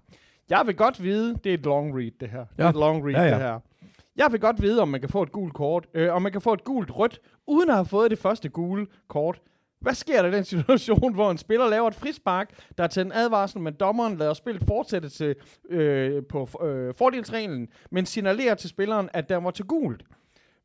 Jeg 0.51 0.63
vil 0.67 0.77
godt 0.77 1.03
vide, 1.03 1.35
det 1.45 1.51
er 1.51 1.55
et 1.55 1.65
long 1.65 1.97
read 1.99 2.11
det 2.21 2.29
her. 2.29 2.39
Det 2.45 2.49
er 2.59 2.65
Ja. 2.65 2.71
et 2.71 2.77
long 2.77 3.05
read 3.07 3.15
Ja, 3.15 3.23
ja. 3.23 3.31
det 3.31 3.39
her. 3.43 3.59
Jeg 4.17 4.29
vil 4.33 4.41
godt 4.41 4.63
vide, 4.63 4.83
om 4.83 4.89
man 4.89 5.01
kan 5.01 5.09
få 5.09 5.23
et 5.23 5.33
gult 5.33 5.55
kort, 5.55 5.87
øh, 5.95 6.15
om 6.15 6.23
man 6.23 6.33
kan 6.33 6.41
få 6.41 6.53
et 6.53 6.65
gult 6.65 6.91
rødt, 6.91 7.21
uden 7.47 7.69
at 7.71 7.75
have 7.75 7.87
fået 7.87 8.11
det 8.11 8.19
første 8.19 8.49
gule 8.49 8.87
kort. 9.09 9.41
Hvad 9.81 9.95
sker 9.95 10.23
der 10.23 10.29
i 10.29 10.33
den 10.35 10.45
situation, 10.55 11.15
hvor 11.15 11.31
en 11.31 11.39
spiller 11.39 11.69
laver 11.69 11.89
et 11.89 11.95
frispark, 11.95 12.51
der 12.79 12.85
er 12.85 12.89
til 12.89 13.03
en 13.03 13.13
advarsel, 13.13 13.61
men 13.61 13.75
dommeren 13.75 14.17
lader 14.17 14.35
spillet 14.35 14.63
fortsætte 14.67 15.09
til, 15.09 15.35
øh, 15.71 16.23
på 16.29 16.49
øh, 16.67 16.95
fordelsreglen, 16.95 17.69
men 17.91 18.07
signalerer 18.07 18.55
til 18.55 18.71
spilleren, 18.71 19.09
at 19.13 19.29
der 19.29 19.37
var 19.37 19.51
til 19.51 19.65
gult. 19.65 20.03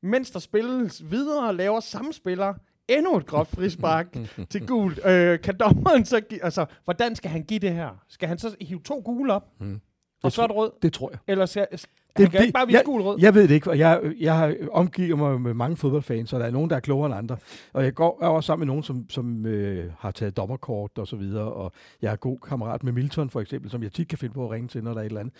Mens 0.01 0.31
der 0.31 0.39
spilles 0.39 1.11
videre, 1.11 1.55
laver 1.55 1.79
samme 1.79 2.13
spiller 2.13 2.53
endnu 2.89 3.17
et 3.17 3.25
groft 3.25 3.49
frispark 3.55 4.17
til 4.51 4.67
gult. 4.67 4.99
Øh, 5.05 5.39
kan 5.41 5.57
dommeren 5.57 6.05
så 6.05 6.19
give, 6.21 6.43
altså, 6.43 6.65
hvordan 6.83 7.15
skal 7.15 7.31
han 7.31 7.43
give 7.43 7.59
det 7.59 7.73
her? 7.73 7.89
Skal 8.07 8.27
han 8.27 8.37
så 8.37 8.55
hive 8.61 8.79
to 8.85 9.01
gule 9.05 9.33
op, 9.33 9.47
Mm. 9.59 9.81
og 10.23 10.31
så 10.31 10.41
er 10.43 10.47
det 10.47 10.55
rød? 10.55 10.71
Det 10.81 10.93
tror 10.93 11.09
jeg. 11.11 11.19
Eller 11.27 11.45
skal, 11.45 11.67
det, 11.71 11.79
han 12.17 12.29
kan 12.31 12.41
ikke 12.41 12.53
bare 12.53 12.67
vise 12.67 12.77
jeg, 12.77 12.85
gul 12.85 13.01
rød? 13.01 13.19
Jeg 13.19 13.33
ved 13.33 13.47
det 13.47 13.51
ikke, 13.53 13.63
for 13.63 13.73
jeg, 13.73 14.13
jeg 14.19 14.37
har 14.37 14.55
omgivet 14.71 15.17
mig 15.17 15.41
med 15.41 15.53
mange 15.53 15.77
fodboldfans, 15.77 16.33
og 16.33 16.39
der 16.39 16.45
er 16.45 16.51
nogen, 16.51 16.69
der 16.69 16.75
er 16.75 16.79
klogere 16.79 17.05
end 17.05 17.15
andre. 17.15 17.37
Og 17.73 17.83
jeg 17.83 17.93
går 17.93 18.19
er 18.23 18.27
også 18.27 18.47
sammen 18.47 18.65
med 18.65 18.71
nogen, 18.73 18.83
som, 18.83 19.09
som 19.09 19.45
øh, 19.45 19.91
har 19.99 20.11
taget 20.11 20.37
dommerkort 20.37 20.91
og 20.97 21.07
så 21.07 21.15
videre, 21.15 21.53
og 21.53 21.71
jeg 22.01 22.11
er 22.11 22.15
god 22.15 22.37
kammerat 22.39 22.83
med 22.83 22.91
Milton 22.93 23.29
for 23.29 23.41
eksempel, 23.41 23.71
som 23.71 23.83
jeg 23.83 23.91
tit 23.91 24.07
kan 24.07 24.17
finde 24.17 24.33
på 24.33 24.45
at 24.45 24.51
ringe 24.51 24.67
til, 24.67 24.83
når 24.83 24.91
der 24.91 24.99
er 24.99 25.03
et 25.03 25.05
eller 25.09 25.19
andet. 25.19 25.33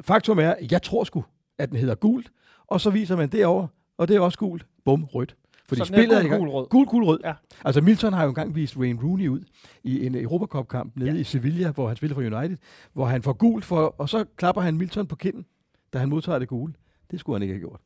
Faktum 0.00 0.38
er, 0.38 0.54
jeg 0.70 0.82
tror 0.82 1.04
sgu, 1.04 1.24
at 1.58 1.70
den 1.70 1.78
hedder 1.78 1.94
gult, 1.94 2.30
og 2.66 2.80
så 2.80 2.90
viser 2.90 3.16
man 3.16 3.28
derover, 3.28 3.66
og 3.98 4.08
det 4.08 4.16
er 4.16 4.20
også 4.20 4.38
gult. 4.38 4.66
Bum, 4.84 5.04
rødt. 5.04 5.36
Fordi 5.68 5.78
Så 5.78 5.84
den 5.84 5.94
er 5.94 5.98
spillet 5.98 6.30
gul, 6.30 6.38
gul, 6.38 6.48
rød. 6.48 6.68
Gul, 6.68 6.86
gul, 6.86 7.04
rød. 7.04 7.18
Ja. 7.24 7.32
Altså 7.64 7.80
Milton 7.80 8.12
har 8.12 8.22
jo 8.22 8.28
engang 8.28 8.54
vist 8.54 8.76
Wayne 8.76 9.02
Rooney 9.02 9.28
ud 9.28 9.40
i 9.84 10.06
en 10.06 10.14
Europacup-kamp 10.14 10.96
nede 10.96 11.10
ja. 11.12 11.16
i 11.16 11.24
Sevilla, 11.24 11.70
hvor 11.70 11.88
han 11.88 11.96
spiller 11.96 12.14
for 12.14 12.38
United, 12.38 12.56
hvor 12.92 13.06
han 13.06 13.22
får 13.22 13.32
gult, 13.32 13.64
for, 13.64 13.94
og 13.98 14.08
så 14.08 14.24
klapper 14.36 14.62
han 14.62 14.76
Milton 14.76 15.06
på 15.06 15.16
kinden, 15.16 15.46
da 15.92 15.98
han 15.98 16.08
modtager 16.08 16.38
det 16.38 16.48
gule. 16.48 16.74
Det 17.10 17.20
skulle 17.20 17.34
han 17.34 17.42
ikke 17.42 17.54
have 17.54 17.60
gjort. 17.60 17.80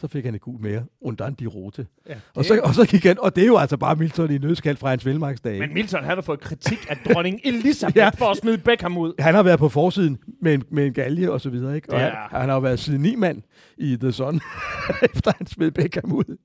Så 0.00 0.08
fik 0.08 0.24
han 0.24 0.34
et 0.34 0.40
gult 0.40 0.60
mere, 0.62 0.84
undan 1.00 1.34
de 1.34 1.46
rote. 1.46 1.86
Ja, 2.08 2.14
Og 2.34 2.44
så, 2.44 2.60
og 2.64 2.74
så 2.74 2.86
gik 2.86 3.04
han, 3.04 3.16
og 3.20 3.36
det 3.36 3.42
er 3.42 3.46
jo 3.46 3.56
altså 3.56 3.76
bare 3.76 3.96
Milton 3.96 4.30
i 4.30 4.38
nødskald 4.38 4.76
fra 4.76 4.88
hans 4.90 5.06
velmarksdag. 5.06 5.58
Men 5.58 5.74
Milton 5.74 6.04
havde 6.04 6.22
fået 6.22 6.40
kritik 6.40 6.78
af 6.90 6.96
dronning 6.96 7.40
Elisabeth 7.44 7.96
Ja. 8.04 8.08
for 8.08 8.26
at 8.26 8.36
smide 8.36 8.58
Beckham 8.58 8.98
ud. 8.98 9.12
han 9.18 9.34
har 9.34 9.42
været 9.42 9.58
på 9.58 9.68
forsiden 9.68 10.18
med 10.42 10.54
en, 10.54 10.62
med 10.70 10.86
en 10.86 10.92
galge 10.92 11.32
og 11.32 11.40
så 11.40 11.50
videre, 11.50 11.76
ikke? 11.76 11.92
Og 11.92 11.98
Ja. 12.00 12.04
han, 12.04 12.14
han 12.40 12.48
har 12.48 12.56
jo 12.56 12.60
været 12.60 12.78
siden 12.78 13.00
ni 13.00 13.14
mand 13.14 13.42
i 13.78 13.96
The 14.00 14.12
Sun, 14.12 14.40
efter 15.14 15.32
han 15.36 15.46
smed 15.46 15.70
Beckham 15.70 16.12
ud. 16.12 16.36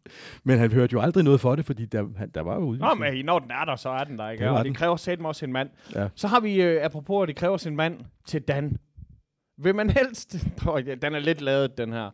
Men 0.44 0.60
han 0.60 0.72
hørte 0.72 0.94
jo 0.94 1.00
aldrig 1.02 1.24
noget 1.24 1.40
for 1.42 1.56
det, 1.56 1.66
fordi 1.66 1.86
der, 1.86 2.04
han, 2.18 2.30
der 2.36 2.42
var 2.42 2.54
jo 2.54 2.60
Nå, 2.60 2.66
udvisning. 2.66 3.00
men 3.00 3.26
når 3.26 3.40
den 3.40 3.52
er 3.52 3.66
der, 3.66 3.76
så 3.76 3.90
er 3.90 4.04
den 4.04 4.18
der, 4.18 4.30
ikke? 4.30 4.44
Det 4.44 4.52
Og 4.52 4.66
det 4.66 4.76
kræver 4.78 4.96
satme 4.96 5.28
også 5.28 5.46
en 5.46 5.54
mand. 5.54 5.70
Ja. 5.96 6.08
Så 6.16 6.28
har 6.28 6.40
vi, 6.40 6.62
øh, 6.62 6.86
apropos, 6.86 7.24
at 7.24 7.28
det 7.28 7.36
kræver 7.36 7.58
sin 7.58 7.76
mand, 7.76 7.98
til 8.28 8.42
Dan. 8.42 8.78
Vil 9.64 9.76
man 9.76 9.90
helst... 9.90 10.48
Oh, 10.68 10.88
ja, 10.88 10.96
den 10.96 11.16
er 11.16 11.20
lidt 11.20 11.42
lavet, 11.42 11.78
den 11.78 11.94
her. 11.94 12.10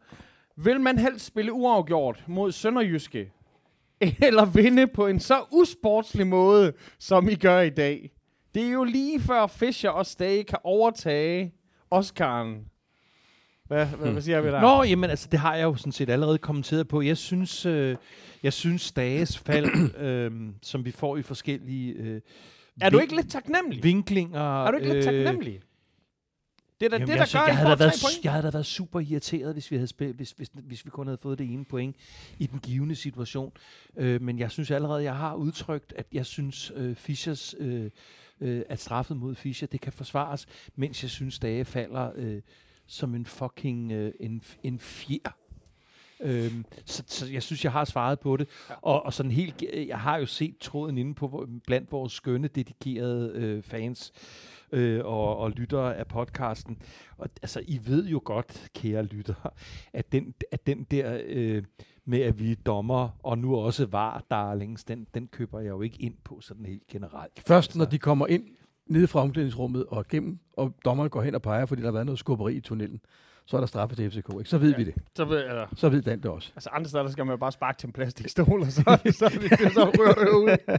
Vil 0.58 0.82
man 0.82 0.98
helst 0.98 1.26
spille 1.26 1.54
uafgjort 1.54 2.24
mod 2.28 2.52
Sønderjyske, 2.52 3.32
eller 4.28 4.46
vinde 4.46 4.88
på 4.88 5.08
en 5.08 5.20
så 5.20 5.36
usportslig 5.52 6.28
måde, 6.28 6.74
som 7.00 7.30
I 7.30 7.36
gør 7.36 7.60
i 7.60 7.70
dag? 7.70 8.12
Det 8.54 8.64
er 8.64 8.72
jo 8.72 8.84
lige 8.84 9.20
før 9.20 9.48
Fischer 9.48 9.90
og 9.90 10.06
Stage 10.06 10.44
kan 10.44 10.58
overtage 10.64 11.54
Oscar'en. 11.96 12.68
Hvad, 13.68 13.86
hvad, 13.86 14.12
hvad 14.12 14.22
siger 14.22 14.42
vi 14.42 14.48
der? 14.48 14.62
Nå, 14.62 14.84
jamen 14.84 15.10
altså, 15.10 15.28
det 15.32 15.40
har 15.40 15.56
jeg 15.56 15.64
jo 15.64 15.76
sådan 15.76 15.92
set 15.92 16.10
allerede 16.10 16.38
kommenteret 16.38 16.88
på. 16.88 17.02
Jeg 17.02 17.18
synes, 17.18 17.66
øh, 17.66 17.96
jeg 18.44 18.54
synes 18.54 18.92
Dages 18.92 19.38
fald, 19.38 19.96
øh, 20.08 20.32
som 20.62 20.86
vi 20.86 20.92
får 20.92 21.18
i 21.18 21.22
forskellige 21.22 21.94
øh, 21.94 22.22
er 22.82 22.90
du 22.90 23.00
ikke 23.00 23.16
lidt 23.16 23.32
taknemmelig? 23.32 23.84
vinklinger... 23.84 24.66
Er 24.66 24.72
du 24.72 24.78
ikke 24.78 24.94
lidt 24.94 25.06
taknemmelig? 25.06 25.62
Det 26.82 26.86
er 26.86 26.90
da 26.90 26.96
Jamen, 26.96 27.08
det, 27.08 27.14
jeg, 27.14 27.20
der 27.20 27.26
synes, 27.26 27.42
gør, 27.42 27.48
jeg, 27.48 27.58
havde 27.58 27.70
da 27.70 27.76
været, 27.76 27.94
point. 28.04 28.24
jeg 28.24 28.32
havde 28.32 28.46
da 28.46 28.50
været 28.50 28.66
super 28.66 29.00
irriteret, 29.00 29.54
hvis 29.54 29.72
vi, 29.72 29.76
havde 29.76 29.88
spillet, 29.88 30.16
hvis, 30.16 30.32
hvis, 30.32 30.50
hvis 30.54 30.86
vi 30.86 30.90
kun 30.90 31.08
havde 31.08 31.18
fået 31.18 31.40
det 31.40 31.54
ene 31.54 31.66
point 31.66 31.96
i 32.40 32.48
den 32.48 32.60
givende 32.60 32.96
situation. 32.96 33.52
Øh, 33.98 34.22
men 34.22 34.40
jeg 34.40 34.52
synes 34.52 34.72
allerede, 34.72 35.04
jeg 35.04 35.16
har 35.16 35.36
udtrykt, 35.36 35.94
at 35.98 36.06
jeg 36.14 36.26
synes, 36.26 36.72
øh, 36.76 36.96
Fischers, 36.96 37.56
øh, 37.60 37.90
øh, 38.42 38.62
at 38.70 38.80
straffet 38.80 39.18
mod 39.18 39.36
Fischer, 39.36 39.68
det 39.68 39.82
kan 39.82 39.94
forsvares, 39.94 40.48
mens 40.76 41.04
jeg 41.04 41.10
synes, 41.10 41.40
Dage 41.40 41.66
falder 41.66 42.12
øh, 42.16 42.42
som 42.88 43.16
en 43.16 43.26
fucking 43.26 43.92
øh, 43.92 44.14
en, 44.20 44.42
en 44.64 44.80
fjer. 44.80 45.38
Øhm, 46.22 46.66
så, 46.86 47.04
så 47.08 47.26
jeg 47.28 47.44
synes, 47.44 47.64
jeg 47.64 47.72
har 47.72 47.86
svaret 47.86 48.20
på 48.20 48.38
det. 48.38 48.48
Ja. 48.70 48.76
Og, 48.82 49.06
og 49.06 49.14
sådan 49.14 49.32
helt, 49.32 49.64
jeg 49.88 50.00
har 50.00 50.18
jo 50.18 50.26
set 50.26 50.58
tråden 50.60 50.98
inde 50.98 51.14
på 51.14 51.48
blandt 51.68 51.92
vores 51.92 52.14
skønne, 52.14 52.48
dedikerede 52.48 53.32
øh, 53.36 53.64
fans 53.64 54.14
øh, 54.72 55.06
og, 55.06 55.38
og 55.38 55.52
lyttere 55.52 55.96
af 55.96 56.08
podcasten. 56.08 56.78
Og 57.18 57.30
altså, 57.42 57.62
I 57.68 57.80
ved 57.86 58.08
jo 58.08 58.22
godt, 58.26 58.70
kære 58.76 59.04
lyttere, 59.04 59.50
at 59.94 60.12
den, 60.12 60.34
at 60.52 60.68
den 60.68 60.84
der 60.84 61.22
øh, 61.26 61.64
med, 62.06 62.20
at 62.20 62.40
vi 62.40 62.52
er 62.52 62.56
dommer, 62.56 63.10
og 63.24 63.38
nu 63.38 63.56
også 63.56 63.86
var 63.86 64.24
darlings, 64.32 64.84
den, 64.84 65.08
den 65.14 65.28
køber 65.28 65.60
jeg 65.60 65.70
jo 65.70 65.82
ikke 65.82 66.02
ind 66.02 66.16
på 66.24 66.42
sådan 66.42 66.66
helt 66.66 66.88
generelt. 66.88 67.44
Først 67.48 67.76
når 67.76 67.86
de 67.86 68.00
kommer 68.00 68.28
ind 68.28 68.44
nede 68.86 69.08
fra 69.08 69.22
omklædningsrummet 69.22 69.86
og 69.86 70.08
gennem, 70.08 70.40
og 70.54 70.76
dommeren 70.86 71.10
går 71.10 71.22
hen 71.22 71.36
og 71.36 71.42
peger, 71.42 71.66
fordi 71.66 71.82
der 71.82 71.88
har 71.88 71.92
været 71.92 72.06
noget 72.06 72.20
skubberi 72.20 72.56
i 72.56 72.62
tunnelen, 72.62 73.02
så 73.46 73.58
er 73.58 73.62
der 73.62 73.68
straffe 73.68 73.96
til 73.96 74.12
FCK. 74.12 74.30
Ikke? 74.40 74.50
Så 74.50 74.58
ved 74.58 74.72
Ja. 74.72 74.78
vi 74.78 74.84
det. 74.84 74.94
Så 75.16 75.26
ved, 75.26 75.38
eller, 75.40 75.66
Så 75.76 75.90
ved 75.90 76.02
Dan 76.02 76.18
det 76.22 76.26
også. 76.32 76.52
altså 76.56 76.70
andre 76.74 76.90
steder, 76.90 77.04
der 77.04 77.12
skal 77.12 77.26
man 77.26 77.34
jo 77.34 77.38
bare 77.38 77.52
sparke 77.52 77.78
til 77.78 77.88
en 77.88 77.94
plastikstol, 77.94 78.62
og 78.62 78.68
så, 78.72 78.82
så, 79.06 79.12
så, 79.12 79.30
så 79.74 79.92
rører 80.00 80.14
det 80.14 80.30
ud. 80.30 80.78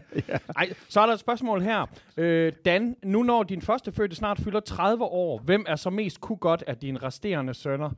Ej, 0.56 0.68
så 0.88 1.00
er 1.00 1.06
der 1.06 1.12
et 1.12 1.20
spørgsmål 1.20 1.62
her. 1.62 1.86
Øh, 2.16 2.52
Dan, 2.64 2.96
nu 3.04 3.22
når 3.22 3.42
din 3.42 3.62
første 3.62 3.92
fødte 3.92 4.16
snart 4.16 4.38
fylder 4.40 4.60
30 4.60 5.04
år, 5.04 5.40
hvem 5.44 5.64
er 5.68 5.76
så 5.76 5.90
mest 5.90 6.20
ku 6.20 6.34
godt 6.34 6.64
af 6.66 6.76
dine 6.76 6.98
resterende 6.98 7.54
sønner? 7.54 7.90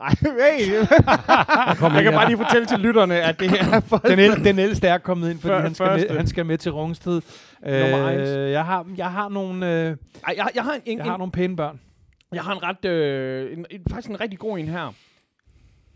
Ej, 0.00 0.08
hey. 0.22 0.72
jeg 1.94 2.02
kan 2.04 2.12
bare 2.12 2.26
lige 2.28 2.36
fortælle 2.36 2.66
til 2.66 2.78
lytterne, 2.78 3.14
at 3.20 3.40
det 3.40 3.50
er 3.60 3.80
for... 3.88 3.96
Den, 3.96 4.18
el, 4.18 4.44
den 4.44 4.58
ældste 4.58 4.88
er 4.88 4.98
kommet 4.98 5.30
ind, 5.30 5.38
fordi 5.40 5.54
Før- 5.54 5.60
han 5.60 5.74
skal, 5.74 5.86
med, 6.08 6.16
han 6.16 6.26
skal 6.26 6.46
med 6.46 6.58
til 6.58 6.72
Rungsted. 6.72 7.20
Øh, 7.66 7.72
jeg, 8.52 8.64
har, 8.64 8.86
jeg 8.96 9.10
har 9.12 9.28
nogle, 9.28 9.66
øh, 9.88 9.96
Ej, 10.26 10.34
jeg, 10.36 10.48
jeg, 10.54 10.64
har 10.64 10.72
en, 10.72 10.80
en, 10.86 10.98
jeg 10.98 11.06
har 11.06 11.16
nogle 11.16 11.32
pæne 11.32 11.56
børn. 11.56 11.80
Jeg 12.32 12.44
har 12.44 12.52
en 12.52 12.62
ret, 12.62 12.84
øh, 12.84 13.58
en, 13.58 13.66
en, 13.70 13.82
faktisk 13.90 14.10
en 14.10 14.20
rigtig 14.20 14.38
god 14.38 14.58
en 14.58 14.68
her. 14.68 14.92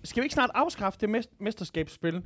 Skal 0.05 0.23
vi 0.23 0.25
ikke 0.25 0.35
snart 0.35 0.51
afskaffe 0.55 0.99
det 1.01 1.11
mest, 1.11 1.31
mesterskabsspil? 1.41 2.23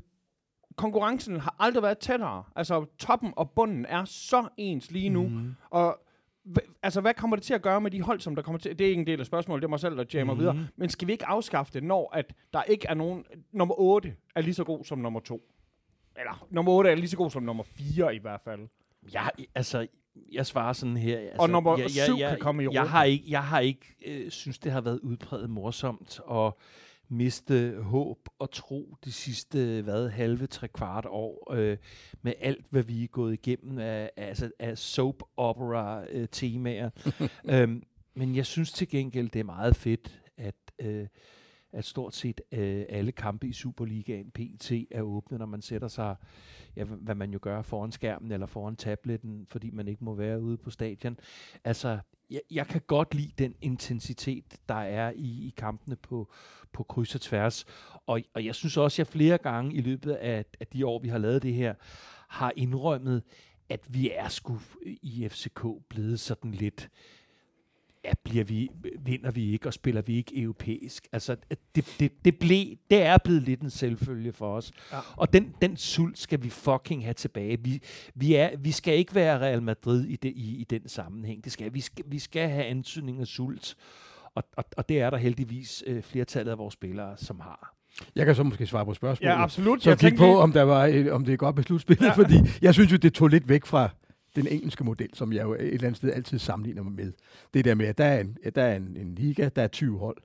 Konkurrencen 0.76 1.40
har 1.40 1.56
aldrig 1.58 1.82
været 1.82 1.98
tættere. 1.98 2.44
Altså, 2.56 2.86
toppen 2.98 3.32
og 3.36 3.50
bunden 3.50 3.86
er 3.86 4.04
så 4.04 4.48
ens 4.56 4.90
lige 4.90 5.08
nu. 5.08 5.28
Mm. 5.28 5.54
Og 5.70 5.98
altså, 6.82 7.00
hvad 7.00 7.14
kommer 7.14 7.36
det 7.36 7.44
til 7.44 7.54
at 7.54 7.62
gøre 7.62 7.80
med 7.80 7.90
de 7.90 8.02
hold, 8.02 8.20
som 8.20 8.34
der 8.34 8.42
kommer 8.42 8.58
til? 8.58 8.78
Det 8.78 8.84
er 8.84 8.88
ikke 8.88 9.00
en 9.00 9.06
del 9.06 9.20
af 9.20 9.26
spørgsmålet, 9.26 9.62
det 9.62 9.66
er 9.66 9.70
mig 9.70 9.80
selv, 9.80 9.96
der 9.96 10.04
jammer 10.14 10.34
mm. 10.34 10.40
videre. 10.40 10.54
Men 10.76 10.88
skal 10.90 11.08
vi 11.08 11.12
ikke 11.12 11.26
afskaffe 11.26 11.72
det, 11.72 11.82
når 11.82 12.14
at 12.14 12.34
der 12.52 12.62
ikke 12.62 12.86
er 12.88 12.94
nogen... 12.94 13.24
Nummer 13.52 13.74
8 13.80 14.14
er 14.34 14.40
lige 14.40 14.54
så 14.54 14.64
god 14.64 14.84
som 14.84 14.98
nummer 14.98 15.20
2. 15.20 15.40
Eller, 16.16 16.46
nummer 16.50 16.72
8 16.72 16.90
er 16.90 16.94
lige 16.94 17.08
så 17.08 17.16
god 17.16 17.30
som 17.30 17.42
nummer 17.42 17.64
4 17.64 18.14
i 18.14 18.18
hvert 18.18 18.40
fald. 18.40 18.68
Jeg, 19.12 19.30
altså, 19.54 19.86
jeg 20.32 20.46
svarer 20.46 20.72
sådan 20.72 20.96
her. 20.96 21.18
Altså, 21.18 21.36
Og 21.38 21.50
nummer 21.50 21.78
jeg, 21.78 21.90
syv 21.90 22.18
kan 22.18 22.38
komme 22.38 22.62
i 22.62 22.64
jeg 22.64 22.74
Europa. 22.74 22.88
har 22.90 23.04
ikke, 23.04 23.24
jeg 23.28 23.44
har 23.44 23.60
ikke 23.60 23.96
øh, 24.06 24.30
synes, 24.30 24.58
det 24.58 24.72
har 24.72 24.80
været 24.80 25.00
udpræget 25.00 25.50
morsomt 25.50 26.20
at 26.30 26.52
miste 27.08 27.76
håb 27.82 28.18
og 28.38 28.50
tro 28.50 28.96
de 29.04 29.12
sidste 29.12 29.82
hvad, 29.82 30.08
halve, 30.08 30.46
tre 30.46 30.68
kvart 30.68 31.06
år 31.08 31.52
øh, 31.52 31.76
med 32.22 32.32
alt, 32.40 32.66
hvad 32.70 32.82
vi 32.82 33.04
er 33.04 33.08
gået 33.08 33.32
igennem 33.32 33.78
af, 33.78 34.10
altså, 34.16 34.50
af 34.58 34.78
soap 34.78 35.22
opera 35.36 36.04
øh, 36.10 36.28
temaer. 36.32 36.90
øhm, 37.50 37.82
men 38.14 38.36
jeg 38.36 38.46
synes 38.46 38.72
til 38.72 38.88
gengæld, 38.88 39.28
det 39.28 39.40
er 39.40 39.44
meget 39.44 39.76
fedt, 39.76 40.20
at, 40.36 40.54
øh, 40.78 41.06
at 41.72 41.84
stort 41.84 42.14
set 42.14 42.40
øh, 42.52 42.84
alle 42.88 43.12
kampe 43.12 43.48
i 43.48 43.52
Superligaen 43.52 44.30
PT 44.30 44.72
er 44.90 45.02
åbne, 45.02 45.38
når 45.38 45.46
man 45.46 45.62
sætter 45.62 45.88
sig 45.88 46.16
ja, 46.76 46.84
hvad 46.84 47.14
man 47.14 47.32
jo 47.32 47.38
gør 47.42 47.62
foran 47.62 47.92
skærmen 47.92 48.32
eller 48.32 48.46
foran 48.46 48.76
tabletten, 48.76 49.46
fordi 49.46 49.70
man 49.70 49.88
ikke 49.88 50.04
må 50.04 50.14
være 50.14 50.42
ude 50.42 50.56
på 50.56 50.70
stadion. 50.70 51.16
Altså, 51.64 51.98
jeg, 52.30 52.40
jeg 52.50 52.66
kan 52.66 52.80
godt 52.86 53.14
lide 53.14 53.32
den 53.38 53.54
intensitet, 53.60 54.44
der 54.68 54.74
er 54.74 55.12
i, 55.16 55.46
i 55.46 55.54
kampene 55.56 55.96
på, 55.96 56.32
på 56.72 56.82
kryds 56.82 57.14
og 57.14 57.20
tværs. 57.20 57.64
Og, 58.06 58.20
og 58.34 58.44
jeg 58.44 58.54
synes 58.54 58.76
også, 58.76 58.94
at 58.94 58.98
jeg 58.98 59.06
flere 59.06 59.38
gange 59.38 59.74
i 59.74 59.80
løbet 59.80 60.12
af, 60.12 60.44
af 60.60 60.66
de 60.66 60.86
år, 60.86 60.98
vi 60.98 61.08
har 61.08 61.18
lavet 61.18 61.42
det 61.42 61.54
her, 61.54 61.74
har 62.28 62.52
indrømmet, 62.56 63.22
at 63.68 63.94
vi 63.94 64.10
er 64.10 64.28
sgu 64.28 64.58
i 64.84 65.28
FCK 65.28 65.66
blevet 65.88 66.20
sådan 66.20 66.50
lidt 66.50 66.90
ja, 68.06 68.12
bliver 68.24 68.44
vi, 68.44 68.68
vinder 69.04 69.30
vi 69.30 69.52
ikke, 69.52 69.68
og 69.68 69.72
spiller 69.72 70.02
vi 70.02 70.16
ikke 70.16 70.42
europæisk. 70.42 71.08
Altså, 71.12 71.36
det, 71.74 71.84
det, 72.00 72.12
det, 72.24 72.38
blev, 72.38 72.66
det 72.90 73.02
er 73.02 73.18
blevet 73.24 73.42
lidt 73.42 73.60
en 73.60 73.70
selvfølge 73.70 74.32
for 74.32 74.56
os. 74.56 74.72
Ja. 74.92 74.98
Og 75.16 75.32
den, 75.32 75.54
den 75.62 75.76
sult 75.76 76.18
skal 76.18 76.42
vi 76.42 76.50
fucking 76.50 77.04
have 77.04 77.14
tilbage. 77.14 77.58
Vi, 77.62 77.82
vi, 78.14 78.34
er, 78.34 78.56
vi 78.58 78.72
skal 78.72 78.94
ikke 78.98 79.14
være 79.14 79.40
Real 79.40 79.62
Madrid 79.62 80.04
i, 80.04 80.16
det, 80.16 80.32
i, 80.36 80.56
i 80.56 80.64
den 80.64 80.88
sammenhæng. 80.88 81.44
Det 81.44 81.52
skal, 81.52 81.74
vi, 81.74 81.80
skal, 81.80 82.04
vi 82.08 82.18
skal 82.18 82.48
have 82.48 82.64
antydning 82.64 83.20
af 83.20 83.26
sult. 83.26 83.76
Og, 84.34 84.44
og, 84.56 84.64
og 84.76 84.88
det 84.88 85.00
er 85.00 85.10
der 85.10 85.16
heldigvis 85.16 85.84
øh, 85.86 86.02
flertallet 86.02 86.52
af 86.52 86.58
vores 86.58 86.74
spillere, 86.74 87.16
som 87.16 87.40
har. 87.40 87.72
Jeg 88.16 88.26
kan 88.26 88.34
så 88.34 88.42
måske 88.42 88.66
svare 88.66 88.84
på 88.84 88.94
spørgsmålet. 88.94 89.32
Ja, 89.32 89.42
absolut. 89.42 89.82
Så 89.82 89.90
jeg 89.90 89.98
kigge 89.98 90.18
på, 90.18 90.38
om, 90.38 90.52
der 90.52 90.62
var 90.62 90.84
et, 90.84 91.12
om 91.12 91.24
det 91.24 91.32
er 91.32 91.36
godt 91.36 91.56
beslutspillet, 91.56 92.06
ja. 92.06 92.12
fordi 92.12 92.34
jeg 92.62 92.74
synes 92.74 92.92
jo, 92.92 92.96
det 92.96 93.14
tog 93.14 93.28
lidt 93.28 93.48
væk 93.48 93.66
fra 93.66 93.90
den 94.36 94.46
engelske 94.46 94.84
model, 94.84 95.08
som 95.12 95.32
jeg 95.32 95.42
jo 95.42 95.54
et 95.54 95.60
eller 95.60 95.86
andet 95.86 95.96
sted 95.96 96.12
altid 96.12 96.38
sammenligner 96.38 96.82
mig 96.82 96.92
med. 96.92 97.12
Det 97.54 97.64
der 97.64 97.74
med, 97.74 97.86
at 97.86 97.98
der 97.98 98.04
er 98.04 98.20
en, 98.20 98.36
der 98.54 98.62
er 98.62 98.76
en, 98.76 98.96
en 98.96 99.14
liga, 99.14 99.48
der 99.56 99.62
er 99.62 99.68
20 99.68 99.98
hold, 99.98 100.16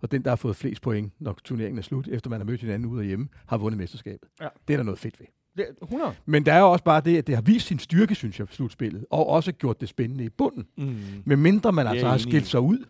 og 0.00 0.10
den, 0.10 0.22
der 0.22 0.30
har 0.30 0.36
fået 0.36 0.56
flest 0.56 0.82
point, 0.82 1.12
når 1.18 1.38
turneringen 1.44 1.78
er 1.78 1.82
slut, 1.82 2.08
efter 2.08 2.30
man 2.30 2.40
har 2.40 2.46
mødt 2.46 2.60
hinanden 2.60 2.88
ude 2.88 3.00
og 3.00 3.04
hjemme, 3.04 3.28
har 3.46 3.58
vundet 3.58 3.78
mesterskabet. 3.78 4.28
Ja. 4.40 4.48
Det 4.68 4.74
er 4.74 4.78
der 4.78 4.84
noget 4.84 4.98
fedt 4.98 5.20
ved. 5.20 5.26
Det, 5.56 5.66
100. 5.82 6.14
Men 6.26 6.46
der 6.46 6.52
er 6.52 6.60
jo 6.60 6.72
også 6.72 6.84
bare 6.84 7.00
det, 7.00 7.18
at 7.18 7.26
det 7.26 7.34
har 7.34 7.42
vist 7.42 7.66
sin 7.66 7.78
styrke, 7.78 8.14
synes 8.14 8.38
jeg, 8.38 8.48
slutspillet, 8.50 9.06
og 9.10 9.26
også 9.26 9.52
gjort 9.52 9.80
det 9.80 9.88
spændende 9.88 10.24
i 10.24 10.28
bunden. 10.28 10.66
Mm. 10.76 10.96
Men 11.24 11.38
mindre 11.38 11.72
man 11.72 11.86
altså 11.86 12.06
har 12.06 12.18
skilt 12.18 12.46
sig 12.46 12.60
ud, 12.60 12.84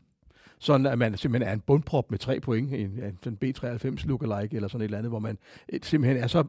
sådan 0.58 0.86
at 0.86 0.98
man 0.98 1.16
simpelthen 1.16 1.48
er 1.48 1.52
en 1.52 1.60
bundprop 1.60 2.10
med 2.10 2.18
tre 2.18 2.40
point, 2.40 2.74
en, 2.74 3.00
en 3.26 3.38
B93 3.44 4.06
lookalike 4.06 4.56
eller 4.56 4.68
sådan 4.68 4.80
et 4.80 4.84
eller 4.84 4.98
andet, 4.98 5.10
hvor 5.10 5.18
man 5.18 5.38
simpelthen 5.82 6.22
er 6.22 6.26
så 6.26 6.44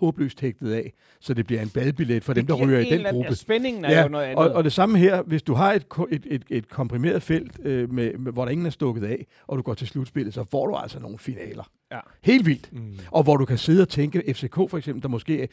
håbløst 0.00 0.40
hægtet 0.40 0.72
af, 0.72 0.92
så 1.20 1.34
det 1.34 1.46
bliver 1.46 1.62
en 1.62 1.68
badebillet 1.68 2.24
for 2.24 2.32
det 2.32 2.40
dem, 2.40 2.46
der 2.56 2.64
ryger 2.64 2.78
i 2.78 2.84
den 2.84 3.06
gruppe. 3.10 3.28
Ja, 3.28 3.34
spændingen 3.34 3.84
er 3.84 3.92
ja, 3.92 4.02
jo 4.02 4.08
noget 4.08 4.24
andet. 4.24 4.38
Og, 4.38 4.52
og 4.52 4.64
det 4.64 4.72
samme 4.72 4.98
her, 4.98 5.22
hvis 5.22 5.42
du 5.42 5.54
har 5.54 5.72
et, 5.72 5.86
et, 6.10 6.26
et, 6.26 6.42
et 6.50 6.68
komprimeret 6.68 7.22
felt, 7.22 7.60
øh, 7.64 7.92
med, 7.92 8.18
med, 8.18 8.32
hvor 8.32 8.44
der 8.44 8.52
ingen 8.52 8.66
er 8.66 8.70
stukket 8.70 9.04
af, 9.04 9.26
og 9.46 9.58
du 9.58 9.62
går 9.62 9.74
til 9.74 9.86
slutspillet, 9.86 10.34
så 10.34 10.44
får 10.44 10.66
du 10.66 10.74
altså 10.74 11.00
nogle 11.00 11.18
finaler. 11.18 11.70
Ja. 11.92 11.98
Helt 12.22 12.46
vildt. 12.46 12.72
Mm. 12.72 12.98
Og 13.10 13.22
hvor 13.22 13.36
du 13.36 13.44
kan 13.44 13.58
sidde 13.58 13.82
og 13.82 13.88
tænke, 13.88 14.34
FCK 14.34 14.54
for 14.54 14.76
eksempel, 14.76 15.02
der 15.02 15.08
måske 15.08 15.48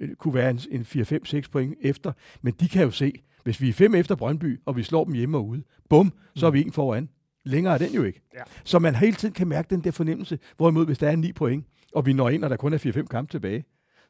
øh, 0.00 0.14
kunne 0.14 0.34
være 0.34 0.50
en, 0.50 0.60
en 0.70 0.82
4-5-6 0.82 1.40
point 1.52 1.74
efter, 1.80 2.12
men 2.42 2.54
de 2.60 2.68
kan 2.68 2.82
jo 2.82 2.90
se, 2.90 3.12
hvis 3.44 3.60
vi 3.60 3.68
er 3.68 3.72
fem 3.72 3.94
efter 3.94 4.14
Brøndby, 4.14 4.60
og 4.66 4.76
vi 4.76 4.82
slår 4.82 5.04
dem 5.04 5.14
hjemme 5.14 5.38
og 5.38 5.46
ude, 5.46 5.62
bum, 5.88 6.12
så 6.36 6.46
er 6.46 6.50
vi 6.50 6.62
en 6.62 6.72
foran. 6.72 7.08
Længere 7.44 7.74
er 7.74 7.78
den 7.78 7.92
jo 7.92 8.02
ikke. 8.02 8.20
Ja. 8.34 8.42
Så 8.64 8.78
man 8.78 8.94
hele 8.94 9.12
tiden 9.12 9.34
kan 9.34 9.48
mærke 9.48 9.70
den 9.70 9.84
der 9.84 9.90
fornemmelse, 9.90 10.38
hvorimod 10.56 10.86
hvis 10.86 10.98
der 10.98 11.08
er 11.08 11.16
9 11.16 11.32
point, 11.32 11.64
og 11.94 12.06
vi 12.06 12.12
når 12.12 12.28
ind, 12.28 12.44
og 12.44 12.50
der 12.50 12.56
kun 12.56 12.72
er 12.72 12.78
4-5 12.78 13.06
kampe 13.06 13.30
tilbage, 13.30 13.64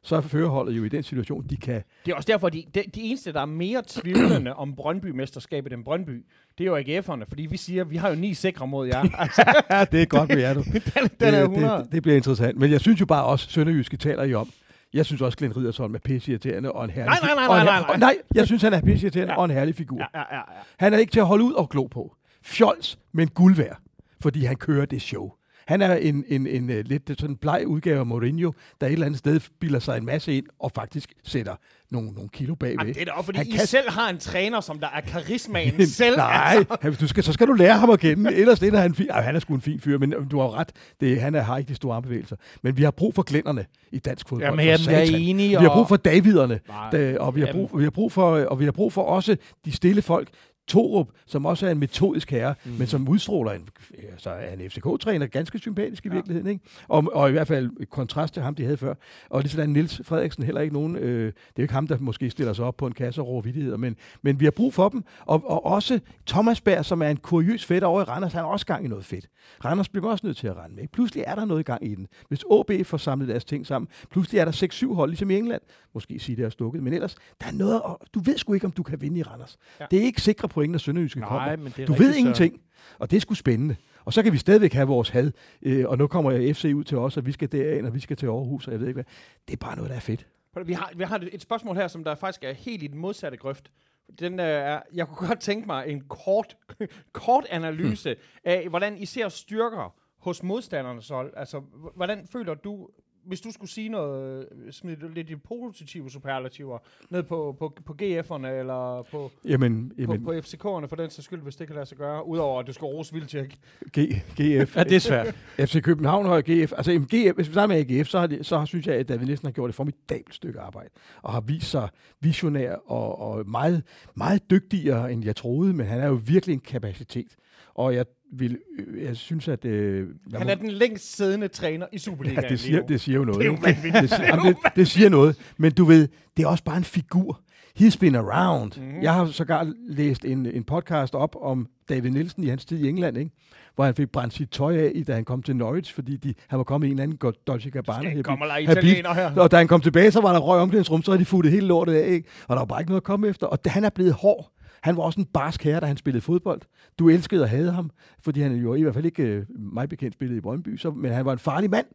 så 0.07 0.15
er 0.15 0.21
førerholdet 0.21 0.77
jo 0.77 0.83
i 0.83 0.89
den 0.89 1.03
situation, 1.03 1.45
de 1.49 1.57
kan... 1.57 1.83
Det 2.05 2.11
er 2.11 2.15
også 2.15 2.27
derfor, 2.27 2.49
de, 2.49 2.63
de, 2.75 2.83
de 2.95 3.01
eneste, 3.01 3.33
der 3.33 3.41
er 3.41 3.45
mere 3.45 3.83
tvivlende 3.87 4.53
om 4.53 4.75
Brøndby-mesterskabet 4.75 5.73
end 5.73 5.83
Brøndby, 5.83 6.25
det 6.57 6.67
er 6.67 6.67
jo 6.67 6.77
AGF'erne, 6.77 7.25
fordi 7.27 7.45
vi 7.45 7.57
siger, 7.57 7.83
vi 7.83 7.95
har 7.95 8.09
jo 8.09 8.15
ni 8.15 8.33
sikre 8.33 8.67
mod 8.67 8.87
jer. 8.87 9.03
Altså. 9.19 9.63
ja, 9.69 9.85
det 9.91 10.01
er 10.01 10.05
godt 10.05 10.29
med 10.29 10.37
jer, 10.37 10.53
du. 10.53 10.63
den, 10.63 11.09
den 11.19 11.33
er 11.33 11.41
100. 11.41 11.77
Det, 11.77 11.91
det, 11.91 12.03
bliver 12.03 12.15
interessant. 12.15 12.57
Men 12.57 12.71
jeg 12.71 12.81
synes 12.81 13.01
jo 13.01 13.05
bare 13.05 13.23
også, 13.25 13.49
Sønderjyske 13.49 13.97
taler 13.97 14.23
I 14.23 14.33
om, 14.33 14.49
jeg 14.93 15.05
synes 15.05 15.21
også, 15.21 15.37
Glenn 15.37 15.57
Riddersholm 15.57 15.95
er 15.95 15.99
pisseirriterende 15.99 16.71
og 16.71 16.83
en 16.83 16.89
herlig 16.89 17.07
nej, 17.21 17.35
nej, 17.35 17.47
nej, 17.47 17.63
nej, 17.63 17.65
nej, 17.65 17.81
nej. 17.87 17.97
nej, 17.97 18.15
jeg 18.35 18.45
synes, 18.45 18.61
han 18.61 18.73
er 18.73 18.81
pisseirriterende 18.81 19.33
ja. 19.33 19.39
og 19.39 19.45
en 19.45 19.51
herlig 19.51 19.75
figur. 19.75 19.99
Ja, 19.99 20.19
ja, 20.19 20.35
ja, 20.35 20.37
ja. 20.37 20.61
Han 20.77 20.93
er 20.93 20.97
ikke 20.97 21.11
til 21.11 21.19
at 21.19 21.25
holde 21.25 21.43
ud 21.43 21.53
og 21.53 21.69
glo 21.69 21.87
på. 21.87 22.15
Fjols, 22.43 22.99
men 23.11 23.27
guld 23.27 23.55
værd, 23.55 23.77
fordi 24.21 24.45
han 24.45 24.55
kører 24.55 24.85
det 24.85 25.01
show. 25.01 25.31
Han 25.67 25.81
er 25.81 25.95
en, 25.95 26.15
en, 26.27 26.47
en, 26.47 26.47
en 26.47 26.69
øh, 26.69 26.85
lidt 26.85 27.11
sådan 27.19 27.35
bleg 27.35 27.63
udgave 27.67 27.99
af 27.99 28.05
Mourinho, 28.05 28.51
der 28.81 28.87
et 28.87 28.93
eller 28.93 29.05
andet 29.05 29.19
sted 29.19 29.39
bilder 29.59 29.79
sig 29.79 29.97
en 29.97 30.05
masse 30.05 30.33
ind 30.33 30.45
og 30.59 30.71
faktisk 30.71 31.13
sætter 31.23 31.55
nogle, 31.91 32.11
nogle 32.11 32.29
kilo 32.29 32.55
bagved. 32.55 32.77
Jamen, 32.77 32.93
det 32.93 33.01
er 33.01 33.05
da 33.05 33.11
også, 33.11 33.25
fordi 33.25 33.37
han 33.37 33.47
I 33.47 33.51
kan... 33.51 33.67
selv 33.67 33.89
har 33.89 34.09
en 34.09 34.17
træner, 34.17 34.61
som 34.61 34.79
der 34.79 34.87
er 34.87 35.01
karismaen 35.01 35.87
selv. 36.01 36.17
Nej, 36.17 36.65
altså. 36.81 37.01
du 37.01 37.07
skal, 37.07 37.23
så 37.23 37.33
skal 37.33 37.47
du 37.47 37.53
lære 37.53 37.77
ham 37.77 37.89
at 37.89 37.99
kende. 37.99 38.33
Ellers 38.35 38.61
er 38.61 38.77
han 38.77 38.95
fin. 38.95 39.07
han 39.11 39.35
er 39.35 39.39
sgu 39.39 39.53
en 39.53 39.61
fin 39.61 39.79
fyr, 39.79 39.97
men 39.97 40.13
du 40.31 40.39
har 40.39 40.59
ret. 40.59 40.71
Det, 41.01 41.21
han 41.21 41.35
er, 41.35 41.41
har 41.41 41.57
ikke 41.57 41.69
de 41.69 41.75
store 41.75 41.95
armbevægelser. 41.95 42.35
Men 42.61 42.77
vi 42.77 42.83
har 42.83 42.91
brug 42.91 43.15
for 43.15 43.21
glænderne 43.21 43.65
i 43.91 43.99
dansk 43.99 44.29
fodbold. 44.29 44.49
Jamen, 44.49 44.65
jeg 44.65 44.79
er 44.87 45.17
enig. 45.17 45.49
Vi 45.49 45.55
har 45.55 45.73
brug 45.73 45.87
for 45.87 45.97
Daviderne. 45.97 46.59
Der, 46.91 47.19
og, 47.19 47.35
vi 47.35 47.41
har 47.41 47.51
brug, 47.51 47.79
vi 47.79 47.83
har 47.83 47.91
brug 47.91 48.11
for, 48.11 48.45
og 48.45 48.59
vi 48.59 48.65
har 48.65 48.71
brug 48.71 48.93
for 48.93 49.03
også 49.03 49.37
de 49.65 49.71
stille 49.71 50.01
folk, 50.01 50.27
Torup, 50.67 51.07
som 51.25 51.45
også 51.45 51.67
er 51.67 51.71
en 51.71 51.79
metodisk 51.79 52.31
herre, 52.31 52.55
mm. 52.65 52.71
men 52.71 52.87
som 52.87 53.07
udstråler 53.07 53.51
en, 53.51 53.67
altså 54.11 54.29
er 54.29 54.53
en 54.53 54.69
FCK-træner, 54.69 55.27
ganske 55.27 55.59
sympatisk 55.59 56.05
i 56.05 56.07
ja. 56.07 56.13
virkeligheden, 56.13 56.49
ikke? 56.49 56.65
Og, 56.87 57.03
og 57.13 57.29
i 57.29 57.31
hvert 57.31 57.47
fald 57.47 57.85
kontrast 57.89 58.33
til 58.33 58.43
ham, 58.43 58.55
de 58.55 58.63
havde 58.63 58.77
før. 58.77 58.93
Og 59.29 59.41
lige 59.41 59.51
sådan 59.51 59.69
Nils 59.69 60.01
Frederiksen 60.03 60.43
heller 60.43 60.61
ikke 60.61 60.73
nogen, 60.73 60.95
øh, 60.95 61.25
det 61.25 61.27
er 61.27 61.33
jo 61.57 61.61
ikke 61.61 61.73
ham, 61.73 61.87
der 61.87 61.97
måske 61.99 62.29
stiller 62.29 62.53
sig 62.53 62.65
op 62.65 62.77
på 62.77 62.87
en 62.87 62.93
kasse 62.93 63.21
og 63.21 63.45
vittigheder, 63.45 63.77
men, 63.77 63.95
men 64.21 64.39
vi 64.39 64.45
har 64.45 64.51
brug 64.51 64.73
for 64.73 64.89
dem. 64.89 65.03
Og, 65.25 65.43
og 65.51 65.65
også 65.65 65.99
Thomas 66.27 66.61
Berg, 66.61 66.85
som 66.85 67.01
er 67.01 67.09
en 67.09 67.17
kuriøs 67.17 67.65
fedt 67.65 67.83
over 67.83 68.01
i 68.01 68.03
Randers, 68.03 68.33
han 68.33 68.43
er 68.43 68.47
også 68.47 68.65
gang 68.65 68.85
i 68.85 68.87
noget 68.87 69.05
fedt. 69.05 69.27
Randers 69.65 69.89
bliver 69.89 70.09
også 70.09 70.27
nødt 70.27 70.37
til 70.37 70.47
at 70.47 70.57
rende 70.57 70.75
med. 70.75 70.87
Pludselig 70.87 71.23
er 71.27 71.35
der 71.35 71.45
noget 71.45 71.59
i 71.59 71.63
gang 71.63 71.85
i 71.85 71.95
den. 71.95 72.07
Hvis 72.27 72.43
OB 72.49 72.71
får 72.85 72.97
samlet 72.97 73.27
deres 73.27 73.45
ting 73.45 73.67
sammen, 73.67 73.89
pludselig 74.11 74.39
er 74.39 74.45
der 74.45 74.87
6-7 74.91 74.93
hold, 74.93 75.09
ligesom 75.09 75.31
i 75.31 75.35
England. 75.35 75.61
Måske 75.93 76.19
sige, 76.19 76.35
det 76.35 76.45
er 76.45 76.49
stukket, 76.49 76.83
men 76.83 76.93
ellers, 76.93 77.15
der 77.41 77.47
er 77.47 77.51
noget, 77.51 77.81
og 77.81 78.01
du 78.13 78.19
ved 78.19 78.37
sgu 78.37 78.53
ikke, 78.53 78.65
om 78.65 78.71
du 78.71 78.83
kan 78.83 79.01
vinde 79.01 79.19
i 79.19 79.23
Randers. 79.23 79.57
Ja. 79.79 79.85
Det 79.91 79.99
er 79.99 80.03
ikke 80.03 80.21
sikre 80.21 80.49
point, 80.57 80.71
når 80.71 80.77
Sønderjyske 80.77 81.19
Nej, 81.19 81.29
kommer. 81.29 81.55
Men 81.55 81.73
det 81.75 81.81
er 81.81 81.85
du 81.85 81.93
ved 81.93 82.15
ingenting, 82.15 82.53
så... 82.53 82.95
og 82.99 83.11
det 83.11 83.17
er 83.17 83.21
sgu 83.21 83.33
spændende. 83.33 83.75
Og 84.05 84.13
så 84.13 84.23
kan 84.23 84.33
vi 84.33 84.37
stadigvæk 84.37 84.73
have 84.73 84.87
vores 84.87 85.09
had, 85.09 85.31
øh, 85.61 85.85
og 85.87 85.97
nu 85.97 86.07
kommer 86.07 86.53
FC 86.53 86.71
ud 86.75 86.83
til 86.83 86.97
os, 86.97 87.17
og 87.17 87.25
vi 87.25 87.31
skal 87.31 87.51
derind, 87.51 87.85
og 87.85 87.93
vi 87.93 87.99
skal 87.99 88.17
til 88.17 88.27
Aarhus, 88.27 88.67
og 88.67 88.73
jeg 88.73 88.79
ved 88.79 88.87
ikke 88.87 88.97
hvad. 88.97 89.03
Det 89.47 89.53
er 89.53 89.57
bare 89.57 89.75
noget, 89.75 89.89
der 89.89 89.95
er 89.95 89.99
fedt. 89.99 90.27
Vi 90.65 90.73
har, 90.73 90.91
vi 90.95 91.03
har 91.03 91.27
et 91.31 91.41
spørgsmål 91.41 91.75
her, 91.75 91.87
som 91.87 92.03
der 92.03 92.15
faktisk 92.15 92.43
er 92.43 92.53
helt 92.53 92.83
i 92.83 92.87
den 92.87 92.97
modsatte 92.97 93.37
grøft. 93.37 93.71
Den 94.19 94.39
er, 94.39 94.81
jeg 94.93 95.07
kunne 95.07 95.27
godt 95.27 95.39
tænke 95.39 95.67
mig 95.67 95.87
en 95.87 96.01
kort, 96.01 96.57
kort 97.25 97.45
analyse 97.49 98.13
hmm. 98.13 98.51
af, 98.51 98.69
hvordan 98.69 98.97
I 98.97 99.05
ser 99.05 99.29
styrker 99.29 99.95
hos 100.17 100.43
modstandernes 100.43 101.09
hold. 101.09 101.33
Altså, 101.37 101.59
hvordan 101.95 102.27
føler 102.31 102.53
du, 102.53 102.89
hvis 103.27 103.41
du 103.41 103.51
skulle 103.51 103.71
sige 103.71 103.89
noget, 103.89 104.47
smide 104.71 105.13
lidt 105.13 105.29
i 105.29 105.35
positive 105.35 106.09
superlativer, 106.09 106.77
ned 107.09 107.23
på, 107.23 107.55
på, 107.59 107.73
på 107.85 107.95
GF'erne, 108.01 108.47
eller 108.47 109.05
på, 109.11 109.31
jamen, 109.45 109.91
jamen. 109.97 110.23
på, 110.23 110.31
på 110.31 110.37
FCK'erne 110.37 110.85
for 110.85 110.95
den 110.95 111.09
sags 111.09 111.25
skyld, 111.25 111.41
hvis 111.41 111.55
det 111.55 111.67
kan 111.67 111.75
lade 111.75 111.85
sig 111.85 111.97
gøre, 111.97 112.27
udover 112.27 112.59
at 112.59 112.67
du 112.67 112.73
skal 112.73 112.85
rose 112.85 113.13
Vildtjek. 113.13 113.59
G, 113.97 113.99
GF. 114.35 114.75
ja, 114.75 114.83
det 114.83 114.95
er 114.95 114.99
svært. 114.99 115.35
FC 115.59 115.81
København 115.81 116.25
har 116.25 116.41
GF. 116.41 116.73
Altså, 116.77 116.91
GF, 116.91 117.35
hvis 117.35 117.47
vi 117.47 117.53
starter 117.53 117.67
med 117.67 117.91
AGF, 117.91 118.07
så, 118.07 118.19
har 118.19 118.27
det, 118.27 118.45
så 118.45 118.65
synes 118.65 118.87
jeg, 118.87 118.95
at 118.95 119.09
David 119.09 119.25
Nielsen 119.25 119.45
har 119.45 119.51
gjort 119.51 119.69
et 119.69 119.75
formidabelt 119.75 120.35
stykke 120.35 120.59
arbejde, 120.59 120.89
og 121.21 121.33
har 121.33 121.41
vist 121.41 121.69
sig 121.69 121.89
visionær 122.19 122.75
og, 122.85 123.19
og 123.19 123.49
meget, 123.49 123.83
meget 124.15 124.49
dygtigere, 124.51 125.11
end 125.11 125.25
jeg 125.25 125.35
troede, 125.35 125.73
men 125.73 125.85
han 125.85 125.99
er 125.99 126.07
jo 126.07 126.21
virkelig 126.25 126.53
en 126.53 126.59
kapacitet. 126.59 127.35
Og 127.77 127.95
jeg 127.95 128.05
vil, 128.33 128.57
øh, 128.79 129.03
jeg 129.03 129.17
synes, 129.17 129.47
at... 129.47 129.65
Øh, 129.65 130.07
han 130.33 130.49
er 130.49 130.55
den 130.55 130.69
længst 130.69 131.15
siddende 131.15 131.47
træner 131.47 131.85
i 131.91 131.97
Superligaen. 131.97 132.43
Ja, 132.43 132.49
det 132.49 132.59
siger, 132.59 132.85
det 132.85 133.01
siger 133.01 133.17
jo 133.17 133.25
noget. 133.25 133.39
Det, 133.39 133.47
er 133.47 133.51
jo 133.51 133.55
det, 133.55 133.93
det, 133.93 134.55
det, 134.63 134.75
det 134.75 134.87
siger 134.87 135.09
noget. 135.09 135.35
Men 135.57 135.71
du 135.71 135.85
ved, 135.85 136.07
det 136.37 136.43
er 136.43 136.47
også 136.47 136.63
bare 136.63 136.77
en 136.77 136.83
figur. 136.83 137.41
He's 137.79 137.97
been 137.99 138.15
around. 138.15 138.71
Mm-hmm. 138.77 139.01
Jeg 139.01 139.13
har 139.13 139.25
sågar 139.25 139.73
læst 139.87 140.25
en, 140.25 140.45
en 140.45 140.63
podcast 140.63 141.15
op 141.15 141.35
om 141.41 141.67
David 141.89 142.11
Nielsen 142.11 142.43
i 142.43 142.47
hans 142.47 142.65
tid 142.65 142.77
i 142.85 142.89
England, 142.89 143.17
ikke? 143.17 143.31
hvor 143.75 143.85
han 143.85 143.95
fik 143.95 144.11
brændt 144.11 144.33
sit 144.33 144.49
tøj 144.49 144.77
af, 144.77 145.03
da 145.07 145.13
han 145.13 145.25
kom 145.25 145.43
til 145.43 145.55
Norwich, 145.55 145.95
fordi 145.95 146.17
de, 146.17 146.33
han 146.47 146.57
var 146.57 146.63
kommet 146.63 146.87
i 146.87 146.91
en 146.91 146.99
anden 146.99 147.31
Dolce 147.47 147.69
Gabbana. 147.69 148.09
Skal 148.09 148.23
komme 148.23 148.45
italiener 148.61 149.13
her. 149.13 149.35
Og 149.35 149.51
da 149.51 149.57
han 149.57 149.67
kom 149.67 149.81
tilbage, 149.81 150.11
så 150.11 150.21
var 150.21 150.33
der 150.33 150.39
røg 150.39 150.61
omklædningsrum, 150.61 151.03
så 151.03 151.11
havde 151.11 151.19
de 151.19 151.25
fuldt 151.25 151.51
helt 151.51 151.65
lortet 151.65 151.93
af, 151.93 152.07
ikke? 152.07 152.29
og 152.47 152.55
der 152.55 152.61
var 152.61 152.65
bare 152.65 152.81
ikke 152.81 152.91
noget 152.91 153.01
at 153.01 153.05
komme 153.05 153.27
efter. 153.27 153.47
Og 153.47 153.59
han 153.65 153.83
er 153.83 153.89
blevet 153.89 154.13
hård. 154.13 154.51
Han 154.81 154.97
var 154.97 155.03
også 155.03 155.19
en 155.19 155.25
barsk 155.25 155.63
herre, 155.63 155.79
da 155.79 155.85
han 155.85 155.97
spillede 155.97 156.21
fodbold. 156.21 156.61
Du 156.99 157.09
elskede 157.09 157.43
at 157.43 157.49
have 157.49 157.71
ham, 157.71 157.91
fordi 158.19 158.41
han 158.41 158.55
jo 158.55 158.73
i 158.73 158.81
hvert 158.81 158.93
fald 158.93 159.05
ikke 159.05 159.23
øh, 159.23 159.45
mig 159.49 159.89
bekendt 159.89 160.13
spillede 160.13 160.37
i 160.37 160.41
Brøndby, 160.41 160.77
så, 160.77 160.91
men 160.91 161.11
han 161.11 161.25
var 161.25 161.33
en 161.33 161.39
farlig 161.39 161.69
mand 161.69 161.85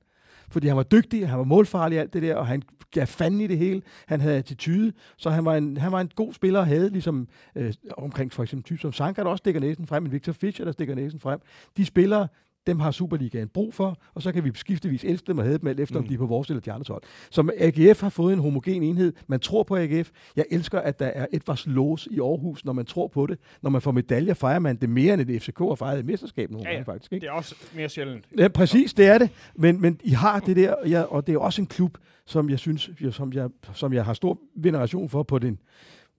fordi 0.53 0.66
han 0.68 0.76
var 0.76 0.83
dygtig, 0.83 1.28
han 1.28 1.39
var 1.39 1.45
målfarlig 1.45 1.99
alt 1.99 2.12
det 2.12 2.22
der, 2.22 2.37
og 2.37 2.47
han 2.47 2.62
gav 2.91 3.07
fanden 3.07 3.41
i 3.41 3.47
det 3.47 3.59
hele. 3.59 3.83
Han 4.07 4.20
havde 4.20 4.37
attitude, 4.37 4.93
så 5.16 5.30
han 5.30 5.45
var 5.45 5.57
en, 5.57 5.76
han 5.76 5.93
var 5.93 6.01
en 6.01 6.11
god 6.14 6.33
spiller 6.33 6.61
og 6.61 6.66
havde 6.66 6.91
ligesom 6.91 7.28
øh, 7.55 7.72
omkring 7.97 8.33
for 8.33 8.43
eksempel 8.43 8.64
typ 8.64 8.80
som 8.80 8.93
Sanka, 8.93 9.22
der 9.22 9.28
også 9.28 9.43
stikker 9.43 9.61
næsen 9.61 9.87
frem, 9.87 10.03
men 10.03 10.12
Victor 10.12 10.33
Fischer, 10.33 10.64
der 10.64 10.72
stikker 10.72 10.95
næsen 10.95 11.20
frem. 11.20 11.41
De 11.76 11.85
spillere, 11.85 12.28
dem 12.67 12.81
har 12.81 12.91
Superligaen 12.91 13.49
brug 13.49 13.75
for, 13.75 13.99
og 14.15 14.23
så 14.23 14.33
kan 14.33 14.45
vi 14.45 14.51
skiftevis 14.55 15.05
elske 15.05 15.27
dem 15.27 15.39
og 15.39 15.45
have 15.45 15.59
dem 15.59 15.67
alt 15.67 15.81
efter, 15.81 15.99
mm. 15.99 16.05
om 16.05 16.09
de 16.09 16.15
er 16.15 16.19
på 16.19 16.27
vores 16.27 16.49
eller 16.49 16.61
de 16.61 16.73
andres 16.73 16.89
hold. 16.89 17.03
Som 17.31 17.51
AGF 17.59 18.01
har 18.01 18.09
fået 18.09 18.33
en 18.33 18.39
homogen 18.39 18.83
enhed. 18.83 19.13
Man 19.27 19.41
tror 19.41 19.63
på 19.63 19.77
AGF. 19.77 20.11
Jeg 20.37 20.45
elsker, 20.51 20.81
at 20.81 20.99
der 20.99 21.07
er 21.07 21.27
et 21.33 21.49
vars 21.49 21.67
lås 21.67 22.09
i 22.11 22.21
Aarhus, 22.21 22.65
når 22.65 22.73
man 22.73 22.85
tror 22.85 23.09
på 23.09 23.27
det. 23.27 23.39
Når 23.63 23.71
man 23.71 23.83
får 23.83 23.93
medaljer, 23.93 24.35
fejrer 24.35 24.59
man 24.59 24.77
det 24.77 24.89
mere, 24.89 25.15
end 25.15 25.25
det 25.25 25.43
FCK 25.43 25.59
har 25.59 25.75
fejret 25.75 26.03
i 26.03 26.03
mesterskabet 26.03 26.51
nogle 26.51 26.69
ja, 26.69 26.73
gange, 26.73 26.85
faktisk. 26.85 27.13
Ikke? 27.13 27.25
Det 27.25 27.29
er 27.29 27.33
også 27.33 27.55
mere 27.75 27.89
sjældent. 27.89 28.25
Ja, 28.39 28.49
præcis, 28.49 28.95
det 28.95 29.07
er 29.07 29.19
det. 29.19 29.31
Men, 29.55 29.81
men 29.81 30.01
I 30.05 30.11
har 30.11 30.41
det 30.41 30.57
der, 30.57 30.75
ja, 30.87 31.03
og 31.03 31.27
det 31.27 31.35
er 31.35 31.39
også 31.39 31.63
en 31.63 31.67
klub, 31.67 31.99
som 32.27 32.51
jeg 32.51 32.59
synes, 32.59 32.91
som 33.11 33.33
jeg, 33.33 33.49
som 33.75 33.93
jeg 33.93 34.05
har 34.05 34.15
stor 34.15 34.39
veneration 34.55 35.09
for 35.09 35.23
på 35.23 35.39
den 35.39 35.59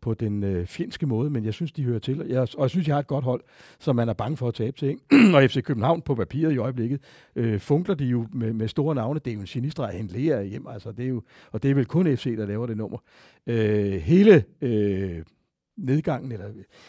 på 0.03 0.13
den 0.13 0.43
øh, 0.43 0.65
finske 0.65 1.05
måde, 1.05 1.29
men 1.29 1.45
jeg 1.45 1.53
synes, 1.53 1.71
de 1.71 1.83
hører 1.83 1.99
til. 1.99 2.25
Jeg, 2.29 2.41
og 2.41 2.61
jeg 2.61 2.69
synes, 2.69 2.87
jeg 2.87 2.95
har 2.95 2.99
et 2.99 3.07
godt 3.07 3.25
hold, 3.25 3.41
som 3.79 3.95
man 3.95 4.09
er 4.09 4.13
bange 4.13 4.37
for 4.37 4.47
at 4.47 4.53
tabe 4.53 4.77
til. 4.77 4.87
Ikke? 4.87 5.01
og 5.35 5.43
FC 5.43 5.63
København 5.63 6.01
på 6.01 6.15
papiret 6.15 6.53
i 6.53 6.57
øjeblikket, 6.57 7.01
øh, 7.35 7.59
funkler 7.59 7.95
de 7.95 8.05
jo 8.05 8.27
med, 8.33 8.53
med 8.53 8.67
store 8.67 8.95
navne. 8.95 9.19
Det 9.25 9.31
er 9.31 9.35
jo 9.35 9.39
en 9.39 9.45
genistreg 9.45 9.89
at 9.89 9.95
hente 9.95 10.13
læger 10.13 10.41
hjem, 10.41 10.67
altså, 10.67 10.91
det 10.91 11.05
er 11.05 11.09
jo, 11.09 11.21
og 11.51 11.63
det 11.63 11.71
er 11.71 11.75
vel 11.75 11.85
kun 11.85 12.17
FC, 12.17 12.37
der 12.37 12.45
laver 12.45 12.65
det 12.67 12.77
nummer. 12.77 12.97
Øh, 13.47 13.93
hele... 13.93 14.43
Øh, 14.61 15.23
nedgangen, 15.77 16.31
eller 16.31 16.45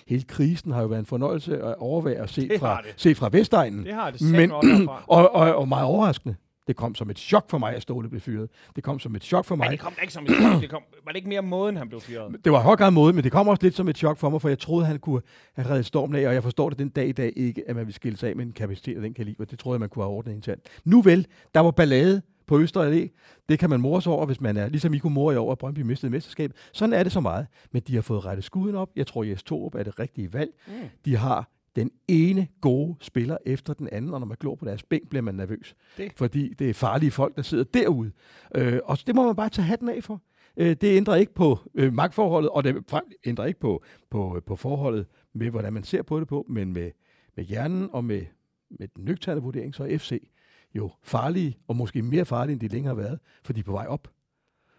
hele 0.07 0.23
krisen, 0.23 0.73
har 0.73 0.81
jo 0.81 0.87
været 0.87 1.01
en 1.01 1.07
fornøjelse 1.07 1.63
at 1.63 1.77
overvære 1.79 2.23
og 2.23 2.29
se 2.29 2.51
fra, 2.59 2.83
se 2.97 3.15
fra 3.15 3.29
Vestegnen. 3.33 3.85
Det 3.85 3.95
har 3.95 4.11
det 4.11 4.23
Men-. 4.23 4.53
Og, 5.07 5.35
og, 5.35 5.55
og 5.55 5.69
meget 5.69 5.87
overraskende. 5.87 6.35
Det 6.67 6.77
kom 6.77 6.95
som 6.95 7.11
et 7.11 7.19
chok 7.19 7.51
for 7.51 7.59
mig, 7.59 7.75
at 7.75 7.83
Ståle 7.83 8.09
blev 8.09 8.21
fyret. 8.21 8.51
Det 8.77 8.85
kom 8.85 8.99
som 8.99 9.15
et 9.17 9.25
chok 9.25 9.45
for 9.45 9.57
mig. 9.57 9.65
Men 9.65 9.73
det 9.73 9.81
kom 9.81 9.93
da 9.97 10.01
ikke 10.01 10.13
som 10.13 10.25
et 10.25 10.31
chok. 10.31 10.63
det 10.63 10.71
kom, 10.71 10.83
Var 11.05 11.13
det 11.13 11.17
ikke 11.17 11.29
mere 11.29 11.43
måden, 11.43 11.77
han 11.77 11.89
blev 11.89 12.01
fyret? 12.01 12.37
Det 12.45 12.53
var 12.53 12.61
i 12.61 12.63
høj 12.63 12.77
grad 12.77 12.91
måde, 12.91 13.13
men 13.13 13.25
det 13.25 13.33
kom 13.33 13.49
også 13.49 13.63
lidt 13.63 13.75
som 13.75 13.89
et 13.89 13.97
chok 13.99 14.19
for 14.19 14.31
mig, 14.31 14.41
for 14.43 14.49
jeg 14.49 14.59
troede, 14.59 14.87
han 14.87 14.99
kunne 14.99 15.21
have 15.55 15.71
reddet 15.71 15.87
stormen 15.87 16.17
af, 16.17 16.29
og 16.29 16.35
jeg 16.35 16.43
forstår 16.43 16.69
det 16.69 16.79
den 16.79 16.89
dag 16.89 17.09
i 17.09 17.13
dag 17.13 17.33
ikke, 17.37 17.63
at 17.69 17.77
man 17.77 17.87
vil 17.87 17.95
skille 17.95 18.19
sig 18.19 18.29
af 18.31 18.37
med 18.37 18.47
en 18.47 18.53
kapacitet 18.53 18.97
af 18.97 19.03
den 19.03 19.15
kaliber. 19.15 19.45
Det 19.45 19.59
troede 19.59 19.75
jeg, 19.77 19.81
man 19.81 19.89
kunne 19.89 20.05
have 20.05 20.13
ordnet 20.13 20.33
internt. 20.35 20.63
Nu 20.85 21.03
vel, 21.03 21.27
der 21.55 21.61
var 21.61 21.71
ballade 21.71 22.23
på 22.47 22.61
Øster 22.61 22.91
Allé. 22.91 23.09
Det 23.49 23.59
kan 23.59 23.71
man 23.71 23.81
more 23.81 24.03
sig 24.03 24.13
over, 24.13 24.27
hvis 24.27 24.41
man 24.41 24.57
er, 24.57 24.69
ligesom 24.69 24.95
I 24.95 24.99
kunne 24.99 25.15
more 25.15 25.33
jer 25.33 25.39
over, 25.41 25.53
at 25.53 25.59
Brøndby 25.59 25.81
mistede 25.81 26.13
mesterskabet. 26.13 26.57
Sådan 26.73 26.93
er 26.93 27.03
det 27.03 27.13
så 27.13 27.21
meget. 27.21 27.47
Men 27.73 27.83
de 27.87 27.95
har 27.95 28.03
fået 28.03 28.25
rettet 28.25 28.45
skuden 28.45 28.75
op. 28.77 28.89
Jeg 28.97 29.07
tror, 29.07 29.25
Jes 29.25 29.43
Torup 29.43 29.75
er 29.75 29.83
det 29.83 29.99
rigtige 29.99 30.33
valg. 30.33 30.51
Mm. 30.67 30.73
De 31.05 31.17
har 31.17 31.49
den 31.77 31.91
ene 32.09 32.49
gode 32.61 32.97
spiller 33.01 33.37
efter 33.47 33.75
den 33.75 33.89
anden, 33.93 34.15
og 34.15 34.21
når 34.21 34.27
man 34.27 34.37
glor 34.41 34.55
på 34.55 34.65
deres 34.65 34.83
bænk, 34.83 35.09
bliver 35.09 35.23
man 35.23 35.35
nervøs. 35.35 35.77
Det. 35.97 36.13
Fordi 36.17 36.55
det 36.55 36.71
er 36.71 36.75
farlige 36.75 37.11
folk, 37.11 37.37
der 37.37 37.43
sidder 37.43 37.65
derude. 37.65 38.13
Øh, 38.55 38.81
og 38.85 38.99
det 39.07 39.15
må 39.15 39.27
man 39.27 39.37
bare 39.37 39.49
tage 39.49 39.67
hatten 39.67 39.89
af 39.89 40.05
for. 40.05 40.23
Øh, 40.57 40.77
det 40.81 40.97
ændrer 40.97 41.15
ikke 41.15 41.35
på 41.35 41.59
øh, 41.75 41.93
magtforholdet, 41.93 42.51
og 42.51 42.65
det 42.65 42.77
ændrer 43.25 43.45
ikke 43.45 43.61
på, 43.61 43.85
på, 44.11 44.43
på 44.47 44.57
forholdet 44.57 45.07
med, 45.33 45.51
hvordan 45.51 45.73
man 45.73 45.85
ser 45.85 46.03
på 46.03 46.21
det 46.21 46.29
på, 46.29 46.47
men 46.49 46.73
med, 46.73 46.91
med 47.37 47.45
hjernen 47.45 47.89
og 47.93 48.05
med, 48.05 48.23
med 48.71 48.89
den 48.89 49.05
nøgterne 49.05 49.43
vurdering, 49.43 49.75
så 49.75 49.85
er 49.85 49.99
FC 49.99 50.31
jo 50.75 50.91
farlige, 51.03 51.59
og 51.69 51.77
måske 51.77 52.03
mere 52.03 52.25
farlige, 52.25 52.53
end 52.53 52.61
de 52.61 52.69
længe 52.69 52.89
har 52.89 52.95
været, 52.95 53.19
for 53.43 53.53
de 53.53 53.61
er 53.61 53.65
på 53.65 53.73
vej 53.73 53.87
op. 53.87 54.11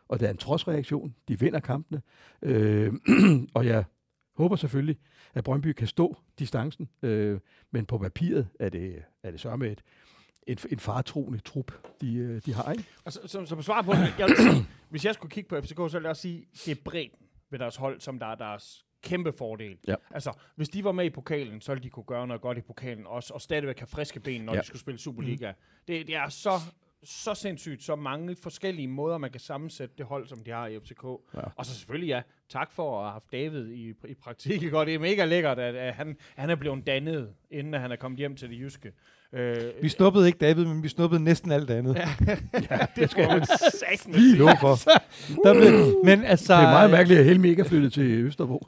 Og 0.07 0.19
der 0.19 0.25
er 0.27 0.31
en 0.31 0.37
trodsreaktion. 0.37 1.15
De 1.27 1.39
vinder 1.39 1.59
kampene. 1.59 2.01
Øh, 2.41 2.93
og 3.55 3.65
jeg 3.65 3.83
håber 4.37 4.55
selvfølgelig, 4.55 4.97
at 5.35 5.43
Brøndby 5.43 5.73
kan 5.73 5.87
stå 5.87 6.17
distancen, 6.39 6.89
øh, 7.01 7.39
men 7.71 7.85
på 7.85 7.97
papiret 7.97 8.47
er 8.59 8.69
det, 8.69 9.03
er 9.23 9.31
det 9.31 9.39
sørme 9.39 9.67
et, 9.67 9.83
en, 10.47 10.57
en 10.71 10.79
faretroende 10.79 11.39
trup, 11.39 11.71
de, 12.01 12.15
øh, 12.15 12.41
de 12.45 12.53
har. 12.53 12.71
Ikke? 12.71 12.83
Altså, 13.05 13.19
som, 13.25 13.45
som 13.45 13.61
svar 13.61 13.81
på 13.81 13.91
det, 13.91 14.15
jeg 14.19 14.27
vil 14.27 14.37
sige, 14.37 14.67
hvis 14.89 15.05
jeg 15.05 15.13
skulle 15.13 15.31
kigge 15.31 15.49
på 15.49 15.61
FCK, 15.61 15.75
så 15.77 15.89
vil 15.91 16.01
jeg 16.01 16.09
også 16.09 16.21
sige, 16.21 16.45
det 16.65 16.71
er 16.71 16.81
bredden 16.85 17.19
ved 17.49 17.59
deres 17.59 17.75
hold, 17.75 17.99
som 17.99 18.19
der 18.19 18.25
er 18.25 18.35
deres 18.35 18.85
kæmpe 19.03 19.33
fordel. 19.33 19.77
Ja. 19.87 19.95
Altså, 20.11 20.33
hvis 20.55 20.69
de 20.69 20.83
var 20.83 20.91
med 20.91 21.05
i 21.05 21.09
pokalen, 21.09 21.61
så 21.61 21.71
ville 21.71 21.83
de 21.83 21.89
kunne 21.89 22.03
gøre 22.03 22.27
noget 22.27 22.41
godt 22.41 22.57
i 22.57 22.61
pokalen 22.61 23.07
også, 23.07 23.33
og 23.33 23.41
stadigvæk 23.41 23.79
have 23.79 23.87
friske 23.87 24.19
ben, 24.19 24.41
når 24.41 24.53
ja. 24.53 24.59
de 24.59 24.65
skulle 24.65 24.81
spille 24.81 24.99
Superliga. 24.99 25.51
Mm. 25.51 25.57
Det, 25.87 26.07
det 26.07 26.15
er 26.15 26.29
så, 26.29 26.51
så 27.05 27.33
sindssygt, 27.33 27.83
så 27.83 27.95
mange 27.95 28.35
forskellige 28.35 28.87
måder, 28.87 29.17
man 29.17 29.31
kan 29.31 29.39
sammensætte 29.39 29.95
det 29.97 30.05
hold, 30.05 30.27
som 30.27 30.43
de 30.43 30.51
har 30.51 30.67
i 30.67 30.79
FCK. 30.79 31.03
Ja. 31.03 31.41
Og 31.55 31.65
så 31.65 31.75
selvfølgelig, 31.75 32.07
ja, 32.07 32.21
tak 32.49 32.71
for 32.71 32.97
at 32.97 33.03
have 33.05 33.11
haft 33.11 33.31
David 33.31 33.67
i, 33.67 33.93
i 34.07 34.13
praktik. 34.13 34.73
Og 34.73 34.85
det 34.85 34.93
er 34.95 34.99
mega 34.99 35.25
lækkert, 35.25 35.59
at, 35.59 35.75
at 35.75 35.93
han, 35.93 36.17
han 36.35 36.49
er 36.49 36.55
blevet 36.55 36.87
dannet, 36.87 37.33
inden 37.51 37.73
han 37.73 37.91
er 37.91 37.95
kommet 37.95 38.17
hjem 38.17 38.35
til 38.35 38.49
det 38.49 38.59
jyske. 38.59 38.93
Øh, 39.33 39.55
Vi 39.81 39.89
snuppede 39.89 40.27
ikke 40.27 40.37
David, 40.39 40.65
men 40.65 40.83
vi 40.83 40.87
snuppede 40.89 41.23
næsten 41.23 41.51
alt 41.51 41.69
andet. 41.69 41.95
ja, 41.95 42.07
det 42.95 43.11
skal 43.11 43.27
man 43.27 43.45
sagtens 43.79 44.17
Lige 44.17 44.35
lov 44.35 44.49
for. 44.61 44.75
Der 45.43 45.53
blev, 45.53 46.01
men 46.03 46.23
altså, 46.23 46.53
Det 46.53 46.59
er 46.63 46.69
meget 46.71 46.89
mærkeligt, 46.91 47.19
at 47.19 47.25
Helmi 47.25 47.49
ikke 47.49 47.59
er 47.61 47.65
flyttet 47.67 47.93
til 47.93 48.03
Østerbro. 48.11 48.67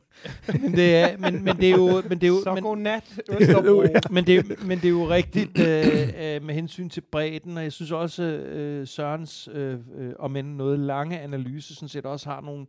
Men 0.62 0.72
det 0.76 0.96
er, 0.96 1.18
men, 1.18 1.44
men 1.44 1.58
det 1.58 1.68
er 1.68 1.72
jo, 1.72 2.02
men 2.10 2.18
det 2.22 2.24
er 2.24 2.28
jo, 2.28 2.42
Så 2.44 2.54
men, 2.54 2.64
god 2.64 2.78
nat, 2.78 3.04
Østerbro. 3.40 3.84
men, 4.12 4.28
det, 4.28 4.38
er- 4.38 4.66
men 4.66 4.78
det 4.78 4.86
er 4.86 4.90
jo 4.90 5.10
rigtigt 5.10 5.60
øh, 5.60 6.10
øh, 6.36 6.44
med 6.44 6.54
hensyn 6.54 6.90
til 6.90 7.02
bredden, 7.12 7.58
og 7.58 7.64
jeg 7.64 7.72
synes 7.72 7.92
også, 7.92 8.24
øh, 8.24 8.88
Sørens, 8.88 9.50
øh, 9.54 9.74
øh, 9.74 10.12
om 10.20 10.36
end 10.36 10.56
noget 10.56 10.80
lange 10.80 11.20
analyse, 11.20 11.76
sådan 11.76 11.90
set 11.90 12.06
også 12.06 12.30
har 12.30 12.42
nogle, 12.42 12.66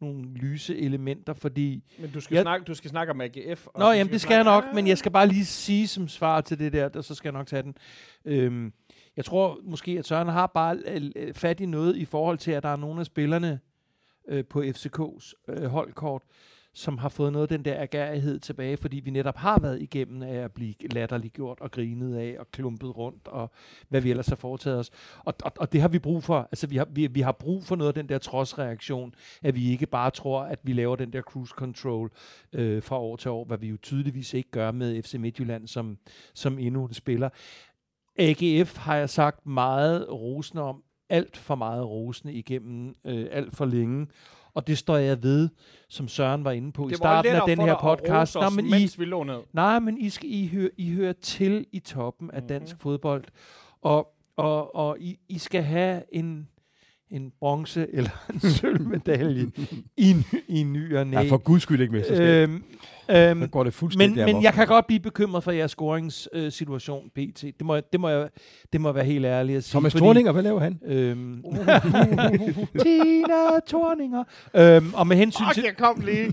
nogle 0.00 0.24
lyse 0.34 0.78
elementer, 0.78 1.32
fordi... 1.34 1.84
Men 1.98 2.10
du 2.10 2.20
skal, 2.20 2.34
Jeg- 2.34 2.42
snakke, 2.42 2.64
du 2.64 2.74
skal 2.74 2.90
snakke 2.90 3.10
om 3.10 3.20
AGF. 3.20 3.66
og 3.66 3.80
Nå, 3.80 3.86
jamen 3.90 4.06
skal 4.06 4.12
det 4.12 4.20
skal 4.20 4.34
jeg 4.34 4.44
nok, 4.44 4.64
men 4.74 4.86
jeg 4.86 4.98
skal 4.98 5.12
bare 5.12 5.28
lige 5.28 5.44
sige 5.44 5.88
som 5.88 6.08
svar 6.08 6.40
til 6.40 6.58
det 6.58 6.72
der, 6.72 6.88
der 6.88 7.00
så 7.00 7.14
skal 7.14 7.28
jeg 7.28 7.32
nok 7.32 7.46
tage 7.46 7.62
den. 7.62 7.74
Øhm, 8.24 8.72
jeg 9.16 9.24
tror 9.24 9.58
måske, 9.64 9.98
at 9.98 10.06
Søren 10.06 10.28
har 10.28 10.46
bare 10.46 10.76
øh, 10.86 11.10
øh, 11.16 11.34
fat 11.34 11.60
i 11.60 11.66
noget 11.66 11.96
i 11.96 12.04
forhold 12.04 12.38
til, 12.38 12.50
at 12.50 12.62
der 12.62 12.68
er 12.68 12.76
nogle 12.76 13.00
af 13.00 13.06
spillerne 13.06 13.60
øh, 14.28 14.44
på 14.44 14.62
FCK's 14.62 15.32
øh, 15.48 15.64
holdkort, 15.64 16.22
som 16.74 16.98
har 16.98 17.08
fået 17.08 17.32
noget 17.32 17.42
af 17.42 17.58
den 17.58 17.64
der 17.64 17.82
agerighed 17.82 18.38
tilbage, 18.38 18.76
fordi 18.76 19.00
vi 19.00 19.10
netop 19.10 19.36
har 19.36 19.58
været 19.60 19.82
igennem 19.82 20.22
af 20.22 20.34
at 20.34 20.52
blive 20.52 20.74
latterliggjort 20.90 21.60
og 21.60 21.70
grinet 21.70 22.16
af 22.16 22.36
og 22.38 22.50
klumpet 22.50 22.96
rundt, 22.96 23.28
og 23.28 23.50
hvad 23.88 24.00
vi 24.00 24.10
ellers 24.10 24.26
har 24.26 24.36
foretaget 24.36 24.78
os. 24.78 24.90
Og, 25.24 25.34
og, 25.44 25.52
og 25.56 25.72
det 25.72 25.80
har 25.80 25.88
vi 25.88 25.98
brug 25.98 26.24
for. 26.24 26.38
Altså, 26.52 26.66
vi 26.66 26.76
har, 26.76 26.88
vi, 26.90 27.06
vi 27.06 27.20
har 27.20 27.32
brug 27.32 27.64
for 27.64 27.76
noget 27.76 27.88
af 27.88 27.94
den 27.94 28.08
der 28.08 28.18
trodsreaktion, 28.18 29.14
at 29.42 29.54
vi 29.54 29.70
ikke 29.70 29.86
bare 29.86 30.10
tror, 30.10 30.42
at 30.42 30.58
vi 30.62 30.72
laver 30.72 30.96
den 30.96 31.12
der 31.12 31.22
cruise 31.22 31.54
control 31.56 32.10
øh, 32.52 32.82
fra 32.82 32.98
år 32.98 33.16
til 33.16 33.30
år, 33.30 33.44
hvad 33.44 33.58
vi 33.58 33.68
jo 33.68 33.76
tydeligvis 33.82 34.34
ikke 34.34 34.50
gør 34.50 34.70
med 34.70 35.02
FC 35.02 35.14
Midtjylland 35.14 35.68
som, 35.68 35.98
som 36.34 36.58
endnu 36.58 36.88
spiller. 36.92 37.28
AGF 38.18 38.76
har 38.76 38.96
jeg 38.96 39.10
sagt 39.10 39.46
meget 39.46 40.06
rosende 40.10 40.62
om, 40.62 40.82
alt 41.08 41.36
for 41.36 41.54
meget 41.54 41.86
rosende 41.88 42.34
igennem 42.34 42.94
øh, 43.04 43.26
alt 43.30 43.56
for 43.56 43.64
længe. 43.64 44.06
Og 44.54 44.66
det 44.66 44.78
står 44.78 44.96
jeg 44.96 45.22
ved, 45.22 45.48
som 45.88 46.08
Søren 46.08 46.44
var 46.44 46.50
inde 46.50 46.72
på 46.72 46.88
i 46.88 46.90
Det 46.90 47.00
var 47.00 47.22
starten 47.22 47.32
af 47.34 47.42
den 47.46 47.60
her 47.60 47.76
podcast. 47.80 48.36
os, 48.36 48.56
men 48.56 48.66
I, 48.66 48.88
vi 48.98 49.04
lå 49.04 49.22
ned. 49.22 49.38
nej, 49.52 49.78
men 49.78 49.98
I, 49.98 50.08
skal, 50.08 50.32
I, 50.32 50.46
hører, 50.46 50.68
I 50.76 50.92
hører 50.92 51.12
til 51.12 51.66
i 51.72 51.78
toppen 51.78 52.30
af 52.30 52.42
dansk 52.42 52.76
fodbold. 52.78 53.24
Og, 53.82 54.08
og, 54.36 54.74
og 54.74 54.96
I, 55.00 55.18
I 55.28 55.38
skal 55.38 55.62
have 55.62 56.02
en, 56.12 56.48
en 57.16 57.32
bronze 57.40 57.86
eller 57.96 58.10
en 58.34 58.40
sølvmedalje 58.40 59.46
i, 59.96 60.14
i 60.48 60.62
ny 60.62 60.96
og 60.96 61.06
næ. 61.06 61.20
Ja, 61.22 61.30
for 61.30 61.36
guds 61.36 61.62
skyld 61.62 61.80
ikke 61.80 61.92
mesterskab. 61.92 62.48
øhm, 62.48 62.62
øhm, 63.10 63.40
Så 63.42 63.46
går 63.48 63.60
det 63.64 63.66
men, 63.66 63.72
fuldstændig 63.72 64.16
men 64.24 64.28
amok. 64.34 64.44
jeg 64.44 64.52
kan 64.52 64.66
godt 64.66 64.86
blive 64.86 65.00
bekymret 65.00 65.44
for 65.44 65.50
jeres 65.52 65.70
scoringssituation, 65.70 66.44
øh, 66.44 66.52
situation, 66.52 67.10
PT. 67.10 67.42
Det 67.42 67.66
må, 67.66 67.74
jeg- 67.74 67.82
det, 67.92 68.00
må 68.00 68.08
jeg, 68.08 68.28
det 68.72 68.80
må 68.80 68.88
jeg 68.88 68.94
være 68.94 69.04
helt 69.04 69.24
ærlig 69.24 69.56
at 69.56 69.64
sige. 69.64 69.72
Thomas 69.72 69.92
fordi- 69.92 70.02
Thorninger, 70.02 70.32
hvad 70.32 70.42
laver 70.42 70.60
han? 70.60 70.78
Øhm, 70.86 71.44
Tina 72.82 73.60
Thorninger. 73.68 74.24
Øhm, 74.54 74.94
og 74.94 75.06
med 75.06 75.16
hensyn 75.16 75.44
Fuck, 75.44 75.54
til, 75.54 75.64
jeg 75.64 75.76
kom 75.76 76.00
lige 76.04 76.32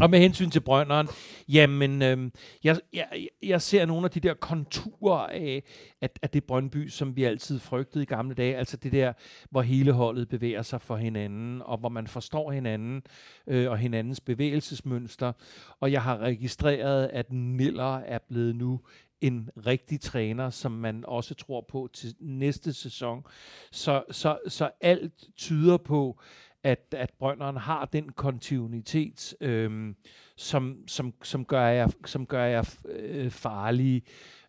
og 0.00 0.10
med 0.10 0.18
hensyn 0.18 0.50
til 0.50 0.60
Brønderen, 0.60 1.08
jamen, 1.48 2.02
øh, 2.02 2.30
jeg, 2.64 2.80
jeg, 2.92 3.28
jeg 3.42 3.62
ser 3.62 3.86
nogle 3.86 4.04
af 4.04 4.10
de 4.10 4.20
der 4.20 4.34
konturer 4.34 5.26
af, 5.26 5.62
at, 6.00 6.18
at 6.22 6.34
det 6.34 6.44
Brøndby, 6.44 6.88
som 6.88 7.16
vi 7.16 7.24
altid 7.24 7.58
frygtede 7.58 8.02
i 8.02 8.06
gamle 8.06 8.34
dage, 8.34 8.56
altså 8.56 8.76
det 8.76 8.92
der, 8.92 9.12
hvor 9.50 9.62
hele 9.62 9.92
holdet 9.92 10.28
bevæger 10.28 10.62
sig 10.62 10.80
for 10.80 10.96
hinanden, 10.96 11.62
og 11.62 11.78
hvor 11.78 11.88
man 11.88 12.06
forstår 12.06 12.50
hinanden 12.52 13.02
øh, 13.46 13.70
og 13.70 13.78
hinandens 13.78 14.20
bevægelsesmønster. 14.20 15.32
Og 15.80 15.92
jeg 15.92 16.02
har 16.02 16.18
registreret, 16.18 17.10
at 17.12 17.32
Miller 17.32 17.96
er 17.96 18.18
blevet 18.28 18.56
nu 18.56 18.80
en 19.20 19.50
rigtig 19.66 20.00
træner, 20.00 20.50
som 20.50 20.72
man 20.72 21.04
også 21.06 21.34
tror 21.34 21.66
på 21.68 21.88
til 21.92 22.14
næste 22.20 22.72
sæson. 22.72 23.24
Så, 23.72 24.04
så, 24.10 24.38
så 24.48 24.70
alt 24.80 25.12
tyder 25.36 25.76
på, 25.76 26.20
at, 26.64 26.94
at 26.96 27.10
Brønderen 27.18 27.56
har 27.56 27.84
den 27.84 28.08
kontinuitet, 28.08 29.34
øhm, 29.40 29.96
som, 30.36 30.76
som, 30.86 31.14
som 31.22 31.44
gør 31.44 31.66
jer, 31.66 31.88
som 32.04 32.26
gør 32.26 32.44
jer 32.44 32.74
øh, 32.88 33.30
farlige. 33.30 34.02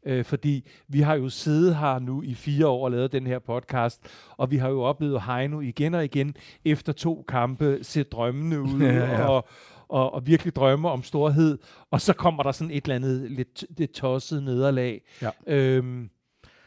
Øh, 0.06 0.26
fordi 0.26 0.68
vi 0.88 1.02
har 1.02 1.16
jo 1.16 1.30
siddet 1.30 1.76
her 1.76 2.00
nu 2.00 2.22
i 2.24 2.34
fire 2.34 2.68
år 2.68 2.86
og 2.86 2.92
lavet 2.92 3.12
den 3.12 3.28
her 3.28 3.40
podcast, 3.40 4.02
og 4.38 4.52
vi 4.52 4.58
har 4.58 4.70
jo 4.70 4.82
oplevet 4.82 5.22
Heino 5.22 5.60
igen 5.60 5.94
og 5.94 6.06
igen 6.06 6.36
efter 6.66 6.94
to 6.94 7.26
kampe 7.28 7.80
se 7.82 8.04
drømmende 8.04 8.62
ud 8.74 8.82
Ja, 8.82 8.94
ja. 8.94 9.28
Og, 9.28 9.48
og, 9.88 10.14
og 10.14 10.28
virkelig 10.28 10.56
drømme 10.56 10.90
om 10.90 11.04
storhed, 11.04 11.58
og 11.92 12.02
så 12.02 12.14
kommer 12.14 12.44
der 12.44 12.52
sådan 12.52 12.72
et 12.72 12.84
eller 12.84 12.96
andet 12.96 13.32
lidt, 13.32 13.66
lidt 13.78 13.92
tosset 13.92 14.44
nederlag. 14.44 15.02
Ja. 15.22 15.30
Øhm, 15.48 16.10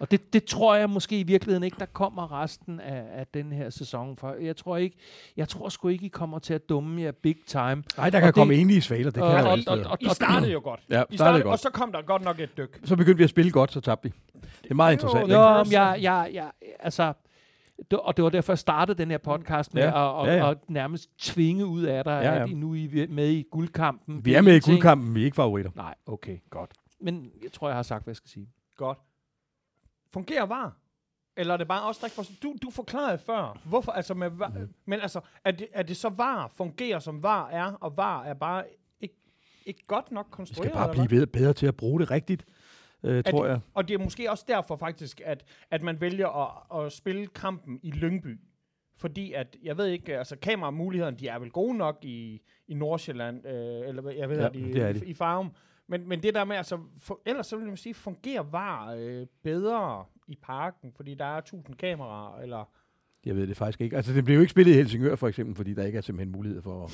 og 0.00 0.10
det, 0.10 0.32
det 0.32 0.44
tror 0.44 0.74
jeg 0.76 0.90
måske 0.90 1.20
i 1.20 1.22
virkeligheden 1.22 1.62
ikke, 1.64 1.76
der 1.78 1.86
kommer 1.86 2.42
resten 2.42 2.80
af, 2.80 3.04
af 3.12 3.26
den 3.34 3.52
her 3.52 3.70
sæson. 3.70 4.16
For 4.16 4.34
jeg 4.34 4.56
tror 4.56 4.76
ikke, 4.76 4.96
jeg 5.36 5.48
tror 5.48 5.68
sgu 5.68 5.88
ikke, 5.88 6.04
I 6.04 6.08
kommer 6.08 6.38
til 6.38 6.54
at 6.54 6.68
dumme 6.68 7.02
jer 7.02 7.12
big 7.12 7.36
time. 7.46 7.60
Nej, 7.60 7.74
der 7.96 8.04
Og 8.04 8.10
kan 8.10 8.22
det- 8.22 8.34
komme 8.34 8.54
enlige 8.54 8.80
svaler, 8.82 9.10
det 9.10 9.22
og- 9.22 9.28
kan 9.28 9.36
jeg 9.38 9.46
og- 9.68 9.78
og- 9.78 9.90
og- 9.90 9.98
I 10.00 10.08
startede 10.08 10.52
jo 10.52 10.60
godt. 10.64 10.80
Ja, 10.90 11.02
I 11.10 11.16
startede 11.16 11.42
godt. 11.42 11.52
og 11.52 11.58
så 11.58 11.70
kom 11.70 11.92
der 11.92 12.02
godt 12.02 12.22
nok 12.24 12.40
et 12.40 12.56
dyk. 12.56 12.80
Så 12.84 12.96
begyndte 12.96 13.18
vi 13.18 13.24
at 13.24 13.30
spille 13.30 13.50
godt, 13.50 13.72
så 13.72 13.80
tabte 13.80 14.08
vi. 14.08 14.14
Det 14.62 14.70
er 14.70 14.74
meget 14.74 14.88
er 14.88 14.90
jo- 14.90 14.92
interessant. 15.08 15.32
er 15.32 15.56
Jo, 15.58 15.64
men 15.64 15.72
jeg, 15.72 15.98
jeg, 16.02 16.30
jeg, 16.34 16.50
altså, 16.80 17.12
og 17.92 18.16
det 18.16 18.24
var 18.24 18.30
derfor, 18.30 18.52
jeg 18.52 18.58
startede 18.58 18.98
den 18.98 19.10
her 19.10 19.18
podcast 19.18 19.74
med 19.74 19.82
Ja, 19.82 20.20
at, 20.22 20.28
at, 20.28 20.34
ja, 20.36 20.44
ja. 20.44 20.50
at 20.50 20.58
nærmest 20.68 21.10
tvinge 21.18 21.66
ud 21.66 21.82
af 21.82 22.04
dig, 22.04 22.20
Ja, 22.24 22.32
ja. 22.34 22.42
at 22.42 22.50
I 22.50 22.54
nu 22.54 22.74
er 22.74 23.06
med 23.08 23.28
i 23.28 23.44
guldkampen. 23.50 24.24
Vi 24.24 24.30
Det 24.30 24.36
er 24.36 24.42
med 24.42 24.54
i 24.56 24.60
guldkampen, 24.60 25.14
vi 25.14 25.20
er 25.20 25.24
ikke 25.24 25.34
favoritter. 25.34 25.70
Nej, 25.76 25.94
okay, 26.06 26.38
godt. 26.50 26.70
Men 27.00 27.30
jeg 27.42 27.52
tror, 27.52 27.68
jeg 27.68 27.76
har 27.76 27.82
sagt, 27.82 28.04
hvad 28.04 28.12
jeg 28.12 28.16
skal 28.16 28.30
sige. 28.30 28.48
Godt. 28.76 28.98
Fungerer 30.12 30.46
var? 30.46 30.76
Eller 31.36 31.54
er 31.54 31.58
det 31.58 31.68
bare 31.68 31.82
også 31.88 32.08
for... 32.14 32.24
Du, 32.42 32.56
du 32.62 32.70
forklarede 32.70 33.18
før, 33.18 33.60
hvorfor, 33.64 33.92
altså 33.92 34.14
med, 34.14 34.30
var, 34.30 34.66
men 34.84 35.00
altså, 35.00 35.20
er 35.44 35.50
det, 35.50 35.68
er 35.72 35.82
det 35.82 35.96
så 35.96 36.08
var, 36.08 36.48
fungerer 36.56 36.98
som 36.98 37.22
var 37.22 37.48
er, 37.48 37.72
og 37.72 37.96
var 37.96 38.24
er 38.24 38.34
bare 38.34 38.64
ikke, 39.00 39.14
ikke 39.66 39.86
godt 39.86 40.12
nok 40.12 40.26
Vi 40.26 40.30
konstrueret? 40.30 40.70
skal 40.70 40.76
bare 40.78 40.92
blive 40.92 41.08
bedre, 41.08 41.26
bedre 41.26 41.52
til 41.52 41.66
at 41.66 41.76
bruge 41.76 42.00
det 42.00 42.10
rigtigt, 42.10 42.44
øh, 43.02 43.24
tror 43.24 43.42
det, 43.42 43.50
jeg. 43.50 43.60
Og 43.74 43.88
det 43.88 43.94
er 43.94 43.98
måske 43.98 44.30
også 44.30 44.44
derfor 44.48 44.76
faktisk, 44.76 45.20
at, 45.24 45.44
at 45.70 45.82
man 45.82 46.00
vælger 46.00 46.28
at, 46.72 46.84
at 46.86 46.92
spille 46.92 47.26
kampen 47.26 47.80
i 47.82 47.90
Lyngby. 47.90 48.40
fordi 48.96 49.32
at, 49.32 49.56
jeg 49.62 49.76
ved 49.76 49.86
ikke, 49.86 50.18
altså 50.18 50.36
kameramulighederne, 50.36 51.16
de 51.16 51.28
er 51.28 51.38
vel 51.38 51.50
gode 51.50 51.76
nok 51.76 51.98
i, 52.02 52.40
i 52.68 52.74
Nordsjælland, 52.74 53.46
øh, 53.46 53.88
eller 53.88 54.10
jeg 54.10 54.28
ved, 54.30 54.38
Ja, 54.38 54.46
at 54.46 54.54
de, 54.54 54.60
det 54.72 54.82
er 54.82 54.92
de. 54.92 55.06
i, 55.06 55.10
i 55.10 55.14
Farum. 55.14 55.52
Men, 55.90 56.08
men 56.08 56.22
det 56.22 56.34
der 56.34 56.44
med, 56.44 56.56
altså, 56.56 56.78
for, 56.98 57.20
ellers 57.26 57.46
så 57.46 57.56
vil 57.56 57.66
man 57.66 57.76
sige, 57.76 57.94
fungerer 57.94 58.42
VAR 58.42 58.94
øh, 58.94 59.26
bedre 59.42 60.04
i 60.28 60.38
parken, 60.42 60.92
fordi 60.96 61.14
der 61.14 61.24
er 61.24 61.38
1000 61.38 61.76
kameraer, 61.76 62.40
eller... 62.40 62.64
Jeg 63.26 63.36
ved 63.36 63.46
det 63.46 63.56
faktisk 63.56 63.80
ikke. 63.80 63.96
Altså, 63.96 64.12
det 64.12 64.24
blev 64.24 64.34
jo 64.34 64.40
ikke 64.40 64.50
spillet 64.50 64.72
i 64.72 64.76
Helsingør, 64.76 65.16
for 65.16 65.28
eksempel, 65.28 65.56
fordi 65.56 65.74
der 65.74 65.84
ikke 65.84 65.98
er 65.98 66.02
simpelthen 66.02 66.32
mulighed 66.32 66.62
for 66.62 66.84
at, 66.84 66.92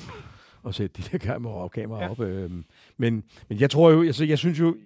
at 0.67 0.75
sætte 0.75 1.01
de 1.01 1.09
der 1.11 1.17
kameraer 1.17 1.57
op. 1.57 1.71
Kameraer 1.71 2.03
ja. 2.03 2.09
op 2.09 2.19
øhm. 2.19 2.65
men, 2.97 3.23
men 3.49 3.59
jeg 3.59 3.69
tror 3.69 3.91
jo, 3.91 4.03
altså, 4.03 4.25
jeg 4.25 4.37
synes 4.37 4.59
jo, 4.59 4.77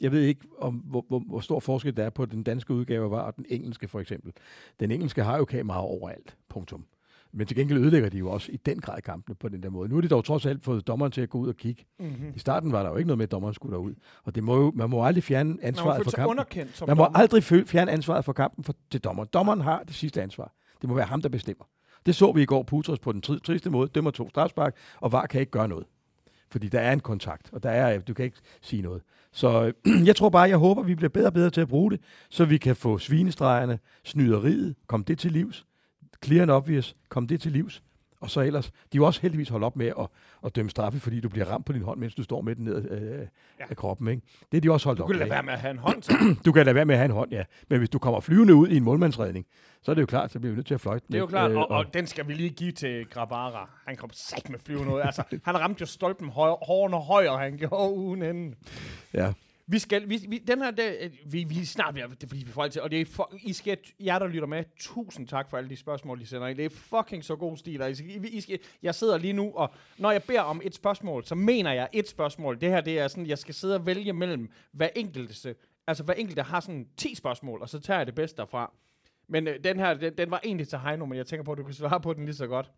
jeg 0.00 0.12
ved 0.12 0.22
ikke, 0.22 0.40
om, 0.58 0.74
hvor, 0.74 1.04
hvor, 1.08 1.18
hvor 1.18 1.40
stor 1.40 1.60
forskel 1.60 1.96
der 1.96 2.04
er 2.04 2.10
på 2.10 2.26
den 2.26 2.42
danske 2.42 2.74
udgave 2.74 3.10
var 3.10 3.20
og 3.20 3.36
den 3.36 3.46
engelske, 3.48 3.88
for 3.88 4.00
eksempel. 4.00 4.32
Den 4.80 4.90
engelske 4.90 5.22
har 5.22 5.38
jo 5.38 5.44
kameraer 5.44 5.82
overalt, 5.82 6.36
punktum. 6.48 6.84
Men 7.32 7.46
til 7.46 7.56
gengæld 7.56 7.78
ødelægger 7.78 8.08
de 8.08 8.18
jo 8.18 8.30
også 8.30 8.52
i 8.52 8.56
den 8.56 8.80
grad 8.80 9.00
kampene 9.02 9.34
på 9.34 9.48
den 9.48 9.62
der 9.62 9.70
måde. 9.70 9.88
Nu 9.88 9.94
har 9.94 10.02
de 10.02 10.08
dog 10.08 10.24
trods 10.24 10.46
alt 10.46 10.64
fået 10.64 10.86
dommeren 10.86 11.12
til 11.12 11.20
at 11.20 11.30
gå 11.30 11.38
ud 11.38 11.48
og 11.48 11.56
kigge. 11.56 11.84
Mm-hmm. 12.00 12.32
I 12.36 12.38
starten 12.38 12.72
var 12.72 12.82
der 12.82 12.90
jo 12.90 12.96
ikke 12.96 13.06
noget 13.08 13.18
med, 13.18 13.24
at 13.26 13.30
dommeren 13.30 13.54
skulle 13.54 13.72
derud. 13.72 13.94
Og 14.24 14.34
det 14.34 14.44
må 14.44 14.56
jo, 14.56 14.72
man 14.74 14.90
må 14.90 15.04
aldrig 15.04 15.24
fjerne 15.24 15.56
ansvaret 15.62 15.96
for 16.04 16.10
kampen. 16.16 16.36
Man 16.86 16.96
må 16.96 17.04
dommer. 17.04 17.18
aldrig 17.18 17.44
fjerne 17.44 17.90
ansvaret 17.90 18.24
for 18.24 18.32
kampen 18.32 18.64
for, 18.64 18.74
til 18.90 19.00
dommeren. 19.00 19.28
Dommeren 19.32 19.60
har 19.60 19.82
det 19.82 19.94
sidste 19.94 20.22
ansvar. 20.22 20.52
Det 20.80 20.88
må 20.88 20.94
være 20.94 21.06
ham, 21.06 21.22
der 21.22 21.28
bestemmer. 21.28 21.64
Det 22.06 22.14
så 22.14 22.32
vi 22.32 22.42
i 22.42 22.44
går 22.44 22.62
Putros 22.62 22.98
på 22.98 23.12
den 23.12 23.22
tri- 23.26 23.38
triste 23.38 23.70
måde. 23.70 23.88
Dømmer 23.94 24.10
to 24.10 24.28
strafspark, 24.28 24.76
og 25.00 25.12
VAR 25.12 25.26
kan 25.26 25.40
ikke 25.40 25.52
gøre 25.52 25.68
noget. 25.68 25.86
Fordi 26.50 26.68
der 26.68 26.80
er 26.80 26.92
en 26.92 27.00
kontakt, 27.00 27.50
og 27.52 27.62
der 27.62 27.70
er, 27.70 28.00
du 28.00 28.14
kan 28.14 28.24
ikke 28.24 28.36
sige 28.60 28.82
noget. 28.82 29.02
Så 29.32 29.72
jeg 30.08 30.16
tror 30.16 30.28
bare, 30.28 30.48
jeg 30.48 30.56
håber, 30.56 30.82
vi 30.82 30.94
bliver 30.94 31.08
bedre 31.08 31.26
og 31.26 31.32
bedre 31.32 31.50
til 31.50 31.60
at 31.60 31.68
bruge 31.68 31.90
det, 31.90 32.00
så 32.30 32.44
vi 32.44 32.58
kan 32.58 32.76
få 32.76 32.98
svinestregerne, 32.98 33.78
snyderiet, 34.04 34.74
komme 34.86 35.04
det 35.08 35.18
til 35.18 35.32
livs, 35.32 35.66
clear 36.24 36.42
and 36.42 36.50
obvious, 36.50 36.96
komme 37.08 37.26
det 37.26 37.40
til 37.40 37.52
livs, 37.52 37.82
og 38.20 38.30
så 38.30 38.40
ellers, 38.40 38.66
de 38.66 38.72
er 38.92 38.96
jo 38.96 39.06
også 39.06 39.20
heldigvis 39.20 39.48
holdt 39.48 39.64
op 39.64 39.76
med 39.76 39.86
at, 39.86 40.06
at 40.46 40.56
dømme 40.56 40.70
straffe, 40.70 41.00
fordi 41.00 41.20
du 41.20 41.28
bliver 41.28 41.46
ramt 41.46 41.66
på 41.66 41.72
din 41.72 41.82
hånd, 41.82 42.00
mens 42.00 42.14
du 42.14 42.22
står 42.22 42.40
med 42.40 42.56
den 42.56 42.64
ned 42.64 42.90
øh, 42.90 43.26
Ja. 43.60 43.64
af 43.70 43.76
kroppen. 43.76 44.08
Ikke? 44.08 44.22
Det 44.52 44.56
er 44.56 44.60
de 44.60 44.70
også 44.72 44.88
holdt 44.88 44.98
Du 44.98 45.02
op 45.02 45.08
kan 45.10 45.18
med. 45.18 45.26
lade 45.26 45.26
ikke? 45.26 45.34
være 45.34 45.42
med 45.42 45.52
at 45.52 45.60
have 45.60 45.70
en 45.70 45.78
hånd 45.78 46.02
til. 46.02 46.14
Du 46.44 46.52
kan 46.52 46.64
lade 46.66 46.74
være 46.74 46.84
med 46.84 46.94
at 46.94 46.98
have 46.98 47.04
en 47.04 47.10
hånd, 47.10 47.32
ja. 47.32 47.44
Men 47.68 47.78
hvis 47.78 47.90
du 47.90 47.98
kommer 47.98 48.20
flyvende 48.20 48.54
ud 48.54 48.68
i 48.68 48.76
en 48.76 48.84
målmandsredning, 48.84 49.46
så 49.82 49.90
er 49.90 49.94
det 49.94 50.02
jo 50.02 50.06
klart, 50.06 50.30
så 50.32 50.38
bliver 50.38 50.50
vi 50.52 50.56
nødt 50.56 50.66
til 50.66 50.74
at 50.74 50.80
fløjte. 50.80 51.06
Det 51.08 51.14
er 51.14 51.18
jo 51.18 51.26
klart, 51.26 51.50
Øh, 51.50 51.56
og, 51.56 51.70
og 51.70 51.94
den 51.94 52.06
skal 52.06 52.28
vi 52.28 52.32
lige 52.32 52.50
give 52.50 52.72
til 52.72 53.06
Grabara. 53.10 53.70
Han 53.86 53.96
kom 53.96 54.10
sagt 54.12 54.50
med 54.50 54.58
flyve 54.58 54.84
noget. 54.84 55.02
Altså, 55.06 55.22
han 55.44 55.60
ramte 55.60 55.80
jo 55.80 55.86
stolpen 55.86 56.28
høj, 56.30 56.50
hårdere 56.62 56.98
og 57.00 57.04
højere, 57.04 57.38
han 57.38 57.56
gjorde 57.58 57.94
ugen 57.94 58.22
inden. 58.22 58.54
Ja. 59.14 59.32
Vi 59.70 59.78
skal, 59.78 60.08
vi, 60.08 60.24
vi, 60.28 60.38
den 60.38 60.62
her, 60.62 60.70
det, 60.70 61.12
vi, 61.26 61.44
vi 61.44 61.60
er 61.60 61.64
snart 61.64 61.94
ved, 61.94 62.02
det 62.02 62.22
er 62.22 62.26
fordi 62.26 62.44
vi 62.44 62.52
får 62.52 62.62
altid, 62.62 62.80
og 62.80 62.90
det 62.90 63.00
er 63.00 63.04
for, 63.04 63.34
I 63.42 63.52
skal, 63.52 63.78
jer 64.00 64.18
der 64.18 64.26
lytter 64.26 64.46
med, 64.46 64.64
tusind 64.76 65.28
tak 65.28 65.50
for 65.50 65.56
alle 65.56 65.70
de 65.70 65.76
spørgsmål, 65.76 66.22
I 66.22 66.24
sender 66.24 66.46
ind. 66.46 66.56
Det 66.56 66.64
er 66.64 66.70
fucking 66.70 67.24
så 67.24 67.36
god 67.36 67.56
stil, 67.56 67.82
og 67.82 67.90
I 67.90 67.94
skal, 67.94 68.10
I, 68.10 68.28
I 68.28 68.40
skal, 68.40 68.58
jeg 68.82 68.94
sidder 68.94 69.18
lige 69.18 69.32
nu, 69.32 69.52
og 69.54 69.70
når 69.98 70.10
jeg 70.10 70.22
beder 70.22 70.40
om 70.40 70.60
et 70.64 70.74
spørgsmål, 70.74 71.24
så 71.24 71.34
mener 71.34 71.72
jeg 71.72 71.88
et 71.92 72.08
spørgsmål. 72.08 72.60
Det 72.60 72.68
her, 72.68 72.80
det 72.80 72.98
er 72.98 73.08
sådan, 73.08 73.26
jeg 73.26 73.38
skal 73.38 73.54
sidde 73.54 73.74
og 73.74 73.86
vælge 73.86 74.12
mellem 74.12 74.50
hver 74.72 74.88
enkelte, 74.96 75.54
altså 75.86 76.04
hver 76.04 76.14
enkelte 76.14 76.42
har 76.42 76.60
sådan 76.60 76.88
10 76.96 77.14
spørgsmål, 77.14 77.62
og 77.62 77.68
så 77.68 77.80
tager 77.80 77.98
jeg 77.98 78.06
det 78.06 78.14
bedste 78.14 78.36
derfra. 78.36 78.72
Men 79.28 79.48
øh, 79.48 79.64
den 79.64 79.78
her, 79.78 79.94
den, 79.94 80.18
den 80.18 80.30
var 80.30 80.40
egentlig 80.44 80.68
til 80.68 80.78
Heino, 80.78 81.06
men 81.06 81.18
jeg 81.18 81.26
tænker 81.26 81.44
på, 81.44 81.52
at 81.52 81.58
du 81.58 81.64
kan 81.64 81.74
svare 81.74 82.00
på 82.00 82.14
den 82.14 82.24
lige 82.24 82.34
så 82.34 82.46
godt. 82.46 82.70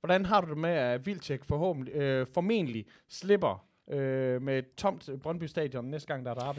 Hvordan 0.00 0.24
har 0.24 0.40
du 0.40 0.50
det 0.50 0.58
med, 0.58 0.70
at 0.70 1.06
Vildtjek 1.06 1.44
forhåbentlig, 1.44 1.94
øh, 1.94 2.26
formentlig 2.34 2.86
slipper 3.08 3.67
øh, 3.90 4.42
med 4.42 4.58
et 4.58 4.74
tomt 4.76 5.08
øh, 5.08 5.18
Brøndby 5.18 5.44
Stadion 5.44 5.84
næste 5.84 6.06
gang, 6.06 6.24
der 6.24 6.30
er 6.30 6.34
derby? 6.34 6.58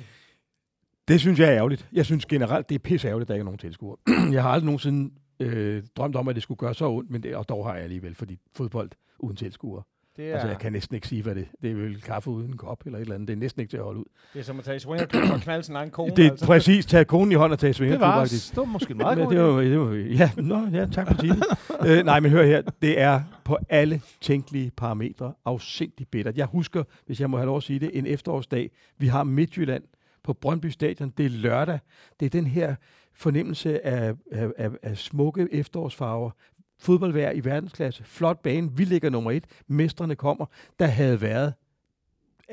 Det 1.08 1.20
synes 1.20 1.40
jeg 1.40 1.48
er 1.48 1.56
ærgerligt. 1.56 1.88
Jeg 1.94 2.06
synes 2.06 2.26
generelt, 2.26 2.70
det 2.70 2.76
er 2.76 2.80
pisse 2.80 3.08
ærgerligt, 3.08 3.26
at 3.26 3.28
der 3.28 3.34
ikke 3.34 3.42
er 3.42 3.46
nogen 3.46 3.58
tilskuere. 3.58 3.98
jeg 4.36 4.44
har 4.44 4.50
aldrig 4.50 4.66
nogensinde 4.66 5.14
øh, 5.40 5.84
drømt 5.96 6.16
om, 6.16 6.28
at 6.28 6.36
det 6.36 6.44
skulle 6.44 6.58
gøre 6.58 6.74
så 6.74 6.90
ondt, 6.90 7.10
men 7.10 7.24
det, 7.24 7.36
og 7.36 7.50
dog 7.50 7.66
har 7.66 7.74
jeg 7.74 7.84
alligevel, 7.84 8.16
fordi 8.16 8.40
fodbold 8.56 8.90
uden 9.20 9.36
tilskuere. 9.36 9.84
Det 10.20 10.26
Ja. 10.26 10.30
er, 10.30 10.34
Altså, 10.34 10.48
jeg 10.48 10.58
kan 10.60 10.72
næsten 10.72 10.96
ikke 10.96 11.08
sige, 11.08 11.24
hvad 11.24 11.36
det 11.36 11.42
er. 11.42 11.46
Det 11.62 11.72
er 11.72 11.76
vel 11.76 12.02
kaffe 12.02 12.30
uden 12.30 12.48
en 12.48 12.58
kop 12.58 12.82
eller 12.86 12.98
et 12.98 13.02
eller 13.02 13.16
andet. 13.16 13.28
Det 13.28 13.34
er 13.34 13.38
næsten 13.38 13.60
ikke 13.62 13.72
til 13.72 13.78
at 13.78 13.84
holde 13.84 14.00
ud. 14.00 14.06
det 14.34 14.40
er 14.40 14.44
som 14.44 14.60
at 14.60 14.66
tage 14.66 14.76
i 14.76 14.80
swingerklub 14.80 15.24
og 15.34 15.42
knalde 15.42 15.64
sin 15.64 15.76
egen 15.76 15.90
kone. 15.92 16.16
det 16.16 16.26
er 16.26 16.30
altså. 16.32 16.46
præcis, 16.46 16.86
tage 16.86 17.06
konen 17.06 17.32
i 17.32 17.36
hånd 17.36 17.52
og 17.54 17.60
tage 17.60 17.74
svinger. 17.74 17.94
Det 17.98 18.02
var, 18.02 18.24
det 18.24 18.52
var 18.58 18.64
måske 18.64 18.94
meget 18.94 19.18
Men 19.18 19.26
god 19.28 19.34
det 19.36 19.44
var, 19.44 19.62
det 19.62 19.80
var, 19.80 19.94
ja, 19.96 20.32
nå, 20.38 20.68
ja, 20.78 20.86
tak 20.86 21.08
for 21.08 21.14
tiden. 21.22 21.44
øh, 21.88 22.06
nej, 22.06 22.20
men 22.20 22.32
hør 22.32 22.44
her. 22.46 22.62
Det 22.82 23.00
er 23.02 23.22
på 23.44 23.58
alle 23.70 24.02
tænkelige 24.22 24.72
parametre 24.78 25.34
afsindigt 25.46 26.12
bittert. 26.12 26.38
Jeg 26.38 26.46
husker, 26.46 26.84
hvis 27.06 27.22
jeg 27.22 27.30
må 27.30 27.38
have 27.38 27.46
lov 27.46 27.58
at 27.58 27.64
sige 27.64 27.80
det, 27.80 27.90
en 27.94 28.06
efterårsdag. 28.06 28.72
Vi 28.98 29.08
har 29.08 29.24
Midtjylland 29.24 29.84
på 30.24 30.34
Brøndby 30.34 30.66
Stadion. 30.66 31.14
Det 31.18 31.26
er 31.26 31.30
lørdag. 31.30 31.80
Det 32.20 32.26
er 32.26 32.30
den 32.30 32.48
her 32.48 32.76
fornemmelse 33.14 33.86
af, 33.86 34.14
af, 34.32 34.48
af, 34.58 34.70
af 34.84 34.98
smukke 34.98 35.48
efterårsfarver. 35.52 36.32
Fodboldvejr 36.80 37.32
i 37.32 37.46
verdensklasse. 37.46 38.04
Flot 38.04 38.42
bane. 38.42 38.72
Vi 38.78 38.84
ligger 38.84 39.10
nummer 39.10 39.32
et. 39.32 39.46
Mestrene 39.68 40.16
kommer. 40.16 40.46
Der 40.80 40.86
havde 40.88 41.22
været 41.22 41.54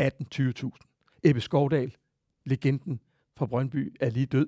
18-20.000. 0.01 1.18
Ebbe 1.24 1.41
Skovdal, 1.41 1.97
legenden 2.47 3.01
fra 3.37 3.47
Brøndby, 3.47 3.97
er 4.01 4.11
lige 4.11 4.27
død. 4.27 4.47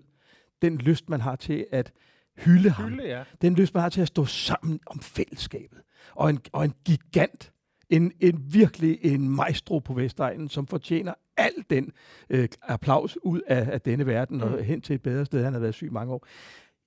Den 0.63 0.79
lyst, 0.79 1.09
man 1.09 1.21
har 1.21 1.37
til 1.37 1.67
at 1.73 1.93
hylde 2.39 2.71
ham. 2.71 2.91
Hylde, 2.91 3.05
ja. 3.05 3.25
Den 3.43 3.55
lyst, 3.55 3.75
man 3.75 3.81
har 3.83 3.89
til 3.89 4.01
at 4.01 4.09
stå 4.09 4.25
sammen 4.25 4.81
om 4.87 5.01
fællesskabet. 5.01 5.79
Og 6.15 6.31
en, 6.31 6.41
og 6.53 6.65
en 6.65 6.75
gigant, 6.85 7.53
en, 7.91 8.13
en 8.21 8.45
virkelig 8.53 8.99
en 9.03 9.29
maestro 9.29 9.79
på 9.79 9.95
Vestegnen, 9.95 10.49
som 10.49 10.67
fortjener 10.67 11.15
al 11.37 11.53
den 11.71 11.93
øh, 12.31 12.49
applaus 12.63 13.19
ud 13.23 13.41
af, 13.47 13.73
af 13.73 13.81
denne 13.81 14.07
verden 14.07 14.41
og 14.41 14.51
Mm. 14.51 14.63
hen 14.65 14.81
til 14.81 14.95
et 14.95 15.03
bedre 15.03 15.25
sted. 15.27 15.45
Han 15.45 15.53
har 15.53 15.61
været 15.61 15.75
syg 15.75 15.93
mange 15.93 16.13
år. 16.15 16.27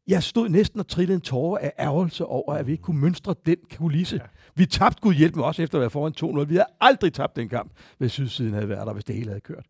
Jeg 0.08 0.24
stod 0.24 0.50
næsten 0.50 0.80
og 0.80 0.88
trillede 0.88 1.16
en 1.16 1.22
tårer 1.22 1.58
af 1.60 1.74
ærgelse 1.80 2.26
over, 2.26 2.54
at 2.54 2.68
vi 2.68 2.72
ikke 2.72 2.82
kunne 2.82 3.00
mønstre 3.02 3.36
den 3.46 3.58
kulisse. 3.78 4.16
Ja. 4.16 4.22
Vi 4.56 4.66
tabte 4.66 5.02
Gud 5.02 5.14
hjælp 5.14 5.36
med 5.36 5.44
os 5.44 5.60
efter 5.60 5.78
at 5.78 5.82
være 5.82 5.90
foran 5.90 6.42
2-0. 6.42 6.46
Vi 6.50 6.56
havde 6.56 6.68
aldrig 6.82 7.14
tabt 7.14 7.36
den 7.36 7.50
kamp, 7.50 7.72
hvis 7.98 8.12
sydsiden 8.12 8.54
havde 8.54 8.70
været 8.70 8.88
der, 8.88 8.94
hvis 8.94 9.04
det 9.04 9.16
hele 9.16 9.28
havde 9.28 9.42
kørt. 9.42 9.66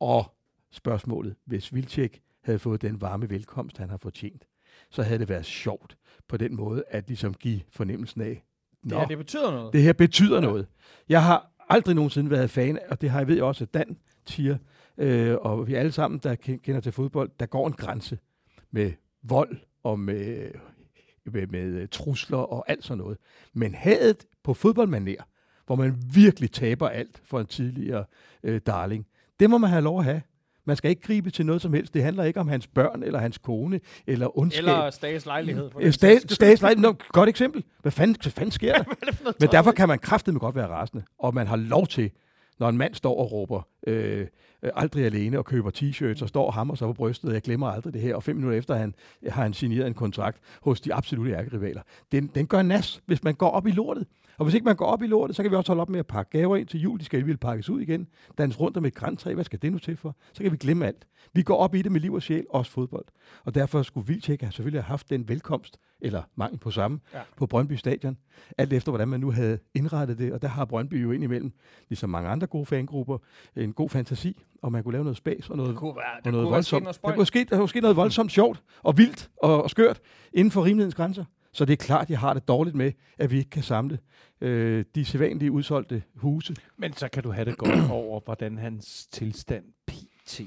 Og 0.00 0.34
spørgsmålet, 0.72 1.34
hvis 1.46 1.74
Vilcek 1.74 2.20
havde 2.44 2.58
fået 2.58 2.82
den 2.82 3.00
varme 3.00 3.30
velkomst, 3.30 3.78
han 3.78 3.90
har 3.90 3.96
fortjent, 3.96 4.44
så 4.90 5.02
havde 5.02 5.18
det 5.18 5.28
været 5.28 5.44
sjovt 5.46 5.96
på 6.28 6.36
den 6.36 6.56
måde, 6.56 6.82
at 6.90 7.08
ligesom 7.08 7.34
give 7.34 7.60
fornemmelsen 7.72 8.20
af, 8.20 8.44
Det, 8.82 8.90
Nå, 8.90 8.98
her, 8.98 9.06
det 9.06 9.18
betyder 9.18 9.50
noget. 9.50 9.72
det 9.72 9.82
her 9.82 9.92
betyder 9.92 10.40
noget. 10.40 10.66
Jeg 11.08 11.24
har 11.24 11.52
aldrig 11.68 11.94
nogensinde 11.94 12.30
været 12.30 12.50
fan, 12.50 12.78
og 12.90 13.00
det 13.00 13.10
har 13.10 13.18
jeg 13.18 13.28
ved 13.28 13.40
også, 13.40 13.64
at 13.64 13.74
Dan 13.74 13.96
siger, 14.26 14.56
øh, 14.98 15.36
og 15.40 15.66
vi 15.66 15.74
alle 15.74 15.92
sammen, 15.92 16.20
der 16.22 16.34
ken- 16.34 16.58
kender 16.58 16.80
til 16.80 16.92
fodbold, 16.92 17.30
der 17.40 17.46
går 17.46 17.66
en 17.66 17.72
grænse 17.72 18.18
med 18.70 18.92
vold 19.22 19.56
og 19.82 20.00
med, 20.00 20.50
med, 21.24 21.46
med 21.46 21.88
trusler 21.88 22.38
og 22.38 22.64
alt 22.70 22.84
sådan 22.84 22.98
noget. 22.98 23.18
Men 23.54 23.74
hadet 23.74 24.26
på 24.44 24.54
fodboldmaner, 24.54 25.22
hvor 25.66 25.76
man 25.76 26.02
virkelig 26.14 26.52
taber 26.52 26.88
alt 26.88 27.20
for 27.24 27.40
en 27.40 27.46
tidligere 27.46 28.04
øh, 28.42 28.60
darling, 28.66 29.06
det 29.40 29.50
må 29.50 29.58
man 29.58 29.70
have 29.70 29.82
lov 29.82 29.98
at 29.98 30.04
have. 30.04 30.22
Man 30.64 30.76
skal 30.76 30.90
ikke 30.90 31.02
gribe 31.02 31.30
til 31.30 31.46
noget 31.46 31.62
som 31.62 31.72
helst. 31.72 31.94
Det 31.94 32.02
handler 32.02 32.24
ikke 32.24 32.40
om 32.40 32.48
hans 32.48 32.66
børn, 32.66 33.02
eller 33.02 33.18
hans 33.18 33.38
kone, 33.38 33.80
eller 34.06 34.38
ondskab. 34.38 34.58
Eller 34.58 34.90
Stages 34.90 35.26
lejlighed. 35.26 35.70
Øh, 35.80 36.62
nej, 36.62 36.74
no, 36.74 36.92
godt 37.08 37.28
eksempel. 37.28 37.64
Hvad 37.82 37.92
fanden, 37.92 38.16
hvad 38.22 38.32
fanden 38.32 38.52
sker 38.52 38.72
der? 38.78 38.80
Er 38.80 39.32
Men 39.40 39.48
derfor 39.48 39.72
kan 39.72 39.88
man 39.88 39.98
kraftedeme 39.98 40.38
godt 40.38 40.54
være 40.54 40.66
rasende, 40.68 41.04
og 41.18 41.34
man 41.34 41.46
har 41.46 41.56
lov 41.56 41.86
til, 41.86 42.10
når 42.58 42.68
en 42.68 42.78
mand 42.78 42.94
står 42.94 43.18
og 43.18 43.32
råber 43.32 43.62
øh, 43.86 44.26
øh, 44.62 44.70
aldrig 44.74 45.04
alene 45.04 45.38
og 45.38 45.44
køber 45.44 45.70
t-shirts 45.70 46.22
og 46.22 46.28
står 46.28 46.46
og 46.46 46.54
hammer 46.54 46.74
sig 46.74 46.86
på 46.86 46.92
brystet, 46.92 47.32
jeg 47.32 47.42
glemmer 47.42 47.66
aldrig 47.66 47.92
det 47.92 48.00
her, 48.00 48.14
og 48.14 48.22
fem 48.22 48.36
minutter 48.36 48.58
efter 48.58 48.74
han, 48.74 48.94
har 49.28 49.42
han 49.42 49.54
signeret 49.54 49.86
en 49.86 49.94
kontrakt 49.94 50.38
hos 50.62 50.80
de 50.80 50.94
absolutte 50.94 51.32
ærkerivaler. 51.32 51.82
Den, 52.12 52.26
den 52.34 52.46
gør 52.46 52.62
nas, 52.62 53.02
hvis 53.06 53.24
man 53.24 53.34
går 53.34 53.50
op 53.50 53.66
i 53.66 53.70
lortet. 53.70 54.06
Og 54.38 54.44
hvis 54.44 54.54
ikke 54.54 54.64
man 54.64 54.76
går 54.76 54.86
op 54.86 55.02
i 55.02 55.06
lortet, 55.06 55.36
så 55.36 55.42
kan 55.42 55.50
vi 55.50 55.56
også 55.56 55.70
holde 55.72 55.80
op 55.82 55.88
med 55.88 55.98
at 56.00 56.06
pakke 56.06 56.30
gaver 56.38 56.56
ind 56.56 56.68
til 56.68 56.80
jul. 56.80 56.98
De 56.98 57.04
skal 57.04 57.16
alligevel 57.16 57.36
pakkes 57.36 57.70
ud 57.70 57.80
igen. 57.80 58.08
Dans 58.38 58.60
rundt 58.60 58.76
om 58.76 58.84
et 58.84 58.94
græntræ. 58.94 59.34
Hvad 59.34 59.44
skal 59.44 59.62
det 59.62 59.72
nu 59.72 59.78
til 59.78 59.96
for? 59.96 60.16
Så 60.32 60.42
kan 60.42 60.52
vi 60.52 60.56
glemme 60.56 60.86
alt. 60.86 61.06
Vi 61.32 61.42
går 61.42 61.56
op 61.56 61.74
i 61.74 61.82
det 61.82 61.92
med 61.92 62.00
liv 62.00 62.12
og 62.14 62.22
sjæl, 62.22 62.44
også 62.50 62.72
fodbold. 62.72 63.04
Og 63.44 63.54
derfor 63.54 63.82
skulle 63.82 64.06
Vildtjek 64.06 64.40
have 64.40 64.52
selvfølgelig 64.52 64.82
have 64.82 64.88
haft 64.88 65.10
den 65.10 65.28
velkomst, 65.28 65.78
eller 66.00 66.22
mangel 66.36 66.58
på 66.58 66.70
samme, 66.70 67.00
Ja. 67.14 67.18
på 67.36 67.46
Brøndby 67.46 67.72
Stadion. 67.72 68.16
Alt 68.58 68.72
efter, 68.72 68.92
hvordan 68.92 69.08
man 69.08 69.20
nu 69.20 69.30
havde 69.30 69.58
indrettet 69.74 70.18
det. 70.18 70.32
Og 70.32 70.42
der 70.42 70.48
har 70.48 70.64
Brøndby 70.64 71.02
jo 71.02 71.10
indimellem, 71.12 71.52
ligesom 71.88 72.10
mange 72.10 72.28
andre 72.28 72.46
gode 72.46 72.66
fangrupper, 72.66 73.18
en 73.56 73.72
god 73.72 73.88
fantasi, 73.90 74.42
og 74.62 74.72
man 74.72 74.82
kunne 74.82 74.92
lave 74.92 75.04
noget 75.04 75.16
spas 75.16 75.50
og 75.50 75.56
noget, 75.56 75.70
Det 75.70 75.78
kunne 75.78 75.96
være, 75.96 76.20
og 76.24 76.32
noget 76.32 76.44
kunne 76.44 76.52
voldsomt. 76.52 76.82
noget 76.84 76.98
Der 77.04 77.12
kunne, 77.14 77.26
ske, 77.26 77.44
der 77.50 77.56
kunne 77.58 77.68
ske 77.68 77.80
noget 77.80 77.96
voldsomt 77.96 78.32
sjovt 78.32 78.62
og 78.82 78.98
vildt 78.98 79.30
og, 79.42 79.62
og 79.62 79.70
skørt 79.70 80.00
inden 80.32 80.50
for 80.50 80.64
rimelighedens 80.64 80.94
grænser. 80.94 81.24
Så 81.52 81.64
det 81.64 81.72
er 81.72 81.76
klart, 81.76 82.10
jeg 82.10 82.18
har 82.18 82.34
det 82.34 82.48
dårligt 82.48 82.76
med, 82.76 82.92
at 83.18 83.30
vi 83.30 83.38
ikke 83.38 83.50
kan 83.50 83.62
samle 83.62 83.98
øh, 84.40 84.84
de 84.94 85.04
sædvanlige 85.04 85.52
udsolgte 85.52 86.02
huse. 86.14 86.56
Men 86.76 86.92
så 86.92 87.08
kan 87.08 87.22
du 87.22 87.30
have 87.30 87.44
det 87.44 87.58
godt 87.58 87.90
over, 87.90 88.20
hvordan 88.24 88.58
hans 88.58 89.06
tilstand 89.06 89.64
pt. 89.86 90.40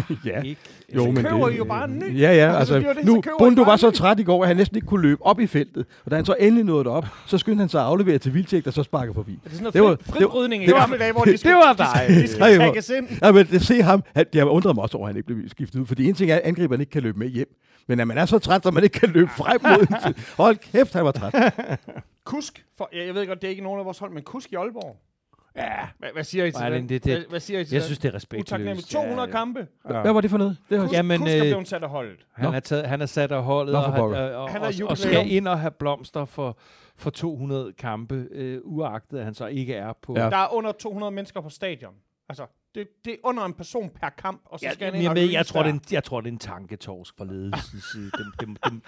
ja. 0.26 0.40
Ikke, 0.42 0.60
Jo, 0.94 1.06
men 1.10 1.16
køber 1.24 1.46
det, 1.46 1.54
I 1.54 1.56
jo 1.56 1.64
bare 1.64 1.84
en 1.88 1.98
ny. 1.98 2.20
Ja, 2.20 2.32
ja. 2.34 2.58
Altså, 2.58 2.74
Altså, 2.74 2.74
det 2.88 2.96
det, 2.96 3.04
så 3.06 3.10
nu, 3.50 3.54
bare 3.56 3.66
var 3.66 3.76
så 3.76 3.90
træt 3.90 4.20
i 4.20 4.22
går, 4.22 4.42
at 4.42 4.48
han 4.48 4.56
næsten 4.56 4.76
ikke 4.76 4.86
kunne 4.86 5.02
løbe 5.02 5.22
op 5.26 5.40
i 5.40 5.46
feltet. 5.46 5.86
Og 6.04 6.10
da 6.10 6.16
han 6.16 6.24
så 6.24 6.34
endelig 6.40 6.64
nåede 6.64 6.84
det 6.84 6.92
op, 6.92 7.06
så 7.26 7.38
skyndte 7.38 7.60
han 7.60 7.68
sig 7.68 7.80
at 7.80 7.86
aflevere 7.86 8.18
til 8.18 8.34
Vildtjek, 8.34 8.64
der 8.64 8.70
så 8.70 8.82
sparker 8.82 9.12
forbi. 9.12 9.32
Det 9.32 9.38
er 9.44 9.50
sådan 9.50 9.62
noget 9.62 9.74
Det 9.74 9.82
var- 9.82 9.96
fri, 10.12 10.18
fribrydning 10.20 10.62
i 10.62 10.66
det 10.66 10.74
var- 10.74 10.80
gamle 10.80 10.98
dage, 10.98 11.12
hvor 11.12 11.24
de 11.24 11.36
skulle, 11.36 11.54
det 11.56 11.64
var 11.66 11.72
dig. 11.72 12.08
de 12.08 12.14
hvor- 12.56 12.72
tages 12.72 12.88
ind. 12.90 13.08
Ja, 13.22 13.32
men 13.32 13.46
det, 13.46 13.62
se 13.62 13.82
ham. 13.82 14.02
Han, 14.16 14.26
jeg 14.34 14.46
undrede 14.46 14.74
mig 14.74 14.82
også 14.82 14.96
over, 14.96 15.06
at 15.08 15.14
han 15.14 15.16
ikke 15.16 15.26
blev 15.34 15.48
skiftet 15.48 15.80
ud. 15.80 15.86
Fordi 15.86 16.08
en 16.08 16.14
ting 16.14 16.30
er, 16.30 16.34
at 16.36 16.42
angriberen 16.44 16.80
ikke 16.80 16.90
kan 16.90 17.02
løbe 17.02 17.18
med 17.18 17.28
hjem. 17.28 17.56
Men 17.88 18.00
at 18.00 18.08
man 18.08 18.18
er 18.18 18.26
så 18.26 18.38
træt, 18.38 18.66
at 18.66 18.74
man 18.74 18.84
ikke 18.84 18.98
kan 19.00 19.08
løbe 19.08 19.30
frem 19.36 19.60
mod. 19.62 20.12
Hold 20.36 20.56
kæft, 20.72 20.92
han 20.92 21.04
var 21.04 21.12
træt. 21.12 21.34
Kusk, 22.24 22.64
for, 22.78 22.88
jeg, 22.92 23.06
jeg 23.06 23.14
ved 23.14 23.26
godt, 23.26 23.40
det 23.40 23.46
er 23.46 23.50
ikke 23.50 23.62
nogen 23.62 23.78
af 23.78 23.84
vores 23.84 23.98
hold, 23.98 24.12
men 24.12 24.22
Kusk 24.22 24.52
i 24.52 24.54
Aalborg. 24.54 24.96
Ja, 25.56 25.88
Hvad, 25.98 26.08
hvad 26.14 26.24
siger 26.24 26.44
I 26.44 26.50
til 26.52 26.62
det? 26.64 26.72
men 26.72 26.88
det- 26.88 27.04
det- 27.04 27.12
hvad, 27.16 27.24
hvad 27.30 27.40
siger 27.40 27.60
I 27.60 27.64
til 27.64 27.72
jeg 27.74 27.80
det? 27.80 27.84
synes, 27.84 27.98
det 27.98 28.08
er 28.14 28.16
Utaknemmelig. 28.40 28.70
respektløst. 28.76 28.90
200 28.92 29.20
ja, 29.28 29.32
kampe. 29.32 29.66
Ja. 29.90 30.00
Hvad 30.00 30.12
var 30.12 30.20
det 30.20 30.30
for 30.30 30.38
noget? 30.38 30.56
Det 30.70 30.80
Kusk, 30.80 30.92
Jamen, 30.92 31.20
Kusk 31.20 31.32
er 31.32 31.36
øh, 31.36 31.42
blevet 31.42 31.68
sat 31.68 31.82
af 31.82 31.88
holdet. 31.88 32.26
Han, 32.32 32.50
Nå. 32.50 32.56
er 32.56 32.60
taget, 32.60 32.86
han 32.86 33.00
er 33.02 33.06
sat 33.06 33.32
af 33.32 33.42
holdet, 33.42 33.72
Nå, 33.72 33.78
og, 33.78 33.84
han, 33.84 34.00
pokker. 34.00 34.18
og, 34.36 34.50
Han 34.50 34.62
er 34.62 34.66
og, 34.84 34.90
og 34.90 34.98
skal 34.98 35.30
ind 35.32 35.48
og 35.48 35.60
have 35.60 35.70
blomster 35.70 36.24
for, 36.24 36.58
for 36.96 37.10
200 37.10 37.72
kampe, 37.78 38.26
øh, 38.30 38.60
uagtet 38.64 39.18
at 39.18 39.24
han 39.24 39.34
så 39.34 39.46
ikke 39.46 39.74
er 39.74 39.92
på. 40.02 40.14
Ja. 40.18 40.30
Der 40.30 40.36
er 40.36 40.54
under 40.54 40.72
200 40.72 41.12
mennesker 41.12 41.40
på 41.40 41.48
stadion. 41.48 41.94
Altså, 42.28 42.46
det, 42.74 42.88
det 43.04 43.12
er 43.12 43.16
under 43.24 43.44
en 43.44 43.52
person 43.52 43.90
per 43.90 44.08
kamp, 44.08 44.42
og 44.44 44.60
så 44.60 44.66
Ja, 44.66 44.72
skal 44.72 44.84
han 44.84 44.94
jeg, 44.94 45.10
ind 45.10 45.28
og 45.28 45.32
jeg, 45.32 45.46
tror, 45.46 45.62
det 45.62 45.68
er 45.68 45.74
en, 45.74 45.80
jeg 45.92 46.04
tror, 46.04 46.20
det 46.20 46.28
er 46.28 46.32
en 46.32 46.38
tanketorsk 46.38 47.16
fra 47.18 47.24
ledelsens 47.24 47.84
side. 47.92 48.10
Det, 48.10 48.26
det, 48.40 48.48
det, 48.64 48.82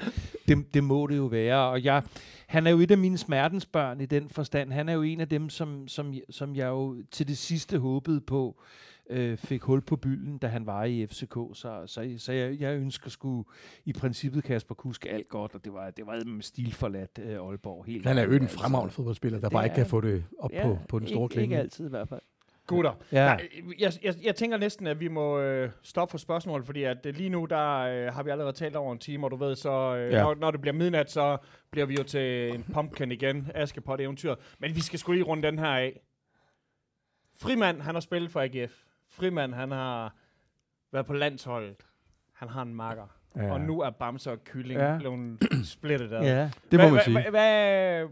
det, 0.48 0.74
det 0.74 0.84
må 0.84 1.06
det 1.06 1.16
jo 1.16 1.24
være. 1.24 1.68
Og 1.68 1.84
jeg, 1.84 2.02
han 2.46 2.66
er 2.66 2.70
jo 2.70 2.78
et 2.78 2.90
af 2.90 2.98
mine 2.98 3.18
smertensbørn 3.18 4.00
i 4.00 4.06
den 4.06 4.28
forstand. 4.28 4.72
Han 4.72 4.88
er 4.88 4.92
jo 4.92 5.02
en 5.02 5.20
af 5.20 5.28
dem, 5.28 5.50
som, 5.50 5.88
som, 5.88 6.14
som 6.30 6.56
jeg 6.56 6.68
jo 6.68 7.02
til 7.10 7.28
det 7.28 7.38
sidste 7.38 7.78
håbede 7.78 8.20
på, 8.20 8.62
øh, 9.10 9.36
fik 9.36 9.62
hul 9.62 9.80
på 9.80 9.96
bylden, 9.96 10.38
da 10.38 10.46
han 10.46 10.66
var 10.66 10.84
i 10.84 11.06
FCK. 11.06 11.34
Så, 11.52 11.82
så, 11.86 12.14
så 12.18 12.32
jeg, 12.32 12.60
jeg 12.60 12.76
ønsker 12.76 13.10
sgu 13.10 13.44
i 13.84 13.92
princippet 13.92 14.44
Kasper 14.44 14.74
Kusk 14.74 15.06
alt 15.10 15.28
godt, 15.28 15.54
og 15.54 15.64
det 15.64 15.72
var, 15.72 15.90
det 15.90 16.06
var 16.06 16.24
med 16.24 16.42
stilforladt 16.42 17.18
øh, 17.22 17.48
Aalborg. 17.48 17.84
Helt 17.84 18.06
han 18.06 18.18
er 18.18 18.22
jo 18.22 18.32
en 18.32 18.48
fremragende 18.48 18.92
fodboldspiller, 18.94 19.40
der 19.40 19.50
bare 19.50 19.64
ikke 19.64 19.74
kan 19.74 19.86
få 19.86 20.00
det 20.00 20.24
op 20.38 20.50
på, 20.62 20.78
på 20.88 20.98
den 20.98 21.08
store 21.08 21.24
ikke, 21.24 21.32
klinge. 21.32 21.54
Ikke 21.54 21.62
altid 21.62 21.86
i 21.86 21.90
hvert 21.90 22.08
fald. 22.08 22.20
Gutter. 22.66 22.92
Ja. 23.12 23.24
Nej, 23.26 23.48
jeg, 23.78 23.92
jeg, 24.02 24.14
jeg 24.24 24.34
tænker 24.36 24.56
næsten, 24.56 24.86
at 24.86 25.00
vi 25.00 25.08
må 25.08 25.38
øh, 25.40 25.70
stoppe 25.82 26.10
for 26.10 26.18
spørgsmål, 26.18 26.64
fordi 26.64 26.82
at 26.84 27.06
øh, 27.06 27.14
lige 27.14 27.28
nu, 27.30 27.44
der 27.44 27.78
øh, 27.78 28.14
har 28.14 28.22
vi 28.22 28.30
allerede 28.30 28.52
talt 28.52 28.76
over 28.76 28.92
en 28.92 28.98
time, 28.98 29.26
og 29.26 29.30
du 29.30 29.36
ved, 29.36 29.56
så 29.56 29.96
øh, 29.96 30.12
Ja. 30.12 30.22
når, 30.22 30.34
når 30.34 30.50
det 30.50 30.60
bliver 30.60 30.74
midnat, 30.74 31.10
så 31.10 31.36
bliver 31.70 31.86
vi 31.86 31.94
jo 31.98 32.02
til 32.02 32.54
en 32.54 32.62
pumpkin 32.72 33.12
igen, 33.12 33.50
Askepot 33.54 34.00
eventyr. 34.00 34.34
Men 34.58 34.74
vi 34.76 34.80
skal 34.80 34.98
sgu 34.98 35.12
lige 35.12 35.24
runde 35.24 35.42
den 35.46 35.58
her 35.58 35.66
af. 35.68 36.00
Frimand, 37.40 37.80
han 37.80 37.94
har 37.94 38.00
spillet 38.00 38.30
for 38.30 38.40
AGF. 38.40 38.72
Frimand, 39.08 39.54
han 39.54 39.70
har 39.70 40.14
været 40.92 41.06
på 41.06 41.12
landsholdet. 41.12 41.76
Han 42.32 42.48
har 42.48 42.62
en 42.62 42.74
makker. 42.74 43.06
Ja. 43.36 43.52
Og 43.52 43.60
nu 43.60 43.80
er 43.80 43.90
Bamse 43.90 44.30
og 44.32 44.44
Kylling 44.44 44.80
Ja. 44.80 44.98
blevet 44.98 45.38
splittet 45.64 46.12
ad. 46.12 46.22
Ja. 46.22 46.50
Det 46.70 46.80
må 46.80 46.84
Hva- 46.86 46.90
man 46.90 46.98
hva- 47.00 47.04
sige. 47.04 47.18
hva- 47.26 47.30
Hvad, 47.30 48.04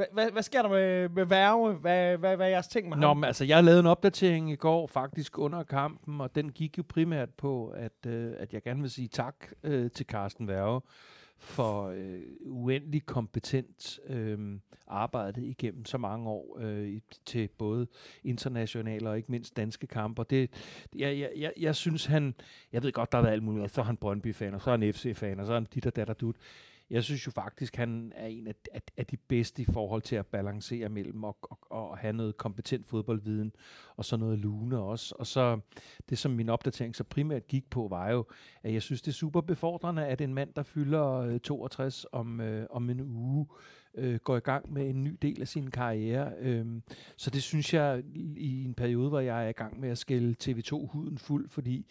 hvad, 0.00 0.06
hvad, 0.12 0.30
hvad 0.30 0.42
sker 0.42 0.62
der 0.62 0.68
med, 0.68 1.08
med 1.08 1.24
Værge? 1.24 1.72
Hvad, 1.72 2.16
hvad, 2.16 2.36
hvad 2.36 2.46
er 2.46 2.50
jeres 2.50 2.68
ting 2.68 2.88
med 2.88 2.96
Nå, 2.96 3.06
ham? 3.06 3.16
men 3.16 3.24
altså, 3.24 3.44
jeg 3.44 3.64
lavede 3.64 3.80
en 3.80 3.86
opdatering 3.86 4.50
i 4.50 4.56
går, 4.56 4.86
faktisk 4.86 5.38
under 5.38 5.62
kampen, 5.62 6.20
og 6.20 6.34
den 6.34 6.52
gik 6.52 6.78
jo 6.78 6.82
primært 6.88 7.30
på, 7.30 7.68
at, 7.68 8.06
øh, 8.06 8.32
at 8.38 8.52
jeg 8.52 8.62
gerne 8.62 8.80
vil 8.80 8.90
sige 8.90 9.08
tak 9.08 9.34
øh, 9.62 9.90
til 9.90 10.06
Carsten 10.06 10.48
Værge 10.48 10.80
for 11.38 11.88
øh, 11.88 12.20
uendelig 12.46 13.06
kompetent 13.06 14.00
øh, 14.06 14.58
arbejde 14.86 15.46
igennem 15.46 15.84
så 15.84 15.98
mange 15.98 16.28
år 16.28 16.58
øh, 16.60 17.00
til 17.26 17.48
både 17.58 17.86
internationale 18.24 19.10
og 19.10 19.16
ikke 19.16 19.32
mindst 19.32 19.56
danske 19.56 19.86
kamper. 19.86 20.22
Det, 20.22 20.50
jeg, 20.96 21.18
jeg, 21.18 21.30
jeg, 21.36 21.52
jeg 21.60 21.76
synes, 21.76 22.06
han... 22.06 22.34
Jeg 22.72 22.82
ved 22.82 22.92
godt, 22.92 23.12
der 23.12 23.18
har 23.18 23.22
været 23.22 23.32
alt 23.32 23.42
muligt. 23.42 23.74
Så 23.74 23.80
er 23.80 23.84
han 23.84 23.96
Brøndby-fan, 23.96 24.54
og 24.54 24.60
så 24.60 24.70
er 24.70 24.76
han 24.76 24.92
FC-fan, 24.92 25.40
og 25.40 25.46
så 25.46 25.52
er 25.52 25.56
han 25.56 25.66
dit 25.74 25.86
og 25.86 25.96
datter 25.96 26.14
dut. 26.14 26.36
Jeg 26.90 27.04
synes 27.04 27.26
jo 27.26 27.30
faktisk, 27.30 27.76
han 27.76 28.12
er 28.16 28.26
en 28.26 28.46
af, 28.46 28.54
af, 28.72 28.82
af 28.96 29.06
de 29.06 29.16
bedste 29.16 29.62
i 29.62 29.64
forhold 29.64 30.02
til 30.02 30.16
at 30.16 30.26
balancere 30.26 30.88
mellem 30.88 31.24
og, 31.24 31.36
og, 31.42 31.58
og 31.70 31.98
have 31.98 32.12
noget 32.12 32.36
kompetent 32.36 32.88
fodboldviden, 32.88 33.52
og 34.00 34.04
så 34.04 34.16
noget 34.16 34.38
lune 34.38 34.78
også. 34.78 35.14
Og 35.18 35.26
så 35.26 35.58
det, 36.10 36.18
som 36.18 36.30
min 36.30 36.48
opdatering 36.48 36.96
så 36.96 37.04
primært 37.04 37.46
gik 37.46 37.70
på, 37.70 37.86
var 37.90 38.10
jo, 38.10 38.24
at 38.62 38.72
jeg 38.72 38.82
synes, 38.82 39.02
det 39.02 39.08
er 39.08 39.14
super 39.14 39.40
befordrende, 39.40 40.06
at 40.06 40.20
en 40.20 40.34
mand, 40.34 40.50
der 40.56 40.62
fylder 40.62 41.06
øh, 41.12 41.40
62 41.40 42.06
om, 42.12 42.40
øh, 42.40 42.66
om 42.70 42.90
en 42.90 43.00
uge, 43.00 43.46
øh, 43.94 44.16
går 44.24 44.36
i 44.36 44.40
gang 44.40 44.72
med 44.72 44.90
en 44.90 45.04
ny 45.04 45.16
del 45.22 45.40
af 45.40 45.48
sin 45.48 45.70
karriere. 45.70 46.32
Øhm, 46.40 46.82
så 47.16 47.30
det 47.30 47.42
synes 47.42 47.74
jeg 47.74 48.02
i 48.36 48.64
en 48.64 48.74
periode, 48.74 49.08
hvor 49.08 49.20
jeg 49.20 49.44
er 49.44 49.48
i 49.48 49.52
gang 49.52 49.80
med 49.80 49.88
at 49.90 49.98
skælde 49.98 50.34
TV2-huden 50.44 51.18
fuld, 51.18 51.48
fordi 51.48 51.86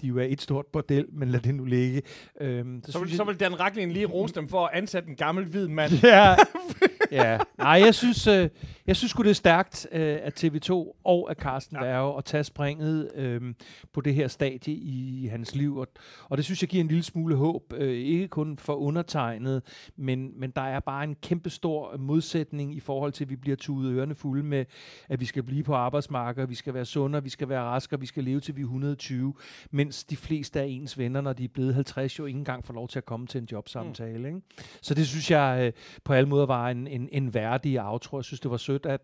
de 0.00 0.06
jo 0.06 0.18
er 0.18 0.24
et 0.24 0.40
stort 0.40 0.66
bordel, 0.66 1.06
men 1.12 1.28
lad 1.28 1.40
det 1.40 1.54
nu 1.54 1.64
ligge. 1.64 2.02
Øhm, 2.40 2.82
Så 2.86 2.98
vil, 2.98 3.08
synes 3.08 3.16
så 3.16 3.22
jeg- 3.22 3.28
vil 3.28 3.40
Dan 3.40 3.60
Racklin 3.60 3.90
lige 3.90 4.06
rose 4.06 4.34
dem 4.34 4.48
for 4.48 4.66
at 4.66 4.70
ansætte 4.74 5.08
en 5.08 5.16
gammel 5.16 5.44
hvid 5.44 5.68
mand. 5.68 5.92
Ja. 6.02 6.34
ja. 7.14 7.38
Nej, 7.58 7.82
jeg 7.84 7.94
synes, 7.94 8.26
øh, 8.26 8.48
jeg 8.86 8.96
synes 8.96 9.12
det 9.12 9.26
er 9.26 9.32
stærkt 9.32 9.86
øh, 9.92 10.18
af 10.22 10.32
TV2 10.44 10.72
og 11.04 11.30
af 11.30 11.36
Carsten 11.36 11.76
ja. 11.76 11.84
Værge 11.84 12.18
at 12.18 12.24
tage 12.24 12.44
springet 12.44 13.10
øh, 13.14 13.54
på 13.92 14.00
det 14.00 14.14
her 14.14 14.28
stadie 14.28 14.74
i 14.74 15.26
hans 15.26 15.54
liv. 15.54 15.76
Og, 15.76 15.88
og 16.28 16.36
det 16.36 16.44
synes 16.44 16.62
jeg 16.62 16.68
giver 16.68 16.80
en 16.80 16.88
lille 16.88 17.02
smule 17.02 17.36
håb. 17.36 17.72
Øh, 17.76 17.92
ikke 17.92 18.28
kun 18.28 18.58
for 18.58 18.74
undertegnet, 18.74 19.62
men, 19.96 20.40
men 20.40 20.50
der 20.50 20.62
er 20.62 20.80
bare 20.80 21.04
en 21.04 21.14
kæmpe 21.14 21.50
stor 21.50 21.96
modsætning 21.96 22.76
i 22.76 22.80
forhold 22.80 23.12
til, 23.12 23.24
at 23.24 23.30
vi 23.30 23.36
bliver 23.36 23.56
tudet 23.56 23.92
ørerne 23.92 24.14
fulde 24.14 24.42
med, 24.42 24.64
at 25.08 25.20
vi 25.20 25.24
skal 25.24 25.42
blive 25.42 25.62
på 25.62 25.74
arbejdsmarkedet, 25.74 26.50
vi 26.50 26.54
skal 26.54 26.74
være 26.74 26.84
sunde, 26.84 27.22
vi 27.22 27.28
skal 27.28 27.48
være 27.48 27.62
raske, 27.62 28.00
vi 28.00 28.06
skal 28.06 28.24
leve 28.24 28.40
til 28.40 28.56
vi 28.56 28.60
er 28.60 28.64
120, 28.64 29.34
mens 29.70 30.04
de 30.04 30.16
fleste 30.16 30.60
af 30.60 30.66
ens 30.68 30.98
venner, 30.98 31.20
når 31.20 31.32
de 31.32 31.44
er 31.44 31.48
blevet 31.48 31.74
50, 31.74 32.18
jo 32.18 32.26
ikke 32.26 32.38
engang 32.38 32.64
får 32.64 32.74
lov 32.74 32.88
til 32.88 32.98
at 32.98 33.04
komme 33.04 33.26
til 33.26 33.40
en 33.40 33.48
jobsamtale. 33.52 34.18
Mm. 34.18 34.36
Ikke? 34.36 34.40
Så 34.82 34.94
det 34.94 35.06
synes 35.06 35.30
jeg 35.30 35.58
øh, 35.66 35.72
på 36.04 36.12
alle 36.12 36.28
måder 36.28 36.46
var 36.46 36.68
en, 36.68 36.86
en, 36.86 37.03
en 37.12 37.34
værdig 37.34 37.84
outro. 37.84 38.16
Jeg 38.16 38.24
synes, 38.24 38.40
det 38.40 38.50
var 38.50 38.56
sødt, 38.56 38.86
at, 38.86 39.00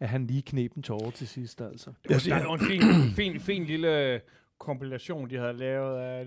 at 0.00 0.08
han 0.08 0.26
lige 0.26 0.42
knep 0.42 0.72
en 0.74 0.82
tårer 0.82 1.10
til 1.10 1.28
sidst. 1.28 1.60
Altså. 1.60 1.90
Det 2.08 2.30
var, 2.30 2.38
det 2.38 2.46
var 2.48 2.54
en 2.54 2.60
fin, 2.60 3.10
fin, 3.16 3.40
fin 3.40 3.64
lille 3.64 4.20
kompilation, 4.58 5.30
de 5.30 5.36
havde 5.36 5.52
lavet 5.52 5.98
af... 5.98 6.26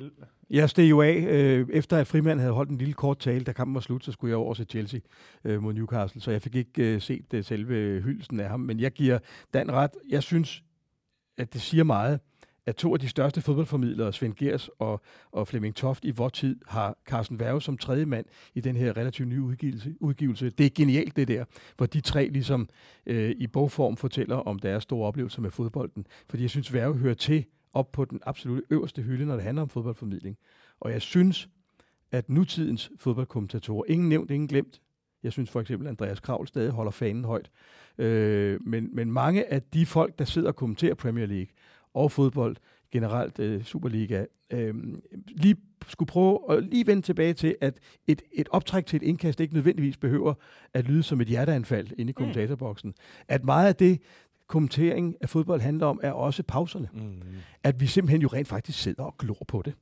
Jeg 0.49 0.69
steg 0.69 0.89
jo 0.89 1.01
af, 1.01 1.15
øh, 1.15 1.67
efter 1.73 1.97
at 1.97 2.07
Frimand 2.07 2.39
havde 2.39 2.53
holdt 2.53 2.69
en 2.69 2.77
lille 2.77 2.93
kort 2.93 3.19
tale, 3.19 3.43
da 3.43 3.51
kampen 3.51 3.75
var 3.75 3.81
slut, 3.81 4.05
så 4.05 4.11
skulle 4.11 4.29
jeg 4.29 4.37
over 4.37 4.53
til 4.53 4.65
Chelsea 4.69 4.99
øh, 5.43 5.63
mod 5.63 5.73
Newcastle, 5.73 6.21
så 6.21 6.31
jeg 6.31 6.41
fik 6.41 6.55
ikke 6.55 6.93
øh, 6.93 7.01
set 7.01 7.33
øh, 7.33 7.43
selve 7.43 8.01
hyldelsen 8.01 8.39
af 8.39 8.49
ham. 8.49 8.59
Men 8.59 8.79
jeg 8.79 8.91
giver 8.91 9.19
Dan 9.53 9.71
ret. 9.71 9.91
Jeg 10.09 10.23
synes, 10.23 10.63
at 11.37 11.53
det 11.53 11.61
siger 11.61 11.83
meget, 11.83 12.19
at 12.67 12.75
to 12.75 12.93
af 12.93 12.99
de 12.99 13.07
største 13.07 13.41
fodboldformidlere, 13.41 14.13
Svend 14.13 14.33
Gers 14.33 14.69
og, 14.79 15.01
og 15.31 15.47
Flemming 15.47 15.75
Toft 15.75 16.05
i 16.05 16.11
vor 16.11 16.29
tid, 16.29 16.59
har 16.67 16.97
Carsten 17.05 17.39
Værge 17.39 17.61
som 17.61 17.77
tredje 17.77 18.05
mand 18.05 18.25
i 18.55 18.61
den 18.61 18.75
her 18.75 18.97
relativt 18.97 19.29
nye 19.29 19.41
udgivelse. 19.41 19.95
udgivelse. 19.99 20.49
Det 20.49 20.65
er 20.65 20.69
genialt, 20.75 21.15
det 21.15 21.27
der, 21.27 21.45
hvor 21.77 21.85
de 21.85 22.01
tre 22.01 22.27
ligesom 22.27 22.69
øh, 23.05 23.35
i 23.37 23.47
bogform 23.47 23.97
fortæller 23.97 24.35
om 24.35 24.59
deres 24.59 24.83
store 24.83 25.07
oplevelser 25.07 25.41
med 25.41 25.51
fodbolden. 25.51 26.07
Fordi 26.29 26.43
jeg 26.43 26.49
synes, 26.49 26.73
Værge 26.73 26.93
hører 26.93 27.13
til 27.13 27.45
op 27.73 27.91
på 27.91 28.05
den 28.05 28.19
absolut 28.25 28.63
øverste 28.69 29.01
hylde, 29.01 29.25
når 29.25 29.35
det 29.35 29.43
handler 29.43 29.61
om 29.61 29.69
fodboldformidling. 29.69 30.37
Og 30.79 30.91
jeg 30.91 31.01
synes, 31.01 31.49
at 32.11 32.29
nutidens 32.29 32.91
fodboldkommentatorer, 32.97 33.83
ingen 33.87 34.09
nævnt, 34.09 34.31
ingen 34.31 34.47
glemt, 34.47 34.81
jeg 35.23 35.31
synes 35.31 35.49
for 35.49 35.61
eksempel, 35.61 35.87
at 35.87 35.91
Andreas 35.91 36.19
Kravl 36.19 36.47
stadig 36.47 36.71
holder 36.71 36.91
fanen 36.91 37.25
højt. 37.25 37.51
Øh, 37.97 38.59
men, 38.61 38.95
men 38.95 39.11
mange 39.11 39.53
af 39.53 39.61
de 39.61 39.85
folk, 39.85 40.19
der 40.19 40.25
sidder 40.25 40.47
og 40.47 40.55
kommenterer 40.55 40.95
Premier 40.95 41.25
League 41.25 41.47
og 41.93 42.11
fodbold, 42.11 42.55
generelt 42.91 43.39
øh, 43.39 43.63
Superliga, 43.63 44.25
øh, 44.51 44.75
lige 45.27 45.55
skulle 45.87 46.07
prøve 46.07 46.39
at 46.49 46.63
lige 46.63 46.87
vende 46.87 47.01
tilbage 47.01 47.33
til, 47.33 47.55
at 47.61 47.79
et, 48.07 48.21
et 48.33 48.49
optræk 48.51 48.85
til 48.85 48.97
et 48.97 49.03
indkast 49.03 49.39
ikke 49.39 49.53
nødvendigvis 49.53 49.97
behøver 49.97 50.33
at 50.73 50.85
lyde 50.85 51.03
som 51.03 51.21
et 51.21 51.27
hjerteanfald 51.27 51.87
inde 51.97 52.09
i 52.09 52.13
kommentatorboksen. 52.13 52.93
At 53.27 53.43
meget 53.43 53.67
af 53.67 53.75
det, 53.75 54.01
kommentering 54.47 55.15
af 55.21 55.29
fodbold 55.29 55.61
handler 55.61 55.85
om, 55.85 55.99
er 56.03 56.11
også 56.11 56.43
pauserne 56.43 56.89
Mm. 56.93 57.21
at 57.63 57.81
vi 57.81 57.87
simpelthen 57.87 58.21
jo 58.21 58.27
rent 58.27 58.47
faktisk 58.47 58.79
sidder 58.79 59.03
og 59.03 59.17
glor 59.17 59.45
på 59.47 59.61
det. 59.65 59.73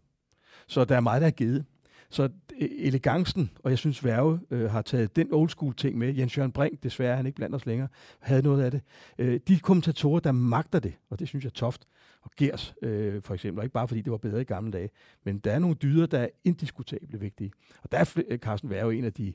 Så 0.67 0.85
der 0.85 0.95
er 0.95 0.99
meget, 0.99 1.21
der 1.21 1.27
er 1.27 1.31
givet. 1.31 1.65
Så 2.09 2.23
øh, 2.61 2.69
elegancen, 2.77 3.51
og 3.63 3.69
jeg 3.69 3.77
synes, 3.77 4.03
Værge 4.03 4.39
øh, 4.51 4.71
har 4.71 4.81
taget 4.81 5.15
den 5.15 5.33
old 5.33 5.49
school 5.49 5.75
ting 5.75 5.97
med. 5.97 6.13
Jens 6.13 6.37
Jørgen 6.37 6.51
Brink, 6.51 6.83
desværre 6.83 7.15
han 7.17 7.25
ikke 7.25 7.35
blandt 7.35 7.55
os 7.55 7.65
længere, 7.65 7.87
havde 8.19 8.41
noget 8.41 8.63
af 8.63 8.71
det. 8.71 8.81
Øh, 9.17 9.39
de 9.47 9.59
kommentatorer, 9.59 10.19
der 10.19 10.31
magter 10.31 10.79
det, 10.79 10.93
og 11.09 11.19
det 11.19 11.27
synes 11.27 11.45
jeg 11.45 11.53
Toft 11.53 11.87
og 12.25 12.31
Gers 12.37 12.75
øh, 12.81 13.21
for 13.21 13.33
eksempel, 13.33 13.59
og 13.59 13.65
ikke 13.65 13.73
bare 13.73 13.87
fordi 13.87 14.01
det 14.01 14.11
var 14.11 14.17
bedre 14.17 14.41
i 14.41 14.43
gamle 14.43 14.71
dage, 14.71 14.89
men 15.23 15.37
der 15.39 15.51
er 15.51 15.59
nogle 15.59 15.75
dyder, 15.75 16.05
der 16.05 16.19
er 16.19 16.27
indiskutable 16.43 17.19
vigtige. 17.19 17.51
Og 17.83 17.91
der 17.91 17.97
er 17.97 18.23
øh, 18.27 18.37
Carsten 18.37 18.69
Værge 18.69 18.95
en 18.95 19.03
af, 19.03 19.13
de, 19.13 19.33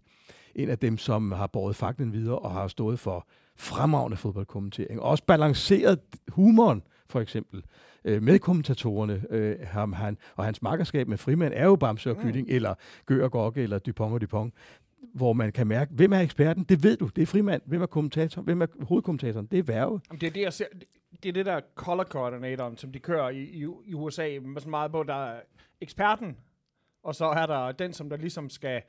en 0.54 0.68
af 0.68 0.78
dem, 0.78 0.98
som 0.98 1.32
har 1.32 1.46
båret 1.46 1.76
faklen 1.76 2.12
videre 2.12 2.38
og 2.38 2.50
har 2.50 2.68
stået 2.68 2.98
for 2.98 3.26
fremragende 3.56 4.16
fodboldkommentering. 4.16 5.00
Og 5.00 5.10
også 5.10 5.24
balanceret 5.24 5.98
humoren, 6.28 6.82
for 7.06 7.20
eksempel 7.20 7.62
øh, 8.04 8.22
med 8.22 8.38
kommentatorerne, 8.38 9.24
øh, 9.30 9.56
ham, 9.62 9.92
han, 9.92 10.18
og 10.36 10.44
hans 10.44 10.62
makkerskab 10.62 11.08
med 11.08 11.18
frimand 11.18 11.52
er 11.56 11.64
jo 11.64 11.76
Bamse 11.76 12.10
og 12.10 12.16
Kylling, 12.16 12.46
mm. 12.46 12.54
eller 12.54 12.74
Gør 13.06 13.24
og 13.24 13.32
Gokke, 13.32 13.62
eller 13.62 13.78
Dupont 13.78 14.14
og 14.14 14.20
Dupont, 14.20 14.54
hvor 15.14 15.32
man 15.32 15.52
kan 15.52 15.66
mærke, 15.66 15.92
hvem 15.94 16.12
er 16.12 16.20
eksperten? 16.20 16.64
Det 16.64 16.82
ved 16.82 16.96
du, 16.96 17.10
det 17.16 17.22
er 17.22 17.26
frimand. 17.26 17.62
Hvem 17.66 17.82
er 17.82 17.86
kommentator? 17.86 18.42
Hvem 18.42 18.62
er 18.62 18.66
hovedkommentatoren? 18.80 19.46
Det 19.50 19.58
er 19.58 19.62
værve. 19.62 20.00
Jamen, 20.10 20.20
det 20.20 20.26
er 20.26 20.30
det, 20.30 20.40
jeg 20.40 20.52
ser. 20.52 20.64
Det 21.22 21.28
er 21.28 21.32
det 21.32 21.46
der 21.46 21.60
color 21.74 22.04
coordinatoren, 22.04 22.76
som 22.76 22.92
de 22.92 22.98
kører 22.98 23.28
i, 23.28 23.42
i, 23.42 23.66
i 23.84 23.94
USA 23.94 24.38
med 24.42 24.60
så 24.60 24.68
meget 24.68 24.92
på. 24.92 25.02
Der 25.02 25.14
er 25.14 25.40
eksperten, 25.80 26.36
og 27.02 27.14
så 27.14 27.24
er 27.24 27.46
der 27.46 27.72
den, 27.72 27.92
som 27.92 28.10
der 28.10 28.16
ligesom 28.16 28.50
skal 28.50 28.82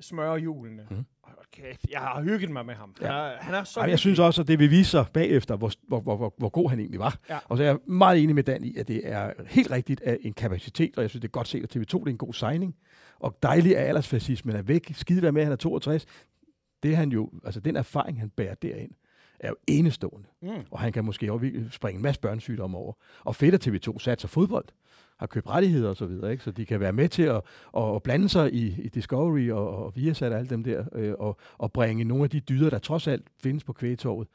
smøre 0.00 0.38
hjulene. 0.38 0.86
Mm. 0.90 1.04
Okay, 1.22 1.74
jeg 1.90 2.00
har 2.00 2.22
hygget 2.22 2.50
mig 2.50 2.66
med 2.66 2.74
ham. 2.74 2.94
Ja. 3.00 3.06
Han, 3.06 3.14
er, 3.14 3.36
han 3.40 3.54
er 3.54 3.64
så 3.64 3.80
Ej, 3.80 3.86
jeg 3.86 3.98
synes 3.98 4.18
også, 4.18 4.42
at 4.42 4.48
det 4.48 4.58
vil 4.58 4.70
vise 4.70 4.90
sig 4.90 5.06
bagefter, 5.12 5.56
hvor, 5.56 5.70
hvor, 5.88 6.00
hvor, 6.00 6.16
hvor, 6.16 6.34
hvor 6.38 6.48
god 6.48 6.70
han 6.70 6.78
egentlig 6.78 7.00
var. 7.00 7.18
Ja. 7.28 7.38
Og 7.48 7.56
så 7.56 7.62
er 7.62 7.66
jeg 7.66 7.78
meget 7.86 8.22
enig 8.22 8.34
med 8.34 8.42
Dan 8.42 8.64
i, 8.64 8.76
at 8.76 8.88
det 8.88 9.00
er 9.04 9.32
helt 9.46 9.70
rigtigt 9.70 10.00
af 10.00 10.18
en 10.20 10.32
kapacitet, 10.32 10.96
og 10.96 11.02
jeg 11.02 11.10
synes, 11.10 11.20
det 11.20 11.28
er 11.28 11.32
godt 11.32 11.48
set 11.48 11.62
af 11.62 11.76
TV2, 11.76 11.98
det 11.98 12.06
er 12.06 12.10
en 12.10 12.18
god 12.18 12.32
signing. 12.32 12.76
Og 13.18 13.38
dejligt, 13.42 13.76
at 13.76 13.86
aldersfascismen 13.86 14.56
er 14.56 14.62
væk. 14.62 14.90
Skide 14.94 15.22
være 15.22 15.32
med, 15.32 15.40
at 15.40 15.46
han 15.46 15.52
er 15.52 15.56
62. 15.56 16.06
Det 16.82 16.92
er 16.92 16.96
han 16.96 17.12
jo, 17.12 17.30
altså 17.44 17.60
den 17.60 17.76
erfaring, 17.76 18.20
han 18.20 18.30
bærer 18.30 18.54
derind, 18.54 18.90
er 19.42 19.48
jo 19.48 19.56
enestående. 19.66 20.28
Mm. 20.42 20.48
Og 20.70 20.80
han 20.80 20.92
kan 20.92 21.04
måske 21.04 21.32
også 21.32 21.50
springe 21.70 21.96
en 21.96 22.02
masse 22.02 22.20
børnesygdomme 22.20 22.78
over. 22.78 22.92
Og 23.24 23.36
fedt, 23.36 23.54
at 23.54 23.68
TV2 23.68 23.98
satser 23.98 24.28
fodbold, 24.28 24.64
har 25.18 25.26
købt 25.26 25.48
rettigheder 25.48 25.88
og 25.88 25.96
så 25.96 26.06
videre, 26.06 26.32
ikke? 26.32 26.44
så 26.44 26.50
de 26.50 26.66
kan 26.66 26.80
være 26.80 26.92
med 26.92 27.08
til 27.08 27.22
at, 27.22 27.42
at, 27.76 27.94
at 27.94 28.02
blande 28.02 28.28
sig 28.28 28.54
i, 28.54 28.82
i 28.82 28.88
Discovery 28.88 29.50
og, 29.50 29.76
og 29.76 29.92
Viasat 29.96 30.32
og 30.32 30.38
alle 30.38 30.50
dem 30.50 30.64
der, 30.64 30.84
øh, 30.94 31.14
og, 31.18 31.36
og 31.58 31.72
bringe 31.72 32.04
nogle 32.04 32.24
af 32.24 32.30
de 32.30 32.40
dyder, 32.40 32.70
der 32.70 32.78
trods 32.78 33.06
alt 33.08 33.26
findes 33.42 33.64
på 33.64 33.72
kvægetorvet, 33.72 34.28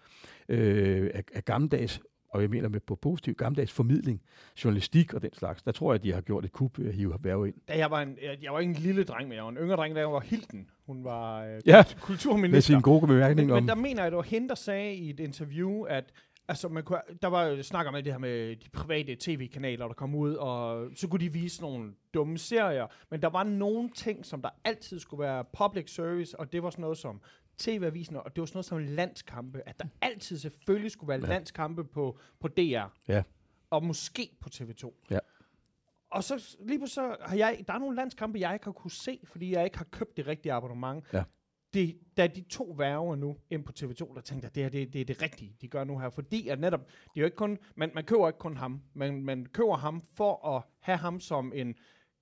øh, 0.49 1.09
af, 1.13 1.23
af 1.33 1.45
gammeldags, 1.45 2.01
og 2.29 2.41
jeg 2.41 2.49
mener 2.49 2.69
med 2.69 2.79
på 2.79 2.95
positiv 2.95 3.33
gammeldags 3.33 3.71
formidling, 3.71 4.21
journalistik 4.63 5.13
og 5.13 5.21
den 5.21 5.33
slags. 5.33 5.63
Der 5.63 5.71
tror 5.71 5.93
jeg, 5.93 5.95
at 5.99 6.03
de 6.03 6.13
har 6.13 6.21
gjort 6.21 6.45
et 6.45 6.51
kub 6.51 6.79
ved 6.79 6.87
at 6.87 6.93
hive 6.93 7.13
værve 7.19 7.47
ind. 7.47 7.55
Da 7.67 7.77
jeg 7.77 7.91
var, 7.91 8.01
en, 8.01 8.17
jeg, 8.23 8.37
jeg 8.41 8.53
var 8.53 8.59
ikke 8.59 8.69
en 8.69 8.81
lille 8.81 9.03
dreng, 9.03 9.29
men 9.29 9.35
jeg 9.35 9.43
var 9.43 9.49
en 9.49 9.57
yngre 9.57 9.75
dreng, 9.75 9.97
jeg 9.97 10.11
var 10.11 10.19
Hilden. 10.19 10.69
Hun 10.85 11.03
var 11.03 11.43
øh, 11.45 11.61
Ja, 11.65 11.83
kulturminister. 12.01 12.55
Med 12.55 12.61
sin 12.61 12.81
gode 12.81 13.01
Men, 13.01 13.07
bemærkning 13.07 13.51
om... 13.51 13.63
men 13.63 13.67
der 13.67 13.75
mener 13.75 14.03
jeg, 14.03 14.11
det 14.11 14.17
var 14.17 14.23
hende, 14.23 14.49
der 14.49 14.55
sagde 14.55 14.93
i 14.93 15.09
et 15.09 15.19
interview, 15.19 15.83
at 15.83 16.13
altså, 16.47 16.67
man 16.67 16.83
kunne, 16.83 16.99
der 17.21 17.27
var 17.27 17.43
jo 17.43 17.63
snak 17.63 17.85
om 17.87 17.93
det 17.93 18.05
her 18.13 18.17
med 18.17 18.55
de 18.55 18.69
private 18.69 19.15
tv-kanaler, 19.19 19.87
der 19.87 19.93
kom 19.93 20.15
ud, 20.15 20.33
og 20.33 20.87
så 20.95 21.07
kunne 21.07 21.19
de 21.19 21.33
vise 21.33 21.61
nogle 21.61 21.93
dumme 22.13 22.37
serier. 22.37 22.87
Men 23.11 23.21
der 23.21 23.29
var 23.29 23.43
nogle 23.43 23.89
ting, 23.89 24.25
som 24.25 24.41
der 24.41 24.49
altid 24.65 24.99
skulle 24.99 25.21
være 25.23 25.45
public 25.57 25.93
service, 25.93 26.39
og 26.39 26.53
det 26.53 26.63
var 26.63 26.69
sådan 26.69 26.81
noget 26.81 26.97
som 26.97 27.21
tv-avisen, 27.57 28.15
og 28.15 28.35
det 28.35 28.39
var 28.41 28.45
sådan 28.45 28.57
noget 28.57 28.65
som 28.65 28.77
landskampe. 28.95 29.61
At 29.69 29.79
der 29.79 29.85
altid 30.01 30.37
selvfølgelig 30.37 30.91
skulle 30.91 31.07
være 31.07 31.19
Ja. 31.19 31.27
landskampe 31.27 31.83
på, 31.83 32.19
på 32.39 32.47
DR. 32.47 32.85
Ja. 33.07 33.23
Og 33.69 33.83
måske 33.85 34.29
på 34.41 34.49
TV2. 34.53 34.93
Ja. 35.11 35.19
Og 36.11 36.23
så 36.23 36.57
lige 36.59 36.79
på 36.79 36.85
så 36.85 37.15
har 37.21 37.35
jeg, 37.35 37.63
der 37.67 37.73
er 37.73 37.77
nogle 37.79 37.95
landskampe, 37.95 38.39
jeg 38.39 38.53
ikke 38.53 38.65
har 38.65 38.71
kunne 38.71 38.91
se, 38.91 39.19
fordi 39.23 39.51
jeg 39.51 39.63
ikke 39.65 39.77
har 39.77 39.85
købt 39.85 40.17
det 40.17 40.27
rigtige 40.27 40.53
abonnement. 40.53 41.05
Ja. 41.13 41.23
Det, 41.73 41.97
da 42.17 42.27
de 42.27 42.41
to 42.41 42.63
værger 42.77 43.15
nu 43.15 43.37
ind 43.49 43.63
på 43.63 43.73
TV2, 43.79 44.15
der 44.15 44.21
tænkte 44.21 44.45
jeg, 44.45 44.55
det 44.55 44.63
her 44.63 44.69
det, 44.69 44.93
det 44.93 45.01
er 45.01 45.05
det 45.05 45.21
rigtige, 45.21 45.55
de 45.61 45.67
gør 45.67 45.83
nu 45.83 45.99
her. 45.99 46.09
Fordi 46.09 46.47
at 46.47 46.59
netop, 46.59 46.79
det 46.87 46.93
er 47.15 47.21
jo 47.21 47.25
ikke 47.25 47.37
kun, 47.37 47.57
man, 47.75 47.91
man 47.95 48.03
køber 48.03 48.27
ikke 48.27 48.39
kun 48.39 48.57
ham, 48.57 48.81
men 48.93 49.23
man 49.23 49.45
køber 49.45 49.75
ham 49.75 50.01
for 50.01 50.55
at 50.57 50.63
have 50.79 50.97
ham 50.97 51.19
som 51.19 51.53
en 51.55 51.75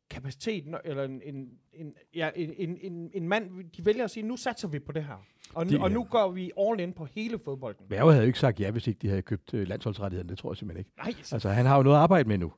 kapacitet, 0.09 0.65
nå- 0.67 0.77
eller 0.85 1.03
en, 1.03 1.21
en, 1.25 1.49
en, 1.73 1.93
ja, 2.15 2.29
en, 2.35 2.53
en, 2.57 2.77
en, 2.81 3.11
en 3.13 3.27
mand, 3.27 3.49
de 3.77 3.85
vælger 3.85 4.03
at 4.03 4.11
sige, 4.11 4.23
nu 4.23 4.37
satser 4.37 4.67
vi 4.67 4.79
på 4.79 4.91
det 4.91 5.03
her. 5.03 5.25
Og, 5.53 5.69
De- 5.69 5.79
og 5.81 5.91
nu 5.91 6.03
går 6.03 6.31
vi 6.31 6.51
all 6.59 6.79
in 6.79 6.93
på 6.93 7.05
hele 7.05 7.39
fodbolden. 7.45 7.85
Værge 7.89 8.11
havde 8.11 8.23
jo 8.23 8.27
ikke 8.27 8.39
sagt 8.39 8.59
ja, 8.59 8.71
hvis 8.71 8.87
ikke 8.87 8.99
de 9.01 9.07
havde 9.09 9.21
købt 9.21 9.53
øh, 9.53 9.67
landsholdsrettighederne. 9.67 10.29
Det 10.29 10.37
tror 10.37 10.51
jeg 10.51 10.57
simpelthen 10.57 10.79
ikke. 10.79 10.91
Nej, 10.97 11.13
så, 11.23 11.35
Altså, 11.35 11.49
han 11.49 11.65
har 11.65 11.77
jo 11.77 11.83
noget 11.83 11.97
at 11.97 12.01
arbejde 12.01 12.29
med 12.29 12.37
nu. 12.37 12.51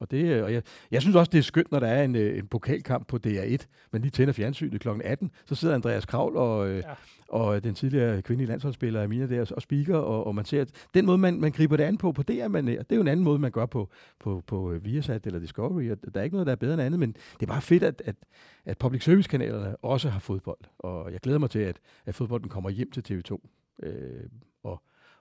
Og, 0.00 0.10
det, 0.10 0.24
øh, 0.24 0.44
og 0.44 0.52
jeg, 0.52 0.62
jeg 0.90 1.02
synes 1.02 1.16
også, 1.16 1.30
det 1.32 1.38
er 1.38 1.42
skønt, 1.42 1.70
når 1.72 1.80
der 1.80 1.86
er 1.86 2.04
en, 2.04 2.16
øh, 2.16 2.38
en 2.38 2.46
pokalkamp 2.46 3.06
på 3.08 3.18
DR1, 3.26 3.64
men 3.92 4.02
lige 4.02 4.10
tænder 4.10 4.32
fjernsynet 4.32 4.80
kl. 4.80 4.88
18, 5.04 5.30
så 5.46 5.54
sidder 5.54 5.74
Andreas 5.74 6.06
Kravl 6.06 6.36
og, 6.36 6.68
øh, 6.68 6.76
Ja. 6.76 6.82
og 7.28 7.64
den 7.64 7.74
tidligere 7.74 8.22
kvindelige 8.22 8.48
landsholdsspiller 8.48 9.04
Amina 9.04 9.26
der 9.26 9.52
og 9.56 9.62
speaker, 9.62 9.96
og, 9.96 10.26
og 10.26 10.34
man 10.34 10.44
ser, 10.44 10.60
at 10.60 10.70
den 10.94 11.06
måde, 11.06 11.18
man, 11.18 11.40
man 11.40 11.52
griber 11.52 11.76
det 11.76 11.84
an 11.84 11.98
på, 11.98 12.12
på 12.12 12.22
DR, 12.22 12.48
man, 12.48 12.66
det 12.66 12.78
er 12.90 12.94
jo 12.96 13.00
en 13.00 13.08
anden 13.08 13.24
måde, 13.24 13.38
man 13.38 13.50
gør 13.50 13.66
på, 13.66 13.90
på, 14.20 14.42
på 14.46 14.74
Viasat 14.82 15.26
eller 15.26 15.38
Discovery, 15.40 15.90
og 15.90 15.98
der 16.14 16.20
er 16.20 16.24
ikke 16.24 16.34
noget, 16.34 16.46
der 16.46 16.52
er 16.52 16.56
bedre 16.56 16.74
end 16.74 16.82
andet, 16.82 17.00
men 17.00 17.12
det 17.12 17.42
er 17.42 17.46
bare 17.52 17.62
fedt, 17.62 17.82
at, 17.82 18.02
at, 18.04 18.16
at 18.64 18.78
public 18.78 19.04
service-kanalerne 19.04 19.76
også 19.76 20.08
har 20.08 20.20
fodbold, 20.20 20.58
og 20.78 21.12
jeg 21.12 21.20
glæder 21.20 21.38
mig 21.38 21.50
til, 21.50 21.58
at, 21.58 21.76
at 22.06 22.14
fodbolden 22.14 22.48
kommer 22.48 22.70
hjem 22.70 22.90
til 22.90 23.02
TV2, 23.30 23.38
øh, 23.82 24.24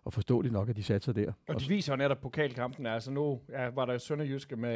og, 0.08 0.14
forståeligt 0.14 0.54
nok, 0.54 0.70
at 0.70 0.76
de 0.76 0.84
satser 0.84 1.14
der. 1.14 1.32
Og 1.50 1.60
de 1.60 1.68
viser 1.68 1.94
jo 1.94 1.98
netop 1.98 2.18
pokalkampen. 2.22 2.86
Altså 2.86 3.12
nu 3.12 3.40
ja, 3.52 3.66
var 3.76 3.86
der 3.86 3.98
Sønderjyske 3.98 4.56
med... 4.56 4.74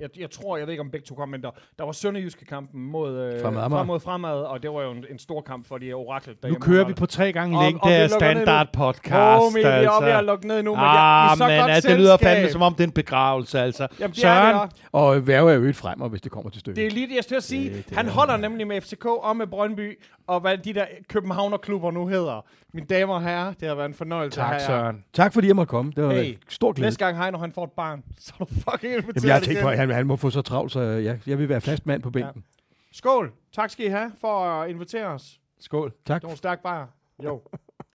Jeg, 0.00 0.08
jeg 0.18 0.30
tror, 0.30 0.56
jeg 0.56 0.66
ved 0.66 0.72
ikke 0.72 0.80
om 0.80 0.90
begge 0.90 1.04
to 1.06 1.14
kom, 1.14 1.28
men 1.28 1.42
der, 1.42 1.50
der 1.78 1.84
var 1.84 1.92
Sønderjyske 1.92 2.44
kampen 2.44 2.82
mod, 2.82 3.18
øh, 3.18 3.40
Fremad 3.42 3.62
Amager. 3.62 3.78
frem 3.78 3.86
mod 3.86 4.00
fremad, 4.00 4.40
og 4.42 4.62
det 4.62 4.70
var 4.70 4.82
jo 4.82 4.90
en, 4.90 5.04
en 5.10 5.18
stor 5.18 5.40
kamp 5.40 5.66
for 5.68 5.78
de 5.78 5.92
oraklet 5.92 6.36
Nu 6.44 6.54
kører 6.54 6.84
vi 6.86 6.92
på 6.94 7.06
tre 7.06 7.32
gange 7.32 7.58
Og- 7.58 7.64
længde 7.64 7.80
af 7.96 8.10
lukker 8.10 8.26
ned 8.28 8.34
nu. 8.34 8.40
standard 8.44 8.68
podcast. 8.72 9.14
Åh, 9.42 9.46
oh, 9.46 9.54
vi 9.54 9.60
er 9.60 9.88
oppe 9.88 10.06
ved 10.06 10.12
at 10.14 10.24
lukke 10.24 10.46
ned 10.48 10.62
nu, 10.62 10.74
men 10.74 10.80
jeg, 10.84 10.90
ah, 11.30 11.34
i 11.34 11.38
så 11.38 11.46
men 11.46 11.58
godt 11.60 11.70
altså, 11.70 11.88
det 11.90 11.98
lyder 11.98 12.16
fandme 12.16 12.48
som 12.50 12.62
om 12.62 12.74
det 12.74 12.80
er 12.80 12.86
en 12.86 12.92
begravelse, 12.92 13.60
altså. 13.60 13.86
Jamen, 14.00 14.12
det 14.12 14.20
Søren, 14.20 14.46
er 14.48 14.52
det, 14.52 14.60
også. 14.62 14.76
Og 14.92 15.26
Værge 15.26 15.50
er 15.50 15.54
jo 15.54 15.62
et 15.64 15.76
fremad, 15.76 16.10
hvis 16.10 16.20
det 16.20 16.32
kommer 16.32 16.50
til 16.50 16.60
stykket. 16.60 16.76
det 16.76 16.86
er 16.86 16.90
lige 16.90 17.06
det, 17.08 17.14
jeg 17.16 17.24
skal 17.24 17.42
sige. 17.42 17.70
Det- 17.74 17.88
det 17.88 17.96
Han 17.96 18.06
er- 18.06 18.10
holder 18.10 18.36
nemlig 18.36 18.66
med 18.66 18.80
FCK 18.80 19.04
og 19.06 19.36
med 19.36 19.46
Brøndby, 19.46 19.98
og 20.34 20.40
hvad 20.40 20.58
de 20.58 20.72
der 20.72 20.86
Københavnerklubber 21.08 21.90
nu 21.90 22.06
hedder. 22.06 22.46
Mine 22.74 22.86
damer 22.86 23.14
og 23.14 23.22
herrer, 23.22 23.52
det 23.52 23.68
har 23.68 23.74
været 23.74 23.88
en 23.88 23.94
fornøjelse 23.94 24.40
tak 24.40 24.54
at 24.54 24.62
have 24.62 24.72
jer. 24.76 24.82
Søren. 24.82 25.04
Tak 25.12 25.32
fordi 25.32 25.46
jeg 25.46 25.56
måtte 25.56 25.70
komme. 25.70 25.92
Det 25.96 26.04
var 26.04 26.12
Hey, 26.12 26.38
stor 26.48 26.72
glæde. 26.72 26.86
Næste 26.86 27.04
gang 27.04 27.22
Heino 27.22 27.38
han 27.38 27.52
får 27.52 27.64
et 27.64 27.72
barn, 27.72 28.02
så 28.18 28.32
er 28.40 28.44
du 28.44 28.54
fucking 28.54 28.92
inviteret 28.92 29.14
Jamen, 29.16 29.28
jeg 29.28 29.34
har 29.34 29.40
tænkt 29.40 29.60
på, 29.62 29.68
at 29.68 29.78
han, 29.78 29.90
han 29.90 30.06
må 30.06 30.16
få 30.16 30.30
så 30.30 30.42
travlt, 30.42 30.72
så 30.72 30.80
jeg, 30.80 31.18
jeg 31.26 31.38
vil 31.38 31.48
være 31.48 31.60
fast 31.60 31.86
mand 31.86 32.02
på 32.02 32.10
bænken. 32.10 32.44
Skål. 32.92 33.32
Tak 33.54 33.70
skal 33.70 33.86
I 33.86 33.88
have 33.88 34.12
for 34.20 34.44
at 34.44 34.70
invitere 34.70 35.06
os. 35.06 35.40
Skål. 35.60 35.92
Tak. 36.06 36.20
Det 36.20 36.26
var 36.26 36.30
en 36.32 36.36
stærk 36.36 36.62
bajer. 36.62 36.86
Jo. 37.24 37.42